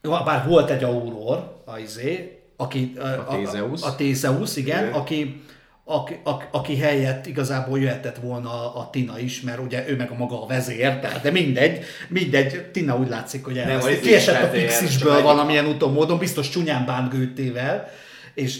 bár 0.00 0.46
volt 0.46 0.70
egy 0.70 0.84
auror, 0.84 1.62
a 1.64 1.78
izé, 1.78 2.42
aki, 2.56 2.92
a, 2.98 3.02
A. 3.02 3.34
A, 3.80 3.86
a 3.86 3.94
Thézeus, 3.94 4.56
igen, 4.56 4.82
Igen. 4.86 4.92
aki, 4.92 5.42
aki, 5.84 6.20
aki, 6.22 6.44
aki 6.50 6.76
helyett 6.76 7.26
igazából 7.26 7.78
jöhetett 7.80 8.16
volna 8.16 8.50
a, 8.50 8.78
a 8.80 8.90
Tina 8.90 9.18
is, 9.18 9.40
mert 9.40 9.58
ugye 9.58 9.88
ő 9.88 9.96
meg 9.96 10.10
a 10.10 10.14
maga 10.14 10.42
a 10.42 10.46
vezér, 10.46 10.98
tehát, 10.98 11.22
de 11.22 11.30
mindegy, 11.30 11.84
mindegy, 12.08 12.70
Tina 12.72 12.96
úgy 12.96 13.08
látszik, 13.08 13.44
hogy 13.44 13.58
az 13.58 13.98
Kiesett 14.02 14.42
a 14.42 14.48
pixisből 14.48 15.22
valamilyen 15.22 15.66
úton 15.66 15.92
módon, 15.92 16.18
biztos 16.18 16.48
csúnyán 16.48 16.86
bánt 16.86 17.10
gőtével, 17.12 17.90
és, 18.34 18.58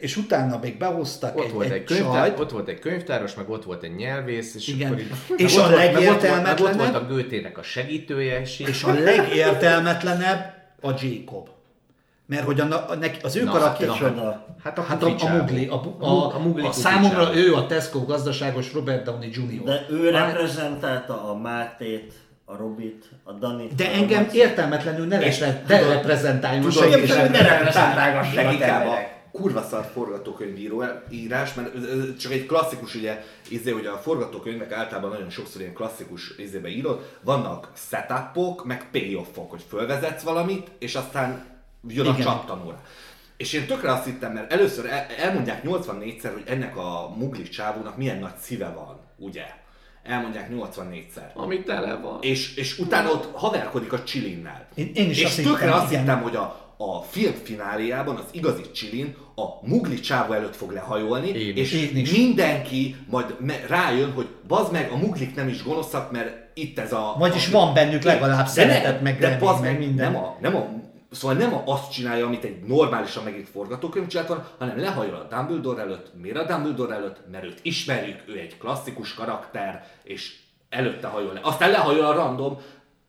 és 0.00 0.16
utána 0.16 0.58
még 0.62 0.76
behoztak 0.78 1.36
Ott, 1.36 1.44
egy, 1.44 1.52
volt 1.52 1.66
egy, 1.66 1.72
egy, 1.72 1.84
könyvtár, 1.84 2.26
csajt, 2.26 2.38
ott 2.40 2.50
volt 2.50 2.68
egy 2.68 2.78
könyvtáros, 2.78 3.34
meg 3.34 3.50
ott 3.50 3.64
volt 3.64 3.82
egy 3.82 3.94
nyelvész, 3.94 4.54
és 4.54 4.68
Igen. 4.68 4.86
akkor 4.92 5.00
így, 5.00 5.10
És 5.36 5.56
a 5.56 5.68
meg 5.68 5.70
ott 5.70 5.92
volt- 5.92 5.92
legértelmetlenebb- 5.94 6.94
a 6.94 7.06
Götének 7.06 7.58
a 7.58 7.62
segítője, 7.62 8.40
és, 8.40 8.58
és 8.58 8.82
a 8.82 8.92
legértelmetlenebb 8.92 10.54
a 10.80 10.90
Jacob. 11.02 11.48
Mert 12.26 12.44
hogy 12.44 12.60
a, 12.60 12.90
a, 12.90 12.94
neki, 12.94 13.18
az 13.22 13.36
ő 13.36 13.44
Na, 13.44 13.58
hát, 13.60 13.78
Csoda. 13.78 14.46
hát 14.62 14.78
a, 14.78 14.82
Hát 14.82 15.02
a, 15.02 15.06
a 15.06 15.28
Mugli, 15.28 15.66
a, 15.66 15.74
a, 15.98 16.04
a, 16.04 16.34
a 16.34 16.38
Mugli 16.38 16.66
a 16.66 16.72
számomra 16.72 17.36
ő 17.36 17.54
a 17.54 17.66
Tesco 17.66 18.04
gazdaságos 18.04 18.72
Robert 18.72 19.04
Downey 19.04 19.30
Jr. 19.32 19.62
De 19.64 19.86
ő 19.90 20.10
reprezentálta 20.10 21.30
a 21.30 21.36
Mátét, 21.36 22.12
a 22.44 22.56
Robit, 22.56 23.04
a 23.24 23.32
Danit. 23.32 23.74
De 23.74 23.84
a 23.84 23.88
engem 23.88 24.22
Macit. 24.22 24.40
értelmetlenül 24.40 25.06
ne, 25.06 25.18
repre, 25.18 25.62
ne 25.68 25.80
reprezentáljon 25.80 26.70
senki 26.70 26.90
Tudom, 26.90 27.06
sem. 27.06 27.30
ne 27.30 27.42
reprezentálgassanak 27.42 28.44
Leginkább 28.44 28.86
a, 28.86 28.98
kurva 29.32 29.62
szar 29.62 29.90
forgatókönyvíró 29.92 30.84
írás, 31.10 31.54
mert 31.54 31.74
ez 31.74 32.16
csak 32.18 32.32
egy 32.32 32.46
klasszikus, 32.46 32.94
ugye, 32.94 33.22
izé, 33.48 33.70
hogy 33.70 33.86
a 33.86 33.96
forgatókönyvek 33.96 34.72
általában 34.72 35.10
nagyon 35.10 35.30
sokszor 35.30 35.60
ilyen 35.60 35.72
klasszikus 35.74 36.34
izébe 36.38 36.68
írod, 36.68 37.08
vannak 37.20 37.68
setupok, 37.90 38.64
meg 38.64 38.86
payoffok, 38.90 39.50
hogy 39.50 39.64
fölvezetsz 39.68 40.22
valamit, 40.22 40.70
és 40.78 40.94
aztán 40.94 41.44
jön 41.88 42.06
a 42.06 42.10
Igen. 42.10 42.22
csaptanóra. 42.22 42.80
És 43.36 43.52
én 43.52 43.66
tökre 43.66 43.92
azt 43.92 44.04
hittem, 44.04 44.32
mert 44.32 44.52
először 44.52 44.86
el, 44.86 45.06
elmondják 45.18 45.62
84-szer, 45.64 46.30
hogy 46.32 46.42
ennek 46.46 46.76
a 46.76 47.14
mugli 47.16 47.42
csávónak 47.48 47.96
milyen 47.96 48.18
nagy 48.18 48.36
szíve 48.40 48.68
van, 48.68 49.00
ugye? 49.18 49.44
Elmondják 50.02 50.48
84-szer. 50.52 51.32
Ami 51.34 51.62
tele 51.62 51.94
van. 51.94 52.18
És, 52.20 52.56
és 52.56 52.78
utána 52.78 53.10
ott 53.10 53.30
haverkodik 53.34 53.92
a 53.92 54.02
Csilinnel. 54.02 54.66
Én- 54.74 54.90
én 54.94 55.10
is 55.10 55.18
és 55.18 55.24
azt 55.24 55.36
tökre 55.36 55.50
hittem, 55.64 55.72
azt 55.72 55.90
igen. 55.90 56.02
hittem, 56.02 56.22
hogy 56.22 56.36
a, 56.36 56.74
a 56.76 57.02
film 57.10 57.34
fináléjában 57.42 58.16
az 58.16 58.24
igazi 58.30 58.70
Csilin 58.70 59.16
a 59.34 59.66
mugli 59.68 60.00
csávó 60.00 60.32
előtt 60.32 60.56
fog 60.56 60.70
lehajolni, 60.70 61.28
Én 61.28 61.56
és 61.56 61.72
is. 61.72 61.90
Én 61.90 61.96
is. 61.96 62.12
mindenki 62.16 62.96
majd 63.10 63.36
me- 63.40 63.66
rájön, 63.68 64.12
hogy 64.12 64.28
bazd 64.48 64.72
meg, 64.72 64.90
a 64.90 64.96
muglik 64.96 65.34
nem 65.34 65.48
is 65.48 65.62
gonoszak, 65.62 66.10
mert 66.10 66.30
itt 66.54 66.78
ez 66.78 66.92
a... 66.92 67.14
Vagyis 67.18 67.48
a, 67.48 67.50
van 67.50 67.74
bennük 67.74 68.02
legalább 68.02 68.46
szeretet, 68.46 69.00
meg 69.02 69.18
de 69.18 69.28
remény, 69.28 69.60
meg 69.60 69.78
minden. 69.78 70.12
Nem 70.12 70.22
a, 70.22 70.36
nem 70.40 70.56
a, 70.56 70.68
szóval 71.12 71.36
nem 71.36 71.62
azt 71.64 71.92
csinálja, 71.92 72.26
amit 72.26 72.44
egy 72.44 72.62
normálisan 72.62 73.24
megírt 73.24 73.48
forgatókönyv 73.48 74.06
csinált 74.06 74.28
volna, 74.28 74.48
hanem 74.58 74.78
lehajol 74.78 75.14
a 75.14 75.34
Dumbledore 75.36 75.82
előtt. 75.82 76.10
Miért 76.20 76.36
a 76.36 76.46
Dumbledore 76.46 76.94
előtt? 76.94 77.20
Mert 77.30 77.44
őt 77.44 77.58
ismerjük, 77.62 78.22
ő 78.26 78.38
egy 78.38 78.58
klasszikus 78.58 79.14
karakter, 79.14 79.86
és 80.02 80.36
előtte 80.68 81.06
hajol 81.06 81.32
le. 81.32 81.40
Aztán 81.42 81.70
lehajol 81.70 82.04
a 82.04 82.12
random 82.12 82.58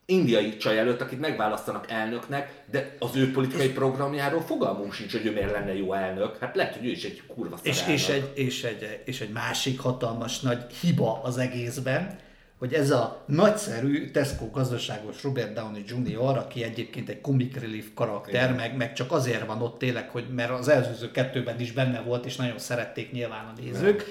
indiai 0.06 0.58
csaj 0.58 0.80
előtt, 0.80 1.02
akit 1.02 1.20
megválasztanak 1.20 1.92
elnöknek, 1.92 2.64
de 2.72 2.96
az 3.00 3.16
ő 3.16 3.32
politikai 3.32 3.70
programjáról 3.70 4.42
fogalmunk 4.42 4.94
sincs, 4.94 5.12
hogy 5.12 5.26
ő 5.26 5.32
miért 5.32 5.52
lenne 5.52 5.76
jó 5.76 5.94
elnök. 5.94 6.38
Hát 6.38 6.56
lehet, 6.56 6.76
hogy 6.76 6.86
ő 6.86 6.90
is 6.90 7.04
egy 7.04 7.22
kurva 7.28 7.58
És, 7.62 7.82
elnök. 7.82 7.96
és, 7.96 8.10
egy, 8.10 8.32
és, 8.34 8.64
egy, 8.64 9.02
és 9.06 9.22
egy 9.22 9.32
másik 9.32 9.80
hatalmas 9.80 10.40
nagy 10.40 10.66
hiba 10.82 11.22
az 11.24 11.38
egészben, 11.38 12.20
hogy 12.64 12.74
ez 12.74 12.92
a 12.92 13.24
nagyszerű 13.28 14.12
Tesco 14.12 14.50
gazdaságos 14.50 15.24
Robert 15.24 15.54
Downey 15.54 15.84
Jr., 15.88 16.38
aki 16.38 16.64
egyébként 16.64 17.10
egy 17.10 17.22
comic 17.22 17.60
relief 17.60 17.86
karakter, 17.94 18.56
meg, 18.56 18.76
meg 18.76 18.94
csak 18.94 19.12
azért 19.12 19.46
van 19.46 19.62
ott 19.62 19.78
tényleg, 19.78 20.10
hogy 20.10 20.26
mert 20.36 20.50
az 20.50 20.68
előző 20.68 21.12
kettőben 21.12 21.60
is 21.60 21.72
benne 21.72 22.02
volt, 22.02 22.26
és 22.26 22.36
nagyon 22.36 22.60
szerették 22.60 23.12
nyilván 23.12 23.46
a 23.46 23.62
nézők, 23.62 24.06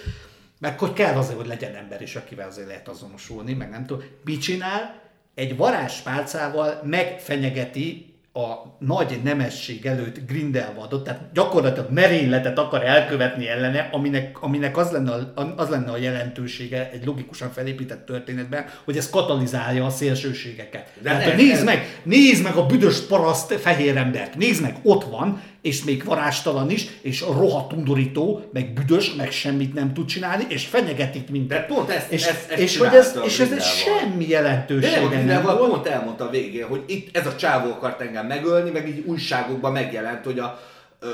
meg 0.59 0.79
hogy 0.79 0.93
kell 0.93 1.17
azért, 1.17 1.37
hogy 1.37 1.47
legyen 1.47 1.75
ember 1.75 2.03
is, 2.03 2.17
akivel 2.17 2.49
azért 2.49 2.67
lehet 2.67 2.89
azonosulni, 2.89 3.53
meg 3.53 3.71
nem 3.71 3.87
tudom. 3.87 4.05
Mit 4.25 4.41
csinál? 4.41 5.01
Egy 5.35 5.57
varázspálcával 5.57 6.81
megfenyegeti 6.85 8.12
a 8.35 8.77
nagy 8.79 9.21
nemesség 9.25 9.87
előtt 9.87 10.27
Grindelwaldot, 10.27 11.05
tehát 11.05 11.31
gyakorlatilag 11.33 11.91
merényletet 11.91 12.59
akar 12.59 12.85
elkövetni 12.85 13.49
ellene, 13.49 13.89
aminek, 13.93 14.43
aminek 14.43 14.77
az, 14.77 14.91
lenne 14.91 15.13
a, 15.13 15.55
az 15.57 15.69
lenne 15.69 15.91
a 15.91 15.97
jelentősége 15.97 16.91
egy 16.93 17.05
logikusan 17.05 17.51
felépített 17.51 18.07
történetben, 18.07 18.65
hogy 18.85 18.97
ez 18.97 19.11
katalizálja 19.11 19.85
a 19.85 19.91
szélsőségeket. 19.91 20.93
De 21.03 21.11
tehát, 21.11 21.25
hogy 21.25 21.37
nézd 21.37 21.53
ez- 21.53 21.65
meg, 21.65 22.01
nézd 22.03 22.43
meg 22.43 22.55
a 22.57 22.67
büdös 22.67 23.01
paraszt 23.01 23.53
fehér 23.53 23.97
embert, 23.97 24.37
nézd 24.37 24.63
meg, 24.63 24.77
ott 24.83 25.05
van, 25.05 25.43
és 25.63 25.85
még 25.85 26.05
varázstalan 26.05 26.71
is, 26.71 26.87
és 27.01 27.21
rohadt 27.21 27.73
undorító, 27.73 28.45
meg 28.53 28.73
büdös, 28.73 29.15
meg 29.15 29.31
semmit 29.31 29.75
nem 29.75 29.93
tud 29.95 30.07
csinálni, 30.07 30.45
és 30.49 30.67
fenyegetik 30.67 31.31
minket. 31.31 31.59
De 31.69 31.75
pont 31.75 31.91
ezt- 31.91 32.13
és, 32.13 32.27
ezt- 32.27 32.51
ezt 32.51 32.61
és, 32.61 32.77
hogy 32.79 32.95
ez, 32.95 33.17
a 33.17 33.21
és 33.25 33.39
ez 33.39 33.47
Grindelwald. 33.49 33.77
semmi 33.79 34.27
De 34.27 34.41
nem, 34.41 34.45
a 34.45 34.49
jelentősége 34.49 35.25
nem 35.25 35.43
volt. 35.43 35.59
pont 35.59 35.87
elmondta 35.87 36.25
a 36.27 36.31
végén, 36.31 36.67
hogy 36.67 36.83
itt 36.87 37.17
ez 37.17 37.27
a 37.27 37.37
csávó 37.37 37.71
akart 37.71 38.01
engem 38.01 38.27
megölni, 38.27 38.71
meg 38.71 38.89
így 38.89 39.05
újságokban 39.07 39.73
megjelent, 39.73 40.25
hogy 40.25 40.39
a, 40.39 40.61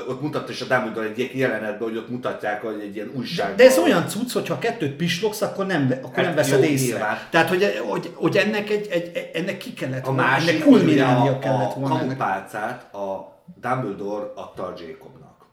ott 0.07 0.21
mutatta 0.21 0.51
is 0.51 0.61
a 0.61 0.65
Dumbledore 0.65 1.07
egy 1.07 1.19
ilyen 1.19 1.29
jelenetben, 1.33 1.87
hogy 1.87 1.97
ott 1.97 2.09
mutatják, 2.09 2.61
hogy 2.61 2.81
egy 2.83 2.95
ilyen 2.95 3.11
újságban. 3.15 3.55
De 3.55 3.63
ez 3.63 3.77
olyan 3.77 4.07
cucc, 4.07 4.31
hogy 4.31 4.47
ha 4.47 4.59
kettőt 4.59 4.91
pislogsz, 4.95 5.41
akkor 5.41 5.65
nem, 5.65 5.93
akkor 6.01 6.15
Hát 6.15 6.25
nem 6.25 6.35
veszed 6.35 6.63
jó, 6.63 6.69
észre. 6.69 6.85
nyilván. 6.85 7.17
Tehát, 7.29 7.49
hogy, 7.49 7.79
hogy, 7.89 8.11
hogy 8.15 8.37
ennek, 8.37 8.69
egy, 8.69 8.87
egy, 8.91 9.29
ennek 9.33 9.57
ki 9.57 9.73
kellett 9.73 10.01
A 10.03 10.05
volna, 10.05 10.21
másik, 10.21 10.49
ennek 10.49 10.63
kulminálnia 10.63 11.31
a, 11.31 11.39
kellett 11.39 11.71
a 11.75 11.79
volna. 11.79 11.95
ennek. 11.95 12.07
kamupálcát 12.07 12.93
a 12.93 13.37
Dumbledore 13.55 14.31
adta 14.35 14.65
a 14.65 14.73
Jacobnak. 14.77 15.45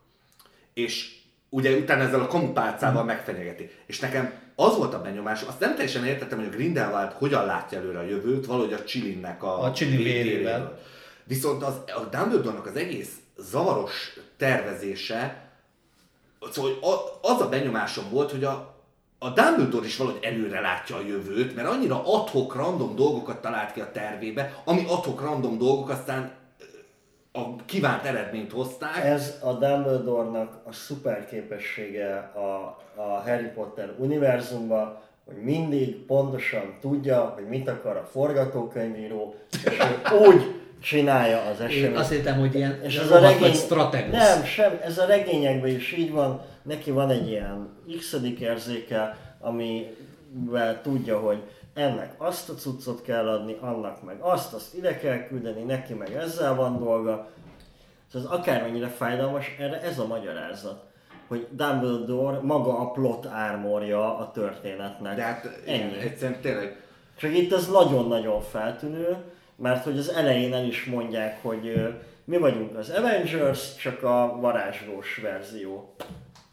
És 0.73 1.15
ugye 1.49 1.77
utána 1.77 2.03
ezzel 2.03 2.19
a 2.19 2.27
kamupálcával 2.27 3.03
megfenyegeti. 3.03 3.69
És 3.85 3.99
nekem 3.99 4.33
az 4.55 4.77
volt 4.77 4.93
a 4.93 5.01
benyomásom, 5.01 5.47
azt 5.47 5.59
nem 5.59 5.75
teljesen 5.75 6.05
értettem, 6.05 6.37
hogy 6.37 6.47
a 6.47 6.55
Grindelwald 6.55 7.11
hogyan 7.11 7.45
látja 7.45 7.77
előre 7.77 7.99
a 7.99 8.03
jövőt, 8.03 8.45
valahogy 8.45 8.73
a 8.73 8.83
Chilinnek 8.83 9.43
a, 9.43 9.61
A 9.61 9.71
Chilin 9.71 9.97
vé- 9.97 10.23
vérével. 10.23 10.79
Viszont 11.23 11.63
az, 11.63 11.75
a 11.85 11.99
Dumbledore-nak 11.99 12.65
az 12.65 12.75
egész 12.75 13.11
zavaros 13.37 14.19
tervezése, 14.37 15.49
szóval 16.51 16.71
az 17.21 17.41
a 17.41 17.49
benyomásom 17.49 18.09
volt, 18.09 18.31
hogy 18.31 18.43
a, 18.43 18.75
a 19.19 19.29
Dumbledore 19.29 19.85
is 19.85 19.97
valahogy 19.97 20.23
előre 20.23 20.59
látja 20.59 20.95
a 20.95 21.01
jövőt, 21.01 21.55
mert 21.55 21.67
annyira 21.67 22.01
adhok 22.05 22.55
random 22.55 22.95
dolgokat 22.95 23.41
talált 23.41 23.73
ki 23.73 23.79
a 23.79 23.91
tervébe, 23.91 24.61
ami 24.65 24.85
adhok 24.87 25.21
random 25.21 25.57
dolgok 25.57 25.89
aztán 25.89 26.31
a 27.37 27.55
kívánt 27.65 28.05
eredményt 28.05 28.51
hozták. 28.51 29.03
Ez 29.05 29.37
a 29.43 29.51
Dumbledore-nak 29.53 30.59
a 30.63 30.71
szuper 30.71 31.25
képessége 31.25 32.15
a, 32.17 32.77
a 32.95 33.21
Harry 33.25 33.47
Potter 33.55 33.93
univerzumban, 33.97 34.97
hogy 35.25 35.35
mindig 35.35 36.05
pontosan 36.05 36.77
tudja, 36.81 37.33
hogy 37.35 37.47
mit 37.47 37.67
akar 37.67 37.95
a 37.97 38.07
forgatókönyvíró, 38.11 39.35
és 39.65 39.77
ő 39.79 40.15
úgy 40.27 40.55
csinálja 40.81 41.41
az 41.41 41.59
Én 41.59 41.65
eseményt. 41.65 41.97
azt 41.97 42.11
hittem, 42.11 42.39
hogy 42.39 42.55
ilyen 42.55 42.79
És 42.83 42.97
ez 42.97 43.11
a 43.11 43.19
regény... 43.19 43.53
strategus. 43.53 44.11
Nem, 44.11 44.43
sem, 44.43 44.79
ez 44.83 44.97
a 44.97 45.05
regényekben 45.05 45.69
is 45.69 45.91
így 45.97 46.11
van. 46.11 46.41
Neki 46.63 46.91
van 46.91 47.09
egy 47.09 47.29
ilyen 47.29 47.69
x 47.97 48.15
érzéke, 48.39 49.17
amivel 49.39 50.81
tudja, 50.81 51.19
hogy 51.19 51.43
ennek 51.77 52.13
azt 52.17 52.49
a 52.49 52.53
cuccot 52.53 53.01
kell 53.01 53.27
adni, 53.29 53.57
annak 53.61 54.03
meg 54.03 54.19
azt, 54.19 54.53
azt 54.53 54.73
ide 54.73 54.97
kell 54.97 55.27
küldeni, 55.27 55.61
neki 55.61 55.93
meg 55.93 56.13
ezzel 56.13 56.55
van 56.55 56.79
dolga. 56.79 57.29
Szóval 58.11 58.31
ez 58.31 58.39
akármennyire 58.39 58.87
fájdalmas, 58.87 59.55
erre 59.59 59.81
ez 59.81 59.99
a 59.99 60.07
magyarázat. 60.07 60.85
Hogy 61.27 61.47
Dumbledore 61.51 62.39
maga 62.39 62.79
a 62.79 62.91
plot 62.91 63.25
ármorja 63.25 64.17
a 64.17 64.31
történetnek. 64.31 65.15
De 65.15 65.21
hát 65.21 65.61
Ennyi. 65.65 65.97
egyszerűen 65.97 66.41
tényleg 66.41 66.81
Csak 67.15 67.33
itt 67.33 67.53
ez 67.53 67.67
nagyon-nagyon 67.67 68.41
feltűnő, 68.41 69.17
mert 69.55 69.83
hogy 69.83 69.97
az 69.97 70.09
elején 70.09 70.53
el 70.53 70.65
is 70.65 70.85
mondják, 70.85 71.41
hogy 71.41 71.95
mi 72.23 72.37
vagyunk 72.37 72.77
az 72.77 72.89
Avengers, 72.89 73.75
csak 73.75 74.03
a 74.03 74.37
varázslós 74.39 75.17
verzió. 75.17 75.95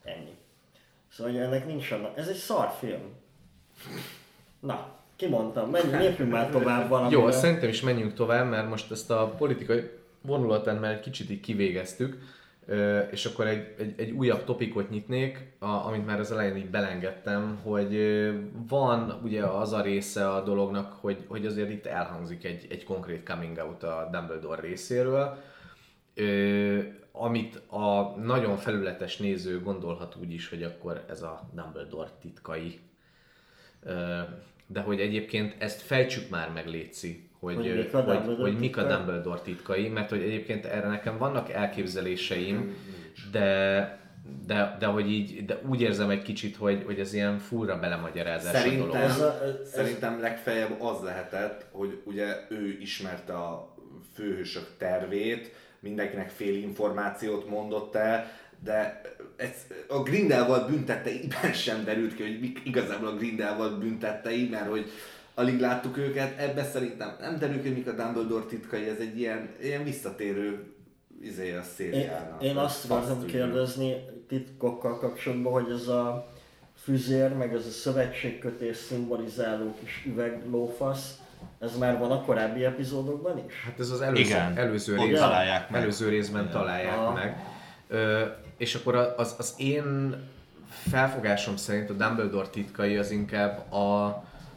Ennyi. 0.04 0.34
Szóval 1.12 1.32
hogy 1.32 1.40
ennek 1.42 1.66
nincs 1.66 1.90
annak. 1.90 2.18
Ez 2.18 2.28
egy 2.28 2.36
szar 2.36 2.72
film. 2.78 3.14
Na, 4.60 5.03
kimondtam, 5.24 5.70
menjünk, 5.70 6.00
lépjünk 6.00 6.30
már 6.30 6.50
tovább 6.50 6.88
valamire. 6.88 7.20
Jó, 7.20 7.30
szerintem 7.30 7.68
is 7.68 7.80
menjünk 7.80 8.14
tovább, 8.14 8.48
mert 8.48 8.68
most 8.68 8.90
ezt 8.90 9.10
a 9.10 9.34
politikai 9.38 9.90
vonulatán 10.20 10.76
már 10.76 10.92
egy 10.92 11.00
kicsit 11.00 11.30
így 11.30 11.40
kivégeztük, 11.40 12.18
és 13.10 13.24
akkor 13.24 13.46
egy, 13.46 13.74
egy, 13.78 13.94
egy 13.96 14.10
újabb 14.10 14.44
topikot 14.44 14.90
nyitnék, 14.90 15.52
a, 15.58 15.66
amit 15.66 16.06
már 16.06 16.20
az 16.20 16.32
elején 16.32 16.56
így 16.56 16.70
belengedtem, 16.70 17.58
hogy 17.62 17.98
van 18.68 19.20
ugye 19.22 19.44
az 19.44 19.72
a 19.72 19.80
része 19.80 20.30
a 20.30 20.42
dolognak, 20.42 20.92
hogy, 21.00 21.24
hogy 21.26 21.46
azért 21.46 21.70
itt 21.70 21.86
elhangzik 21.86 22.44
egy, 22.44 22.66
egy 22.70 22.84
konkrét 22.84 23.28
coming 23.28 23.58
out 23.58 23.82
a 23.82 24.08
Dumbledore 24.12 24.60
részéről, 24.60 25.38
amit 27.12 27.62
a 27.70 28.16
nagyon 28.16 28.56
felületes 28.56 29.16
néző 29.16 29.60
gondolhat 29.60 30.16
úgy 30.20 30.32
is, 30.32 30.48
hogy 30.48 30.62
akkor 30.62 31.04
ez 31.08 31.22
a 31.22 31.48
Dumbledore 31.52 32.10
titkai. 32.20 32.80
De 34.66 34.80
hogy 34.80 35.00
egyébként 35.00 35.54
ezt 35.58 35.80
fejtsük 35.82 36.30
már 36.30 36.50
meg, 36.54 36.66
Léci, 36.68 37.28
hogy, 37.38 37.54
Hogy 37.54 37.66
hogy, 37.66 37.76
mik 37.76 37.94
a 37.94 38.02
hogy, 38.02 38.14
Dumbledore 38.16 38.50
hogy 38.50 38.58
mik 38.58 38.76
a 38.76 38.80
titkai? 38.80 38.96
Dumbledore 38.96 39.40
titkai, 39.40 39.88
mert 39.88 40.10
hogy 40.10 40.22
egyébként 40.22 40.64
erre 40.64 40.88
nekem 40.88 41.18
vannak 41.18 41.50
elképzeléseim, 41.50 42.74
de, 43.30 43.98
de, 44.46 44.76
de 44.78 44.86
hogy 44.86 45.10
így, 45.10 45.44
de 45.44 45.58
úgy 45.68 45.80
érzem 45.80 46.10
egy 46.10 46.22
kicsit, 46.22 46.56
hogy, 46.56 46.82
hogy 46.86 46.98
ez 47.00 47.14
ilyen 47.14 47.38
furra 47.38 47.78
belemagyarázás 47.78 48.54
a 48.54 48.58
Szerintem, 48.58 48.86
dolog. 48.88 49.02
Ez 49.02 49.20
a- 49.20 49.42
ez- 49.44 49.70
szerintem 49.70 50.20
legfeljebb 50.20 50.80
az 50.80 51.02
lehetett, 51.02 51.66
hogy 51.70 52.00
ugye 52.04 52.26
ő 52.50 52.78
ismerte 52.80 53.32
a 53.32 53.74
főhősök 54.14 54.66
tervét, 54.78 55.52
mindenkinek 55.80 56.28
fél 56.28 56.54
információt 56.54 57.48
mondott 57.48 57.94
el, 57.94 58.30
de 58.64 59.00
ez, 59.36 59.66
a 59.88 60.02
Grindelwald 60.02 60.70
büntetteiben 60.70 61.52
sem 61.64 61.84
derült 61.84 62.14
ki, 62.14 62.22
hogy 62.22 62.40
mik 62.40 62.60
igazából 62.64 63.08
a 63.08 63.16
Grindelwald 63.16 63.78
büntettei, 63.78 64.48
mert 64.48 64.68
hogy 64.68 64.90
alig 65.34 65.60
láttuk 65.60 65.96
őket, 65.98 66.38
ebbe 66.38 66.64
szerintem 66.64 67.16
nem 67.20 67.38
derül 67.38 67.62
ki, 67.62 67.68
hogy 67.68 67.76
mik 67.76 67.88
a 67.88 67.92
Dumbledore 67.92 68.44
titkai, 68.44 68.88
ez 68.88 68.98
egy 68.98 69.18
ilyen, 69.18 69.48
ilyen 69.62 69.84
visszatérő 69.84 70.74
izé 71.22 71.50
a 71.52 71.56
Én, 71.56 71.62
szériának. 71.76 72.42
én 72.42 72.56
azt 72.56 72.90
akartam 72.90 73.24
kérdezni 73.26 73.94
titkokkal 74.28 74.98
kapcsolatban, 74.98 75.52
hogy 75.52 75.70
ez 75.80 75.88
a 75.88 76.28
füzér, 76.82 77.32
meg 77.32 77.54
ez 77.54 77.66
a 77.66 77.70
szövetségkötés 77.70 78.76
szimbolizáló 78.76 79.74
kis 79.80 80.04
üveglófasz, 80.06 81.18
ez 81.58 81.78
már 81.78 81.98
van 81.98 82.10
a 82.10 82.22
korábbi 82.22 82.64
epizódokban 82.64 83.44
is? 83.46 83.62
Hát 83.64 83.80
ez 83.80 83.90
az 83.90 84.00
előző, 84.00 84.22
Igen. 84.22 84.56
előző, 84.56 84.96
rész, 84.96 85.18
találják 85.18 85.70
meg. 85.70 85.82
előző 85.82 86.08
részben 86.08 86.50
találják 86.50 86.96
Aha. 86.96 87.12
meg. 87.12 87.36
Ö, 87.88 88.24
és 88.56 88.74
akkor 88.74 88.94
az, 88.94 89.34
az 89.38 89.54
én 89.56 90.16
felfogásom 90.68 91.56
szerint 91.56 91.90
a 91.90 91.92
Dumbledore 91.92 92.48
titkai 92.48 92.96
az 92.96 93.10
inkább 93.10 93.72
a, 93.72 94.04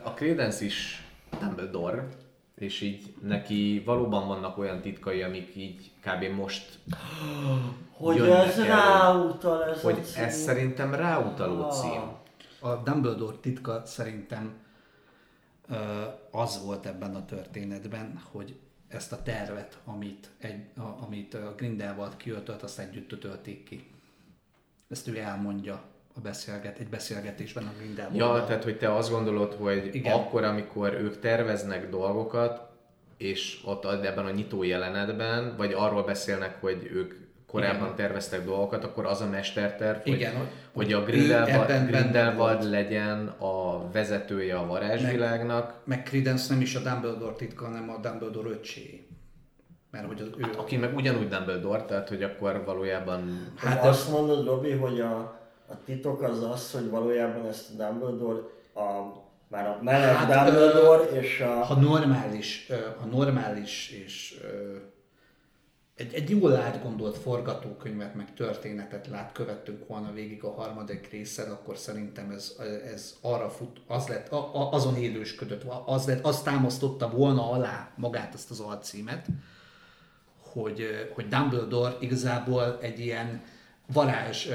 a 0.03 0.13
Credence 0.15 0.65
is 0.65 1.05
Dumbledore, 1.39 2.07
és 2.55 2.81
így 2.81 3.13
neki 3.21 3.81
valóban 3.85 4.27
vannak 4.27 4.57
olyan 4.57 4.81
titkai, 4.81 5.21
amik 5.21 5.55
így 5.55 5.91
kb. 6.01 6.35
most 6.35 6.79
Hogy 7.91 8.19
ez 8.19 8.57
elő. 8.57 8.67
ráutal 8.67 9.63
ez 9.69 9.81
Hogy 9.81 9.97
a 9.99 10.01
cím. 10.01 10.23
ez 10.23 10.35
szerintem 10.37 10.93
ráutaló 10.95 11.63
Ah. 11.63 11.71
cím. 11.81 12.01
A 12.59 12.75
Dumbledore 12.75 13.35
titka 13.41 13.81
szerintem 13.85 14.53
az 16.31 16.63
volt 16.65 16.85
ebben 16.85 17.15
a 17.15 17.25
történetben, 17.25 18.21
hogy 18.31 18.55
ezt 18.87 19.11
a 19.11 19.23
tervet, 19.23 19.77
amit, 19.85 20.29
egy, 20.37 20.63
a, 20.77 21.03
amit 21.05 21.33
a 21.33 21.53
Grindelwald 21.57 22.17
kiöltölt, 22.17 22.63
azt 22.63 22.79
együtt 22.79 23.11
ötölték 23.11 23.63
ki. 23.63 23.87
Ezt 24.89 25.07
ő 25.07 25.17
elmondja 25.17 25.83
a 26.13 26.19
beszélget, 26.19 26.79
egy 26.79 26.87
beszélgetésben 26.87 27.67
a 27.67 27.73
Grindelwald. 27.77 28.15
Ja, 28.15 28.45
tehát 28.45 28.63
hogy 28.63 28.77
te 28.77 28.93
azt 28.93 29.11
gondolod, 29.11 29.53
hogy 29.53 29.89
Igen. 29.95 30.13
Akkor, 30.13 30.43
amikor 30.43 30.93
ők 30.93 31.19
terveznek 31.19 31.89
dolgokat, 31.89 32.69
és 33.17 33.61
ott 33.65 33.85
ebben 33.85 34.25
a 34.25 34.31
nyitó 34.31 34.63
jelenetben, 34.63 35.57
vagy 35.57 35.73
arról 35.73 36.03
beszélnek, 36.03 36.61
hogy 36.61 36.89
ők 36.91 37.26
korábban 37.47 37.83
Igen. 37.83 37.95
terveztek 37.95 38.45
dolgokat, 38.45 38.83
akkor 38.83 39.05
az 39.05 39.21
a 39.21 39.27
mesterterv, 39.29 39.97
hogy, 40.01 40.13
Igen, 40.13 40.35
hogy- 40.35 40.47
hogy 40.73 40.93
a 40.93 41.03
Grindelwald, 41.03 41.87
Grindelwald 41.87 42.63
legyen 42.69 43.27
a 43.27 43.87
vezetője 43.91 44.55
a 44.57 44.65
varázsvilágnak, 44.65 45.73
Meg 45.83 46.03
Credence 46.03 46.53
nem 46.53 46.61
is 46.61 46.75
a 46.75 46.79
Dumbledore 46.79 47.33
titka, 47.35 47.65
hanem 47.65 47.89
a 47.89 47.97
Dumbledore 48.01 48.49
öcsé. 48.49 49.07
Mert 49.91 50.07
hogy 50.07 50.21
az 50.21 50.27
ő... 50.37 50.41
Hát, 50.41 50.55
aki 50.55 50.77
meg 50.77 50.95
ugyanúgy 50.95 51.27
Dumbledore, 51.27 51.81
tehát 51.83 52.09
hogy 52.09 52.23
akkor 52.23 52.63
valójában 52.65 53.51
Hát 53.55 53.73
Hát 53.73 53.85
azt 53.85 54.11
mondod, 54.11 54.45
Robi, 54.45 54.71
hogy 54.71 54.99
a, 54.99 55.15
a 55.69 55.73
titok 55.85 56.21
az 56.21 56.43
az, 56.43 56.71
hogy 56.71 56.89
valójában 56.89 57.45
ezt 57.47 57.69
a 57.79 57.83
Dumbledore, 57.83 58.39
a, 58.73 58.81
már 59.47 59.67
a 59.67 59.79
meleg 59.81 60.15
Hát, 60.15 60.45
Dumbledore 60.45 61.03
és 61.21 61.39
a... 61.39 61.63
ha 61.63 61.75
normális, 61.75 62.65
ö, 62.69 62.75
ha 62.99 63.05
normális 63.05 63.89
és 64.05 64.37
ö, 64.43 64.75
egy, 65.97 66.13
egy 66.13 66.29
jól 66.29 66.55
átgondolt 66.55 67.17
forgatókönyvet, 67.17 68.15
meg 68.15 68.33
történetet 68.33 69.07
lát, 69.07 69.31
követtünk 69.31 69.87
volna 69.87 70.11
végig 70.11 70.43
a 70.43 70.51
harmadik 70.51 71.09
részen, 71.11 71.51
akkor 71.51 71.77
szerintem 71.77 72.29
ez, 72.31 72.55
ez 72.93 73.15
arra 73.21 73.49
fut, 73.49 73.81
az 73.87 74.07
lett, 74.07 74.31
a, 74.31 74.55
a, 74.55 74.71
azon 74.71 74.95
élősködött, 74.95 75.63
az, 75.85 76.05
lett, 76.05 76.25
az 76.25 76.41
támasztotta 76.41 77.09
volna 77.09 77.51
alá 77.51 77.91
magát 77.95 78.33
ezt 78.33 78.51
az 78.51 78.59
alcímet, 78.59 79.25
hogy, 80.39 81.09
hogy 81.13 81.27
Dumbledore 81.27 81.95
igazából 81.99 82.77
egy 82.81 82.99
ilyen 82.99 83.43
varázs 83.93 84.47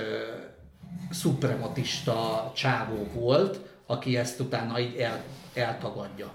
szuprematista 1.10 2.50
csávó 2.54 3.08
volt, 3.14 3.60
aki 3.86 4.16
ezt 4.16 4.40
utána 4.40 4.80
így 4.80 4.96
el, 4.96 5.24
eltagadja. 5.54 6.32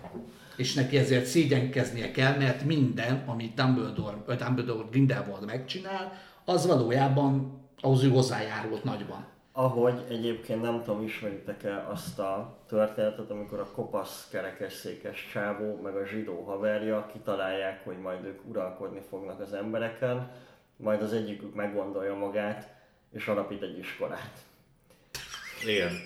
És 0.58 0.74
neki 0.74 0.98
ezért 0.98 1.26
szégyenkeznie 1.26 2.12
kell, 2.12 2.38
mert 2.38 2.64
minden, 2.64 3.24
amit 3.26 3.54
Dumbledore, 3.54 4.36
Dumbledore 4.36 4.88
Grindelwald 4.90 5.46
megcsinál, 5.46 6.14
az 6.46 6.68
valójában 6.68 7.62
ahhoz 7.82 8.04
ő 8.04 8.10
hozzájárult 8.10 8.84
nagyban. 8.84 9.26
Ahogy 9.52 10.06
egyébként 10.10 10.62
nem 10.62 10.84
tudom, 10.84 11.04
ismeritek-e 11.04 11.88
azt 11.88 12.20
a 12.20 12.58
történetet, 12.68 13.30
amikor 13.30 13.60
a 13.60 13.72
kopasz 13.72 14.28
kerekesszékes 14.32 15.30
csávó, 15.34 15.80
meg 15.84 15.96
a 15.96 16.06
zsidó 16.06 16.44
haverja 16.44 17.10
kitalálják, 17.12 17.86
hogy 17.86 17.98
majd 17.98 18.26
ők 18.26 18.40
uralkodni 18.50 19.02
fognak 19.10 19.40
az 19.40 19.54
embereken, 19.54 20.32
majd 20.76 21.02
az 21.02 21.14
egyikük 21.14 21.56
meggondolja 21.56 22.16
magát, 22.16 22.76
és 23.12 23.28
alapít 23.28 23.62
egy 23.62 23.78
iskolát. 23.78 24.47
Igen. 25.66 26.02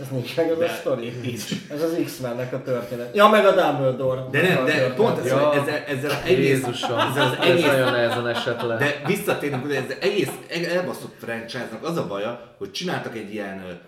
Ez 0.00 0.08
nincs 0.10 0.36
meg 0.36 0.50
az 0.50 0.58
De 0.58 0.64
a 0.64 0.68
sztori. 0.68 1.12
nincs. 1.22 1.42
Ez 1.70 1.82
az 1.82 1.96
X-mennek 2.04 2.52
a 2.52 2.62
történet. 2.62 3.16
Ja, 3.16 3.28
meg 3.28 3.46
a 3.46 3.52
Dumbledore. 3.54 4.20
De 4.30 4.42
nem, 4.42 4.64
de 4.64 4.72
történet. 4.72 4.94
pont 4.96 5.18
ez, 5.18 5.26
Ja. 5.26 5.54
ezzel, 5.54 5.84
ezzel 5.86 6.10
az 6.10 6.16
egész, 6.24 6.48
Jézusom, 6.48 6.98
ezzel 6.98 7.26
az 7.26 7.36
ez 7.40 7.48
egész 7.48 7.64
nagyon 7.66 7.92
nehezen 7.92 8.28
esett 8.28 8.62
le. 8.62 8.76
De 8.76 9.02
visszatérünk, 9.06 9.62
hogy 9.62 9.74
ez 9.74 9.84
egész 10.00 10.30
elbaszott 10.74 11.14
franchise-nak 11.24 11.84
az 11.84 11.96
a 11.96 12.06
baja, 12.06 12.54
hogy 12.58 12.70
csináltak 12.70 13.16
egy 13.16 13.32
ilyen 13.32 13.80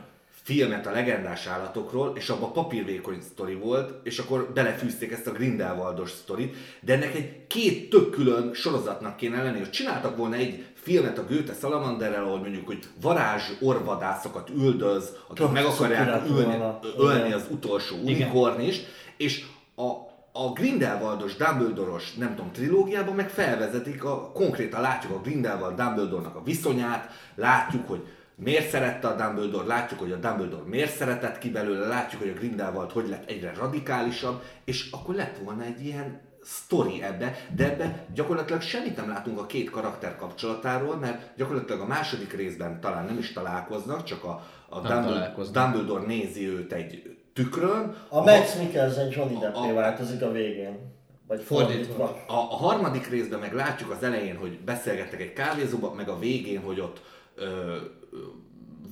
filmet 0.48 0.86
a 0.86 0.90
legendás 0.90 1.46
állatokról, 1.46 2.12
és 2.16 2.28
abban 2.28 2.52
papírvékony 2.52 3.20
sztori 3.20 3.54
volt, 3.54 3.94
és 4.02 4.18
akkor 4.18 4.50
belefűzték 4.54 5.12
ezt 5.12 5.26
a 5.26 5.32
Grindelwaldos 5.32 6.10
sztorit, 6.10 6.56
de 6.80 6.92
ennek 6.92 7.14
egy 7.14 7.46
két 7.46 7.90
tök 7.90 8.10
külön 8.10 8.54
sorozatnak 8.54 9.16
kéne 9.16 9.42
lenni, 9.42 9.58
hogy 9.58 9.70
csináltak 9.70 10.16
volna 10.16 10.34
egy 10.34 10.64
filmet 10.74 11.18
a 11.18 11.24
Goethe 11.28 11.54
Salamanderrel, 11.60 12.24
ahol 12.24 12.38
mondjuk, 12.38 12.66
hogy 12.66 12.78
varázs 13.00 13.42
orvadászokat 13.60 14.50
üldöz, 14.56 15.16
akik 15.26 15.44
Tök 15.44 15.52
meg 15.52 15.64
akarják 15.64 16.28
ülni, 16.28 16.62
ölni 16.96 17.32
az 17.32 17.46
utolsó 17.50 17.96
unikornist, 17.96 18.86
és 19.16 19.44
a, 19.74 19.88
a 20.32 20.52
Grindelwaldos, 20.54 21.36
Dumbledore-os, 21.36 22.14
nem 22.14 22.34
tudom, 22.34 22.52
trilógiában 22.52 23.14
meg 23.14 23.30
felvezetik, 23.30 24.04
a, 24.04 24.30
konkrétan 24.32 24.80
látjuk 24.80 25.12
a 25.12 25.20
Grindelwald 25.20 25.76
Dumbledore-nak 25.76 26.36
a 26.36 26.42
viszonyát, 26.42 27.10
látjuk, 27.34 27.88
hogy 27.88 28.02
miért 28.40 28.68
szerette 28.68 29.08
a 29.08 29.16
Dumbledore, 29.16 29.66
látjuk, 29.66 30.00
hogy 30.00 30.12
a 30.12 30.16
Dumbledore 30.16 30.68
miért 30.68 30.96
szeretett 30.96 31.38
ki 31.38 31.50
belőle, 31.50 31.86
látjuk, 31.86 32.20
hogy 32.20 32.30
a 32.30 32.38
Grindelwald 32.38 32.90
hogy 32.90 33.08
lett 33.08 33.30
egyre 33.30 33.52
radikálisabb, 33.58 34.42
és 34.64 34.90
akkor 34.90 35.14
lett 35.14 35.36
volna 35.44 35.62
egy 35.62 35.84
ilyen 35.84 36.20
sztori 36.42 37.02
ebbe, 37.02 37.36
de 37.54 37.64
ebbe 37.64 38.06
gyakorlatilag 38.14 38.60
semmit 38.60 38.96
nem 38.96 39.08
látunk 39.08 39.38
a 39.38 39.46
két 39.46 39.70
karakter 39.70 40.16
kapcsolatáról, 40.16 40.96
mert 40.96 41.36
gyakorlatilag 41.36 41.80
a 41.80 41.86
második 41.86 42.32
részben 42.32 42.80
talán 42.80 43.04
nem 43.04 43.18
is 43.18 43.32
találkoznak, 43.32 44.02
csak 44.02 44.24
a, 44.24 44.42
a 44.68 44.74
Dumbledore, 44.80 45.12
találkoznak. 45.14 45.72
Dumbledore 45.72 46.06
nézi 46.06 46.48
őt 46.48 46.72
egy 46.72 47.16
tükrön. 47.32 47.94
A 48.08 48.20
Max 48.20 48.54
Mikkelsen 48.58 49.08
Johnny 49.10 49.38
Deppé 49.38 49.70
a- 49.70 49.74
változik 49.74 50.22
a 50.22 50.32
végén. 50.32 50.96
Vagy 51.26 51.42
Fordítva. 51.42 52.04
A, 52.26 52.32
a 52.32 52.56
harmadik 52.56 53.08
részben 53.08 53.38
meg 53.38 53.52
látjuk 53.54 53.90
az 53.90 54.02
elején, 54.02 54.36
hogy 54.36 54.58
beszélgettek 54.60 55.20
egy 55.20 55.32
kávézóban, 55.32 55.96
meg 55.96 56.08
a 56.08 56.18
végén, 56.18 56.60
hogy 56.60 56.80
ott 56.80 57.00
ö, 57.34 57.76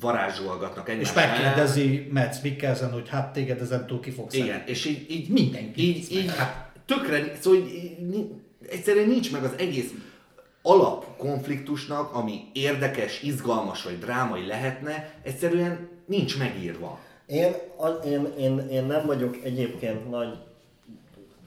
varázsolgatnak 0.01 0.89
egymás 0.89 1.09
És 1.09 1.15
megkérdezi 1.15 2.09
Mads 2.13 2.41
Mikkelsen, 2.43 2.93
hogy 2.93 3.09
hát 3.09 3.33
téged 3.33 3.61
ezen 3.61 3.87
túl 3.87 4.01
ki 4.01 4.11
fogsz 4.11 4.35
Igen, 4.35 4.63
és 4.67 4.85
így, 4.85 5.11
így 5.11 5.29
Mindenki 5.29 5.83
így, 5.83 6.13
így 6.13 6.37
hát 6.37 6.73
tökre, 6.87 7.33
szóval 7.41 7.59
így, 7.59 8.01
így, 8.15 8.27
egyszerűen 8.69 9.09
nincs 9.09 9.33
meg 9.33 9.45
az 9.45 9.53
egész 9.59 9.93
alapkonfliktusnak, 10.63 12.15
ami 12.15 12.41
érdekes, 12.53 13.23
izgalmas 13.23 13.83
vagy 13.83 13.99
drámai 13.99 14.47
lehetne, 14.47 15.15
egyszerűen 15.23 15.89
nincs 16.07 16.39
megírva. 16.39 16.99
Én, 17.27 17.53
a, 17.77 17.89
én, 17.89 18.33
én, 18.39 18.59
én 18.59 18.85
nem 18.85 19.07
vagyok 19.07 19.37
egyébként 19.43 20.11
nagy, 20.11 20.39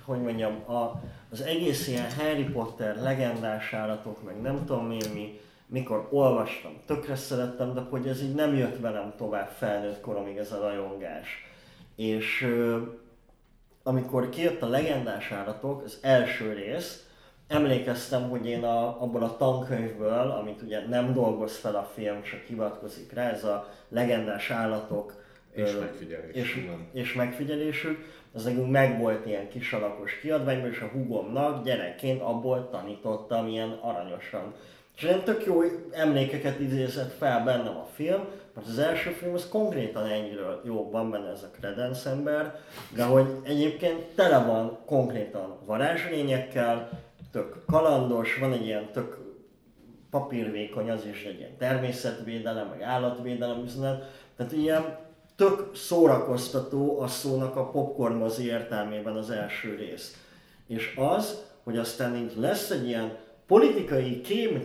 hogy 0.06 0.22
mondjam, 0.22 0.54
a, 0.54 1.02
az 1.32 1.42
egész 1.42 1.88
ilyen 1.88 2.12
Harry 2.18 2.44
Potter, 2.44 3.02
legendás 3.02 3.74
állatok, 3.74 4.24
meg 4.24 4.42
nem 4.42 4.66
tudom 4.66 4.92
én 4.92 5.10
mi, 5.14 5.40
mikor 5.70 6.08
olvastam, 6.12 6.72
tökre 6.86 7.16
szerettem, 7.16 7.74
de 7.74 7.82
hogy 7.82 8.08
ez 8.08 8.22
így 8.22 8.36
nem 8.36 8.56
jött 8.56 8.80
velem 8.80 9.14
tovább 9.18 9.50
felnőtt 9.50 10.02
koromig 10.02 10.38
ez 10.38 10.52
a 10.52 10.62
rajongás. 10.62 11.28
És 11.96 12.48
amikor 13.84 14.30
kijött 14.30 14.62
a 14.62 14.68
legendás 14.68 15.32
állatok, 15.32 15.84
az 15.84 16.00
első 16.02 16.54
rész, 16.54 17.08
emlékeztem, 17.48 18.30
hogy 18.30 18.46
én 18.46 18.64
a, 18.64 19.02
abból 19.02 19.24
a 19.24 19.38
tankönyvből, 19.38 20.32
amit 20.32 20.62
ugye 20.62 20.88
nem 20.88 21.14
dolgoz 21.14 21.58
fel 21.58 21.76
a 21.76 21.92
film, 21.94 22.22
csak 22.22 22.40
hivatkozik 22.40 23.14
rá, 23.14 23.30
ez 23.30 23.44
a 23.44 23.70
legendás 23.90 24.50
állatok 24.50 25.24
És 25.52 25.74
ö, 25.74 25.80
megfigyelés, 25.80 26.36
és, 26.36 26.70
és 26.92 27.14
megfigyelésük, 27.14 28.06
az 28.34 28.44
nekünk 28.44 28.72
megvolt 28.72 29.26
ilyen 29.26 29.50
kis 29.50 29.74
alakos 29.74 30.20
kiadványban, 30.20 30.70
és 30.70 30.80
a 30.80 30.88
hugomnak 30.88 31.64
gyerekként 31.64 32.22
abból 32.22 32.70
tanítottam 32.70 33.48
ilyen 33.48 33.70
aranyosan. 33.70 34.54
És 35.00 35.06
ilyen 35.06 35.24
tök 35.24 35.46
jó 35.46 35.62
emlékeket 35.92 36.60
idézett 36.60 37.12
fel 37.18 37.44
bennem 37.44 37.78
a 37.78 37.88
film, 37.94 38.26
mert 38.54 38.68
az 38.68 38.78
első 38.78 39.10
film 39.10 39.34
az 39.34 39.48
konkrétan 39.50 40.06
ennyiről 40.06 40.62
jó, 40.66 40.90
van 40.90 41.12
benne 41.12 41.30
ez 41.30 41.44
a 41.44 41.50
Credence 41.60 42.10
ember, 42.10 42.60
de 42.96 43.04
hogy 43.04 43.26
egyébként 43.44 44.04
tele 44.16 44.46
van 44.46 44.78
konkrétan 44.86 45.58
varázslényekkel, 45.66 46.90
tök 47.32 47.66
kalandos, 47.66 48.38
van 48.38 48.54
egy 48.54 48.66
ilyen 48.66 48.92
tök 48.92 49.18
papírvékony, 50.10 50.90
az 50.90 51.06
is 51.06 51.24
egy 51.24 51.38
ilyen 51.40 51.58
természetvédelem, 51.58 52.68
meg 52.68 52.82
állatvédelem 52.82 53.64
üzenet. 53.64 54.04
Tehát 54.38 54.52
ilyen 54.52 54.98
tök 55.36 55.76
szórakoztató 55.76 57.00
a 57.02 57.08
szónak 57.08 57.56
a 57.56 57.70
popcorn 57.70 58.26
értelmében 58.42 59.16
az 59.16 59.30
első 59.30 59.76
rész. 59.76 60.18
És 60.68 60.96
az, 60.98 61.44
hogy 61.64 61.78
aztán 61.78 62.16
így 62.16 62.34
lesz 62.36 62.70
egy 62.70 62.88
ilyen 62.88 63.28
politikai 63.50 64.22
kém, 64.22 64.62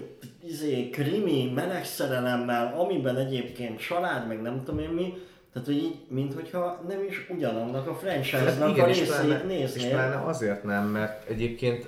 izé, 0.46 0.90
krimi, 0.90 1.52
meleg 1.54 1.84
szerelemmel, 1.84 2.74
amiben 2.78 3.16
egyébként 3.16 3.78
család, 3.80 4.26
meg 4.28 4.42
nem 4.42 4.62
tudom 4.64 4.80
én 4.80 4.88
mi, 4.88 5.12
Tehát, 5.52 5.68
hogy 5.68 5.76
így, 5.76 5.96
minthogyha 6.08 6.82
nem 6.88 7.04
is 7.08 7.26
ugyanannak 7.30 7.86
a 7.86 7.90
Hát 7.90 8.00
franchise-nak 8.00 8.68
a 8.68 8.72
igen, 8.72 8.88
és 8.88 8.98
részét 8.98 9.24
pláne, 9.24 9.58
és 9.58 9.86
pláne 9.86 10.24
azért 10.24 10.62
nem, 10.64 10.84
mert 10.84 11.28
egyébként, 11.28 11.86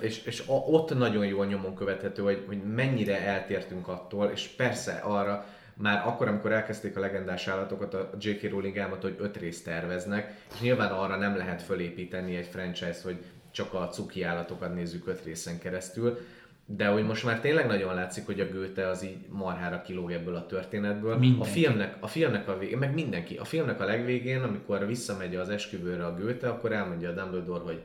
és, 0.00 0.24
és 0.24 0.42
a- 0.46 0.52
ott 0.52 0.98
nagyon 0.98 1.26
jól 1.26 1.46
nyomon 1.46 1.74
követhető, 1.74 2.22
hogy, 2.22 2.42
hogy 2.46 2.62
mennyire 2.74 3.20
eltértünk 3.20 3.88
attól, 3.88 4.30
és 4.34 4.46
persze 4.46 5.00
arra, 5.04 5.44
már 5.74 6.06
akkor, 6.06 6.28
amikor 6.28 6.52
elkezdték 6.52 6.96
a 6.96 7.00
legendás 7.00 7.48
állatokat, 7.48 7.94
a 7.94 8.10
J.K. 8.20 8.50
Rowling 8.50 8.76
elmondta, 8.76 9.06
hogy 9.06 9.16
öt 9.18 9.36
részt 9.36 9.64
terveznek, 9.64 10.34
és 10.54 10.60
nyilván 10.60 10.90
arra 10.92 11.16
nem 11.16 11.36
lehet 11.36 11.62
fölépíteni 11.62 12.36
egy 12.36 12.46
franchise, 12.46 13.00
hogy 13.02 13.16
csak 13.52 13.74
a 13.74 13.88
cuki 13.88 14.22
állatokat 14.22 14.74
nézzük 14.74 15.06
öt 15.06 15.24
részen 15.24 15.58
keresztül, 15.58 16.18
de 16.66 16.86
hogy 16.86 17.04
most 17.04 17.24
már 17.24 17.40
tényleg 17.40 17.66
nagyon 17.66 17.94
látszik, 17.94 18.26
hogy 18.26 18.40
a 18.40 18.48
Goethe 18.52 18.88
az 18.88 19.04
így 19.04 19.16
marhára 19.28 19.82
kilóg 19.82 20.12
ebből 20.12 20.34
a 20.34 20.46
történetből. 20.46 21.16
Mindenki. 21.16 21.48
A 21.48 21.52
filmnek, 21.52 21.96
a 22.00 22.06
filmnek 22.06 22.48
a 22.48 22.58
végén, 22.58 22.78
meg 22.78 22.94
mindenki, 22.94 23.36
a 23.36 23.44
filmnek 23.44 23.80
a 23.80 23.84
legvégén, 23.84 24.42
amikor 24.42 24.86
visszamegy 24.86 25.36
az 25.36 25.48
esküvőre 25.48 26.06
a 26.06 26.16
Goethe, 26.16 26.48
akkor 26.48 26.72
elmondja 26.72 27.08
a 27.08 27.12
Dumbledore, 27.12 27.64
hogy 27.64 27.80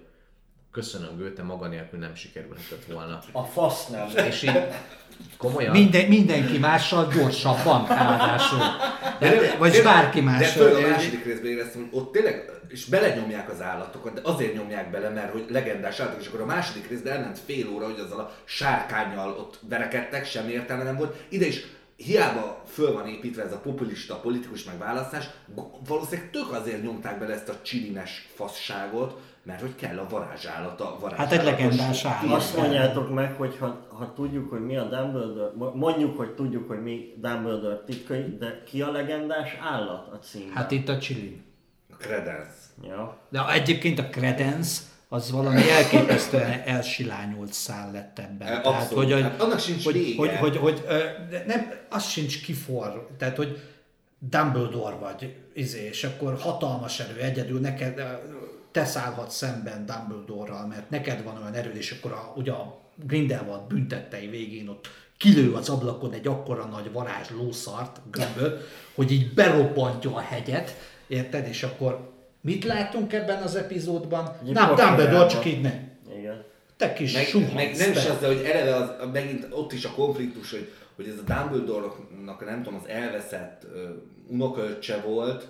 köszönöm 0.78 1.18
Goethe, 1.18 1.44
maga 1.44 1.68
nélkül 1.68 2.00
nem 2.00 2.16
sikerülhetett 2.16 2.86
volna. 2.92 3.20
A 3.32 3.44
fasz 3.44 3.88
nem. 3.88 4.08
És 4.28 4.44
így 4.44 4.62
komolyan... 5.38 5.72
Minden, 5.72 6.08
mindenki 6.08 6.58
mással 6.58 7.12
gyorsabban, 7.14 7.86
ráadásul. 7.88 8.60
De, 9.20 9.30
de- 9.30 9.56
vagy 9.58 9.72
de- 9.72 9.84
bárki 9.84 10.20
De 10.20 10.26
mással. 10.26 10.68
főleg 10.68 10.84
a 10.84 10.88
második 10.88 11.26
részben 11.26 11.52
éreztem, 11.52 11.82
hogy 11.82 12.00
ott 12.00 12.12
tényleg, 12.12 12.50
és 12.68 12.86
belenyomják 12.86 13.52
az 13.52 13.62
állatokat, 13.62 14.14
de 14.14 14.22
azért 14.24 14.54
nyomják 14.54 14.92
bele, 14.92 15.10
mert 15.10 15.32
hogy 15.32 15.46
legendás 15.50 16.00
állatok, 16.00 16.22
és 16.22 16.28
akkor 16.28 16.42
a 16.42 16.46
második 16.46 16.90
részben 16.90 17.14
elment 17.14 17.40
fél 17.46 17.70
óra, 17.70 17.86
hogy 17.86 18.00
azzal 18.00 18.20
a 18.20 18.34
sárkányjal 18.46 19.30
ott 19.30 19.60
verekedtek, 19.70 20.26
semmi 20.26 20.52
értelme 20.52 20.84
nem 20.84 20.98
volt. 20.98 21.16
Ide 21.30 21.46
is 21.46 21.66
hiába 21.96 22.64
föl 22.68 22.94
van 22.94 23.08
építve 23.08 23.44
ez 23.44 23.54
a 23.54 23.60
populista 23.60 24.16
politikus 24.16 24.64
megválasztás, 24.64 25.26
valószínűleg 25.88 26.30
tök 26.32 26.52
azért 26.52 26.84
nyomták 26.84 27.20
bele 27.20 27.34
ezt 27.34 27.50
a 27.50 27.62
csilines 27.62 28.28
fasságot, 28.36 29.20
mert 29.48 29.62
hogy 29.62 29.76
kell 29.76 29.98
a 29.98 30.08
varázsállata, 30.10 30.98
a 31.02 31.16
Hát 31.16 31.32
egy 31.32 31.44
legendás 31.44 32.06
állat. 32.06 32.36
Azt 32.36 32.58
mondjátok 32.58 33.14
meg, 33.14 33.34
hogy 33.34 33.58
ha, 33.60 33.88
ha 33.90 34.14
tudjuk, 34.16 34.50
hogy 34.50 34.66
mi 34.66 34.78
a 34.78 34.84
Dumbledore, 34.84 35.52
mo- 35.56 35.76
mondjuk, 35.76 36.18
hogy 36.18 36.30
tudjuk, 36.30 36.68
hogy 36.68 36.82
mi 36.82 37.14
Dumbledore 37.18 37.84
titkai, 37.86 38.38
de 38.40 38.64
ki 38.66 38.82
a 38.82 38.92
legendás 38.92 39.58
állat 39.62 40.14
a 40.14 40.20
címben? 40.20 40.56
Hát 40.56 40.72
itt 40.72 40.90
a 40.90 40.98
chili. 40.98 41.42
Credence. 41.98 42.56
Ja. 42.84 43.18
De 43.30 43.52
egyébként 43.54 44.00
a 44.00 44.10
Credence 44.10 44.82
az 45.10 45.32
valami 45.32 45.70
elképesztően 45.70 46.62
elsilányult 46.66 47.54
szál 47.54 47.92
lett 47.92 48.20
ebben. 48.20 48.48
E, 48.48 48.62
abszolút. 48.64 49.22
Hát 49.22 49.42
annak 49.42 49.60
sincs 49.60 49.84
hogy, 49.84 49.94
vége. 49.94 50.18
hogy, 50.18 50.36
hogy, 50.36 50.58
hogy, 50.58 50.84
ö, 50.88 50.98
de 51.30 51.44
nem, 51.48 51.72
az 51.90 52.06
sincs 52.08 52.44
kifor, 52.44 53.08
tehát 53.18 53.38
hogy 53.38 53.60
Dumbledore 54.20 54.96
vagy, 54.96 55.36
izé, 55.54 55.86
és 55.86 56.04
akkor 56.04 56.38
hatalmas 56.40 57.00
erő 57.00 57.20
egyedül, 57.20 57.60
neked 57.60 58.00
te 58.78 58.86
szállhatsz 58.86 59.36
szemben 59.36 59.86
Dumbledore-ral, 59.86 60.68
mert 60.68 60.90
neked 60.90 61.24
van 61.24 61.38
olyan 61.42 61.54
erőd, 61.54 61.76
és 61.76 61.92
akkor 61.92 62.12
a, 62.12 62.34
ugye 62.36 62.52
a 62.52 62.80
Grindelwald 62.96 63.68
büntettei 63.68 64.28
végén 64.28 64.68
ott 64.68 64.88
kilő 65.18 65.54
az 65.54 65.70
ablakon 65.70 66.14
egy 66.14 66.28
akkora 66.28 66.66
nagy 66.66 66.92
varázs 66.92 67.30
lószart, 67.30 68.02
gömböt, 68.12 68.64
hogy 68.96 69.12
így 69.12 69.34
berobbantja 69.34 70.16
a 70.16 70.20
hegyet, 70.20 70.76
érted? 71.08 71.48
És 71.48 71.64
akkor 71.64 72.12
mit 72.42 72.64
látunk 72.64 73.14
ebben 73.14 73.42
az 73.42 73.56
epizódban? 73.56 74.38
Egy 74.46 74.52
Nem. 74.52 74.76
Dumbledore 74.76 75.28
csak 75.28 75.46
így 75.46 75.62
ne. 75.62 75.74
Igen. 76.18 76.44
Te 76.78 76.94
kis 76.94 77.14
Meg, 77.14 77.26
suhansz, 77.26 77.54
meg 77.54 77.76
nem 77.78 77.92
is 77.92 78.06
az, 78.06 78.26
hogy 78.26 78.42
eleve 78.46 78.76
az, 78.76 78.92
megint 79.14 79.48
ott 79.50 79.74
is 79.74 79.86
a 79.86 79.92
konfliktus, 79.92 80.52
hogy, 80.52 80.72
hogy 80.96 81.08
ez 81.08 81.16
a 81.18 81.34
Dumbledore-nak 81.34 82.46
nem 82.46 82.64
tudom, 82.64 82.80
az 82.84 82.90
elveszett 82.90 83.66
uh, 83.74 83.82
unokaöccse 84.28 85.02
volt, 85.02 85.48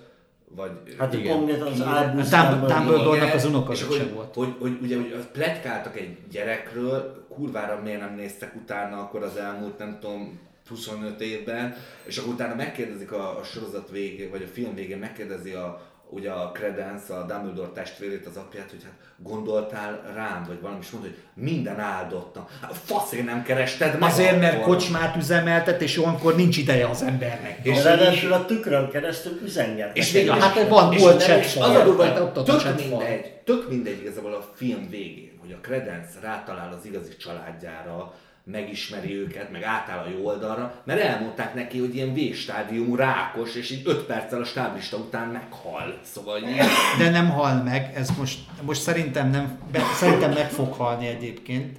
vagy 0.56 0.72
Hát 0.98 1.14
igen, 1.14 1.36
konkrétan 1.38 1.68
az 1.68 1.80
Albus 1.80 2.30
Dumbledore. 2.30 2.74
Dumbledore-nak 2.74 3.34
az 3.34 3.46
unokaöccse 3.46 3.86
és 3.90 3.98
hogy, 3.98 4.14
volt. 4.14 4.34
Hogy, 4.34 4.56
hogy, 4.60 4.78
ugye, 4.82 4.96
hogy 4.96 5.28
pletykáltak 5.32 5.98
egy 5.98 6.18
gyerekről, 6.32 7.26
kurvára 7.30 7.82
miért 7.84 8.00
nem 8.00 8.16
néztek 8.16 8.56
utána 8.56 9.00
akkor 9.00 9.24
az 9.24 9.38
elmúlt, 9.38 9.78
nem 9.78 9.98
tudom, 10.02 10.40
25 10.70 11.22
évben, 11.22 11.76
és 12.06 12.18
akkor 12.18 12.34
utána 12.34 12.56
megkérdezik 12.56 13.12
a, 13.12 13.40
a 13.40 13.44
sorozat 13.44 13.90
végén, 13.92 14.30
vagy 14.30 14.44
a 14.44 14.54
film 14.54 14.76
végén 14.76 14.98
megkérdezi 14.98 15.52
a, 15.52 15.82
ugye 16.10 16.32
a 16.32 16.52
Credence, 16.52 17.14
a 17.14 17.26
Dumbledore 17.26 17.70
testvérét, 17.74 18.26
az 18.26 18.36
apját, 18.36 18.70
hogy 18.70 18.84
hát 18.84 18.94
gondoltál 19.18 20.02
rám, 20.16 20.46
vagy 20.48 20.62
valami, 20.62 20.80
és 20.82 20.90
mondta, 20.90 21.10
hogy 21.10 21.44
minden 21.44 21.80
áldottnak. 21.80 22.50
Hát 22.62 22.76
faszért 22.84 23.26
nem 23.26 23.44
kerested 23.44 24.00
meg 24.00 24.10
Azért, 24.10 24.40
mert 24.40 24.54
akkor. 24.54 24.76
kocsmát 24.76 25.16
üzemeltet, 25.16 25.82
és 25.82 25.98
olyankor 25.98 26.36
nincs 26.36 26.58
ideje 26.58 26.88
az 26.88 27.02
embernek. 27.02 27.60
És 27.64 27.84
ráadásul 27.84 28.34
a 28.34 28.46
tükrön 28.46 28.90
keresztül 28.90 29.40
üzengetnek. 29.44 29.98
És 29.98 30.14
Ja, 30.14 30.34
hát 30.34 30.68
van, 30.68 30.96
volt 30.98 31.24
chatfal. 31.24 31.70
Az 31.70 31.76
a 31.76 31.84
durva, 31.84 32.32
tök 32.44 32.76
mindegy, 32.76 33.34
tök 33.46 33.70
mindegy 33.70 34.00
igazából 34.02 34.34
a 34.34 34.52
film 34.56 34.90
végén, 34.90 35.38
hogy 35.40 35.52
a 35.52 35.58
Credence 35.62 36.20
rátalál 36.22 36.74
az 36.80 36.86
igazi 36.86 37.16
családjára, 37.18 38.14
megismeri 38.52 39.16
őket, 39.16 39.52
meg 39.52 39.64
átáll 39.64 40.06
a 40.06 40.10
jó 40.10 40.26
oldalra, 40.26 40.82
mert 40.84 41.00
elmondták 41.00 41.54
neki, 41.54 41.80
hogy 41.80 41.96
ilyen 41.96 42.14
végstádiumú 42.14 42.96
rákos, 42.96 43.56
és 43.56 43.70
így 43.72 43.82
5 43.86 44.06
perccel 44.06 44.42
a 44.42 44.46
stáblista 44.46 44.98
után 44.98 45.28
meghal. 45.28 46.00
Szóval 46.02 46.42
ilyen, 46.42 46.68
De 46.98 47.10
nem 47.10 47.30
hal 47.30 47.64
meg, 47.64 47.92
ez 47.96 48.10
most, 48.18 48.40
most 48.62 48.82
szerintem, 48.82 49.30
nem, 49.30 49.60
be, 49.72 49.80
szerintem 49.96 50.32
meg 50.32 50.50
fog 50.50 50.74
halni 50.74 51.08
egyébként. 51.08 51.78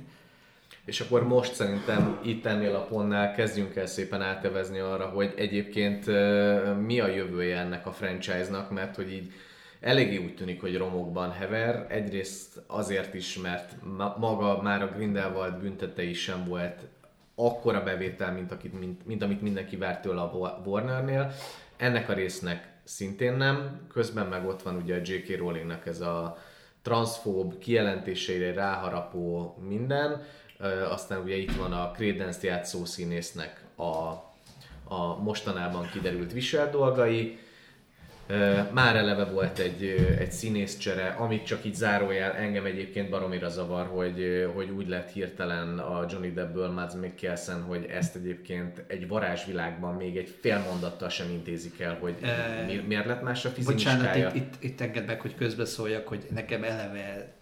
És 0.85 1.01
akkor 1.01 1.27
most 1.27 1.55
szerintem 1.55 2.19
itt 2.23 2.47
ennél 2.47 2.75
a 2.75 2.85
pontnál 2.85 3.35
kezdjünk 3.35 3.77
el 3.77 3.87
szépen 3.87 4.23
átevezni 4.23 4.79
arra, 4.79 5.07
hogy 5.07 5.33
egyébként 5.37 6.07
mi 6.87 7.01
a 7.01 7.07
jövője 7.07 7.59
ennek 7.59 7.87
a 7.87 7.93
franchise-nak, 7.93 8.71
mert 8.71 8.97
hogy 8.97 9.13
így 9.13 9.33
eléggé 9.81 10.17
úgy 10.17 10.35
tűnik, 10.35 10.61
hogy 10.61 10.77
romokban 10.77 11.33
hever. 11.33 11.87
Egyrészt 11.89 12.63
azért 12.67 13.15
is, 13.15 13.39
mert 13.39 13.75
ma- 13.97 14.17
maga 14.19 14.63
már 14.63 14.83
a 14.83 14.89
Grindelwald 14.89 15.55
büntetei 15.55 16.13
sem 16.13 16.45
volt 16.45 16.87
akkora 17.35 17.83
bevétel, 17.83 18.33
mint, 18.33 18.53
akit, 18.53 18.79
mint, 18.79 19.07
mint 19.07 19.23
amit 19.23 19.43
mindenki 19.43 19.77
várt 19.77 20.03
tőle 20.03 20.21
a 20.21 20.31
Wa- 20.35 20.63
Warnernél. 20.65 21.33
Ennek 21.77 22.09
a 22.09 22.13
résznek 22.13 22.69
szintén 22.85 23.33
nem. 23.33 23.81
Közben 23.93 24.27
meg 24.27 24.47
ott 24.47 24.63
van 24.63 24.77
ugye 24.77 24.95
a 24.95 25.01
J.K. 25.05 25.37
Rowlingnak 25.39 25.87
ez 25.87 26.01
a 26.01 26.37
transzfób 26.83 27.59
kijelentéseire 27.59 28.53
ráharapó 28.53 29.57
minden. 29.69 30.23
Aztán 30.91 31.23
ugye 31.23 31.37
itt 31.37 31.57
van 31.57 31.73
a 31.73 31.91
Credence 31.91 32.47
játszó 32.47 32.85
színésznek 32.85 33.65
a, 33.77 33.85
a 34.95 35.17
mostanában 35.23 35.89
kiderült 35.93 36.33
visel 36.33 36.71
dolgai. 36.71 37.39
Már 38.73 38.97
eleve 38.97 39.25
volt 39.25 39.59
egy, 39.59 39.83
egy 40.19 40.33
színészcsere, 40.33 41.09
amit 41.09 41.47
csak 41.47 41.65
így 41.65 41.75
zárójel 41.75 42.33
engem 42.33 42.65
egyébként 42.65 43.11
baromira 43.11 43.49
zavar, 43.49 43.87
hogy, 43.87 44.51
hogy 44.55 44.71
úgy 44.71 44.89
lett 44.89 45.11
hirtelen 45.11 45.79
a 45.79 46.07
Johnny 46.11 46.33
Deppből 46.33 46.71
Mads 46.71 46.95
Mikkelsen, 46.95 47.63
hogy 47.63 47.85
ezt 47.85 48.17
egyébként 48.17 48.85
egy 48.87 49.09
varázsvilágban 49.09 49.95
még 49.95 50.17
egy 50.17 50.37
fél 50.41 50.59
mondattal 50.71 51.09
sem 51.09 51.31
intézik 51.31 51.81
el, 51.81 51.99
hogy 52.01 52.15
mi, 52.67 52.75
miért 52.87 53.07
lett 53.07 53.23
más 53.23 53.45
a 53.45 53.51
Bocsánat, 53.65 53.81
fizimiskája. 53.81 54.29
itt, 54.29 54.35
itt, 54.35 54.63
itt 54.63 54.81
engedd 54.81 55.07
meg, 55.07 55.21
hogy 55.21 55.35
közbeszóljak, 55.35 56.09
hogy 56.09 56.27
nekem 56.31 56.65
eleve 56.65 57.37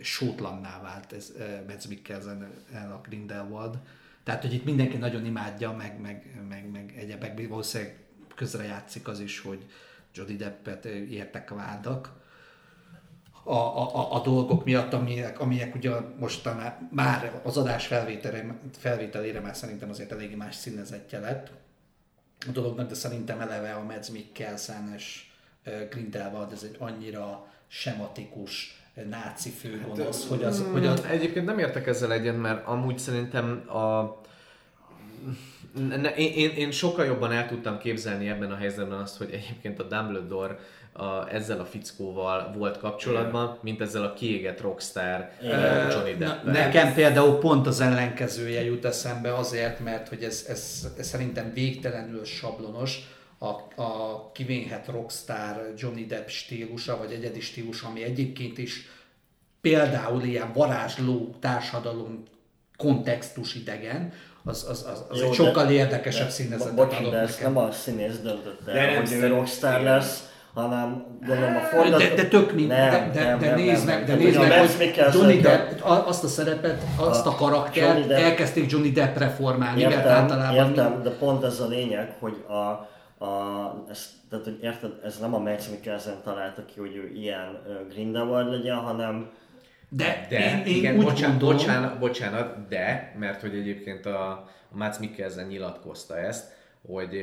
sótlanná 0.00 0.80
vált 0.82 1.12
ez 1.12 1.32
Mads 1.68 1.88
Mikkelsen 1.88 2.50
el 2.72 2.92
a 2.92 3.00
Grindelwald. 3.08 3.78
Tehát, 4.24 4.42
hogy 4.42 4.54
itt 4.54 4.64
mindenki 4.64 4.96
nagyon 4.96 5.24
imádja, 5.24 5.72
meg, 5.72 6.00
meg, 6.00 6.44
meg, 6.48 6.70
meg 6.72 6.94
egyebek, 6.96 7.48
valószínűleg 7.48 7.96
közre 8.34 8.64
játszik 8.64 9.08
az 9.08 9.20
is, 9.20 9.40
hogy 9.40 9.58
Johnny 10.14 10.36
Deppet 10.36 10.84
értek 10.84 11.50
vádak. 11.50 12.20
A, 13.44 13.54
a, 13.54 14.14
a, 14.14 14.20
dolgok 14.20 14.64
miatt, 14.64 14.92
amilyen, 14.92 15.34
amilyen 15.34 15.72
ugye 15.74 15.90
most 16.18 16.48
már, 16.90 17.40
az 17.42 17.56
adás 17.56 17.86
felvételére, 17.86 18.58
felvételére 18.78 19.40
már 19.40 19.56
szerintem 19.56 19.90
azért 19.90 20.12
eléggé 20.12 20.34
más 20.34 20.54
színezettje 20.54 21.18
lett. 21.18 21.50
A 22.48 22.50
dolognak, 22.50 22.88
de 22.88 22.94
szerintem 22.94 23.40
eleve 23.40 23.72
a 23.72 23.82
Mads 23.82 24.10
Mikkelsen-es 24.10 25.32
Grindelwald, 25.90 26.52
ez 26.52 26.62
egy 26.62 26.76
annyira 26.78 27.46
sematikus 27.68 28.82
náci 29.08 29.50
főgonosz, 29.50 30.28
hogy 30.28 30.44
az, 30.44 30.64
hogy 30.72 30.86
az, 30.86 31.04
Egyébként 31.04 31.46
nem 31.46 31.58
értek 31.58 31.86
ezzel 31.86 32.12
egyet, 32.12 32.40
mert 32.40 32.66
amúgy 32.66 32.98
szerintem 32.98 33.70
a... 33.70 34.20
Ne, 35.88 36.14
én, 36.14 36.50
én, 36.50 36.70
sokkal 36.70 37.04
jobban 37.04 37.32
el 37.32 37.48
tudtam 37.48 37.78
képzelni 37.78 38.28
ebben 38.28 38.50
a 38.50 38.56
helyzetben 38.56 38.98
azt, 38.98 39.16
hogy 39.16 39.28
egyébként 39.32 39.80
a 39.80 39.82
Dumbledore 39.82 40.58
a, 40.92 41.28
ezzel 41.34 41.60
a 41.60 41.64
fickóval 41.64 42.52
volt 42.56 42.78
kapcsolatban, 42.78 43.58
mint 43.62 43.80
ezzel 43.80 44.02
a 44.02 44.12
kiégett 44.12 44.60
rockstar 44.60 45.30
uh, 45.40 45.92
Johnny 45.92 46.12
Na, 46.12 46.26
Depp. 46.26 46.44
nekem 46.44 46.94
például 46.94 47.38
pont 47.38 47.66
az 47.66 47.80
ellenkezője 47.80 48.64
jut 48.64 48.84
eszembe 48.84 49.34
azért, 49.34 49.80
mert 49.80 50.08
hogy 50.08 50.22
ez, 50.22 50.44
ez, 50.48 50.88
ez 50.98 51.06
szerintem 51.06 51.52
végtelenül 51.52 52.24
sablonos, 52.24 52.98
a, 53.38 53.82
a 53.82 54.30
kivénhet 54.32 54.86
rockstar 54.86 55.72
Johnny 55.76 56.06
Depp 56.06 56.28
stílusa, 56.28 56.98
vagy 56.98 57.12
egyedi 57.12 57.40
stílusa, 57.40 57.88
ami 57.88 58.02
egyébként 58.02 58.58
is 58.58 58.88
például 59.60 60.22
ilyen 60.22 60.52
varázsló 60.52 61.36
társadalom 61.40 62.22
kontextus 62.76 63.54
idegen, 63.54 64.12
az, 64.44 64.66
az, 64.70 64.86
az, 64.92 65.04
az 65.10 65.18
Jó, 65.18 65.24
egy 65.24 65.28
de- 65.28 65.34
sokkal 65.44 65.70
érdekesebb 65.70 66.26
de- 66.26 66.32
színezetet 66.32 66.74
Bocsi, 66.74 66.96
adott 66.96 67.10
de 67.12 67.18
ezt 67.18 67.38
nekem. 67.38 67.52
nem 67.52 67.64
a 67.64 67.70
színész 67.72 68.18
döntött 68.22 68.68
el, 68.68 68.74
De 68.74 68.86
nem 68.86 68.96
hogy 68.96 69.12
ő 69.12 69.26
rockstar 69.26 69.80
lesz, 69.80 70.30
hanem 70.54 71.04
gondolom 71.26 71.56
a 71.56 71.60
forgató... 71.60 71.96
De, 71.98 72.14
de 72.14 72.24
tök 72.28 72.52
mind, 72.52 72.68
nem, 72.68 72.90
de, 72.90 73.10
de, 73.20 73.24
nem, 73.28 73.38
de 73.38 73.46
nem, 73.46 73.54
nézd 73.54 73.86
meg, 73.86 74.04
de 74.04 74.14
nézd 74.14 74.38
meg, 74.38 74.58
hogy 74.58 75.14
Johnny 75.14 75.40
Depp, 75.40 75.80
a- 75.80 76.06
azt 76.08 76.24
a 76.24 76.28
szerepet, 76.28 76.82
azt 76.96 77.26
a 77.26 77.30
A 77.30 77.34
karaktert 77.34 77.86
Johnny 77.94 78.06
Depp- 78.06 78.20
elkezdték 78.22 78.70
Johnny 78.70 78.90
Deppre 78.92 79.28
formálni, 79.28 79.82
mert 79.82 79.94
Értem, 79.94 80.12
általában 80.12 80.54
értem, 80.68 81.02
de 81.02 81.10
pont 81.10 81.44
ez 81.44 81.60
a 81.60 81.66
lényeg, 81.66 82.16
hogy 82.20 82.44
a, 82.48 82.52
a, 83.24 83.84
ez, 83.90 84.06
tehát, 84.30 84.44
hogy 84.44 84.58
érted, 84.62 84.90
ez 85.04 85.18
nem 85.18 85.34
a 85.34 85.38
Mads 85.38 85.68
Mikkelsen 85.70 86.14
találta 86.24 86.64
ki, 86.64 86.80
hogy 86.80 86.96
ő 86.96 87.10
ilyen 87.14 87.58
Grindelwald 87.90 88.50
legyen, 88.50 88.76
hanem 88.76 89.30
de, 89.94 90.26
De, 90.28 90.50
én, 90.50 90.66
én 90.66 90.76
igen, 90.76 90.96
úgy 90.96 91.04
bocsánat, 91.04 91.40
gondolom, 91.40 91.56
bocsánat, 91.56 91.98
bocsánat, 91.98 92.68
de, 92.68 93.14
mert 93.18 93.40
hogy 93.40 93.54
egyébként 93.54 94.06
a, 94.06 94.30
a 94.70 94.76
Mads 94.76 94.98
Mikkelsen 94.98 95.46
nyilatkozta 95.46 96.18
ezt, 96.18 96.52
hogy 96.86 97.20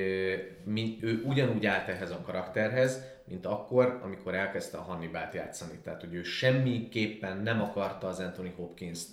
mi, 0.64 0.98
ő 1.02 1.24
ugyanúgy 1.26 1.66
állt 1.66 1.88
ehhez 1.88 2.12
a 2.12 2.22
karakterhez, 2.22 3.04
mint 3.26 3.46
akkor, 3.46 4.00
amikor 4.04 4.34
elkezdte 4.34 4.78
a 4.78 4.82
Hannibalt 4.82 5.34
játszani. 5.34 5.80
Tehát, 5.84 6.02
hogy 6.02 6.14
ő 6.14 6.24
semmiképpen 6.24 7.38
nem 7.38 7.62
akarta 7.62 8.08
az 8.08 8.20
Anthony 8.20 8.54
Hopkins-t 8.56 9.08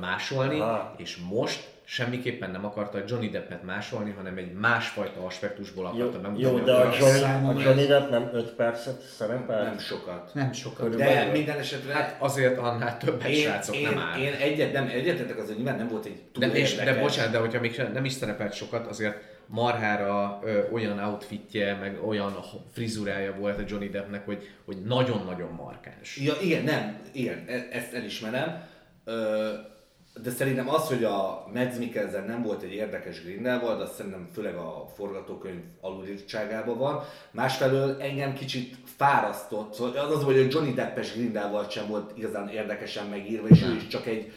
másolni, 0.00 0.60
Aha. 0.60 0.94
és 0.96 1.16
most 1.16 1.79
semmiképpen 1.90 2.50
nem 2.50 2.64
akarta 2.64 3.02
Johnny 3.06 3.28
Deppet 3.28 3.62
másolni, 3.62 4.10
hanem 4.10 4.36
egy 4.36 4.52
másfajta 4.52 5.26
aspektusból 5.26 5.92
jó, 5.96 6.00
akarta 6.00 6.20
bemutatni. 6.20 6.58
jó 6.58 6.64
de 6.64 6.72
a. 6.72 6.94
Johnny, 6.98 7.58
a 7.58 7.62
Johnny 7.62 7.86
Depp 7.86 8.10
nem 8.10 8.30
5 8.32 8.50
percet 8.50 9.00
szerepel? 9.00 9.62
Nem 9.62 9.78
sokat. 9.78 10.30
nem 10.34 10.52
sokat. 10.52 10.96
De 10.96 11.30
minden 11.32 11.58
esetre... 11.58 11.92
Hát 11.92 12.16
azért 12.18 12.58
annál 12.58 12.98
többet 12.98 13.28
én, 13.28 13.42
srácok 13.42 13.76
én, 13.76 13.88
nem 13.88 13.98
áll. 13.98 14.20
én 14.20 14.32
egyet, 14.32 14.72
nem, 14.72 14.86
egyetetek 14.86 15.38
az, 15.38 15.46
hogy 15.46 15.56
nyilván 15.56 15.76
nem 15.76 15.88
volt 15.88 16.04
egy 16.04 16.22
túl 16.32 16.46
De, 16.46 16.52
és, 16.52 16.74
de 16.74 17.00
bocsánat, 17.00 17.32
de 17.32 17.38
hogyha 17.38 17.60
még 17.60 17.82
nem 17.92 18.04
is 18.04 18.12
szerepelt 18.12 18.52
sokat, 18.52 18.86
azért 18.86 19.16
marhára 19.46 20.40
ö, 20.44 20.60
olyan 20.72 20.98
outfitje, 20.98 21.74
meg 21.74 21.98
olyan 22.06 22.36
frizurája 22.72 23.34
volt 23.34 23.58
a 23.58 23.62
Johnny 23.66 23.88
Deppnek, 23.88 24.24
hogy, 24.24 24.48
hogy 24.64 24.76
nagyon-nagyon 24.84 25.52
markáns. 25.52 26.16
Ja, 26.16 26.34
igen, 26.42 26.64
nem, 26.64 26.98
igen, 27.12 27.44
e- 27.46 27.68
ezt 27.70 27.94
elismerem. 27.94 28.68
Ö, 29.04 29.48
de 30.22 30.30
szerintem 30.30 30.68
az, 30.68 30.86
hogy 30.88 31.04
a 31.04 31.46
Mads 31.54 31.76
Mikkelsen 31.78 32.24
nem 32.24 32.42
volt 32.42 32.62
egy 32.62 32.72
érdekes 32.72 33.22
Grindelwald, 33.22 33.80
az 33.80 33.90
szerintem 33.96 34.28
főleg 34.34 34.54
a 34.54 34.86
forgatókönyv 34.96 35.60
alulírtságában 35.80 36.78
van. 36.78 37.04
Másfelől 37.30 37.96
engem 38.00 38.34
kicsit 38.34 38.74
fárasztott, 38.96 39.72
szóval 39.74 39.96
az 39.96 40.16
az, 40.16 40.22
hogy 40.22 40.38
a 40.38 40.46
Johnny 40.50 40.74
Deppes 40.74 41.12
Grindelwald 41.12 41.70
sem 41.70 41.86
volt 41.88 42.18
igazán 42.18 42.48
érdekesen 42.48 43.06
megírva, 43.06 43.46
és 43.48 43.62
ő 43.62 43.74
is 43.74 43.86
csak 43.86 44.06
egy 44.06 44.32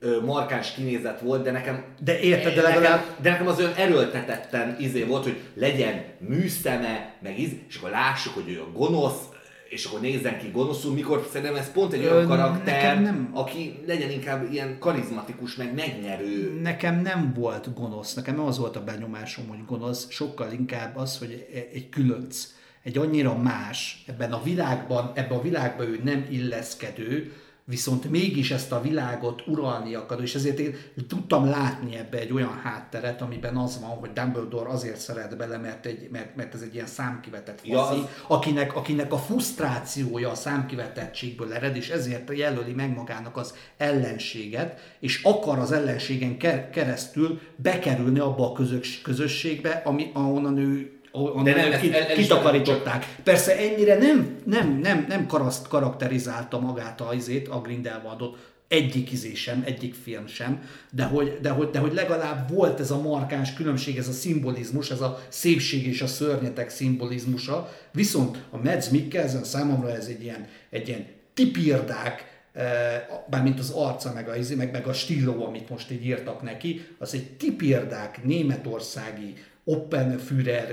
ö, 0.00 0.20
markáns 0.20 0.72
kinézet 0.74 1.20
volt, 1.20 1.42
de 1.42 1.50
nekem 1.50 1.84
De 2.04 2.20
érted, 2.20 2.54
de 2.54 2.62
legalább- 2.62 3.00
nekem, 3.00 3.14
de 3.22 3.30
nekem 3.30 3.46
az 3.46 3.58
olyan 3.58 3.74
erőltetetten 3.76 4.76
izé 4.80 5.02
volt, 5.02 5.22
hogy 5.22 5.40
legyen 5.54 6.04
műszeme, 6.18 7.14
meg 7.22 7.38
íz, 7.38 7.50
és 7.68 7.76
akkor 7.76 7.90
lássuk, 7.90 8.34
hogy 8.34 8.48
ő 8.52 8.60
a 8.60 8.72
gonosz, 8.72 9.22
és 9.68 9.84
akkor 9.84 10.00
nézzen 10.00 10.38
ki 10.38 10.50
gonoszul, 10.52 10.92
mikor 10.92 11.28
szerintem 11.32 11.56
ez 11.56 11.72
pont 11.72 11.92
egy 11.92 12.04
olyan 12.04 12.26
karakter, 12.26 13.00
nem. 13.00 13.30
aki 13.32 13.78
legyen 13.86 14.10
inkább 14.10 14.52
ilyen 14.52 14.78
karizmatikus, 14.78 15.56
meg 15.56 15.74
megnyerő. 15.74 16.60
Nekem 16.62 17.00
nem 17.00 17.32
volt 17.36 17.74
gonosz, 17.74 18.14
nekem 18.14 18.34
nem 18.36 18.44
az 18.44 18.58
volt 18.58 18.76
a 18.76 18.84
benyomásom, 18.84 19.48
hogy 19.48 19.64
gonosz, 19.66 20.10
sokkal 20.10 20.52
inkább 20.52 20.96
az, 20.96 21.18
hogy 21.18 21.46
e- 21.54 21.68
egy 21.72 21.88
különc, 21.88 22.54
egy 22.82 22.98
annyira 22.98 23.38
más, 23.38 24.04
ebben 24.06 24.32
a 24.32 24.42
világban, 24.42 25.12
ebben 25.14 25.38
a 25.38 25.42
világban 25.42 25.86
ő 25.86 26.00
nem 26.04 26.26
illeszkedő, 26.30 27.32
viszont 27.68 28.10
mégis 28.10 28.50
ezt 28.50 28.72
a 28.72 28.80
világot 28.80 29.42
uralni 29.46 29.94
akar, 29.94 30.22
és 30.22 30.34
ezért 30.34 30.58
én 30.58 30.74
tudtam 31.08 31.44
látni 31.44 31.96
ebbe 31.96 32.18
egy 32.18 32.32
olyan 32.32 32.60
hátteret, 32.62 33.22
amiben 33.22 33.56
az 33.56 33.80
van, 33.80 33.90
hogy 33.90 34.12
Dumbledore 34.12 34.70
azért 34.70 34.96
szeret 35.00 35.36
bele, 35.36 35.58
mert, 35.58 35.86
egy, 35.86 36.08
mert, 36.10 36.36
mert 36.36 36.54
ez 36.54 36.60
egy 36.60 36.74
ilyen 36.74 36.86
számkivetett 36.86 37.60
Ja, 37.66 37.78
faszi, 37.78 37.98
az- 38.00 38.06
akinek, 38.26 38.76
akinek 38.76 39.12
a 39.12 39.18
frusztrációja 39.18 40.30
a 40.30 40.34
számkivetettségből 40.34 41.52
ered, 41.52 41.76
és 41.76 41.88
ezért 41.88 42.36
jelöli 42.36 42.72
meg 42.72 42.94
magának 42.94 43.36
az 43.36 43.54
ellenséget, 43.76 44.80
és 45.00 45.22
akar 45.22 45.58
az 45.58 45.72
ellenségen 45.72 46.38
ke- 46.38 46.70
keresztül 46.70 47.40
bekerülni 47.56 48.18
abba 48.18 48.50
a 48.50 48.52
közös, 48.52 49.00
közösségbe, 49.02 49.82
ami, 49.84 50.10
ahonnan 50.14 50.58
ő 50.58 50.95
ahonnan 51.16 51.44
De 51.44 51.54
nem, 51.54 51.80
ki, 51.80 51.92
el- 51.92 52.02
el 52.02 52.14
kitakarították. 52.14 53.16
Persze 53.22 53.56
ennyire 53.58 53.98
nem, 53.98 54.36
nem, 54.44 54.78
nem, 54.82 55.04
nem 55.08 55.26
karaszt, 55.26 55.68
karakterizálta 55.68 56.60
magát 56.60 57.00
a, 57.00 57.14
izét, 57.14 57.48
a 57.48 57.60
Grindelwaldot, 57.60 58.36
egyik 58.68 59.12
izé 59.12 59.34
sem, 59.34 59.62
egyik 59.66 59.94
film 59.94 60.26
sem, 60.26 60.62
de 60.90 61.04
hogy, 61.04 61.38
de, 61.40 61.50
hogy, 61.50 61.70
de 61.70 61.78
hogy 61.78 61.94
legalább 61.94 62.52
volt 62.52 62.80
ez 62.80 62.90
a 62.90 63.00
markáns 63.00 63.54
különbség, 63.54 63.96
ez 63.96 64.08
a 64.08 64.12
szimbolizmus, 64.12 64.90
ez 64.90 65.00
a 65.00 65.18
szépség 65.28 65.86
és 65.86 66.02
a 66.02 66.06
szörnyetek 66.06 66.68
szimbolizmusa, 66.70 67.72
viszont 67.92 68.38
a 68.50 68.56
Mads 68.56 68.88
Mikkelsen 68.88 69.44
számomra 69.44 69.94
ez 69.94 70.06
egy 70.06 70.22
ilyen, 70.22 70.46
egy 70.70 70.88
ilyen 70.88 71.06
tipirdák, 71.34 72.40
eh, 72.52 73.02
bármint 73.30 73.58
az 73.58 73.70
arca, 73.70 74.12
meg 74.12 74.28
a, 74.28 74.36
izé, 74.36 74.54
meg, 74.54 74.72
meg 74.72 74.86
a 74.86 74.92
stíló, 74.92 75.44
amit 75.44 75.68
most 75.68 75.90
így 75.90 76.04
írtak 76.04 76.42
neki, 76.42 76.86
az 76.98 77.14
egy 77.14 77.30
tipirdák 77.30 78.24
németországi 78.24 79.34
Oppenführer, 79.68 80.68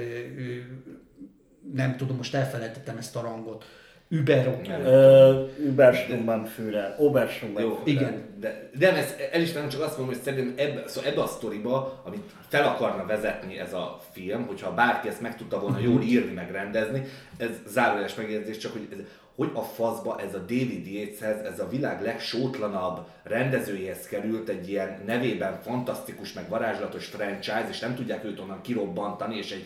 nem 1.74 1.98
tudom, 1.98 2.18
most 2.18 2.36
elfelejtettem 2.36 2.98
ezt 2.98 3.16
a 3.16 3.22
rangot, 3.22 3.66
Über, 4.08 4.60
Ö, 4.86 5.46
Überstumbenführer, 5.60 6.96
Oberstumbenführer. 6.98 7.78
Jó, 7.86 7.94
Igen. 7.94 8.26
De, 8.40 8.70
de 8.78 8.88
nem, 8.92 8.96
ezt 8.96 9.20
elismerem, 9.32 9.70
csak 9.70 9.82
azt 9.82 9.98
mondom, 9.98 10.16
hogy 10.16 10.24
szerintem 10.24 10.66
ebbe, 10.66 10.84
szóval 10.88 11.12
ebbe 11.12 11.22
a 11.22 11.28
sztoriba, 11.28 12.02
amit 12.06 12.24
fel 12.48 12.68
akarna 12.68 13.06
vezetni 13.06 13.60
ez 13.60 13.74
a 13.74 14.00
film, 14.12 14.46
hogyha 14.48 14.74
bárki 14.74 15.08
ezt 15.08 15.22
meg 15.22 15.38
tudta 15.38 15.60
volna 15.60 15.80
jól 15.80 16.02
írni, 16.02 16.34
meg 16.34 16.52
rendezni, 16.52 17.04
ez 17.38 17.50
zárójeles 17.68 18.16
megjegyzés, 18.16 18.58
csak 18.58 18.72
hogy 18.72 18.88
ez, 18.92 18.98
hogy 19.36 19.50
a 19.54 19.62
faszba 19.62 20.20
ez 20.20 20.34
a 20.34 20.38
David 20.40 20.88
Yateshez, 20.88 21.46
ez 21.46 21.60
a 21.60 21.68
világ 21.70 22.02
legsótlanabb 22.02 23.08
rendezőjéhez 23.24 24.08
került 24.08 24.50
egy 24.50 24.70
ilyen 24.70 25.02
nevében 25.06 25.62
fantasztikus, 25.62 26.34
meg 26.34 26.50
varázslatos 26.50 27.06
franchise, 27.06 27.68
és 27.70 27.80
nem 27.80 27.96
tudják 27.96 28.24
őt 28.26 28.40
onnan 28.40 28.62
kirobbantani, 28.62 29.38
és 29.38 29.52
egy 29.52 29.66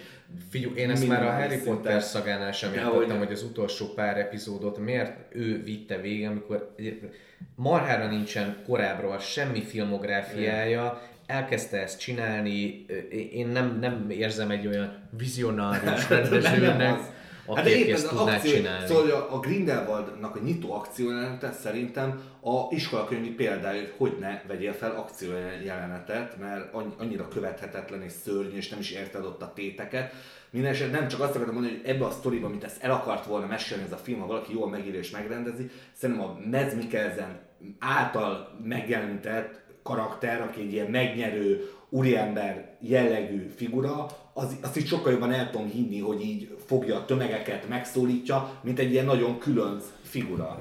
Figyelj, 0.49 0.73
én 0.75 0.89
ezt 0.89 1.07
már 1.07 1.23
a 1.25 1.31
Harry 1.31 1.57
Potter 1.63 2.01
szagánál 2.01 2.51
sem 2.51 2.73
értettem, 2.73 3.17
hogy- 3.17 3.31
az 3.31 3.43
utolsó 3.43 3.85
pár 3.93 4.17
epizódot 4.17 4.77
miért 4.77 5.35
ő 5.35 5.63
vitte 5.63 5.97
végig, 5.97 6.25
amikor 6.25 6.75
marhára 7.55 8.07
nincsen 8.09 8.55
korábbról 8.65 9.19
semmi 9.19 9.61
filmográfiája, 9.61 11.01
elkezdte 11.25 11.81
ezt 11.81 11.99
csinálni, 11.99 12.85
én 13.33 13.47
nem, 13.47 13.77
nem 13.79 14.09
érzem 14.09 14.49
egy 14.51 14.67
olyan 14.67 15.09
vizionárius 15.17 16.09
rendezőnek, 16.09 16.99
Hát 17.55 17.63
de 17.65 17.71
aki 17.71 17.79
éppen 17.79 17.93
az 18.05 18.05
akció, 18.17 18.51
csinálni. 18.51 18.87
szóval 18.87 19.09
a- 19.11 19.33
a 19.35 19.39
Grindelwaldnak 19.39 20.35
a 20.35 20.39
nyitó 20.39 20.73
akciójelenete 20.73 21.51
szerintem 21.51 22.21
a 22.41 22.73
iskolakönyvi 22.75 23.29
példája, 23.29 23.79
hogy 23.81 23.93
hogy 23.97 24.17
ne 24.19 24.41
vegyél 24.47 24.73
fel 24.73 24.91
akciójelenetet, 24.95 26.39
mert 26.39 26.73
annyi- 26.73 26.93
annyira 26.97 27.27
követhetetlen 27.27 28.01
és 28.01 28.11
szörnyű, 28.11 28.57
és 28.57 28.69
nem 28.69 28.79
is 28.79 28.91
érted 28.91 29.25
ott 29.25 29.41
a 29.41 29.51
téteket. 29.55 30.13
Mindenesetre 30.49 30.99
nem 30.99 31.07
csak 31.07 31.19
azt 31.19 31.35
akartam 31.35 31.53
mondani, 31.53 31.75
hogy 31.81 31.89
ebbe 31.89 32.05
a 32.05 32.11
sztoriba, 32.11 32.47
amit 32.47 32.63
ezt 32.63 32.83
el 32.83 32.91
akart 32.91 33.25
volna 33.25 33.45
mesélni 33.45 33.83
ez 33.83 33.91
a 33.91 33.97
film, 33.97 34.19
ha 34.19 34.25
valaki 34.27 34.53
jól 34.53 34.69
megírja 34.69 34.99
és 34.99 35.09
megrendezi, 35.11 35.69
szerintem 35.93 36.25
a 36.25 36.37
Mads 36.51 36.73
Mikkelsen 36.73 37.39
által 37.79 38.57
megjelenített 38.63 39.61
karakter, 39.83 40.41
aki 40.41 40.61
egy 40.61 40.73
ilyen 40.73 40.91
megnyerő, 40.91 41.69
úriember 41.89 42.75
jellegű 42.79 43.47
figura, 43.55 44.05
az, 44.33 44.57
azt 44.63 44.75
is 44.75 44.87
sokkal 44.87 45.11
jobban 45.11 45.31
el 45.33 45.49
tudom 45.49 45.67
hinni, 45.69 45.99
hogy 45.99 46.21
így 46.21 46.57
fogja 46.65 46.95
a 46.95 47.05
tömegeket, 47.05 47.67
megszólítja, 47.69 48.49
mint 48.61 48.79
egy 48.79 48.91
ilyen 48.91 49.05
nagyon 49.05 49.37
különc 49.39 49.83
figura. 50.01 50.59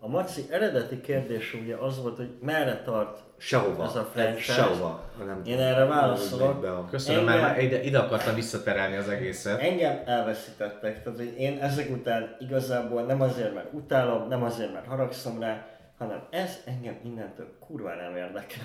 A 0.00 0.08
Maci 0.08 0.46
eredeti 0.50 1.00
kérdés 1.00 1.54
ugye 1.54 1.74
az 1.76 2.02
volt, 2.02 2.16
hogy 2.16 2.30
merre 2.42 2.82
tart 2.82 3.18
Sehova. 3.38 3.84
ez 3.84 3.96
a 3.96 4.04
franchise. 4.12 4.52
Sehova. 4.52 5.04
Nem, 5.26 5.42
Én 5.44 5.58
erre 5.58 5.84
válaszolok. 5.84 6.90
Köszönöm, 6.90 7.28
Engem- 7.28 7.40
mert 7.42 7.62
ide, 7.62 7.82
ide 7.82 7.98
akartam 7.98 8.34
visszaterelni 8.34 8.96
az 8.96 9.08
egészet. 9.08 9.60
Engem 9.60 10.02
elveszítettek, 10.06 11.02
tehát 11.02 11.18
hogy 11.18 11.34
én 11.38 11.58
ezek 11.58 11.90
után 11.90 12.36
igazából 12.38 13.02
nem 13.02 13.20
azért, 13.20 13.54
mert 13.54 13.72
utálom, 13.72 14.28
nem 14.28 14.42
azért, 14.42 14.72
mert 14.72 14.86
haragszom 14.86 15.40
rá, 15.40 15.66
hanem 15.98 16.26
ez 16.30 16.50
engem 16.64 16.96
innentől 17.04 17.46
kurva 17.66 17.94
nem 17.94 18.16
érdekel. 18.16 18.64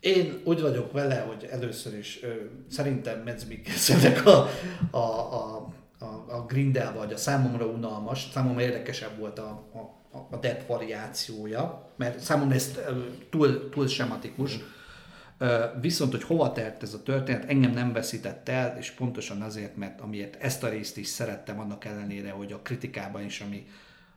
Én 0.00 0.40
úgy 0.44 0.60
vagyok 0.60 0.92
vele, 0.92 1.20
hogy 1.20 1.48
először 1.50 1.98
is 1.98 2.22
ö, 2.22 2.32
szerintem 2.68 3.22
Mads 3.24 3.44
Mikkelsennek 3.44 4.26
a, 4.26 4.48
a, 4.90 4.98
a, 4.98 5.68
a, 5.98 6.04
a 6.28 6.44
Grindel 6.46 6.92
vagy 6.92 7.12
a 7.12 7.16
számomra 7.16 7.66
unalmas, 7.66 8.28
számomra 8.32 8.60
érdekesebb 8.60 9.18
volt 9.18 9.38
a, 9.38 9.68
a, 10.10 10.16
a 10.30 10.36
Depp 10.36 10.66
variációja, 10.66 11.92
mert 11.96 12.18
számomra 12.18 12.54
ez 12.54 12.78
túl, 13.30 13.68
túl 13.68 13.86
sematikus. 13.86 14.58
Ö, 15.38 15.64
Viszont, 15.80 16.10
hogy 16.10 16.22
hova 16.22 16.52
tert 16.52 16.82
ez 16.82 16.94
a 16.94 17.02
történet, 17.02 17.44
engem 17.44 17.72
nem 17.72 17.92
veszített 17.92 18.48
el, 18.48 18.76
és 18.78 18.90
pontosan 18.90 19.42
azért, 19.42 19.76
mert 19.76 20.00
amiért 20.00 20.36
ezt 20.36 20.62
a 20.62 20.68
részt 20.68 20.96
is 20.96 21.06
szerettem, 21.06 21.60
annak 21.60 21.84
ellenére, 21.84 22.30
hogy 22.30 22.52
a 22.52 22.62
kritikában 22.62 23.24
is, 23.24 23.40
ami, 23.40 23.66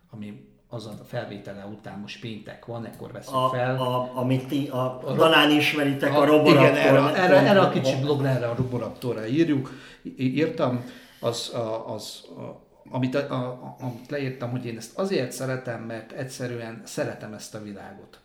ami 0.10 0.50
az 0.74 0.86
a 0.86 0.94
felvétele 1.08 1.66
után 1.66 2.00
most 2.00 2.20
péntek 2.20 2.66
van, 2.66 2.86
ekkor 2.86 3.12
veszünk 3.12 3.36
A, 3.36 3.50
fel. 3.50 3.76
a, 3.76 4.12
amit 4.18 4.48
ti 4.48 4.68
a, 4.68 5.02
talán 5.18 5.52
ismeritek 5.52 6.14
a, 6.14 6.22
a 6.22 6.24
igen, 6.24 6.38
Roboraptor. 6.38 6.78
erre, 6.78 7.16
erre, 7.16 7.36
erre 7.36 7.60
a 7.60 7.70
kicsi 7.70 7.96
blogra, 8.02 8.28
erre 8.28 8.48
a 8.48 8.56
Roboraptorra 8.56 9.26
írjuk, 9.26 9.72
írtam, 10.18 10.86
az, 11.20 11.54
a, 11.54 11.94
az 11.94 12.22
a, 12.38 12.70
amit, 12.90 13.16
a, 13.16 13.34
a, 13.34 13.76
amit 13.80 14.10
leírtam, 14.10 14.52
hogy 14.52 14.66
én 14.66 14.78
ezt 14.78 14.98
azért 14.98 15.32
szeretem, 15.32 15.82
mert 15.82 16.12
egyszerűen 16.12 16.82
szeretem 16.86 17.34
ezt 17.34 17.56
a 17.56 17.62
világot. 17.62 18.20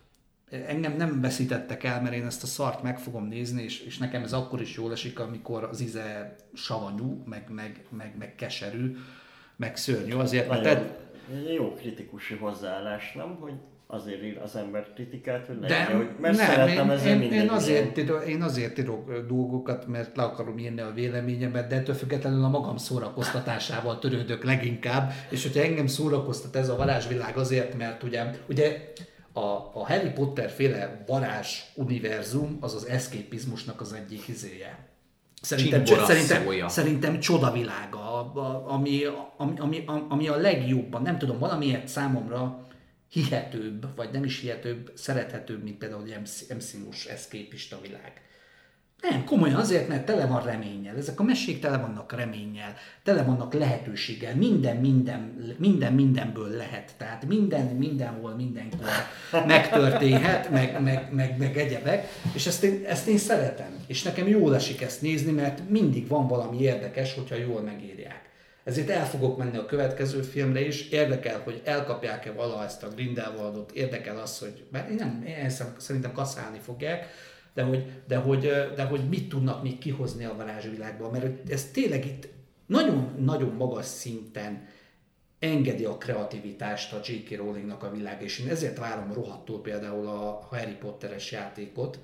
Engem 0.67 0.95
nem 0.97 1.21
veszítettek 1.21 1.83
el, 1.83 2.01
mert 2.01 2.15
én 2.15 2.25
ezt 2.25 2.43
a 2.43 2.47
szart 2.47 2.83
meg 2.83 2.99
fogom 2.99 3.27
nézni, 3.27 3.63
és, 3.63 3.79
és 3.79 3.97
nekem 3.97 4.23
ez 4.23 4.33
akkor 4.33 4.61
is 4.61 4.75
jól 4.75 4.91
esik, 4.91 5.19
amikor 5.19 5.63
az 5.63 5.81
íze 5.81 6.35
savanyú, 6.53 7.23
meg, 7.25 7.43
meg, 7.49 7.85
meg, 7.89 8.15
meg 8.17 8.35
keserű, 8.35 8.97
meg 9.55 9.77
szörnyű. 9.77 10.13
Azért, 10.13 10.49
mert 10.49 11.06
Ed, 11.31 11.53
jó 11.53 11.73
kritikusi 11.73 12.35
hozzáállás, 12.35 13.13
nem? 13.13 13.37
Hogy 13.39 13.53
azért 13.87 14.23
ír 14.23 14.37
az 14.37 14.55
ember 14.55 14.93
kritikát, 14.93 15.45
hogy 15.45 15.59
De 15.59 15.67
legyen, 15.67 15.97
hogy 15.97 16.09
mert 16.19 16.37
nem, 16.37 16.45
szeretem 16.45 16.89
én, 16.89 17.21
én, 17.21 17.31
én, 17.31 17.49
azért, 17.49 17.97
írok, 17.97 18.27
én 18.27 18.41
azért 18.41 18.77
írok 18.77 19.25
dolgokat, 19.27 19.87
mert 19.87 20.15
le 20.17 20.23
akarom 20.23 20.57
írni 20.57 20.81
a 20.81 20.91
véleményemet, 20.91 21.67
de 21.67 21.75
ettől 21.75 21.95
függetlenül 21.95 22.43
a 22.43 22.49
magam 22.49 22.77
szórakoztatásával 22.77 23.99
törődök 23.99 24.43
leginkább, 24.43 25.11
és 25.29 25.43
hogyha 25.43 25.63
engem 25.63 25.87
szórakoztat 25.87 26.55
ez 26.55 26.69
a 26.69 26.75
varázsvilág 26.75 27.37
azért, 27.37 27.77
mert 27.77 28.03
ugye, 28.03 28.31
ugye 28.49 28.93
a, 29.33 29.71
a 29.73 29.85
Harry 29.87 30.09
Potter 30.09 30.49
féle 30.49 31.03
varázs 31.07 31.61
univerzum 31.75 32.57
az 32.61 32.75
az 32.75 32.85
eszképizmusnak 32.85 33.81
az 33.81 33.93
egyik 33.93 34.27
izéje. 34.27 34.96
Szerintem, 35.47 35.83
Csimbora 35.83 36.05
szerintem, 36.05 36.43
szója. 36.43 36.69
szerintem 36.69 37.19
csodavilága, 37.19 38.33
ami, 38.65 39.03
ami, 39.37 39.53
ami, 39.57 39.83
ami 40.09 40.27
a 40.27 40.35
legjobban, 40.35 41.01
nem 41.01 41.17
tudom, 41.17 41.39
valamiért 41.39 41.87
számomra 41.87 42.67
hihetőbb, 43.09 43.95
vagy 43.95 44.09
nem 44.11 44.23
is 44.23 44.39
hihetőbb, 44.39 44.91
szerethetőbb, 44.95 45.63
mint 45.63 45.77
például 45.77 46.03
egy 46.03 46.19
MC- 46.19 46.53
MCU-s 46.53 47.05
eszképista 47.05 47.81
világ. 47.81 48.21
Nem, 49.01 49.23
komolyan 49.23 49.55
azért, 49.55 49.87
mert 49.87 50.05
tele 50.05 50.25
van 50.25 50.43
reménnyel. 50.43 50.97
Ezek 50.97 51.19
a 51.19 51.23
mesék 51.23 51.59
tele 51.59 51.77
vannak 51.77 52.11
reménnyel, 52.11 52.73
tele 53.03 53.23
vannak 53.23 53.53
lehetőséggel. 53.53 54.35
Minden, 54.35 54.77
minden, 54.77 55.55
minden 55.57 55.93
mindenből 55.93 56.49
lehet. 56.49 56.91
Tehát 56.97 57.25
minden, 57.25 57.65
mindenhol, 57.65 58.35
mindenkor 58.35 58.87
megtörténhet, 59.47 60.49
meg, 60.49 60.81
meg, 60.81 61.13
meg, 61.13 61.37
meg 61.37 61.57
egyebek. 61.57 62.07
És 62.33 62.45
ezt 62.47 62.63
én, 62.63 62.83
ezt 62.87 63.07
én 63.07 63.17
szeretem. 63.17 63.83
És 63.87 64.03
nekem 64.03 64.27
jól 64.27 64.55
esik 64.55 64.81
ezt 64.81 65.01
nézni, 65.01 65.31
mert 65.31 65.69
mindig 65.69 66.07
van 66.07 66.27
valami 66.27 66.61
érdekes, 66.61 67.13
hogyha 67.13 67.35
jól 67.35 67.61
megírják. 67.61 68.21
Ezért 68.63 68.89
el 68.89 69.05
fogok 69.05 69.37
menni 69.37 69.57
a 69.57 69.65
következő 69.65 70.21
filmre 70.21 70.65
is, 70.65 70.89
érdekel, 70.89 71.41
hogy 71.43 71.61
elkapják-e 71.65 72.31
vala 72.31 72.63
ezt 72.63 72.83
a 72.83 72.87
Grindelwaldot, 72.87 73.71
érdekel 73.71 74.17
az, 74.17 74.39
hogy, 74.39 74.63
mert 74.71 74.89
én 74.89 74.95
nem, 74.95 75.23
én 75.27 75.49
szerintem 75.77 76.11
kaszálni 76.11 76.59
fogják, 76.59 77.07
de 77.57 77.63
hogy, 77.63 77.85
de, 78.07 78.17
hogy, 78.17 78.39
de 78.75 78.83
hogy 78.83 79.09
mit 79.09 79.29
tudnak 79.29 79.63
még 79.63 79.77
kihozni 79.77 80.25
a 80.25 80.35
varázsvilágból, 80.35 81.11
mert 81.11 81.49
ez 81.49 81.71
tényleg 81.71 82.05
itt 82.05 82.27
nagyon-nagyon 82.65 83.53
magas 83.53 83.85
szinten 83.85 84.67
engedi 85.39 85.85
a 85.85 85.97
kreativitást 85.97 86.93
a 86.93 86.99
J.K. 87.03 87.37
Rowlingnak 87.37 87.83
a 87.83 87.91
világ, 87.91 88.21
és 88.21 88.39
én 88.39 88.47
ezért 88.47 88.77
várom 88.77 89.13
rohadtul 89.13 89.61
például 89.61 90.07
a 90.07 90.47
Harry 90.49 90.75
Potteres 90.79 91.31
játékot, 91.31 91.99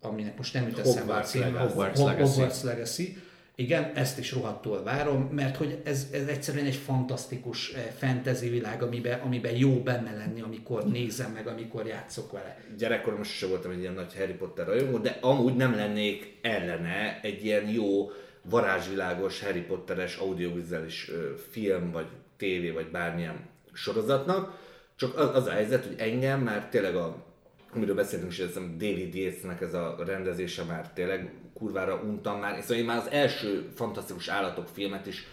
aminek 0.00 0.36
most 0.36 0.54
nem 0.54 0.68
jut 0.68 0.78
eszembe 0.78 1.14
a 1.14 1.22
cím. 1.22 1.56
Hogwarts 1.56 1.98
Legacy. 1.98 2.30
Hogwarts 2.30 2.62
Legacy. 2.62 3.16
Igen, 3.58 3.92
ezt 3.94 4.18
is 4.18 4.32
rohadtul 4.32 4.82
várom, 4.82 5.22
mert 5.22 5.56
hogy 5.56 5.80
ez, 5.84 6.06
ez 6.12 6.26
egyszerűen 6.26 6.66
egy 6.66 6.74
fantasztikus 6.74 7.72
eh, 7.72 7.82
fantasy 7.98 8.48
világ, 8.48 8.82
amiben, 8.82 9.20
amiben 9.20 9.56
jó 9.56 9.82
benne 9.82 10.16
lenni, 10.16 10.40
amikor 10.40 10.84
nézem 10.84 11.32
meg, 11.32 11.46
amikor 11.46 11.86
játszok 11.86 12.32
vele. 12.32 12.58
Gyerekkoromban 12.78 13.24
sose 13.24 13.46
voltam 13.46 13.70
egy 13.70 13.80
ilyen 13.80 13.94
nagy 13.94 14.16
Harry 14.16 14.32
Potter 14.32 14.66
rajongó, 14.66 14.98
de 14.98 15.18
amúgy 15.20 15.56
nem 15.56 15.74
lennék 15.74 16.38
ellene 16.42 17.20
egy 17.22 17.44
ilyen 17.44 17.68
jó 17.68 18.10
varázsvilágos 18.42 19.40
Harry 19.40 19.60
Potteres 19.60 20.16
audiovizuális 20.16 21.10
film, 21.50 21.90
vagy 21.90 22.06
tévé, 22.36 22.70
vagy 22.70 22.90
bármilyen 22.90 23.48
sorozatnak. 23.72 24.58
Csak 24.96 25.18
az, 25.18 25.34
az 25.34 25.46
a 25.46 25.50
helyzet, 25.50 25.84
hogy 25.84 25.94
engem 25.98 26.40
már 26.40 26.68
tényleg 26.68 26.96
a 26.96 27.25
amiről 27.74 27.94
beszéltünk 27.94 28.32
is, 28.32 28.40
a 28.40 28.60
David 28.60 29.14
Yates-nek 29.14 29.60
ez 29.60 29.74
a 29.74 29.96
rendezése 30.06 30.64
már 30.64 30.92
tényleg 30.92 31.32
kurvára 31.54 31.94
untam 31.94 32.38
már. 32.38 32.60
Szóval 32.60 32.76
én 32.76 32.84
már 32.84 32.96
az 32.96 33.10
első 33.10 33.68
fantasztikus 33.74 34.28
állatok 34.28 34.68
filmet 34.68 35.06
is 35.06 35.26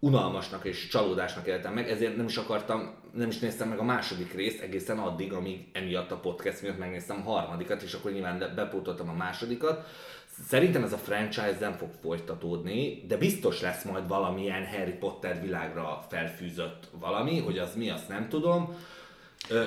unalmasnak 0.00 0.64
és 0.64 0.88
csalódásnak 0.88 1.46
éltem 1.46 1.72
meg, 1.72 1.90
ezért 1.90 2.16
nem 2.16 2.26
is 2.26 2.36
akartam, 2.36 2.94
nem 3.14 3.28
is 3.28 3.38
néztem 3.38 3.68
meg 3.68 3.78
a 3.78 3.82
második 3.82 4.34
részt 4.34 4.60
egészen 4.60 4.98
addig, 4.98 5.32
amíg 5.32 5.68
emiatt 5.72 6.10
a 6.10 6.16
podcast 6.16 6.62
miatt 6.62 6.78
megnéztem 6.78 7.22
a 7.24 7.30
harmadikat, 7.30 7.82
és 7.82 7.94
akkor 7.94 8.12
nyilván 8.12 8.52
bepótoltam 8.54 9.08
a 9.08 9.12
másodikat. 9.14 9.86
Szerintem 10.48 10.82
ez 10.82 10.92
a 10.92 10.96
franchise 10.96 11.56
nem 11.60 11.72
fog 11.72 11.88
folytatódni, 12.02 13.04
de 13.08 13.16
biztos 13.16 13.60
lesz 13.60 13.84
majd 13.84 14.08
valamilyen 14.08 14.66
Harry 14.66 14.92
Potter 14.92 15.40
világra 15.42 16.04
felfűzött 16.08 16.88
valami, 17.00 17.38
hogy 17.38 17.58
az 17.58 17.74
mi, 17.74 17.90
azt 17.90 18.08
nem 18.08 18.28
tudom. 18.28 18.74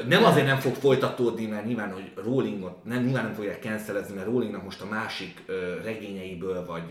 Nem 0.07 0.23
azért 0.23 0.45
nem 0.45 0.59
fog 0.59 0.75
folytatódni, 0.75 1.45
mert 1.45 1.65
nyilván, 1.65 1.91
hogy 1.91 2.11
Rowlingot 2.15 2.83
nem, 2.83 3.03
nyilván 3.03 3.23
nem 3.23 3.33
fogják 3.33 3.61
cancelezni, 3.61 4.15
mert 4.15 4.27
Rowlingnak 4.27 4.63
most 4.63 4.81
a 4.81 4.85
másik 4.85 5.43
regényeiből 5.83 6.65
vagy 6.65 6.83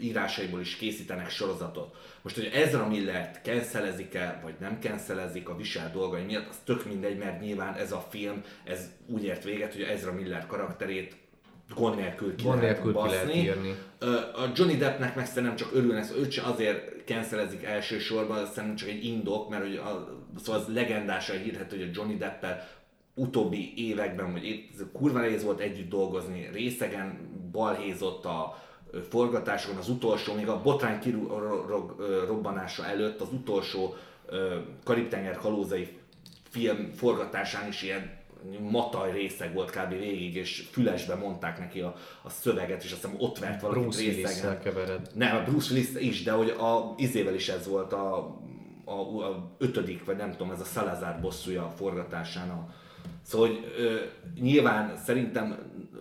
írásaiból 0.00 0.60
is 0.60 0.76
készítenek 0.76 1.30
sorozatot. 1.30 1.96
Most, 2.22 2.34
hogy 2.34 2.50
Ezra 2.54 2.88
Millert 2.88 3.40
cancelezik-e, 3.44 4.40
vagy 4.44 4.54
nem 4.60 4.78
cancelezik 4.80 5.48
a 5.48 5.56
visel 5.56 5.90
dolgai 5.92 6.22
miatt, 6.22 6.48
az 6.48 6.56
tök 6.64 6.84
mindegy, 6.84 7.18
mert 7.18 7.40
nyilván 7.40 7.74
ez 7.74 7.92
a 7.92 8.06
film, 8.10 8.42
ez 8.64 8.90
úgy 9.06 9.24
ért 9.24 9.44
véget, 9.44 9.72
hogy 9.72 9.82
Ezra 9.82 10.12
Miller 10.12 10.46
karakterét 10.46 11.16
gond 11.74 11.96
nélkül 11.96 12.34
ki 12.34 12.44
Gond 12.44 12.60
lehet 12.60 12.84
nélkül 12.84 13.02
ki 13.02 13.08
lehet 13.08 13.26
baszni. 13.26 13.40
írni. 13.40 13.74
A 14.34 14.50
Johnny 14.54 14.76
Deppnek 14.76 15.14
meg 15.14 15.26
szerintem 15.26 15.56
csak 15.56 15.70
örülnek, 15.74 16.04
szóval 16.04 16.22
őt 16.22 16.30
sem 16.30 16.50
azért 16.50 16.97
cancelezik 17.08 17.64
elsősorban, 17.64 18.38
ez 18.38 18.50
szerintem 18.52 18.76
csak 18.76 18.88
egy 18.88 19.04
indok, 19.04 19.48
mert 19.48 19.62
hogy 19.62 19.76
a, 19.76 20.18
szóval 20.42 20.60
az 20.60 20.74
legendásan 20.74 21.38
hírhet, 21.38 21.70
hogy 21.70 21.82
a 21.82 21.90
Johnny 21.92 22.16
Deppel 22.16 22.68
utóbbi 23.14 23.72
években, 23.76 24.32
vagy 24.32 24.44
év, 24.44 24.64
kurva 24.92 25.18
nehéz 25.18 25.44
volt 25.44 25.60
együtt 25.60 25.88
dolgozni, 25.88 26.48
részegen 26.52 27.30
balhézott 27.52 28.24
a 28.24 28.62
ö, 28.90 29.00
forgatásokon, 29.02 29.78
az 29.78 29.88
utolsó, 29.88 30.34
még 30.34 30.48
a 30.48 30.62
botrány 30.62 31.00
robbanása 32.26 32.86
előtt, 32.86 33.20
az 33.20 33.32
utolsó 33.32 33.94
Karib-tenger 34.84 35.36
halózai 35.36 35.98
film 36.50 36.92
forgatásán 36.94 37.68
is 37.68 37.82
ilyen 37.82 38.17
mataj 38.70 39.12
részeg 39.12 39.54
volt 39.54 39.70
kb. 39.70 39.88
végig, 39.88 40.34
és 40.34 40.68
fülesbe 40.70 41.14
mondták 41.14 41.58
neki 41.58 41.80
a, 41.80 41.94
a 42.22 42.30
szöveget, 42.30 42.84
és 42.84 42.92
azt 42.92 43.02
hiszem 43.02 43.16
ott 43.18 43.38
vert 43.38 43.60
valakit 43.60 43.82
Bruce 43.82 44.02
részegen. 44.02 44.60
kevered. 44.60 45.10
Nem, 45.14 45.36
a 45.36 45.42
Bruce 45.42 45.72
Willis 45.72 45.88
is, 45.94 46.22
de 46.22 46.32
hogy 46.32 46.48
a 46.48 46.94
izével 46.96 47.34
is 47.34 47.48
ez 47.48 47.68
volt 47.68 47.92
a, 47.92 48.36
a, 48.84 48.92
a 48.92 49.50
ötödik, 49.58 50.04
vagy 50.04 50.16
nem 50.16 50.30
tudom, 50.30 50.50
ez 50.50 50.60
a 50.60 50.64
Salazar 50.64 51.20
bosszúja 51.20 51.64
a 51.64 51.70
forgatásán. 51.76 52.50
A, 52.50 52.74
szóval, 53.22 53.48
hogy 53.48 53.72
ö, 53.78 53.96
nyilván 54.40 54.96
szerintem 54.96 55.58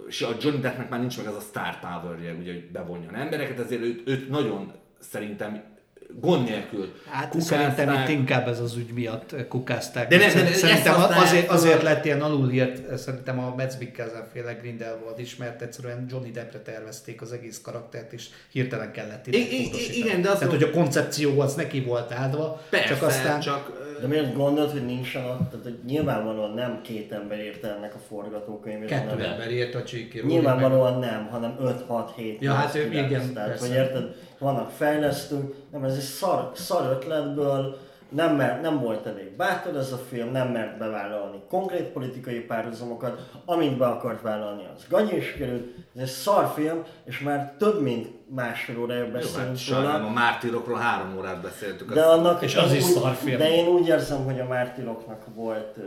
se 0.10 0.28
a 0.28 0.36
Johnny 0.42 0.60
Deppnek 0.60 0.90
már 0.90 1.00
nincs 1.00 1.18
meg 1.18 1.28
az 1.28 1.36
a 1.36 1.40
star 1.40 1.80
power 1.80 2.20
ugye, 2.20 2.36
hogy 2.36 2.72
bevonjon 2.72 3.16
embereket, 3.16 3.60
ezért 3.60 3.82
őt, 3.82 4.08
őt 4.08 4.30
nagyon 4.30 4.72
szerintem 5.00 5.77
gond 6.22 6.48
nélkül 6.48 6.94
Hát 7.10 7.30
kukázták. 7.30 7.60
szerintem 7.60 8.02
itt 8.04 8.10
inkább 8.10 8.48
ez 8.48 8.60
az 8.60 8.76
ügy 8.76 8.92
miatt 8.94 9.48
kukázták. 9.48 10.08
De 10.08 10.18
nem, 10.18 10.34
de 10.34 10.54
szerintem 10.54 10.94
használják 10.94 11.24
azért, 11.26 11.50
azért 11.50 11.82
lett 11.82 12.06
ilyen 12.06 12.22
alulírt, 12.22 12.98
szerintem 12.98 13.40
a 13.40 13.56
Mikkelsen 13.80 14.28
féle 14.34 14.54
Grindelwald 14.54 15.20
is, 15.20 15.36
mert 15.36 15.62
egyszerűen 15.62 16.06
Johnny 16.10 16.32
Deppre 16.32 16.60
tervezték 16.60 17.22
az 17.22 17.32
egész 17.32 17.62
karaktert, 17.64 18.14
és 18.14 18.26
hirtelen 18.52 18.92
kellett 18.92 19.28
ide 19.28 19.38
I- 19.38 19.64
i- 19.64 19.98
igen, 19.98 20.22
de 20.22 20.30
azt 20.30 20.40
Tehát, 20.40 20.54
hogy 20.54 20.64
a 20.64 20.72
koncepció 20.72 21.40
az 21.40 21.54
neki 21.56 21.82
volt 21.82 22.12
áldva, 22.12 22.62
Persze, 22.70 22.88
csak 22.88 23.02
aztán... 23.04 23.40
csak 23.40 23.77
De 24.02 24.08
miért 24.08 24.36
gondolod, 24.36 24.72
hogy 24.72 24.86
nincsen 24.86 25.26
ott? 25.26 25.50
Tehát, 25.50 25.64
hogy 25.64 25.80
nyilvánvalóan 25.86 26.52
nem 26.54 26.82
két 26.82 27.12
ember 27.12 27.40
írta 27.40 27.68
ennek 27.68 27.96
a 27.96 28.00
forgatókönyvét. 28.08 28.90
Kettő 28.90 29.10
hanem- 29.10 29.32
ember 29.32 29.52
írt 29.52 29.76
a 29.76 29.80
J.K. 29.80 29.92
Rowling, 29.92 30.14
meg- 30.14 30.26
Nyilvánvalóan 30.26 31.00
nem, 31.00 31.28
hanem 31.28 31.58
5-6-7. 31.62 32.40
Ja, 32.40 32.54
hát 32.54 32.76
ő- 32.76 32.90
8, 32.90 33.06
igen, 33.10 33.34
Tehát, 33.34 33.50
persze. 33.50 33.68
hogy 33.68 33.76
érted, 33.76 34.16
vannak 34.40 34.70
fejlesztők, 34.70 35.54
nem, 35.72 35.84
ez 35.84 35.94
egy 35.96 36.00
szar, 36.02 36.52
szar 36.56 36.92
ötletből, 36.92 37.78
nem, 38.10 38.36
mert, 38.36 38.62
nem 38.62 38.80
volt 38.80 39.06
elég 39.06 39.36
bátor 39.36 39.76
ez 39.76 39.92
a 39.92 39.98
film, 40.10 40.32
nem 40.32 40.48
mert 40.48 40.78
bevállalni 40.78 41.38
konkrét 41.50 41.84
politikai 41.84 42.40
párhuzamokat, 42.40 43.30
amit 43.46 43.78
be 43.78 43.86
akart 43.86 44.22
vállalni, 44.22 44.64
az 44.76 44.86
gagyi 44.90 45.16
is 45.16 45.32
került. 45.38 45.76
Ez 45.96 46.02
egy 46.02 46.08
szar 46.08 46.52
film, 46.56 46.84
és 47.06 47.20
már 47.20 47.54
több 47.58 47.82
mint 47.82 48.08
másfél 48.36 48.80
órája 48.80 49.04
jó, 49.06 49.12
beszélünk 49.12 49.48
hát 49.48 49.58
sajnálom, 49.58 50.06
a 50.06 50.10
mártírokról 50.10 50.78
három 50.78 51.18
órát 51.18 51.42
beszéltük. 51.42 51.94
De 51.94 52.02
annak 52.02 52.42
És 52.42 52.56
az 52.56 52.74
is 52.74 52.84
úgy- 52.84 52.92
szar 52.92 53.14
film. 53.16 53.38
De 53.38 53.50
én 53.56 53.68
úgy 53.68 53.88
érzem, 53.88 54.24
hogy 54.26 54.40
a 54.40 54.46
mártiroknak 54.46 55.24
volt 55.36 55.78
ö, 55.78 55.82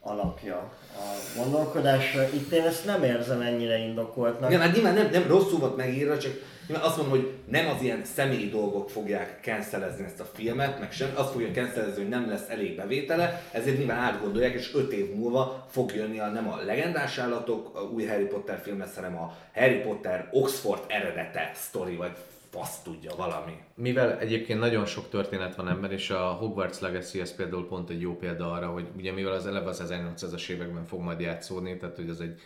alapja 0.00 0.56
a 0.96 1.38
gondolkodásra. 1.40 2.22
Itt 2.32 2.50
én 2.52 2.62
ezt 2.64 2.84
nem 2.84 3.02
érzem 3.02 3.40
ennyire 3.40 3.78
indokoltnak. 3.78 4.50
Igen, 4.50 4.60
hát 4.62 4.74
nyilván 4.74 4.94
nem, 4.94 5.08
nem 5.12 5.24
rosszul 5.28 5.58
volt 5.58 5.76
megírva, 5.76 6.18
csak 6.18 6.32
Nyilván 6.68 6.86
azt 6.86 6.96
mondom, 6.96 7.18
hogy 7.18 7.32
nem 7.44 7.68
az 7.68 7.82
ilyen 7.82 8.04
személyi 8.04 8.48
dolgok 8.48 8.90
fogják 8.90 9.38
cancelezni 9.42 10.04
ezt 10.04 10.20
a 10.20 10.24
filmet, 10.24 10.78
meg 10.78 10.92
sem, 10.92 11.12
azt 11.14 11.32
fogja 11.32 11.50
cancelezni, 11.50 12.00
hogy 12.02 12.08
nem 12.08 12.28
lesz 12.28 12.48
elég 12.48 12.76
bevétele, 12.76 13.42
ezért 13.52 13.78
nyilván 13.78 13.98
átgondolják, 13.98 14.54
és 14.54 14.74
öt 14.74 14.92
év 14.92 15.14
múlva 15.14 15.66
fog 15.70 15.94
jönni 15.94 16.18
a, 16.18 16.26
nem 16.26 16.48
a 16.48 16.56
legendás 16.64 17.18
állatok, 17.18 17.76
a 17.76 17.80
új 17.80 18.06
Harry 18.06 18.24
Potter 18.24 18.60
film 18.62 18.78
lesz, 18.78 18.94
hanem 18.94 19.16
a 19.16 19.36
Harry 19.54 19.78
Potter 19.78 20.28
Oxford 20.32 20.80
eredete 20.86 21.50
sztori, 21.54 21.96
vagy 21.96 22.12
fasz 22.50 22.82
tudja 22.82 23.14
valami. 23.16 23.56
Mivel 23.74 24.18
egyébként 24.18 24.58
nagyon 24.58 24.86
sok 24.86 25.08
történet 25.08 25.54
van 25.54 25.68
ember, 25.68 25.92
és 25.92 26.10
a 26.10 26.26
Hogwarts 26.26 26.78
Legacy 26.78 27.20
ez 27.20 27.34
például 27.34 27.68
pont 27.68 27.90
egy 27.90 28.00
jó 28.00 28.16
példa 28.16 28.52
arra, 28.52 28.66
hogy 28.66 28.86
ugye 28.96 29.12
mivel 29.12 29.32
az 29.32 29.46
eleve 29.46 29.68
az 29.68 29.82
1800-as 29.88 30.48
években 30.48 30.84
fog 30.84 31.00
majd 31.00 31.20
játszódni, 31.20 31.76
tehát 31.76 31.96
hogy 31.96 32.08
ez 32.08 32.20
egy 32.20 32.40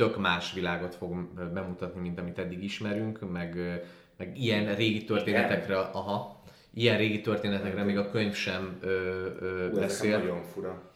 tök 0.00 0.18
más 0.18 0.52
világot 0.52 0.94
fog 0.94 1.34
bemutatni, 1.52 2.00
mint 2.00 2.18
amit 2.18 2.38
eddig 2.38 2.64
ismerünk, 2.64 3.30
meg, 3.30 3.56
meg 4.16 4.38
ilyen 4.38 4.74
régi 4.74 5.04
történetekre, 5.04 5.78
aha, 5.78 6.42
ilyen 6.74 6.96
régi 6.96 7.20
történetekre 7.20 7.82
még 7.82 7.98
a 7.98 8.10
könyv 8.10 8.34
sem 8.34 8.78
ö, 8.80 8.88
ö, 9.40 9.68
Ú, 9.68 9.74
beszél. 9.74 10.18
nagyon 10.18 10.42
fura. 10.42 10.92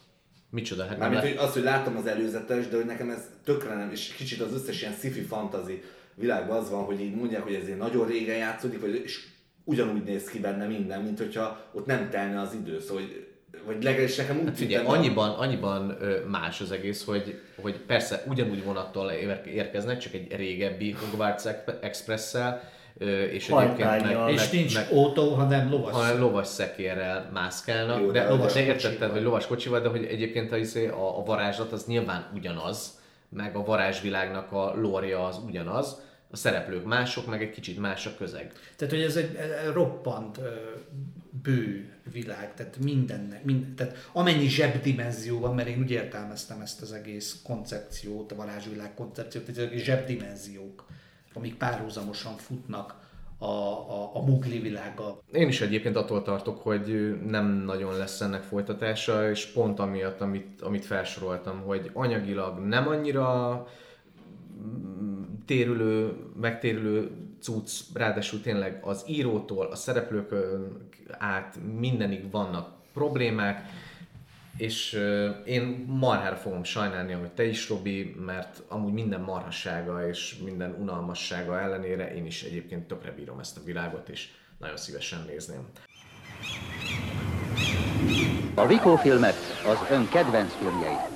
Micsoda? 0.50 0.86
Hát 0.86 0.98
Mármint, 0.98 1.22
hogy 1.22 1.36
az, 1.36 1.52
hogy 1.52 1.62
láttam 1.62 1.96
az 1.96 2.06
előzetes, 2.06 2.68
de 2.68 2.76
hogy 2.76 2.84
nekem 2.84 3.10
ez 3.10 3.30
tökre 3.44 3.74
nem, 3.74 3.90
és 3.90 4.14
kicsit 4.14 4.40
az 4.40 4.52
összes 4.52 4.80
ilyen 4.80 4.94
sci-fi 4.94 5.20
fantasy 5.20 5.82
világban 6.14 6.56
az 6.56 6.70
van, 6.70 6.84
hogy 6.84 7.00
így 7.00 7.14
mondják, 7.14 7.42
hogy 7.42 7.54
ez 7.54 7.66
ilyen 7.66 7.78
nagyon 7.78 8.06
régen 8.06 8.36
játszódik, 8.36 8.80
vagy, 8.80 9.00
és 9.04 9.26
ugyanúgy 9.64 10.02
néz 10.02 10.28
ki 10.28 10.38
benne 10.38 10.66
minden, 10.66 11.02
mint 11.02 11.18
hogyha 11.18 11.70
ott 11.72 11.86
nem 11.86 12.10
telne 12.10 12.40
az 12.40 12.54
idő, 12.54 12.80
szóval, 12.80 13.02
hogy, 13.02 13.23
vagy 13.66 13.82
legalábbis 13.82 14.16
nekem 14.16 14.38
úgy 14.38 14.44
Hát 14.44 14.56
figyelj, 14.56 14.84
tűnt, 14.84 14.96
annyiban, 14.96 15.30
annyiban 15.30 15.96
más 16.28 16.60
az 16.60 16.72
egész, 16.72 17.04
hogy, 17.04 17.40
hogy 17.60 17.76
persze 17.76 18.22
ugyanúgy 18.26 18.64
vonattal 18.64 19.10
ér- 19.10 19.46
érkeznek, 19.46 19.98
csak 19.98 20.12
egy 20.14 20.36
régebbi 20.36 20.90
Hogwarts 20.92 21.42
Express-szel, 21.80 22.72
és 22.98 23.48
egyébként 23.48 23.78
meg, 23.78 23.88
Hajtánnyal. 23.88 24.30
És 24.30 24.40
meg, 24.40 24.52
nincs 24.52 24.74
meg, 24.74 24.86
autó, 24.92 25.34
hanem 25.34 25.70
lovas. 25.70 25.92
hanem 25.92 26.18
lovas 26.20 26.46
szekérrel 26.46 27.30
mászkálnak, 27.32 28.00
Jó, 28.00 28.10
de 28.10 28.22
de, 28.22 28.28
lovas 28.28 28.52
de 28.52 28.64
értetted, 28.64 29.10
hogy 29.10 29.22
lovas 29.22 29.46
kocsival, 29.46 29.80
de 29.80 29.88
hogy 29.88 30.04
egyébként 30.04 30.52
a, 30.52 30.56
izé- 30.56 30.90
a, 30.90 31.18
a 31.18 31.22
varázslat 31.22 31.72
az 31.72 31.86
nyilván 31.86 32.30
ugyanaz, 32.34 33.02
meg 33.28 33.56
a 33.56 33.64
varázsvilágnak 33.64 34.52
a 34.52 34.74
lória 34.76 35.26
az 35.26 35.38
ugyanaz, 35.46 36.02
a 36.30 36.36
szereplők 36.36 36.84
mások, 36.84 37.26
meg 37.26 37.42
egy 37.42 37.50
kicsit 37.50 37.78
más 37.78 38.06
a 38.06 38.10
közeg. 38.18 38.52
Tehát, 38.76 38.94
hogy 38.94 39.02
ez 39.02 39.16
egy 39.16 39.38
roppant 39.72 40.40
bő 41.44 41.92
világ, 42.12 42.54
tehát 42.54 42.78
mindennek, 42.78 43.44
minden, 43.44 43.74
tehát 43.74 44.08
amennyi 44.12 44.48
zsebdimenzió 44.48 45.40
van, 45.40 45.54
mert 45.54 45.68
én 45.68 45.78
úgy 45.78 45.90
értelmeztem 45.90 46.60
ezt 46.60 46.82
az 46.82 46.92
egész 46.92 47.40
koncepciót, 47.44 48.32
a 48.32 48.36
varázsvilág 48.36 48.94
koncepciót, 48.94 49.44
hogy 49.44 49.58
ezek 49.58 49.78
zsebdimenziók, 49.78 50.86
amik 51.34 51.54
párhuzamosan 51.54 52.36
futnak 52.36 53.02
a, 53.38 53.46
a, 53.46 54.10
a 54.14 54.22
mugli 54.24 54.58
világgal. 54.58 55.22
Én 55.32 55.48
is 55.48 55.60
egyébként 55.60 55.96
attól 55.96 56.22
tartok, 56.22 56.58
hogy 56.58 57.16
nem 57.26 57.46
nagyon 57.46 57.96
lesz 57.96 58.20
ennek 58.20 58.42
folytatása, 58.42 59.30
és 59.30 59.46
pont 59.46 59.78
amiatt, 59.78 60.20
amit, 60.20 60.60
amit 60.60 60.84
felsoroltam, 60.84 61.60
hogy 61.60 61.90
anyagilag 61.92 62.58
nem 62.58 62.88
annyira 62.88 63.66
mm, 64.66 65.22
térülő, 65.46 66.12
megtérülő 66.40 67.10
cucc, 67.40 67.80
ráadásul 67.94 68.40
tényleg 68.40 68.80
az 68.82 69.04
írótól, 69.06 69.66
a 69.66 69.74
szereplőkön 69.74 70.88
át 71.10 71.58
mindenig 71.78 72.30
vannak 72.30 72.72
problémák, 72.92 73.68
és 74.56 74.92
én 75.44 75.84
marhára 75.88 76.36
fogom 76.36 76.64
sajnálni, 76.64 77.12
ahogy 77.12 77.30
te 77.30 77.44
is, 77.44 77.68
Robi, 77.68 78.14
mert 78.18 78.62
amúgy 78.68 78.92
minden 78.92 79.20
marhassága 79.20 80.08
és 80.08 80.36
minden 80.44 80.76
unalmassága 80.80 81.60
ellenére 81.60 82.14
én 82.14 82.26
is 82.26 82.42
egyébként 82.42 82.86
tökre 82.86 83.12
bírom 83.12 83.38
ezt 83.38 83.56
a 83.56 83.64
világot, 83.64 84.08
és 84.08 84.28
nagyon 84.58 84.76
szívesen 84.76 85.24
nézném. 85.26 85.68
A 88.54 88.66
Vikó 88.66 88.96
filmet 88.96 89.36
az 89.66 89.90
ön 89.90 90.08
kedvenc 90.08 90.52
filmjeit. 90.52 91.08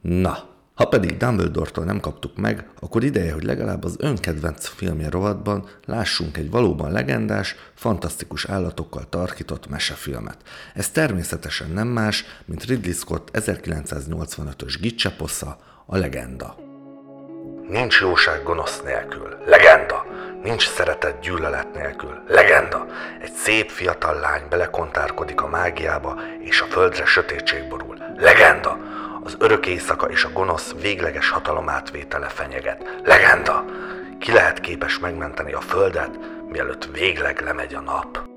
Na, 0.00 0.48
ha 0.80 0.86
pedig 0.86 1.16
Dumbledore-tól 1.16 1.84
nem 1.84 2.00
kaptuk 2.00 2.36
meg, 2.36 2.68
akkor 2.80 3.04
ideje, 3.04 3.32
hogy 3.32 3.42
legalább 3.42 3.84
az 3.84 3.96
önkedvenc 3.98 4.66
filmje 4.66 5.10
rovatban 5.10 5.68
lássunk 5.84 6.36
egy 6.36 6.50
valóban 6.50 6.92
legendás, 6.92 7.56
fantasztikus 7.74 8.44
állatokkal 8.44 9.08
tarkított 9.08 9.68
mesefilmet. 9.68 10.36
Ez 10.74 10.90
természetesen 10.90 11.70
nem 11.70 11.88
más, 11.88 12.24
mint 12.44 12.64
Ridley 12.64 12.92
Scott 12.92 13.28
1985-ös 13.32 14.76
gicseposza, 14.80 15.58
a 15.86 15.96
legenda. 15.96 16.56
Nincs 17.68 18.00
jóság 18.00 18.42
gonosz 18.42 18.82
nélkül. 18.84 19.36
Legenda. 19.46 20.06
Nincs 20.42 20.68
szeretet 20.68 21.20
gyűlölet 21.20 21.74
nélkül. 21.74 22.22
Legenda. 22.28 22.86
Egy 23.22 23.32
szép 23.32 23.70
fiatal 23.70 24.20
lány 24.20 24.42
belekontárkodik 24.48 25.42
a 25.42 25.48
mágiába, 25.48 26.20
és 26.40 26.60
a 26.60 26.66
földre 26.66 27.04
sötétség 27.04 27.68
borul. 27.68 27.96
Legenda. 28.16 28.78
Az 29.22 29.36
örök 29.38 29.66
éjszaka 29.66 30.06
és 30.06 30.24
a 30.24 30.32
gonosz 30.32 30.74
végleges 30.80 31.30
hatalomátvétele 31.30 32.28
fenyeget. 32.28 33.00
Legenda. 33.04 33.64
Ki 34.18 34.32
lehet 34.32 34.60
képes 34.60 34.98
megmenteni 34.98 35.52
a 35.52 35.60
földet, 35.60 36.18
mielőtt 36.48 36.88
végleg 36.92 37.40
lemegy 37.40 37.74
a 37.74 37.80
nap. 37.80 38.28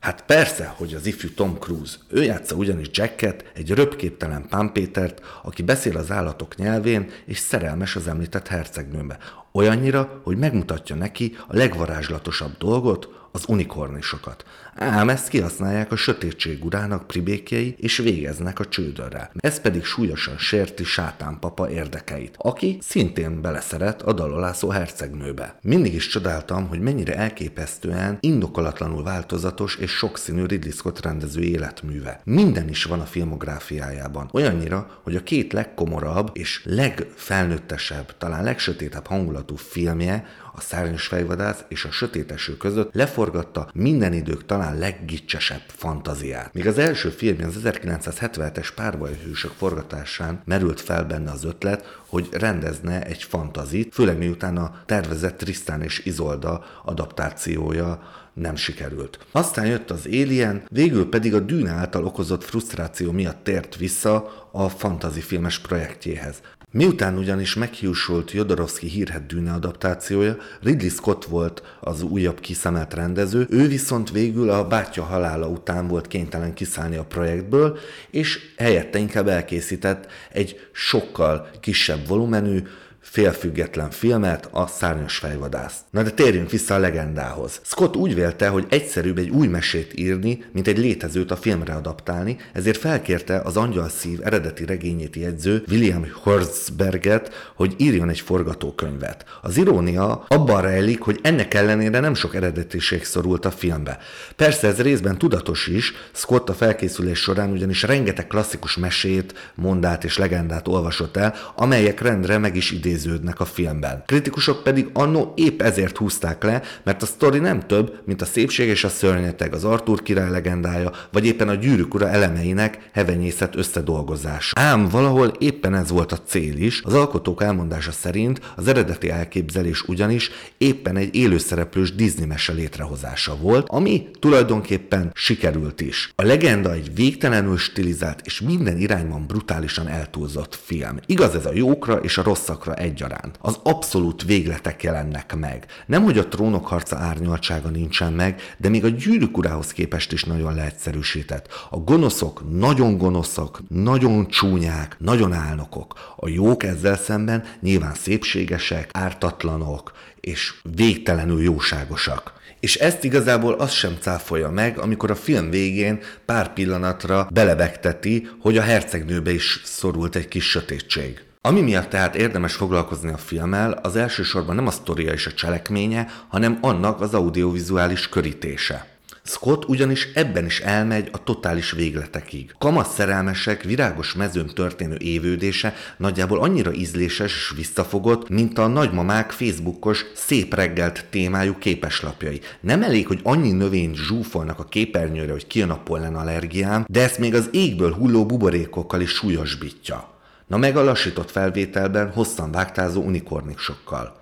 Hát 0.00 0.24
persze, 0.24 0.74
hogy 0.76 0.94
az 0.94 1.06
ifjú 1.06 1.28
Tom 1.34 1.56
Cruise. 1.58 1.96
Ő 2.10 2.22
játsza 2.22 2.56
ugyanis 2.56 2.88
Jacket, 2.92 3.50
egy 3.54 3.70
röpképtelen 3.70 4.48
Pámpétert, 4.48 5.20
aki 5.42 5.62
beszél 5.62 5.96
az 5.96 6.10
állatok 6.10 6.56
nyelvén, 6.56 7.10
és 7.26 7.38
szerelmes 7.38 7.96
az 7.96 8.08
említett 8.08 8.48
hercegnőbe. 8.48 9.18
Olyannyira, 9.52 10.20
hogy 10.24 10.36
megmutatja 10.36 10.96
neki 10.96 11.36
a 11.48 11.56
legvarázslatosabb 11.56 12.56
dolgot, 12.58 13.08
az 13.32 13.44
unikornisokat. 13.48 14.44
Ám 14.74 15.08
ezt 15.08 15.28
kihasználják 15.28 15.92
a 15.92 15.96
sötétség 15.96 16.64
urának 16.64 17.06
pribékjei, 17.06 17.74
és 17.78 17.96
végeznek 17.96 18.58
a 18.58 18.64
csődörrel. 18.64 19.30
Ez 19.38 19.60
pedig 19.60 19.84
súlyosan 19.84 20.38
sérti 20.38 20.84
sátánpapa 20.84 21.70
érdekeit, 21.70 22.34
aki 22.38 22.78
szintén 22.80 23.40
beleszeret 23.40 24.02
a 24.02 24.12
dalolászó 24.12 24.68
hercegnőbe. 24.68 25.58
Mindig 25.62 25.94
is 25.94 26.06
csodáltam, 26.06 26.68
hogy 26.68 26.80
mennyire 26.80 27.16
elképesztően, 27.16 28.16
indokolatlanul 28.20 29.02
változatos 29.02 29.76
és 29.76 29.90
sokszínű 29.90 30.44
Ridley 30.44 30.72
Scott 30.72 31.00
rendező 31.00 31.40
életműve. 31.40 32.20
Minden 32.24 32.68
is 32.68 32.84
van 32.84 33.00
a 33.00 33.04
filmográfiájában. 33.04 34.28
Olyannyira, 34.32 35.00
hogy 35.02 35.16
a 35.16 35.22
két 35.22 35.52
legkomorabb 35.52 36.30
és 36.32 36.62
legfelnőttesebb, 36.64 38.16
talán 38.18 38.44
legsötétebb 38.44 39.06
hangulatú 39.06 39.56
filmje, 39.56 40.26
a 40.54 40.60
Szárnyas 40.60 41.06
fejvadász 41.06 41.64
és 41.68 41.84
a 41.84 41.90
Sötéteső 41.90 42.56
között 42.56 42.94
leforgatta 42.94 43.70
minden 43.74 44.12
idők 44.12 44.46
talán 44.46 44.78
leggicsesebb 44.78 45.62
fantaziát. 45.66 46.52
Míg 46.52 46.66
az 46.66 46.78
első 46.78 47.08
filmje 47.08 47.46
az 47.46 47.58
1977-es 47.64 48.68
párbajhősök 48.74 49.52
forgatásán 49.56 50.42
merült 50.44 50.80
fel 50.80 51.04
benne 51.04 51.30
az 51.30 51.44
ötlet, 51.44 52.00
hogy 52.06 52.28
rendezne 52.30 53.06
egy 53.06 53.22
fantazit, 53.22 53.94
főleg 53.94 54.18
miután 54.18 54.56
a 54.56 54.82
tervezett 54.86 55.38
Tristan 55.38 55.82
és 55.82 56.04
Izolda 56.04 56.64
adaptációja 56.84 58.02
nem 58.34 58.56
sikerült. 58.56 59.18
Aztán 59.32 59.66
jött 59.66 59.90
az 59.90 60.06
Alien, 60.06 60.62
végül 60.68 61.08
pedig 61.08 61.34
a 61.34 61.40
Dűne 61.40 61.70
által 61.70 62.04
okozott 62.04 62.44
frusztráció 62.44 63.12
miatt 63.12 63.44
tért 63.44 63.76
vissza 63.76 64.48
a 64.52 64.68
fantazi 64.68 65.20
filmes 65.20 65.58
projektjéhez. 65.58 66.40
Miután 66.74 67.18
ugyanis 67.18 67.54
meghiúsult 67.54 68.30
Jodorowsky 68.30 68.86
hírhet 68.86 69.26
Dűne 69.26 69.52
adaptációja, 69.52 70.36
Ridley 70.62 70.88
Scott 70.88 71.24
volt 71.24 71.62
az 71.80 72.02
újabb 72.02 72.40
kiszemelt 72.40 72.94
rendező, 72.94 73.46
ő 73.50 73.68
viszont 73.68 74.10
végül 74.10 74.50
a 74.50 74.66
bátyja 74.66 75.02
halála 75.02 75.48
után 75.48 75.88
volt 75.88 76.06
kénytelen 76.06 76.54
kiszállni 76.54 76.96
a 76.96 77.04
projektből, 77.04 77.78
és 78.10 78.38
helyette 78.56 78.98
inkább 78.98 79.28
elkészített 79.28 80.06
egy 80.30 80.68
sokkal 80.72 81.48
kisebb 81.60 82.06
volumenű, 82.06 82.62
félfüggetlen 83.02 83.90
filmet, 83.90 84.48
a 84.50 84.66
Szárnyas 84.66 85.16
fejvadász. 85.16 85.74
Na 85.90 86.02
de 86.02 86.10
térjünk 86.10 86.50
vissza 86.50 86.74
a 86.74 86.78
legendához. 86.78 87.60
Scott 87.62 87.96
úgy 87.96 88.14
vélte, 88.14 88.48
hogy 88.48 88.66
egyszerűbb 88.68 89.18
egy 89.18 89.28
új 89.28 89.46
mesét 89.46 89.92
írni, 89.98 90.44
mint 90.52 90.68
egy 90.68 90.78
létezőt 90.78 91.30
a 91.30 91.36
filmre 91.36 91.72
adaptálni, 91.72 92.36
ezért 92.52 92.78
felkérte 92.78 93.40
az 93.40 93.56
Angyal 93.56 93.88
szív 93.88 94.18
eredeti 94.22 94.64
regényét 94.64 95.16
jegyző 95.16 95.64
William 95.70 96.06
Horsberget, 96.22 97.52
hogy 97.56 97.74
írjon 97.76 98.08
egy 98.08 98.20
forgatókönyvet. 98.20 99.24
Az 99.42 99.56
irónia 99.56 100.24
abban 100.28 100.62
rejlik, 100.62 101.00
hogy 101.00 101.18
ennek 101.22 101.54
ellenére 101.54 102.00
nem 102.00 102.14
sok 102.14 102.34
eredetiség 102.34 103.04
szorult 103.04 103.44
a 103.44 103.50
filmbe. 103.50 103.98
Persze 104.36 104.66
ez 104.66 104.80
részben 104.80 105.18
tudatos 105.18 105.66
is, 105.66 105.92
Scott 106.12 106.48
a 106.48 106.54
felkészülés 106.54 107.18
során 107.18 107.50
ugyanis 107.50 107.82
rengeteg 107.82 108.26
klasszikus 108.26 108.76
mesét, 108.76 109.52
mondát 109.54 110.04
és 110.04 110.18
legendát 110.18 110.68
olvasott 110.68 111.16
el, 111.16 111.34
amelyek 111.56 112.00
rendre 112.00 112.38
meg 112.38 112.56
is 112.56 112.70
idézik 112.70 112.90
kiidéződnek 112.92 113.40
a 113.40 113.44
filmben. 113.44 114.02
Kritikusok 114.06 114.62
pedig 114.62 114.88
annó 114.92 115.32
épp 115.36 115.62
ezért 115.62 115.96
húzták 115.96 116.42
le, 116.42 116.62
mert 116.84 117.02
a 117.02 117.06
sztori 117.06 117.38
nem 117.38 117.60
több, 117.60 118.00
mint 118.04 118.22
a 118.22 118.24
szépség 118.24 118.68
és 118.68 118.84
a 118.84 118.88
szörnyeteg, 118.88 119.54
az 119.54 119.64
Arthur 119.64 120.02
király 120.02 120.30
legendája, 120.30 120.92
vagy 121.12 121.26
éppen 121.26 121.48
a 121.48 121.54
gyűrűk 121.54 121.94
ura 121.94 122.08
elemeinek 122.08 122.90
hevenyészet 122.92 123.56
összedolgozás. 123.56 124.52
Ám 124.54 124.88
valahol 124.88 125.32
éppen 125.38 125.74
ez 125.74 125.90
volt 125.90 126.12
a 126.12 126.18
cél 126.26 126.56
is, 126.56 126.82
az 126.84 126.94
alkotók 126.94 127.42
elmondása 127.42 127.92
szerint 127.92 128.40
az 128.56 128.68
eredeti 128.68 129.10
elképzelés 129.10 129.82
ugyanis 129.82 130.30
éppen 130.58 130.96
egy 130.96 131.14
élőszereplős 131.14 131.94
Disney 131.94 132.26
mese 132.26 132.52
létrehozása 132.52 133.36
volt, 133.36 133.68
ami 133.68 134.08
tulajdonképpen 134.20 135.10
sikerült 135.14 135.80
is. 135.80 136.12
A 136.16 136.22
legenda 136.22 136.72
egy 136.72 136.94
végtelenül 136.94 137.56
stilizált 137.56 138.20
és 138.24 138.40
minden 138.40 138.78
irányban 138.78 139.26
brutálisan 139.26 139.88
eltúlzott 139.88 140.58
film. 140.64 140.98
Igaz 141.06 141.34
ez 141.34 141.46
a 141.46 141.54
jókra 141.54 141.96
és 142.02 142.18
a 142.18 142.22
rosszakra 142.22 142.74
egyaránt. 142.82 143.38
Az 143.40 143.58
abszolút 143.62 144.22
végletek 144.22 144.82
jelennek 144.82 145.36
meg. 145.36 145.66
Nem, 145.86 146.02
hogy 146.02 146.18
a 146.18 146.28
trónok 146.28 146.66
harca 146.66 146.96
árnyaltsága 146.96 147.68
nincsen 147.68 148.12
meg, 148.12 148.40
de 148.58 148.68
még 148.68 148.84
a 148.84 148.88
gyűrűk 148.88 149.36
urához 149.36 149.72
képest 149.72 150.12
is 150.12 150.24
nagyon 150.24 150.54
leegyszerűsített. 150.54 151.48
A 151.70 151.78
gonoszok 151.78 152.42
nagyon 152.50 152.98
gonoszak, 152.98 153.62
nagyon 153.68 154.28
csúnyák, 154.28 154.96
nagyon 154.98 155.32
álnokok. 155.32 156.14
A 156.16 156.28
jók 156.28 156.62
ezzel 156.62 156.96
szemben 156.96 157.44
nyilván 157.60 157.94
szépségesek, 157.94 158.90
ártatlanok, 158.92 159.92
és 160.20 160.54
végtelenül 160.74 161.42
jóságosak. 161.42 162.32
És 162.60 162.76
ezt 162.76 163.04
igazából 163.04 163.52
az 163.52 163.70
sem 163.70 163.96
cáfolja 164.00 164.50
meg, 164.50 164.78
amikor 164.78 165.10
a 165.10 165.14
film 165.14 165.50
végén 165.50 166.00
pár 166.24 166.52
pillanatra 166.52 167.28
belebegteti, 167.32 168.28
hogy 168.40 168.56
a 168.56 168.62
hercegnőbe 168.62 169.32
is 169.32 169.60
szorult 169.64 170.16
egy 170.16 170.28
kis 170.28 170.50
sötétség. 170.50 171.22
Ami 171.44 171.60
miatt 171.60 171.88
tehát 171.88 172.16
érdemes 172.16 172.54
foglalkozni 172.54 173.12
a 173.12 173.16
filmmel, 173.16 173.72
az 173.72 173.96
elsősorban 173.96 174.54
nem 174.54 174.66
a 174.66 174.70
sztoria 174.70 175.12
és 175.12 175.26
a 175.26 175.32
cselekménye, 175.32 176.06
hanem 176.28 176.58
annak 176.60 177.00
az 177.00 177.14
audiovizuális 177.14 178.08
körítése. 178.08 178.86
Scott 179.24 179.68
ugyanis 179.68 180.08
ebben 180.14 180.44
is 180.44 180.60
elmegy 180.60 181.08
a 181.12 181.22
totális 181.22 181.70
végletekig. 181.70 182.54
Kamasz 182.58 182.94
szerelmesek 182.94 183.62
virágos 183.62 184.14
mezőn 184.14 184.46
történő 184.46 184.96
évődése 184.98 185.74
nagyjából 185.96 186.40
annyira 186.40 186.72
ízléses 186.72 187.34
és 187.36 187.52
visszafogott, 187.56 188.28
mint 188.28 188.58
a 188.58 188.66
nagymamák 188.66 189.30
Facebookos 189.30 190.04
szép 190.14 190.54
reggelt 190.54 191.06
témájú 191.10 191.58
képeslapjai. 191.58 192.40
Nem 192.60 192.82
elég, 192.82 193.06
hogy 193.06 193.20
annyi 193.22 193.52
növényt 193.52 193.96
zsúfolnak 193.96 194.58
a 194.58 194.64
képernyőre, 194.64 195.32
hogy 195.32 195.46
kijön 195.46 195.70
a 195.70 195.82
pollen 195.82 196.14
allergiám, 196.14 196.84
de 196.88 197.02
ezt 197.02 197.18
még 197.18 197.34
az 197.34 197.48
égből 197.52 197.94
hulló 197.94 198.26
buborékokkal 198.26 199.00
is 199.00 199.10
súlyosbítja. 199.10 200.11
Na 200.52 200.58
meg 200.58 200.76
a 200.76 200.84
lassított 200.84 201.30
felvételben 201.30 202.10
hosszan 202.10 202.50
vágtázó 202.50 203.02
unikorniksokkal. 203.02 204.20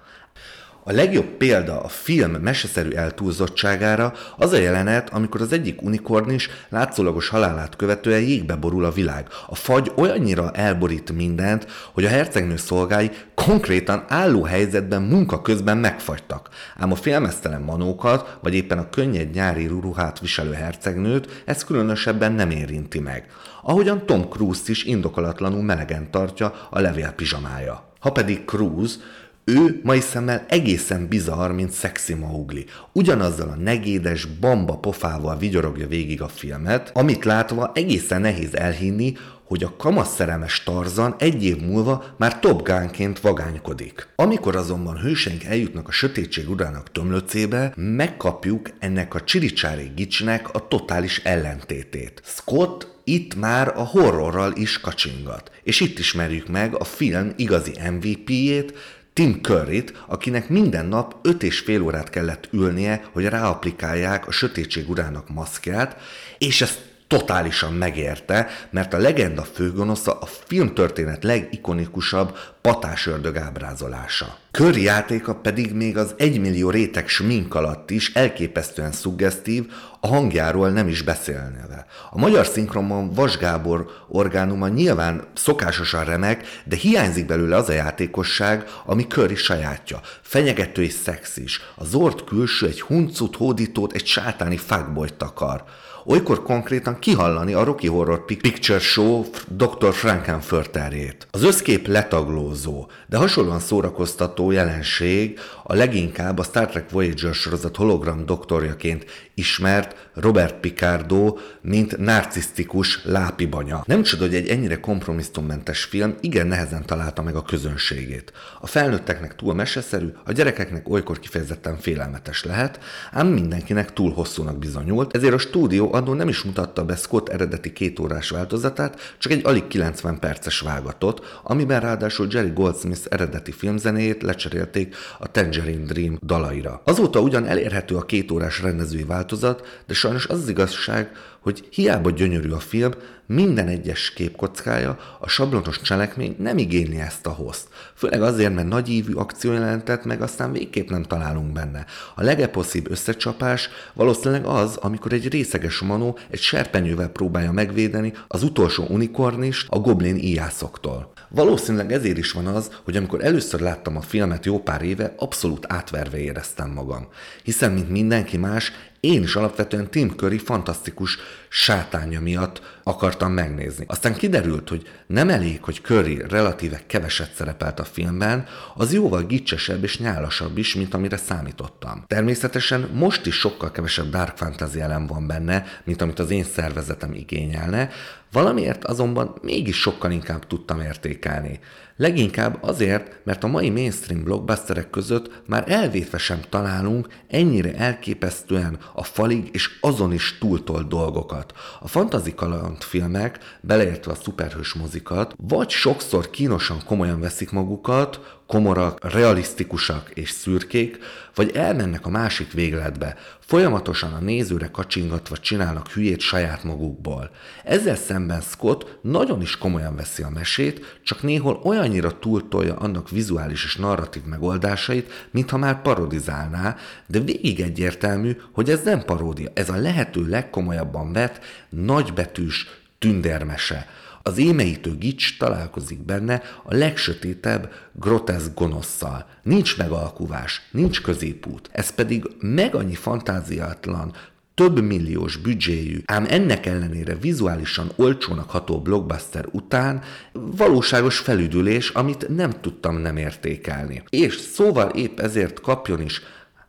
A 0.85 0.93
legjobb 0.93 1.25
példa 1.25 1.81
a 1.81 1.89
film 1.89 2.31
meseszerű 2.31 2.91
eltúlzottságára 2.91 4.13
az 4.37 4.53
a 4.53 4.57
jelenet, 4.57 5.11
amikor 5.11 5.41
az 5.41 5.53
egyik 5.53 5.83
unikornis 5.83 6.51
látszólagos 6.69 7.29
halálát 7.29 7.77
követően 7.77 8.21
jégbe 8.21 8.57
borul 8.57 8.85
a 8.85 8.91
világ. 8.91 9.27
A 9.47 9.55
fagy 9.55 9.93
olyannyira 9.97 10.51
elborít 10.51 11.13
mindent, 11.13 11.67
hogy 11.93 12.05
a 12.05 12.09
hercegnő 12.09 12.57
szolgái 12.57 13.11
konkrétan 13.35 14.05
álló 14.09 14.43
helyzetben 14.43 15.03
munka 15.03 15.43
közben 15.43 15.79
megfagytak. 15.79 16.49
Ám 16.77 16.93
a 16.93 16.97
félmeztelen 16.97 17.63
manókat, 17.63 18.39
vagy 18.43 18.55
éppen 18.55 18.79
a 18.79 18.91
könnyed 18.91 19.31
nyári 19.31 19.67
ruhát 19.67 20.21
viselő 20.21 20.53
hercegnőt 20.53 21.43
ez 21.45 21.65
különösebben 21.65 22.33
nem 22.33 22.51
érinti 22.51 23.01
meg. 23.01 23.27
Ahogyan 23.63 24.07
Tom 24.07 24.29
Cruise 24.29 24.63
is 24.67 24.85
indokolatlanul 24.85 25.63
melegen 25.63 26.11
tartja 26.11 26.55
a 26.71 26.81
levél 26.81 27.13
pizsamája. 27.13 27.93
Ha 28.01 28.13
pedig 28.13 28.45
Cruise 28.45 28.97
ő 29.45 29.81
mai 29.83 30.01
szemmel 30.01 30.45
egészen 30.49 31.09
bizarr, 31.09 31.51
mint 31.51 31.71
szexi 31.71 32.15
Maugli. 32.15 32.65
Ugyanazzal 32.93 33.49
a 33.49 33.63
negédes 33.63 34.25
bamba 34.25 34.79
pofával 34.79 35.37
vigyorogja 35.39 35.87
végig 35.87 36.23
a 36.23 36.29
filmet, 36.29 36.91
amit 36.95 37.25
látva 37.25 37.71
egészen 37.75 38.21
nehéz 38.21 38.55
elhinni, 38.55 39.13
hogy 39.45 39.65
a 39.65 39.77
kamaszerelmes 39.77 40.63
Tarzan 40.63 41.15
egy 41.19 41.45
év 41.45 41.61
múlva 41.61 42.05
már 42.17 42.39
Top 42.39 42.63
Gunként 42.63 43.21
vagánykodik. 43.21 44.09
Amikor 44.17 44.57
azonban 44.57 44.99
hőseink 44.99 45.45
eljutnak 45.45 45.89
a 45.89 45.93
sötétség 45.93 46.51
urának 46.51 46.93
tömlöcébe, 46.93 47.73
megkapjuk 47.77 48.71
ennek 48.79 49.15
a 49.15 49.21
csiricsári 49.21 49.93
gicsnek 49.97 50.55
a 50.55 50.69
totális 50.69 51.19
ellentétét. 51.25 52.21
Scott 52.25 52.90
itt 53.13 53.35
már 53.35 53.69
a 53.69 53.83
horrorral 53.83 54.53
is 54.57 54.81
kacsingat. 54.81 55.51
És 55.63 55.81
itt 55.81 55.99
ismerjük 55.99 56.49
meg 56.49 56.75
a 56.75 56.85
film 56.85 57.33
igazi 57.37 57.73
MVP-jét, 57.91 58.75
Tim 59.13 59.41
Curryt, 59.43 60.03
akinek 60.07 60.49
minden 60.49 60.87
nap 60.87 61.17
öt 61.23 61.43
és 61.43 61.59
fél 61.59 61.83
órát 61.83 62.11
kellett 62.11 62.49
ülnie, 62.53 63.05
hogy 63.13 63.25
ráaplikálják 63.25 64.27
a 64.27 64.31
sötétség 64.31 64.91
urának 64.91 65.29
maszkját, 65.29 65.97
és 66.39 66.61
ezt 66.61 66.90
totálisan 67.11 67.73
megérte, 67.73 68.49
mert 68.71 68.95
a 68.95 68.99
legenda 68.99 69.43
főgonosza 69.43 70.13
a 70.13 70.27
filmtörténet 70.27 71.25
legikonikusabb 71.25 72.39
patásördög 72.61 73.37
ábrázolása. 73.37 74.37
Körjátéka 74.51 75.35
pedig 75.35 75.73
még 75.73 75.97
az 75.97 76.15
egymillió 76.17 76.71
réteg 76.71 77.09
smink 77.09 77.55
alatt 77.55 77.91
is 77.91 78.13
elképesztően 78.15 78.93
szuggesztív, 78.93 79.73
a 80.01 80.07
hangjáról 80.07 80.71
nem 80.71 80.89
is 80.89 81.03
beszélneve. 81.03 81.87
A 82.11 82.19
magyar 82.19 82.47
szinkronban 82.47 83.13
Vas 83.13 83.37
Gábor 83.37 83.87
orgánuma 84.09 84.69
nyilván 84.69 85.25
szokásosan 85.35 86.05
remek, 86.05 86.63
de 86.65 86.77
hiányzik 86.77 87.27
belőle 87.27 87.57
az 87.57 87.69
a 87.69 87.73
játékosság, 87.73 88.65
ami 88.85 89.07
Köri 89.07 89.35
sajátja. 89.35 90.01
Fenyegető 90.23 90.83
és 90.83 90.93
szexis. 90.93 91.61
A 91.75 91.85
zord 91.85 92.25
külső 92.25 92.67
egy 92.67 92.81
huncut, 92.81 93.37
hódítót, 93.37 93.93
egy 93.93 94.07
sátáni 94.07 94.57
fuckboyt 94.57 95.15
takar 95.15 95.65
olykor 96.05 96.43
konkrétan 96.43 96.99
kihallani 96.99 97.53
a 97.53 97.65
Rocky 97.65 97.87
Horror 97.87 98.25
Picture 98.25 98.79
Show 98.79 99.25
Dr. 99.49 99.93
Frankenfurterjét. 99.93 101.27
Az 101.31 101.43
összkép 101.43 101.87
letaglózó, 101.87 102.89
de 103.07 103.17
hasonlóan 103.17 103.59
szórakoztató 103.59 104.51
jelenség 104.51 105.39
a 105.63 105.75
leginkább 105.75 106.39
a 106.39 106.43
Star 106.43 106.67
Trek 106.67 106.91
Voyager 106.91 107.35
sorozat 107.35 107.77
hologram 107.77 108.27
doktorjaként 108.27 109.05
ismert 109.35 110.10
Robert 110.21 110.55
Picardo, 110.61 111.37
mint 111.61 111.99
narcisztikus 111.99 113.05
lápibanya. 113.05 113.83
Nem 113.87 114.03
csoda, 114.03 114.23
hogy 114.25 114.35
egy 114.35 114.49
ennyire 114.49 114.81
kompromisszummentes 114.81 115.85
film 115.85 116.15
igen 116.21 116.47
nehezen 116.47 116.87
találta 116.87 117.23
meg 117.23 117.35
a 117.35 117.43
közönségét. 117.43 118.33
A 118.61 118.67
felnőtteknek 118.67 119.35
túl 119.35 119.55
meseszerű, 119.55 120.09
a 120.25 120.33
gyerekeknek 120.33 120.89
olykor 120.89 121.19
kifejezetten 121.19 121.77
félelmetes 121.79 122.45
lehet, 122.45 122.81
ám 123.13 123.27
mindenkinek 123.27 123.93
túl 123.93 124.13
hosszúnak 124.13 124.59
bizonyult, 124.59 125.17
ezért 125.17 125.35
a 125.35 125.39
stúdió 125.39 125.93
adó 125.93 126.15
nem 126.15 126.29
is 126.29 126.43
mutatta 126.43 126.85
be 126.85 126.97
Scott 126.97 127.29
eredeti 127.29 127.73
kétórás 127.73 128.31
változatát, 128.31 129.17
csak 129.19 129.33
egy 129.33 129.47
alig 129.47 129.67
90 129.67 130.19
perces 130.19 130.61
vágatot, 130.61 131.41
amiben 131.43 131.81
ráadásul 131.81 132.27
Jerry 132.31 132.53
Goldsmith 132.55 133.07
eredeti 133.09 133.53
filmzenéjét 133.53 134.23
lecserélték 134.23 134.95
a 135.19 135.31
Tangerine 135.31 135.85
Dream 135.85 136.19
dalaira. 136.23 136.83
Azóta 136.85 137.21
ugyan 137.21 137.47
elérhető 137.47 137.97
a 137.97 138.05
kétórás 138.05 138.63
rendezői 138.63 139.05
változat, 139.05 139.83
de 139.87 139.95
sajnos 139.95 140.10
az, 140.15 140.41
az 140.41 140.49
igazság, 140.49 141.11
hogy 141.41 141.69
hiába 141.71 142.11
gyönyörű 142.11 142.51
a 142.51 142.59
film, 142.59 142.91
minden 143.27 143.69
egyes 143.69 144.13
képkockája, 144.13 144.99
a 145.21 145.29
sablonos 145.29 145.81
cselekmény 145.81 146.37
nem 146.39 146.59
igényli 146.59 146.99
ezt 146.99 147.27
a 147.27 147.31
host. 147.31 147.69
Főleg 147.95 148.23
azért, 148.23 148.55
mert 148.55 148.69
nagyívű 148.69 149.15
akciójelentet 149.15 150.05
meg 150.05 150.23
aztán 150.23 150.53
végképp 150.53 150.89
nem 150.89 151.03
találunk 151.03 151.53
benne. 151.53 151.85
A 152.15 152.23
legeposzibb 152.23 152.91
összecsapás 152.91 153.69
valószínűleg 153.95 154.45
az, 154.45 154.77
amikor 154.77 155.13
egy 155.13 155.29
részeges 155.29 155.79
manó 155.79 156.19
egy 156.31 156.41
serpenyővel 156.41 157.09
próbálja 157.09 157.53
megvédeni 157.53 158.13
az 158.29 158.43
utolsó 158.43 158.87
unikornist 158.89 159.67
a 159.71 159.79
goblin 159.79 160.17
íjászoktól. 160.17 161.13
Valószínűleg 161.29 161.93
ezért 161.93 162.19
is 162.19 162.33
van 162.33 162.47
az, 162.47 162.71
hogy 162.85 162.97
amikor 162.97 163.25
először 163.25 163.61
láttam 163.61 163.97
a 163.97 164.01
filmet 164.01 164.47
jó 164.47 164.59
pár 164.59 164.83
éve, 164.83 165.15
abszolút 165.17 165.67
átverve 165.69 166.19
éreztem 166.19 166.71
magam. 166.71 167.09
Hiszen, 167.43 167.73
mint 167.73 167.91
mindenki 167.91 168.37
más, 168.37 168.73
én 169.01 169.23
is 169.23 169.37
alapvetően 169.37 169.91
Tim 169.91 170.11
Curry 170.17 170.39
fantasztikus 170.39 171.19
sátánya 171.49 172.21
miatt 172.21 172.79
akartam 172.83 173.33
megnézni. 173.33 173.85
Aztán 173.89 174.15
kiderült, 174.15 174.69
hogy 174.69 174.89
nem 175.07 175.29
elég, 175.29 175.63
hogy 175.63 175.81
Curry 175.83 176.23
relatíve 176.29 176.81
keveset 176.87 177.35
szerepelt 177.35 177.81
a 177.81 177.85
filmben, 177.85 178.47
az 178.75 178.93
jóval 178.93 179.23
gicsesebb 179.23 179.83
és 179.83 179.99
nyálasabb 179.99 180.59
is, 180.59 180.75
mint 180.75 180.95
amire 180.95 181.17
számítottam. 181.17 182.05
Természetesen 182.07 182.91
most 182.93 183.27
is 183.27 183.35
sokkal 183.35 183.71
kevesebb 183.71 184.11
dark 184.11 184.37
fantasy 184.37 184.81
elem 184.81 185.07
van 185.07 185.27
benne, 185.27 185.65
mint 185.85 186.03
amit 186.03 186.19
az 186.19 186.31
én 186.31 186.45
szervezetem 186.45 187.13
igényelne, 187.13 187.91
Valamiért 188.33 188.85
azonban 188.85 189.35
mégis 189.43 189.81
sokkal 189.81 190.11
inkább 190.11 190.47
tudtam 190.47 190.81
értékelni. 190.81 191.61
Leginkább 192.01 192.59
azért, 192.63 193.25
mert 193.25 193.45
a 193.45 193.47
mai 193.47 193.71
mainstream 193.71 194.25
blockbusterek 194.25 194.91
között 194.91 195.43
már 195.47 195.65
elvétve 195.67 196.19
sem 196.19 196.41
találunk 196.49 197.09
ennyire 197.29 197.75
elképesztően 197.75 198.79
a 198.95 199.05
falig 199.05 199.49
és 199.53 199.79
azon 199.81 200.13
is 200.13 200.39
túltolt 200.39 200.89
dolgokat. 200.89 201.53
A 201.81 201.89
fantazi 201.89 202.35
kalandfilmek, 202.35 203.39
beleértve 203.61 204.13
a 204.13 204.15
szuperhős 204.15 204.73
mozikat, 204.73 205.35
vagy 205.37 205.71
sokszor 205.71 206.31
kínosan 206.31 206.79
komolyan 206.87 207.21
veszik 207.21 207.51
magukat, 207.51 208.40
komorak, 208.51 209.13
realisztikusak 209.13 210.11
és 210.15 210.31
szürkék, 210.31 210.99
vagy 211.35 211.51
elmennek 211.55 212.07
a 212.07 212.11
másik 212.11 212.53
végletbe, 212.53 213.17
folyamatosan 213.41 214.13
a 214.13 214.19
nézőre 214.19 214.71
kacsingatva 214.71 215.37
csinálnak 215.37 215.89
hülyét 215.89 216.21
saját 216.21 216.65
magukból. 216.65 217.31
Ezzel 217.65 217.97
szemben 217.97 218.41
Scott 218.41 218.99
nagyon 219.03 219.41
is 219.41 219.59
komolyan 219.59 219.97
veszi 219.97 220.23
a 220.23 220.31
mesét, 220.31 221.01
csak 221.05 221.23
néhol 221.23 221.61
olyannyira 221.65 222.19
túltolja 222.19 222.77
annak 222.77 223.11
vizuális 223.11 223.65
és 223.65 223.77
narratív 223.77 224.23
megoldásait, 224.25 225.29
mintha 225.31 225.57
már 225.57 225.83
parodizálná, 225.83 226.77
de 227.07 227.19
végig 227.19 227.61
egyértelmű, 227.61 228.37
hogy 228.53 228.71
ez 228.71 228.83
nem 228.83 229.05
paródia, 229.05 229.51
ez 229.55 229.69
a 229.69 229.77
lehető 229.77 230.29
legkomolyabban 230.29 231.13
vett, 231.13 231.41
nagybetűs 231.69 232.67
tündermese. 232.99 233.87
Az 234.31 234.39
émeítő 234.39 234.97
gics 234.97 235.39
találkozik 235.39 236.05
benne 236.05 236.43
a 236.65 236.75
legsötétebb, 236.75 237.73
groteszk 237.93 238.55
gonoszszal. 238.55 239.27
Nincs 239.43 239.77
megalkuvás, 239.77 240.69
nincs 240.71 241.03
középút. 241.03 241.69
Ez 241.73 241.95
pedig 241.95 242.25
meg 242.39 242.75
annyi 242.75 242.95
fantáziátlan, 242.95 244.13
több 244.55 244.81
milliós 244.81 245.37
büdzséjű, 245.37 246.03
ám 246.05 246.27
ennek 246.29 246.67
ellenére 246.67 247.15
vizuálisan 247.15 247.91
olcsónak 247.97 248.51
ható 248.51 248.81
blockbuster 248.81 249.47
után 249.53 250.03
valóságos 250.33 251.19
felüdülés, 251.19 251.89
amit 251.89 252.29
nem 252.29 252.51
tudtam 252.61 252.97
nem 252.97 253.17
értékelni. 253.17 254.03
És 254.09 254.35
szóval 254.37 254.89
épp 254.89 255.21
ezért 255.21 255.61
kapjon 255.61 256.01
is 256.01 256.23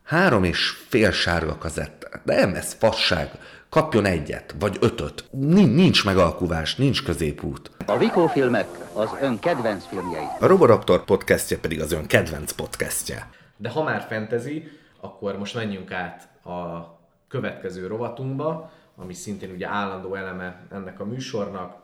három 0.03 0.43
és 0.43 0.73
fél 0.87 1.11
sárga 1.11 1.57
kazettát. 1.57 2.21
De 2.25 2.35
nem, 2.35 2.53
ez 2.53 2.75
fasság 2.79 3.31
kapjon 3.71 4.05
egyet, 4.05 4.55
vagy 4.59 4.77
ötöt. 4.81 5.25
Nincs 5.31 6.05
megalkuvás, 6.05 6.75
nincs 6.75 7.03
középút. 7.03 7.71
A 7.85 7.97
Vikó 7.97 8.27
filmek 8.27 8.67
az 8.93 9.09
ön 9.21 9.39
kedvenc 9.39 9.85
filmjei. 9.85 10.25
A 10.39 10.45
Roboraptor 10.45 11.03
podcastje 11.03 11.57
pedig 11.57 11.81
az 11.81 11.91
ön 11.91 12.05
kedvenc 12.05 12.51
podcastje. 12.51 13.29
De 13.57 13.69
ha 13.69 13.83
már 13.83 14.01
fantasy, 14.01 14.71
akkor 14.99 15.37
most 15.37 15.55
menjünk 15.55 15.91
át 15.91 16.45
a 16.45 16.89
következő 17.27 17.87
rovatunkba, 17.87 18.71
ami 18.95 19.13
szintén 19.13 19.51
ugye 19.51 19.67
állandó 19.67 20.15
eleme 20.15 20.61
ennek 20.71 20.99
a 20.99 21.05
műsornak, 21.05 21.75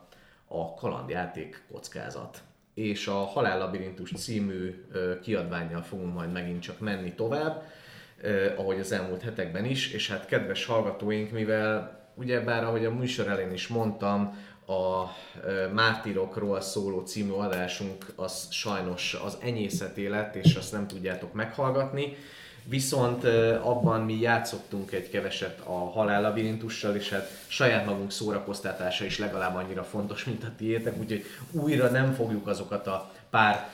a 0.48 0.74
kalandjáték 0.74 1.64
kockázat. 1.72 2.38
És 2.74 3.06
a 3.06 3.12
Halál 3.12 3.58
Labirintus 3.58 4.12
című 4.12 4.84
kiadványjal 5.22 5.82
fogunk 5.82 6.14
majd 6.14 6.32
megint 6.32 6.62
csak 6.62 6.80
menni 6.80 7.12
tovább 7.14 7.62
ahogy 8.56 8.78
az 8.78 8.92
elmúlt 8.92 9.22
hetekben 9.22 9.64
is, 9.64 9.92
és 9.92 10.10
hát 10.10 10.26
kedves 10.26 10.64
hallgatóink, 10.64 11.30
mivel 11.30 12.00
ugyebár 12.14 12.64
ahogy 12.64 12.84
a 12.84 12.90
műsor 12.90 13.28
elén 13.28 13.52
is 13.52 13.66
mondtam, 13.66 14.46
a 14.66 15.04
Mártirokról 15.72 16.60
szóló 16.60 17.00
című 17.00 17.32
adásunk 17.32 18.06
az 18.16 18.46
sajnos 18.50 19.14
az 19.24 19.38
enyészeté 19.42 20.06
lett, 20.06 20.34
és 20.34 20.54
azt 20.54 20.72
nem 20.72 20.86
tudjátok 20.86 21.32
meghallgatni, 21.32 22.16
Viszont 22.68 23.24
abban 23.62 24.00
mi 24.00 24.20
játszottunk 24.20 24.92
egy 24.92 25.10
keveset 25.10 25.60
a 25.64 25.72
halállabirintussal, 25.72 26.94
és 26.94 27.08
hát 27.08 27.30
saját 27.46 27.86
magunk 27.86 28.10
szórakoztatása 28.10 29.04
is 29.04 29.18
legalább 29.18 29.54
annyira 29.54 29.84
fontos, 29.84 30.24
mint 30.24 30.44
a 30.44 30.52
tiétek, 30.56 30.98
úgyhogy 30.98 31.24
újra 31.50 31.90
nem 31.90 32.12
fogjuk 32.12 32.46
azokat 32.46 32.86
a 32.86 33.10
pár 33.30 33.68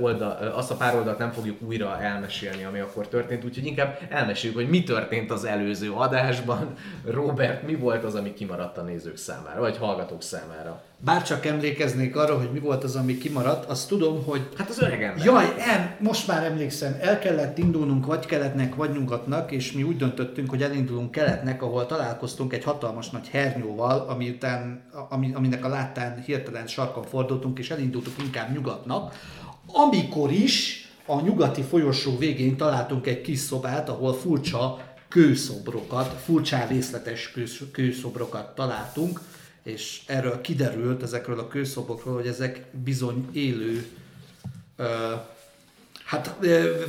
oldal, 0.00 0.52
azt 0.54 0.70
a 0.70 0.74
pár 0.76 0.94
oldalt 0.94 1.18
nem 1.18 1.30
fogjuk 1.30 1.62
újra 1.62 2.00
elmesélni, 2.00 2.64
ami 2.64 2.78
akkor 2.78 3.08
történt, 3.08 3.44
úgyhogy 3.44 3.66
inkább 3.66 3.98
elmeséljük, 4.08 4.58
hogy 4.58 4.68
mi 4.68 4.82
történt 4.82 5.30
az 5.30 5.44
előző 5.44 5.92
adásban. 5.92 6.74
Robert, 7.04 7.62
mi 7.62 7.74
volt 7.74 8.04
az, 8.04 8.14
ami 8.14 8.34
kimaradt 8.34 8.78
a 8.78 8.82
nézők 8.82 9.16
számára, 9.16 9.60
vagy 9.60 9.76
hallgatók 9.76 10.22
számára? 10.22 10.82
Bárcsak 11.04 11.46
emlékeznék 11.46 12.16
arra, 12.16 12.38
hogy 12.38 12.52
mi 12.52 12.58
volt 12.58 12.84
az, 12.84 12.96
ami 12.96 13.18
kimaradt, 13.18 13.70
azt 13.70 13.88
tudom, 13.88 14.24
hogy... 14.24 14.48
Hát 14.56 14.68
az 14.68 14.82
öreg 14.82 15.02
ember. 15.02 15.24
Jaj, 15.24 15.44
em, 15.58 15.94
most 16.00 16.26
már 16.26 16.44
emlékszem, 16.44 16.96
el 17.00 17.18
kellett 17.18 17.58
indulnunk 17.58 18.06
vagy 18.06 18.26
keletnek, 18.26 18.74
vagy 18.74 18.90
nyugatnak, 18.92 19.52
és 19.52 19.72
mi 19.72 19.82
úgy 19.82 19.96
döntöttünk, 19.96 20.50
hogy 20.50 20.62
elindulunk 20.62 21.10
keletnek, 21.10 21.62
ahol 21.62 21.86
találkoztunk 21.86 22.52
egy 22.52 22.64
hatalmas 22.64 23.10
nagy 23.10 23.28
hernyóval, 23.28 24.06
ami 24.08 24.28
után, 24.28 24.82
ami, 25.08 25.32
aminek 25.34 25.64
a 25.64 25.68
láttán 25.68 26.22
hirtelen 26.26 26.66
sarkon 26.66 27.04
fordultunk, 27.04 27.58
és 27.58 27.70
elindultunk 27.70 28.16
inkább 28.22 28.52
nyugatnak, 28.52 29.14
amikor 29.66 30.30
is 30.32 30.88
a 31.06 31.20
nyugati 31.20 31.62
folyosó 31.62 32.18
végén 32.18 32.56
találtunk 32.56 33.06
egy 33.06 33.20
kis 33.20 33.38
szobát, 33.38 33.88
ahol 33.88 34.14
furcsa 34.14 34.78
kőszobrokat, 35.08 36.20
furcsán 36.24 36.68
részletes 36.68 37.30
kősz- 37.30 37.70
kőszobrokat 37.72 38.54
találtunk, 38.54 39.20
és 39.62 40.00
erről 40.06 40.40
kiderült, 40.40 41.02
ezekről 41.02 41.38
a 41.38 41.48
kőszobrokról, 41.48 42.14
hogy 42.14 42.26
ezek 42.26 42.64
bizony 42.84 43.28
élő 43.32 43.86
ö, 44.76 45.14
hát 46.04 46.36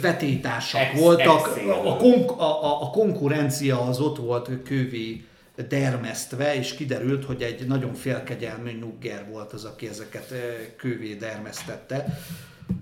vetétársak 0.01 0.81
Ex- 0.81 0.99
voltak. 0.99 1.47
exélő. 1.47 1.71
A, 1.71 1.97
konk- 1.97 2.39
a, 2.39 2.81
a, 2.81 2.89
konkurencia 2.89 3.81
az 3.81 3.99
ott 3.99 4.17
volt 4.17 4.49
kővé 4.63 5.25
dermesztve, 5.67 6.55
és 6.55 6.73
kiderült, 6.73 7.25
hogy 7.25 7.41
egy 7.41 7.67
nagyon 7.67 7.93
félkegyelmű 7.93 8.79
nugger 8.79 9.25
volt 9.29 9.53
az, 9.53 9.63
aki 9.63 9.87
ezeket 9.87 10.33
kővé 10.77 11.13
dermesztette. 11.13 12.19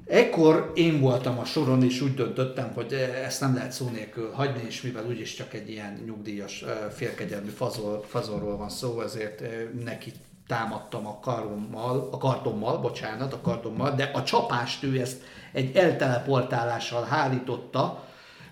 Ekkor 0.05 0.71
én 0.75 0.99
voltam 0.99 1.39
a 1.39 1.45
soron, 1.45 1.83
és 1.83 2.01
úgy 2.01 2.13
döntöttem, 2.13 2.71
hogy 2.73 2.93
eh, 2.93 3.25
ezt 3.25 3.41
nem 3.41 3.53
lehet 3.53 3.71
szó 3.71 3.89
nélkül 3.89 4.31
hagyni, 4.31 4.61
és 4.67 4.81
mivel 4.81 5.05
úgyis 5.07 5.33
csak 5.33 5.53
egy 5.53 5.69
ilyen 5.69 6.01
nyugdíjas, 6.05 6.61
eh, 6.61 6.75
félkegyelmű 6.91 7.49
fazol, 7.49 8.03
fazolról 8.07 8.57
van 8.57 8.69
szó, 8.69 9.01
ezért 9.01 9.41
eh, 9.41 9.49
neki 9.83 10.11
támadtam 10.47 11.07
a 11.07 11.19
karommal, 11.19 12.09
a 12.11 12.17
kardommal, 12.17 12.77
bocsánat, 12.77 13.33
a 13.33 13.41
kardommal, 13.41 13.95
de 13.95 14.11
a 14.13 14.23
csapást 14.23 14.83
ő 14.83 14.99
ezt 14.99 15.21
egy 15.51 15.75
elteleportálással 15.75 17.03
hárította, 17.03 18.07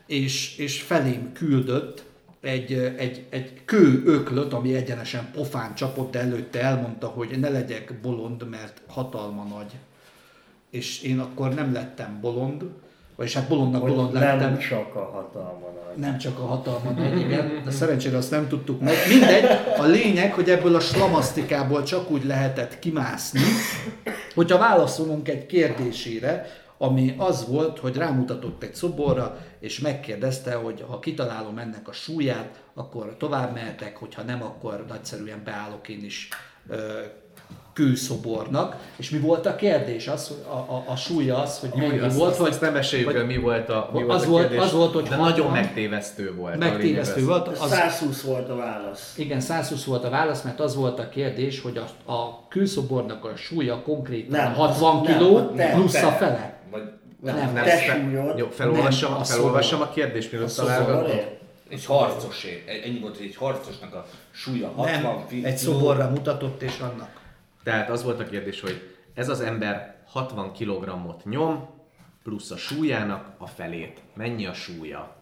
és, 0.06 0.58
és 0.58 0.82
felém 0.82 1.32
küldött 1.34 2.04
egy, 2.42 2.74
egy, 2.74 3.26
egy 3.30 3.62
kő 3.66 4.04
öklöt, 4.06 4.54
ami 4.54 4.76
egyenesen 4.76 5.32
pofán 5.32 5.76
csapott, 5.76 6.12
de 6.12 6.20
előtte 6.20 6.62
elmondta, 6.62 7.08
hogy 7.08 7.40
ne 7.40 7.50
legyek 7.50 8.00
bolond, 8.02 8.50
mert 8.50 8.82
hatalma 8.88 9.44
nagy 9.44 9.72
és 10.70 11.02
én 11.02 11.20
akkor 11.20 11.54
nem 11.54 11.74
lettem 11.74 12.18
bolond, 12.22 12.64
vagyis 13.16 13.34
hát 13.34 13.48
bolondnak 13.48 13.82
Hogy 13.82 13.92
bolond 13.92 14.14
nem 14.14 14.22
lettem. 14.22 14.58
csak 14.58 14.96
a 14.96 15.04
hatalma 15.04 15.68
nagy. 15.86 15.98
Nem 15.98 16.18
csak 16.18 16.40
a 16.40 16.46
hatalma 16.46 16.92
nagy, 16.92 17.20
igen, 17.20 17.52
de 17.66 17.72
szerencsére 17.72 18.18
azt 18.18 18.32
nem 18.32 18.48
tudtuk 18.48 18.82
meg. 18.82 18.96
Mindegy, 19.10 19.46
a 19.78 19.84
lényeg, 19.84 20.34
hogy 20.34 20.50
ebből 20.50 20.76
a 20.76 20.80
slamasztikából 20.80 21.84
csak 21.84 22.12
úgy 22.12 22.26
lehetett 22.26 22.80
kimászni, 22.80 23.42
hogyha 24.34 24.58
válaszolunk 24.58 25.28
egy 25.30 25.46
kérdésére, 25.46 26.46
ami 26.78 27.16
az 27.18 27.48
volt, 27.48 27.80
hogy 27.80 27.96
rámutatott 27.96 28.64
egy 28.64 28.76
szoborra, 28.76 29.38
és 29.60 29.80
megkérdezte, 29.80 30.54
hogy 30.54 30.86
ha 30.88 31.00
kitalálom 31.00 31.58
ennek 31.58 31.88
a 31.88 31.92
súlyát, 31.92 32.64
akkor 32.74 33.16
tovább 33.18 33.54
mehetek, 33.54 33.98
hogyha 33.98 34.22
nem, 34.22 34.44
akkor 34.44 34.86
nagyszerűen 34.88 35.42
beállok 35.44 35.90
én 35.90 36.04
is 36.04 36.30
kőszobornak. 37.78 38.76
És 38.96 39.10
mi 39.10 39.18
volt 39.20 39.46
a 39.46 39.56
kérdés? 39.56 40.08
Az, 40.08 40.32
a, 40.48 40.56
a, 40.56 40.84
a 40.88 40.96
súlya 40.96 41.42
az, 41.42 41.60
hogy 41.60 41.70
mennyi 41.76 42.00
azt, 42.00 42.18
volt, 42.18 42.30
azt, 42.30 42.40
vagy 42.40 42.50
azt 42.50 42.62
nem 42.62 42.74
meséljük 42.74 43.14
el, 43.14 43.26
mi 43.26 43.38
volt 43.38 43.70
a, 43.70 43.90
mi 43.94 44.02
Az 44.08 44.26
volt 44.26 44.46
a 44.46 44.48
kérdés, 44.48 44.66
az 44.66 44.74
volt, 44.74 44.94
hogy 44.94 45.04
de 45.04 45.10
hatvan- 45.10 45.30
nagyon 45.30 45.52
megtévesztő 45.52 46.34
volt. 46.36 46.58
megtévesztő 46.58 47.22
az. 47.22 47.28
volt. 47.28 47.48
Az, 47.48 47.70
120 47.70 48.22
volt 48.22 48.50
a 48.50 48.56
válasz. 48.56 49.14
igen, 49.18 49.40
120 49.40 49.84
volt 49.84 50.04
a 50.04 50.10
válasz, 50.10 50.42
mert 50.42 50.60
az 50.60 50.76
volt 50.76 51.00
a 51.00 51.10
kérdés, 51.10 51.62
hogy 51.62 51.78
a, 52.06 52.12
a 52.12 52.48
kőszobornak 52.48 53.26
a 53.26 53.36
súlya 53.36 53.82
konkrétan 53.82 54.40
Nem, 54.40 54.54
60 54.54 55.02
nem, 55.02 55.18
kiló 55.18 55.40
te- 55.40 55.72
plusz 55.74 55.92
te. 55.92 56.06
a 56.06 56.12
fele. 56.12 56.60
Vagy 56.72 56.82
Nem, 57.22 57.36
Nem, 57.36 57.54
Te 57.54 57.62
fe- 57.64 58.02
súlyod. 58.02 58.38
Jó, 58.38 58.48
felolvassam, 58.50 59.12
Nem, 59.12 59.20
a 59.22 59.24
felolvassam 59.24 59.82
a 59.82 59.90
kérdést, 59.90 60.32
mielőtt. 60.32 60.50
Szoboré? 60.50 61.38
egy 61.70 61.86
harcosé. 61.86 62.64
Ennyi 62.86 63.00
volt, 63.00 63.18
hogy 63.18 63.26
egy 63.26 63.36
harcosnak 63.36 63.94
a 63.94 64.06
súlya 64.32 64.72
60 64.76 65.02
Nem, 65.02 65.24
fi- 65.28 65.46
egy 65.46 65.58
szoborra 65.58 66.10
mutatott, 66.10 66.62
és 66.62 66.80
annak. 66.80 67.10
Tehát 67.68 67.90
az 67.90 68.04
volt 68.04 68.20
a 68.20 68.26
kérdés, 68.26 68.62
hogy 68.62 68.96
ez 69.14 69.30
az 69.30 69.42
ember 69.42 69.96
60 70.06 70.54
kg-ot 70.54 71.26
nyom, 71.26 71.70
plusz 72.24 72.52
a 72.52 72.58
súlyának 72.58 73.32
a 73.38 73.48
felét. 73.48 74.02
Mennyi 74.14 74.46
a 74.46 74.54
súlya? 74.54 75.16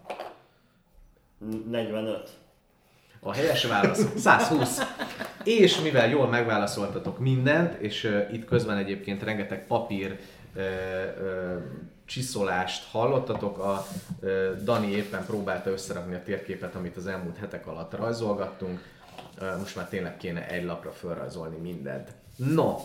45. 1.69 2.29
A 3.19 3.33
helyes 3.33 3.65
válasz 3.65 4.05
120. 4.15 4.79
És 5.43 5.81
mivel 5.81 6.07
jól 6.07 6.27
megválaszoltatok 6.27 7.19
mindent, 7.19 7.73
és 7.81 8.03
uh, 8.03 8.33
itt 8.33 8.45
közben 8.45 8.77
egyébként 8.77 9.23
rengeteg 9.23 9.67
papír 9.67 10.19
uh, 10.55 10.63
uh, 11.21 11.61
csiszolást 12.05 12.89
hallottatok, 12.91 13.57
a 13.57 13.85
uh, 14.19 14.63
Dani 14.63 14.91
éppen 14.91 15.25
próbálta 15.25 15.69
összerakni 15.69 16.15
a 16.15 16.23
térképet, 16.23 16.75
amit 16.75 16.97
az 16.97 17.07
elmúlt 17.07 17.37
hetek 17.37 17.67
alatt 17.67 17.93
rajzolgattunk. 17.93 18.79
Uh, 19.41 19.59
most 19.59 19.75
már 19.75 19.87
tényleg 19.87 20.17
kéne 20.17 20.47
egy 20.47 20.63
lapra 20.63 20.91
felrajzolni 20.91 21.57
mindent. 21.57 22.23
No, 22.35 22.77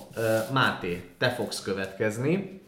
Máté, 0.53 1.11
te 1.19 1.29
fogsz 1.31 1.63
következni. 1.63 2.61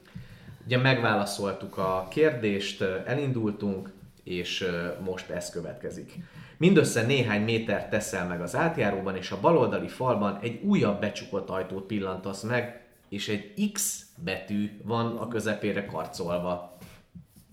Ugye 0.64 0.78
megválaszoltuk 0.78 1.78
a 1.78 2.06
kérdést, 2.10 2.82
elindultunk, 3.06 3.92
és 4.24 4.66
most 5.04 5.30
ez 5.30 5.50
következik. 5.50 6.18
Mindössze 6.56 7.02
néhány 7.02 7.42
méter 7.42 7.88
teszel 7.88 8.26
meg 8.26 8.40
az 8.40 8.56
átjáróban, 8.56 9.16
és 9.16 9.30
a 9.30 9.40
baloldali 9.40 9.88
falban 9.88 10.38
egy 10.42 10.62
újabb 10.62 11.00
becsukott 11.00 11.50
ajtót 11.50 11.86
pillantasz 11.86 12.42
meg, 12.42 12.86
és 13.08 13.28
egy 13.28 13.70
X 13.72 14.06
betű 14.24 14.80
van 14.84 15.16
a 15.16 15.28
közepére 15.28 15.86
karcolva. 15.86 16.78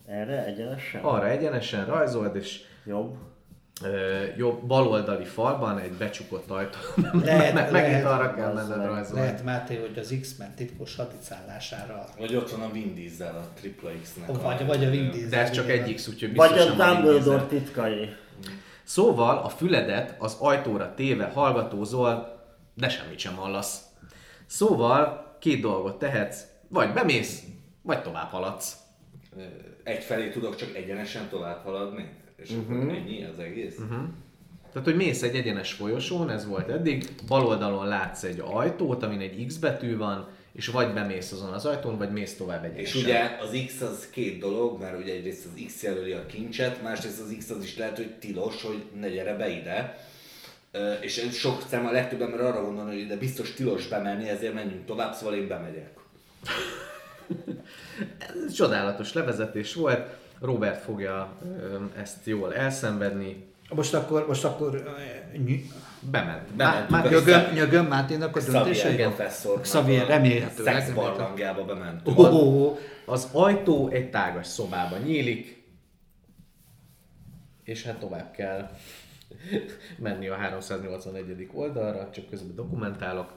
Erre 0.06 0.46
egyenesen? 0.46 1.02
Arra 1.04 1.30
egyenesen 1.30 1.86
rajzold, 1.86 2.36
és 2.36 2.62
Jobb. 2.86 3.18
Jobb 4.38 4.64
baloldali 4.64 5.26
falban 5.26 5.78
egy 5.80 5.92
becsukott 5.92 6.50
ajtó. 6.50 6.78
Lehet- 7.24 7.54
Meg- 7.54 7.72
Megint 7.72 7.92
lehet- 7.92 8.06
arra 8.06 8.34
kell 8.36 8.56
az 8.56 8.68
menned 8.68 8.86
rajzolni. 8.88 9.20
Lehet, 9.22 9.44
Máté, 9.44 9.76
hogy 9.76 9.98
az 10.00 10.16
X-Men 10.22 10.54
titkos 10.56 10.96
hadicállására. 10.96 12.06
Vagy 12.18 12.36
ott 12.36 12.52
van 12.52 12.62
a 12.62 12.72
Vin 12.72 12.96
Diesel, 12.96 13.36
a 13.36 13.48
Triple 13.60 13.92
X-nek. 14.02 14.42
Vagy, 14.42 14.66
vagy 14.66 14.84
a 14.86 14.90
Vin 14.90 15.12
Diesel. 15.12 15.30
De 15.30 15.38
ez 15.38 15.52
csak 15.52 15.70
egy 15.70 15.94
X, 15.94 16.08
úgyhogy 16.08 16.36
Vagy 16.36 16.52
biztosan 16.52 16.80
a 16.80 16.94
Dumbledore 16.94 17.44
titkai. 17.44 18.10
Szóval 18.84 19.38
a 19.38 19.50
füledet 19.50 20.16
az 20.18 20.38
ajtóra 20.40 20.94
téve 20.96 21.26
hallgatózol, 21.26 22.38
de 22.74 22.90
semmit 22.90 23.20
sem 23.20 23.36
hallasz. 23.36 23.82
Szóval 24.46 25.28
két 25.40 25.62
dolgot 25.62 26.00
tehetsz, 26.00 26.42
vagy 26.68 26.94
bemész, 26.94 27.44
vagy 27.82 28.02
tovább 28.02 28.30
haladsz. 28.30 28.76
Egyfelé 29.84 30.30
tudok 30.30 30.56
csak 30.56 30.76
egyenesen 30.76 31.30
tovább 31.30 31.64
haladni, 31.64 32.10
és 32.44 32.50
Mhm. 32.50 32.80
akkor 32.80 32.94
ennyi 32.94 33.24
az 33.24 33.40
egész. 33.40 33.76
Tehát, 34.72 34.88
hogy 34.88 34.96
mész 34.96 35.22
egy 35.24 35.36
egyenes 35.36 35.74
folyosón, 35.74 36.30
ez 36.30 36.48
volt 36.48 36.70
eddig, 36.70 37.10
bal 37.28 37.46
oldalon 37.46 37.88
látsz 37.88 38.24
egy 38.24 38.42
ajtót, 38.46 39.04
amin 39.04 39.20
egy 39.20 39.46
X 39.48 39.56
betű 39.56 39.98
van, 39.98 40.28
és 40.52 40.68
vagy 40.68 40.94
bemész 40.94 41.32
azon 41.32 41.54
az 41.54 41.66
ajtón, 41.66 41.98
vagy 41.98 42.12
mész 42.12 42.38
tovább 42.38 42.64
És 42.78 42.94
egyenesen. 42.94 43.02
ugye 43.02 43.38
az 43.42 43.64
X 43.68 43.82
az 43.82 44.08
két 44.12 44.40
dolog, 44.40 44.80
mert 44.80 45.00
ugye 45.02 45.14
egyrészt 45.14 45.46
az 45.46 45.62
X 45.66 45.84
jelöli 45.84 46.12
a 46.12 46.26
kincset, 46.26 46.82
másrészt 46.84 47.22
az 47.22 47.36
X 47.38 47.50
az 47.50 47.64
is 47.64 47.78
lehet, 47.78 47.96
hogy 47.98 48.12
tilos, 48.20 48.64
hogy 48.64 48.84
ne 49.00 49.10
gyere 49.10 49.36
be 49.36 49.50
ide. 49.50 49.98
És 51.02 51.28
sok 51.32 51.64
szem 51.68 51.86
a 51.86 51.92
legtöbb 51.92 52.22
ember 52.22 52.42
arra 52.42 52.64
gondolna, 52.64 52.90
hogy 52.90 53.00
ide 53.00 53.18
biztos 53.18 53.54
tilos 53.54 53.88
bemenni, 53.88 54.30
ezért 54.30 54.54
menjünk 54.54 54.86
tovább, 54.86 55.14
szóval 55.14 55.36
én 55.36 55.48
bemegyek. 55.48 55.90
Ez 58.46 58.54
csodálatos 58.54 59.14
levezetés 59.14 59.74
volt, 59.74 60.08
Robert 60.42 60.82
fogja 60.84 61.38
ezt 61.98 62.26
jól 62.26 62.54
elszenvedni, 62.56 63.48
Most 63.76 63.94
akkor, 63.94 64.28
most 64.28 64.44
akkor 64.44 64.84
ny- 65.38 65.72
bement. 66.12 66.58
Má- 66.58 66.92
a 67.06 67.10
nyögöm, 67.10 67.54
nyögöm 67.54 67.86
Máténak 67.86 68.36
a 68.36 68.40
döntése? 68.42 68.96
professzor. 68.96 69.62
Xavier, 69.62 70.08
remélhetőleg. 70.08 70.82
Szex 70.82 70.94
barlangába 70.94 71.66
bementünk. 71.66 72.20
Ó, 72.20 72.24
oh, 72.24 72.34
oh, 72.34 72.78
Az 73.06 73.30
ajtó 73.32 73.88
egy 73.90 74.10
tágas 74.10 74.48
szobába 74.48 74.98
nyílik, 74.98 75.64
és 77.64 77.84
hát 77.84 78.00
tovább 78.00 78.32
kell 78.32 78.70
menni 79.98 80.28
a 80.28 80.36
381. 80.36 81.50
oldalra, 81.54 82.10
csak 82.14 82.30
közben 82.30 82.56
dokumentálok. 82.56 83.32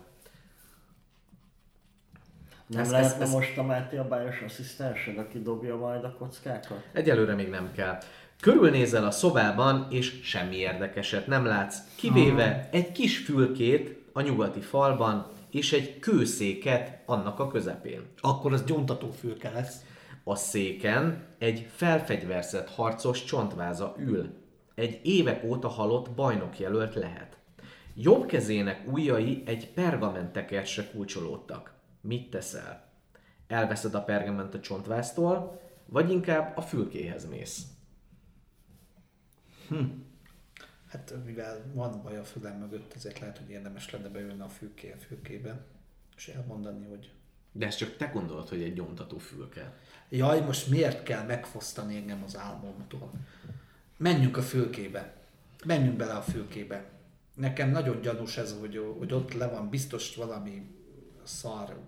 Nem 2.73 2.81
Ez- 2.81 2.87
ez- 2.87 2.93
lehetne 2.93 3.23
ez- 3.25 3.33
most 3.33 3.59
a 3.59 3.63
Máté 3.63 3.97
a 3.97 4.09
bájos 4.09 4.41
asszisztensed, 4.41 5.19
aki 5.19 5.43
dobja 5.43 5.77
majd 5.77 6.05
a 6.05 6.15
kockákat? 6.19 6.89
Egyelőre 6.93 7.35
még 7.35 7.49
nem 7.49 7.73
kell. 7.73 7.99
Körülnézel 8.41 9.05
a 9.05 9.11
szobában, 9.11 9.87
és 9.91 10.21
semmi 10.23 10.57
érdekeset 10.57 11.27
nem 11.27 11.45
látsz, 11.45 11.77
kivéve 11.97 12.69
egy 12.73 12.93
kis 12.93 13.19
fülkét 13.19 13.99
a 14.13 14.21
nyugati 14.21 14.61
falban, 14.61 15.27
és 15.51 15.73
egy 15.73 15.99
kőszéket 15.99 17.03
annak 17.07 17.39
a 17.39 17.49
közepén. 17.49 18.01
akkor 18.21 18.53
az 18.53 18.65
gyontató 18.65 19.11
fülke 19.11 19.51
lesz. 19.51 19.77
A 20.25 20.35
széken 20.35 21.25
egy 21.39 21.67
felfegyverzett 21.75 22.69
harcos 22.71 23.25
csontváza 23.25 23.95
ül. 23.99 24.31
Egy 24.75 25.01
évek 25.03 25.45
óta 25.45 25.69
halott 25.69 26.11
bajnok 26.11 26.59
jelölt 26.59 26.95
lehet. 26.95 27.37
Jobb 27.95 28.27
kezének 28.27 28.93
ujjai 28.93 29.43
egy 29.47 29.69
pergamentekerse 29.69 30.91
kulcsolódtak. 30.91 31.73
Mit 32.03 32.31
teszel? 32.31 32.91
Elveszed 33.47 33.95
a 33.95 34.05
pergament 34.05 34.55
a 34.55 34.61
csontváztól, 34.61 35.61
vagy 35.87 36.11
inkább 36.11 36.57
a 36.57 36.61
fülkéhez 36.61 37.29
mész? 37.29 37.63
Hát 40.87 41.15
mivel 41.25 41.65
van 41.73 42.03
baj 42.03 42.19
a 42.19 42.25
fülem 42.25 42.59
mögött, 42.59 42.95
ezért 42.95 43.19
lehet, 43.19 43.39
hogy 43.39 43.51
érdemes 43.51 43.91
lenne 43.91 44.09
beülni 44.09 44.41
a 44.41 44.49
fülké 44.49 44.93
a 44.93 44.97
fülkében, 44.97 45.65
és 46.17 46.29
elmondani, 46.29 46.87
hogy 46.89 47.13
De 47.53 47.67
ezt 47.67 47.79
csak 47.79 47.97
te 47.97 48.07
gondolod, 48.07 48.49
hogy 48.49 48.63
egy 48.63 48.75
gyomtató 48.75 49.19
fülke. 49.19 49.79
jaj, 50.09 50.41
most 50.41 50.71
miért 50.71 51.03
kell 51.03 51.25
megfosztani 51.25 51.97
engem 51.97 52.23
az 52.23 52.37
álmomtól? 52.37 53.11
Menjünk 53.97 54.37
a 54.37 54.43
fülkébe. 54.43 55.17
Menjünk 55.65 55.97
bele 55.97 56.13
a 56.15 56.23
fülkébe. 56.23 56.91
Nekem 57.35 57.71
nagyon 57.71 58.01
gyanús 58.01 58.37
ez, 58.37 58.57
hogy, 58.61 58.95
hogy 58.99 59.13
ott 59.13 59.33
le 59.33 59.49
van 59.49 59.69
biztos 59.69 60.17
valami 60.17 60.71
szar 61.23 61.81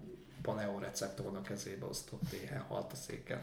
paleo 0.45 0.79
receptornak 0.79 1.43
kezébe 1.43 1.87
osztott 1.87 2.33
éhen 2.33 2.65
halt 2.69 2.93
a 2.93 2.97
széken. 2.97 3.41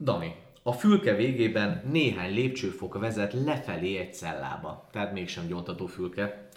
Dani, 0.00 0.34
a 0.62 0.72
fülke 0.72 1.14
végében 1.14 1.82
néhány 1.90 2.34
lépcsőfok 2.34 2.98
vezet 2.98 3.32
lefelé 3.32 3.96
egy 3.96 4.14
cellába, 4.14 4.88
tehát 4.92 5.12
mégsem 5.12 5.46
gyontató 5.46 5.86
fülke. 5.86 6.48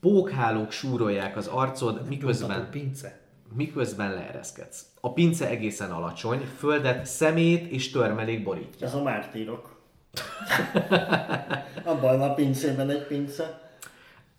Pókhálók 0.00 0.70
súrolják 0.70 1.36
az 1.36 1.46
arcod, 1.46 2.08
miközben, 2.08 2.70
pince. 2.70 3.20
miközben 3.54 4.14
leereszkedsz. 4.14 4.86
A 5.00 5.12
pince 5.12 5.48
egészen 5.48 5.90
alacsony, 5.90 6.40
földet 6.58 7.06
szemét 7.06 7.70
és 7.70 7.90
törmelék 7.90 8.42
borítja. 8.42 8.86
Ez 8.86 8.94
a 8.94 9.02
mártírok. 9.02 9.80
Abban 11.84 12.22
a 12.22 12.34
pincében 12.34 12.90
egy 12.90 13.06
pince. 13.06 13.69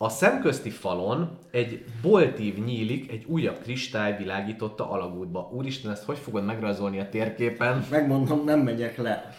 A 0.01 0.09
szemközti 0.09 0.69
falon 0.69 1.37
egy 1.51 1.85
boltív 2.01 2.63
nyílik, 2.63 3.11
egy 3.11 3.25
újabb 3.25 3.61
kristály 3.61 4.17
világította 4.17 4.89
alagútba. 4.89 5.49
Úristen, 5.53 5.91
ezt 5.91 6.03
hogy 6.03 6.17
fogod 6.17 6.45
megrajzolni 6.45 6.99
a 6.99 7.09
térképen? 7.09 7.85
Megmondom, 7.89 8.43
nem 8.43 8.59
megyek 8.59 8.97
le. 8.97 9.35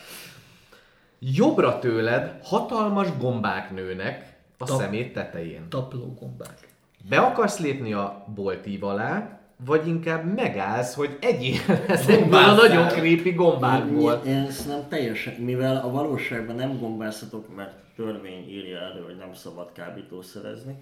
Jobbra 1.19 1.79
tőled 1.79 2.39
hatalmas 2.43 3.09
gombák 3.19 3.71
nőnek 3.71 4.37
a 4.59 4.65
Tap- 4.65 4.81
szemét 4.81 5.13
tetején. 5.13 5.69
Tapló 5.69 6.17
gombák. 6.21 6.69
Be 7.09 7.19
akarsz 7.19 7.59
lépni 7.59 7.93
a 7.93 8.25
boltív 8.35 8.85
alá, 8.85 9.41
vagy 9.65 9.87
inkább 9.87 10.35
megállsz, 10.35 10.95
hogy 10.95 11.17
egyél 11.21 11.61
ezekből 11.89 12.45
a 12.45 12.55
nagyon 12.55 12.89
creepy 12.89 13.31
gombákból. 13.31 14.23
Én, 14.27 14.33
én 14.33 14.45
ezt 14.49 14.69
nem 14.69 14.89
teljesen, 14.89 15.35
mivel 15.35 15.77
a 15.77 15.91
valóságban 15.91 16.57
nem 16.57 16.79
gombázhatok, 16.79 17.57
mert 17.57 17.73
törvény 17.97 18.49
írja 18.49 18.79
elő, 18.79 19.03
hogy 19.05 19.17
nem 19.17 19.35
szabad 19.35 19.73
kábítószerezni, 19.73 20.77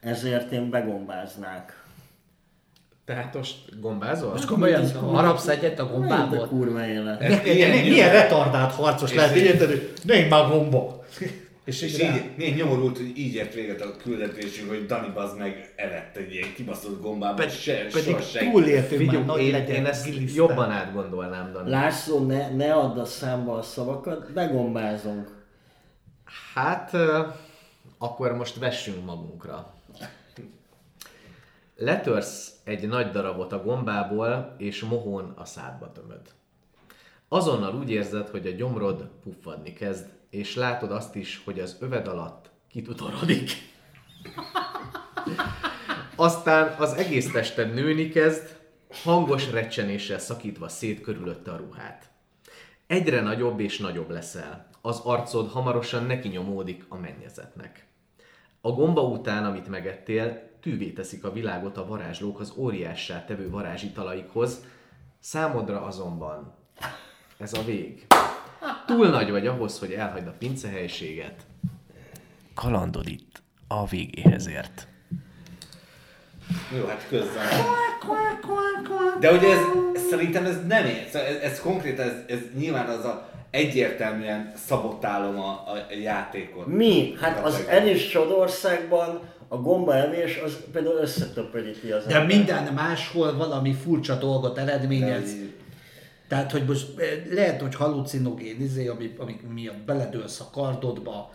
ezért 0.00 0.52
én 0.52 0.70
begombáznák. 0.70 1.82
Tehát 3.04 3.34
most 3.34 3.80
gombázol? 3.80 4.30
Most 4.30 4.46
komolyan 4.46 4.92
harapsz 4.92 5.48
egyet 5.48 5.78
a 5.78 5.84
Milyen 5.84 5.98
gombából? 5.98 6.46
kurva 6.46 6.86
élet. 6.86 7.44
Milyen, 7.44 8.12
retardált 8.12 8.72
harcos 8.72 9.14
lehet, 9.14 9.36
érted, 9.36 9.68
hogy 9.68 9.92
négy 10.04 10.28
már 10.28 10.48
gomba. 10.48 11.04
És 11.64 11.82
És 11.82 11.92
így 11.92 12.00
rá. 12.00 12.14
így, 12.16 12.36
milyen 12.36 12.54
nyomorult, 12.54 12.96
hogy 12.96 13.18
így 13.18 13.34
ért 13.34 13.54
véget 13.54 13.80
a 13.80 13.96
küldetésünk, 13.96 14.68
hogy 14.68 14.86
Dani 14.86 15.12
bazd 15.14 15.38
meg 15.38 15.72
evett 15.76 16.16
egy 16.16 16.32
ilyen 16.34 16.52
kibaszott 16.54 17.00
gombába, 17.02 17.34
Pedig- 17.34 17.52
se, 17.52 17.86
pedig 17.92 18.16
túléltünk 18.50 19.12
már, 19.12 19.24
nagy 19.24 19.40
én, 19.42 19.50
legyen, 19.50 19.74
én 19.76 19.86
ezt 19.86 20.04
gilisztán. 20.04 20.34
jobban 20.46 20.70
átgondolnám, 20.70 21.52
Dani. 21.52 21.70
László, 21.70 22.26
ne, 22.26 22.48
ne 22.54 22.74
add 22.74 22.98
a 22.98 23.04
számba 23.04 23.54
a 23.58 23.62
szavakat, 23.62 24.32
begombázunk. 24.32 25.44
Hát, 26.54 26.96
akkor 27.98 28.32
most 28.36 28.58
vessünk 28.58 29.04
magunkra. 29.04 29.74
Letörsz 31.76 32.52
egy 32.64 32.88
nagy 32.88 33.10
darabot 33.10 33.52
a 33.52 33.62
gombából, 33.62 34.54
és 34.58 34.82
mohón 34.82 35.32
a 35.36 35.44
szádba 35.44 35.92
tömöd. 35.92 36.20
Azonnal 37.28 37.74
úgy 37.74 37.90
érzed, 37.90 38.28
hogy 38.28 38.46
a 38.46 38.50
gyomrod 38.50 39.08
puffadni 39.22 39.72
kezd, 39.72 40.06
és 40.32 40.54
látod 40.54 40.90
azt 40.90 41.14
is, 41.14 41.42
hogy 41.44 41.60
az 41.60 41.76
öved 41.80 42.08
alatt 42.08 42.50
kitutorodik. 42.68 43.50
Aztán 46.16 46.74
az 46.78 46.92
egész 46.92 47.32
tested 47.32 47.74
nőni 47.74 48.08
kezd, 48.08 48.56
hangos 49.02 49.50
recsenéssel 49.50 50.18
szakítva 50.18 50.68
szét 50.68 51.00
körülötte 51.00 51.50
a 51.50 51.56
ruhát. 51.56 52.10
Egyre 52.86 53.20
nagyobb 53.20 53.60
és 53.60 53.78
nagyobb 53.78 54.10
leszel. 54.10 54.68
Az 54.80 55.00
arcod 55.04 55.50
hamarosan 55.50 56.04
neki 56.04 56.28
nyomódik 56.28 56.84
a 56.88 56.96
mennyezetnek. 56.96 57.86
A 58.60 58.70
gomba 58.70 59.02
után, 59.02 59.44
amit 59.44 59.68
megettél, 59.68 60.50
tűvé 60.60 60.90
teszik 60.90 61.24
a 61.24 61.32
világot 61.32 61.76
a 61.76 61.86
varázslók 61.86 62.40
az 62.40 62.52
óriássá 62.56 63.24
tevő 63.24 63.50
varázsitalaikhoz, 63.50 64.64
számodra 65.20 65.82
azonban 65.82 66.54
ez 67.36 67.52
a 67.52 67.64
vég. 67.64 68.06
Túl 68.86 69.08
nagy 69.08 69.30
vagy 69.30 69.46
ahhoz, 69.46 69.78
hogy 69.78 69.92
elhagyd 69.92 70.26
a 70.26 70.34
pince 70.38 70.68
helységet. 70.68 71.34
Kalandod 72.54 73.06
itt 73.06 73.42
a 73.68 73.86
végéhez 73.86 74.48
ért. 74.48 74.86
Jó, 76.76 76.86
hát 76.86 77.06
közben. 77.08 77.44
De 79.20 79.32
ugye 79.32 79.48
ez, 79.48 79.60
szerintem 80.10 80.44
ez 80.44 80.66
nem 80.66 80.86
ér. 80.86 81.06
Szóval 81.12 81.28
ez, 81.28 81.36
ez 81.36 81.60
konkrétan, 81.60 82.06
ez, 82.06 82.14
ez 82.26 82.38
nyilván 82.58 82.86
az 82.86 83.04
a 83.04 83.30
egyértelműen 83.50 84.52
szabotálom 84.66 85.40
a, 85.40 85.50
a 85.50 85.76
játékot. 86.02 86.66
Mi? 86.66 87.14
Hát 87.20 87.44
az 87.44 87.64
Elis 87.68 88.08
Csodországban 88.08 89.20
A 89.48 89.56
gombaevés 89.56 90.40
az 90.44 90.56
például 90.72 90.96
összetöpöríti 90.96 91.90
az 91.90 92.04
De 92.04 92.24
minden 92.24 92.72
máshol 92.74 93.36
valami 93.36 93.72
furcsa 93.72 94.14
dolgot 94.14 94.58
eredményez. 94.58 95.34
Tehát, 96.32 96.52
hogy 96.52 96.64
most 96.64 96.86
eh, 96.98 97.06
lehet, 97.34 97.60
hogy 97.60 97.74
halucinogén, 97.74 98.60
izé, 98.60 98.86
ami, 98.86 99.14
ami 99.18 99.40
miatt 99.54 99.76
beledőlsz 99.86 100.40
a 100.40 100.48
kardodba, 100.52 101.30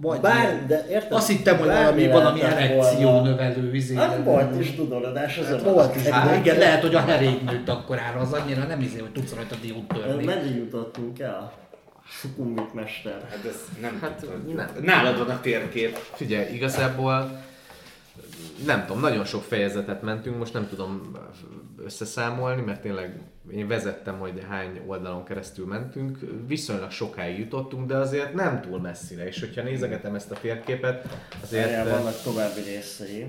vagy 0.00 0.20
Bár, 0.20 0.44
ilyen. 0.52 0.66
de 0.66 0.86
érted? 0.90 1.12
Azt 1.12 1.28
hittem, 1.28 1.56
hogy 1.58 1.66
valami, 1.66 2.06
valami 2.08 2.42
erekció 2.42 3.10
volna. 3.10 3.28
növelő 3.28 3.74
izé. 3.74 3.94
Hát 3.94 4.24
volt 4.24 4.60
is 4.60 4.74
dudorodás, 4.74 5.38
az 5.38 5.46
Hát 5.46 5.62
volt 5.62 5.96
is. 5.96 6.02
Hát, 6.06 6.36
igen, 6.36 6.58
lehet, 6.58 6.80
hogy 6.80 6.94
a 6.94 7.00
herék 7.00 7.42
nőtt 7.50 7.68
akkorára, 7.68 8.20
az 8.20 8.32
annyira 8.32 8.64
nem 8.64 8.80
izé, 8.80 8.98
hogy 8.98 9.12
tudsz 9.12 9.34
rajta 9.34 9.54
diót 9.62 9.86
törni. 9.88 10.24
Meddig 10.24 10.56
jutottunk 10.56 11.18
el? 11.20 11.52
Sukumbit 12.08 12.74
mester. 12.74 13.20
Hát 13.30 13.44
ez 13.44 13.56
nem 13.80 13.98
Hát, 14.00 14.14
tudod. 14.20 14.54
nem. 14.54 14.68
Nálad 14.82 15.18
van 15.18 15.30
a 15.30 15.40
térkép. 15.40 15.96
Figyelj, 16.14 16.54
igazából 16.54 17.30
nem 18.64 18.86
tudom, 18.86 19.00
nagyon 19.00 19.24
sok 19.24 19.42
fejezetet 19.42 20.02
mentünk, 20.02 20.38
most 20.38 20.52
nem 20.52 20.68
tudom 20.68 21.16
összeszámolni, 21.84 22.62
mert 22.62 22.80
tényleg 22.80 23.20
én 23.50 23.68
vezettem, 23.68 24.18
hogy 24.18 24.44
hány 24.48 24.80
oldalon 24.86 25.24
keresztül 25.24 25.66
mentünk, 25.66 26.18
viszonylag 26.46 26.90
sokáig 26.90 27.38
jutottunk, 27.38 27.86
de 27.86 27.96
azért 27.96 28.34
nem 28.34 28.60
túl 28.60 28.80
messzire, 28.80 29.26
és 29.26 29.40
hogyha 29.40 29.62
nézegetem 29.62 30.14
ezt 30.14 30.30
a 30.30 30.36
térképet, 30.40 31.08
azért... 31.42 31.70
Erre 31.70 31.90
vannak 31.90 32.22
további 32.22 32.60
részei. 32.60 33.26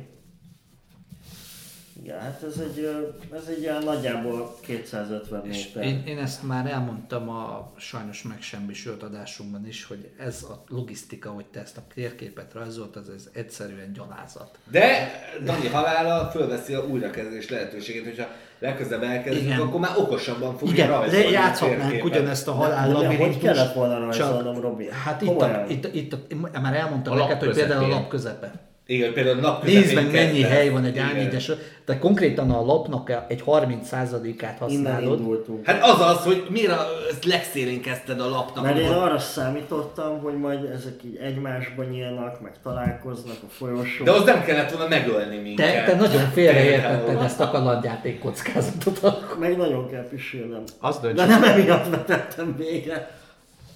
Igen, 2.03 2.19
hát 2.19 2.43
ez 2.47 2.57
egy, 2.59 2.89
ez 3.35 3.47
egy 3.49 3.61
ilyen 3.61 3.83
nagyjából 3.83 4.55
250 4.61 5.45
És 5.45 5.65
méter. 5.73 5.89
én, 5.89 6.03
én 6.05 6.17
ezt 6.17 6.43
már 6.43 6.65
elmondtam 6.71 7.29
a 7.29 7.71
sajnos 7.77 8.23
megsemmisült 8.23 9.03
adásunkban 9.03 9.67
is, 9.67 9.85
hogy 9.85 10.09
ez 10.19 10.43
a 10.49 10.63
logisztika, 10.67 11.29
hogy 11.29 11.45
te 11.45 11.59
ezt 11.59 11.77
a 11.77 11.81
térképet 11.93 12.53
rajzoltad, 12.53 13.03
ez 13.15 13.29
egyszerűen 13.33 13.93
gyalázat. 13.93 14.57
De 14.71 15.11
Dani 15.43 15.67
halála 15.67 16.29
fölveszi 16.29 16.73
a 16.73 16.85
újrakezdés 16.85 17.49
lehetőségét, 17.49 18.03
hogyha 18.03 18.27
legközelebb 18.59 19.03
elkezdjük, 19.03 19.45
Igen. 19.45 19.59
akkor 19.59 19.79
már 19.79 19.97
okosabban 19.97 20.57
fogja 20.57 20.73
Igen, 20.73 20.87
rajzolni 20.87 21.23
de 21.23 21.29
játszhatnánk 21.29 22.03
ugyanezt 22.03 22.47
a 22.47 22.51
halál 22.51 22.91
labirintust. 22.91 23.31
hogy 23.31 23.41
kellett 23.41 23.73
volna 23.73 23.99
rajzolnom, 23.99 24.61
Robi? 24.61 24.89
Hát 25.03 25.21
itt, 25.21 25.41
a, 25.41 25.65
itt, 25.67 25.93
itt, 25.93 26.13
a, 26.53 26.59
már 26.59 26.75
elmondtam 26.75 27.13
A 27.13 27.15
lap 27.15 27.27
neked, 27.27 27.43
hogy 27.43 27.55
például 27.55 27.83
a 27.83 27.87
lap 27.87 28.07
közepe. 28.07 28.69
Igen, 28.91 29.13
például 29.13 29.35
nap 29.35 29.63
Nézd 29.63 29.93
meg 29.95 30.11
mennyi 30.11 30.39
kezdett. 30.39 30.49
hely 30.57 30.69
van 30.69 30.85
egy. 30.85 30.97
A4-es, 30.97 31.51
tehát 31.85 32.01
konkrétan 32.01 32.51
a 32.51 32.65
lapnak 32.65 33.11
egy 33.27 33.43
30%-át 33.45 34.21
Innen 34.23 34.55
használod. 34.59 35.19
indultunk. 35.19 35.65
Hát 35.65 35.83
az 35.83 35.99
az, 35.99 36.23
hogy 36.23 36.45
miért 36.49 36.71
a, 36.71 36.87
ezt 37.11 37.25
legszélén 37.25 37.81
kezdted 37.81 38.19
a 38.19 38.29
lapnak. 38.29 38.63
Mert 38.63 38.77
én 38.79 38.89
arra 38.89 39.19
számítottam, 39.19 40.19
hogy 40.19 40.33
majd 40.37 40.63
ezek 40.63 40.93
így 41.05 41.15
egymásba 41.23 41.83
nyílnak, 41.83 42.41
meg 42.41 42.51
találkoznak 42.63 43.35
a 43.43 43.49
folyosón. 43.49 44.05
De 44.05 44.11
az 44.11 44.23
nem 44.23 44.43
kellett 44.43 44.71
volna 44.71 44.87
megölni 44.87 45.37
minket. 45.37 45.85
Te, 45.85 45.91
te 45.91 45.97
nagyon 45.97 46.29
félreértetted 46.31 47.21
ezt 47.21 47.39
a 47.39 47.49
kalandjáték 47.49 48.19
kockázatot. 48.19 49.35
Meg 49.39 49.57
nagyon 49.57 49.89
kell 49.89 50.07
pisilnem. 50.09 50.63
Az 50.79 50.99
dönts, 50.99 51.15
De 51.17 51.25
nem 51.25 51.43
emiatt 51.43 51.89
vetettem 51.89 52.55
végre. 52.57 53.19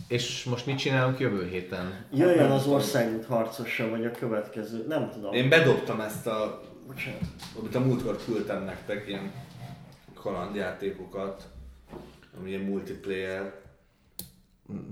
És 0.08 0.44
most 0.44 0.66
mit 0.66 0.78
csinálunk 0.78 1.20
jövő 1.20 1.48
héten? 1.48 2.06
Jöjjön 2.14 2.52
az 2.52 2.68
országút 2.68 3.26
harcosa, 3.26 3.90
vagy 3.90 4.06
a 4.06 4.12
következő, 4.12 4.86
nem 4.88 5.10
tudom. 5.10 5.34
Én 5.34 5.50
bedobtam 5.50 6.00
ezt 6.02 6.28
a, 6.28 6.62
Bocsánat. 6.88 7.20
amit 7.60 7.76
a 7.76 7.80
múltkor 7.80 8.20
küldtem 8.26 8.64
nektek, 8.64 9.08
ilyen 9.08 9.32
kalandjátékokat, 10.14 11.48
ami 12.40 12.50
ilyen 12.50 12.62
multiplayer. 12.62 13.54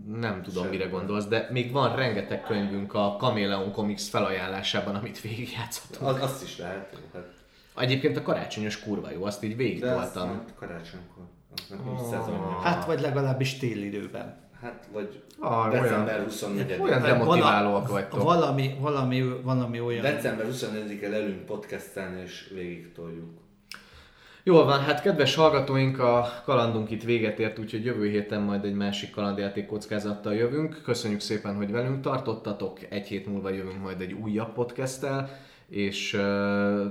Nem 0.08 0.42
tudom, 0.42 0.64
Semmi. 0.64 0.76
mire 0.78 0.90
gondolsz, 0.90 1.26
de 1.26 1.48
még 1.52 1.72
van 1.72 1.96
rengeteg 1.96 2.44
könyvünk 2.44 2.94
a 2.94 3.16
Chameleon 3.20 3.72
Comics 3.72 4.02
felajánlásában, 4.02 4.96
amit 4.96 5.22
végigjátszottunk. 5.22 6.10
Az, 6.10 6.22
azt 6.22 6.44
is 6.44 6.58
lehet. 6.58 6.98
Hát, 7.14 7.32
Egyébként 7.78 8.18
a 8.18 8.22
karácsonyos 8.22 8.80
kurva 8.80 9.12
jó, 9.12 9.24
azt 9.24 9.44
így 9.44 9.50
de 9.50 9.56
végigtoltam. 9.56 10.30
azt 10.30 10.56
karácsonykor. 10.56 11.24
Szezonja. 12.10 12.60
Hát 12.64 12.86
vagy 12.86 13.02
legalábbis 13.02 13.58
télidőben. 13.58 14.43
Hát, 14.64 14.88
vagy 14.94 15.22
Ah, 15.40 15.72
december 15.72 16.14
olyan- 16.14 16.24
24 16.24 16.80
olyan 16.82 17.02
Hát 17.02 17.08
demotiválóak 17.12 17.88
vagytok. 17.88 18.24
Valami, 18.24 18.76
valami, 18.80 19.24
valami 19.44 19.80
olyan. 19.80 20.02
December 20.02 20.46
24-e 20.46 21.10
lelünk 21.10 21.46
podcastelni 21.46 22.22
és 22.22 22.52
végig 22.54 22.92
toljuk. 22.92 23.30
Jól 24.44 24.66
van, 24.66 24.80
hát 24.80 25.02
kedves 25.02 25.36
hallgatóink, 25.36 26.00
a 26.00 26.28
kalandunk 26.46 26.92
itt 26.92 27.04
véget 27.04 27.40
ért, 27.40 27.60
úgyhogy 27.60 27.86
jövő 27.86 28.10
héten 28.10 28.42
majd 28.42 28.66
egy 28.66 28.74
másik 28.74 29.12
kalandjáték 29.12 29.66
kockázattal 29.66 30.34
jövünk. 30.34 30.82
Köszönjük 30.84 31.20
szépen, 31.20 31.56
hogy 31.56 31.72
velünk 31.72 32.02
tartottatok, 32.02 32.80
egy 32.90 33.08
hét 33.08 33.26
múlva 33.28 33.50
jövünk 33.50 33.82
majd 33.82 34.02
egy 34.02 34.14
újabb 34.14 34.54
podcasttel, 34.54 35.30
és 35.68 36.12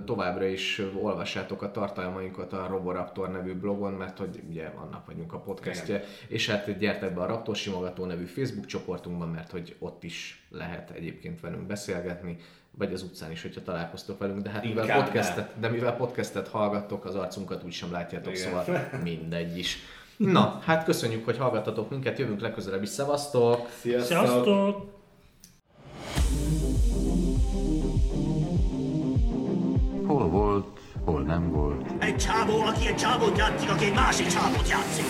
továbbra 0.05 0.45
is 0.45 0.83
olvassátok 1.01 1.63
a 1.63 1.71
tartalmainkat 1.71 2.53
a 2.53 2.67
Roboraptor 2.67 3.31
nevű 3.31 3.55
blogon, 3.55 3.93
mert 3.93 4.19
hogy 4.19 4.41
ugye 4.49 4.73
annak 4.77 5.07
vagyunk 5.07 5.33
a 5.33 5.39
podcastje, 5.39 6.05
és 6.29 6.49
hát 6.49 6.79
gyertek 6.79 7.15
be 7.15 7.21
a 7.21 7.27
Raptor 7.27 7.57
Simogató 7.57 8.05
nevű 8.05 8.25
Facebook 8.25 8.67
csoportunkban, 8.67 9.29
mert 9.29 9.51
hogy 9.51 9.77
ott 9.79 10.05
is 10.05 10.47
lehet 10.51 10.91
egyébként 10.91 11.41
velünk 11.41 11.63
beszélgetni, 11.63 12.37
vagy 12.79 12.93
az 12.93 13.03
utcán 13.03 13.31
is, 13.31 13.43
hogyha 13.43 13.63
találkoztok 13.63 14.19
velünk, 14.19 14.43
de 14.43 14.51
hát 14.51 14.65
mivel 14.65 14.85
Inkább 14.85 15.05
podcastet, 15.05 15.61
de 15.61 15.69
mivel 15.69 15.97
podcastet 15.97 16.49
hallgattok, 16.49 17.05
az 17.05 17.15
arcunkat 17.15 17.65
úgy 17.65 17.73
sem 17.73 17.93
látjátok, 17.93 18.33
Igen. 18.37 18.45
szóval 18.45 18.89
mindegy 19.03 19.59
is. 19.59 19.79
Na, 20.17 20.61
hát 20.65 20.85
köszönjük, 20.85 21.25
hogy 21.25 21.37
hallgattatok 21.37 21.91
minket, 21.91 22.19
jövünk 22.19 22.41
legközelebb 22.41 22.83
is, 22.83 22.89
szevasztok! 22.89 23.69
Sziasztok! 23.81 25.01
Hol 30.13 30.29
volt, 30.29 30.67
hol 31.05 31.23
nem 31.23 31.51
volt. 31.51 31.91
Egy 31.99 32.17
csávó, 32.17 32.61
aki 32.61 32.87
egy 32.87 32.97
csávót 32.97 33.39
játszik, 33.39 33.71
aki 33.71 33.85
egy 33.85 33.95
másik 33.95 34.27
csávót 34.27 34.69
játszik. 34.69 35.05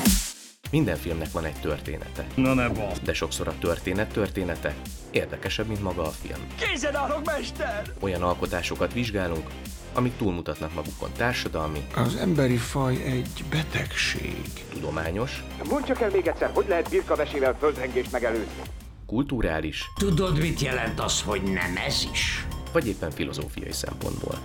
Minden 0.70 0.96
filmnek 0.96 1.32
van 1.32 1.44
egy 1.44 1.60
története. 1.60 2.26
Na 2.34 2.54
ne 2.54 2.68
van. 2.68 2.88
De 3.04 3.12
sokszor 3.12 3.48
a 3.48 3.54
történet 3.60 4.12
története 4.12 4.74
érdekesebb, 5.10 5.66
mint 5.66 5.82
maga 5.82 6.02
a 6.02 6.10
film. 6.10 6.38
Készen 6.60 6.96
állok, 6.96 7.24
mester! 7.24 7.82
Olyan 8.00 8.22
alkotásokat 8.22 8.92
vizsgálunk, 8.92 9.46
amik 9.94 10.16
túlmutatnak 10.16 10.74
magukon 10.74 11.10
társadalmi, 11.16 11.86
Az 11.94 12.14
emberi 12.16 12.56
faj 12.56 13.02
egy 13.04 13.44
betegség. 13.50 14.42
tudományos, 14.72 15.44
Mondd 15.68 15.84
csak 15.84 16.00
el 16.00 16.10
még 16.10 16.26
egyszer, 16.26 16.50
hogy 16.54 16.66
lehet 16.68 16.88
birkavesével 16.90 17.56
földrengést 17.58 18.12
megelőzni? 18.12 18.62
kulturális 19.06 19.84
Tudod, 19.98 20.38
mit 20.38 20.60
jelent 20.60 21.00
az, 21.00 21.22
hogy 21.22 21.42
nem 21.42 21.76
ez 21.86 22.06
is? 22.12 22.46
vagy 22.72 22.86
éppen 22.88 23.10
filozófiai 23.10 23.72
szempontból. 23.72 24.38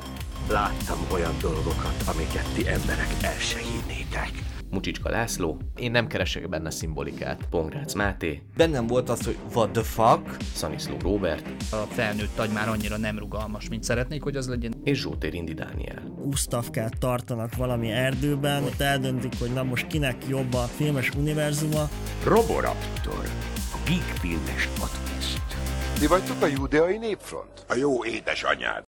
Láttam 0.49 0.98
olyan 1.11 1.34
dolgokat, 1.41 2.03
amiket 2.06 2.53
ti 2.53 2.68
emberek 2.68 3.15
el 3.22 3.38
se 3.40 3.60
hinnétek. 3.60 4.32
Mucsicska 4.69 5.10
László, 5.10 5.57
én 5.76 5.91
nem 5.91 6.07
keresek 6.07 6.49
benne 6.49 6.69
szimbolikát. 6.69 7.41
Pongrácz 7.49 7.94
Máté, 7.94 8.41
Bennem 8.56 8.88
volt 8.88 9.10
az, 9.10 9.26
hogy 9.26 9.38
what 9.53 9.69
the 9.72 9.84
fuck? 9.84 10.38
Szaniszló 10.53 10.98
Róbert 11.02 11.45
A 11.72 11.76
felnőtt 11.76 12.40
agy 12.40 12.49
már 12.49 12.69
annyira 12.69 12.98
nem 12.98 13.19
rugalmas, 13.19 13.69
mint 13.69 13.84
szeretnék, 13.84 14.24
hogy 14.24 14.36
az 14.36 14.48
legyen. 14.48 14.74
és 14.84 14.99
Zsótér 14.99 15.34
Indi 15.34 15.53
Dániel. 15.53 16.02
Gustavkát 16.24 16.98
tartanak 16.99 17.56
valami 17.56 17.91
erdőben, 17.91 18.64
ott 18.64 18.82
eldöntik, 18.82 19.34
hogy 19.40 19.53
na 19.53 19.64
most 19.64 19.88
kinek 19.88 20.15
jobb 20.28 20.53
a 20.53 20.64
filmes 20.64 21.10
univerzuma. 21.10 21.90
Roboraptor. 22.24 23.26
A 23.74 23.78
Geek 23.86 24.15
Filmes 24.19 24.68
Podcast. 24.80 25.41
Ti 25.99 26.07
vagytok 26.07 26.41
a 26.41 26.45
judeai 26.48 26.98
népfront? 26.98 27.65
A 27.68 27.76
jó 27.76 28.06
édesanyád. 28.06 28.84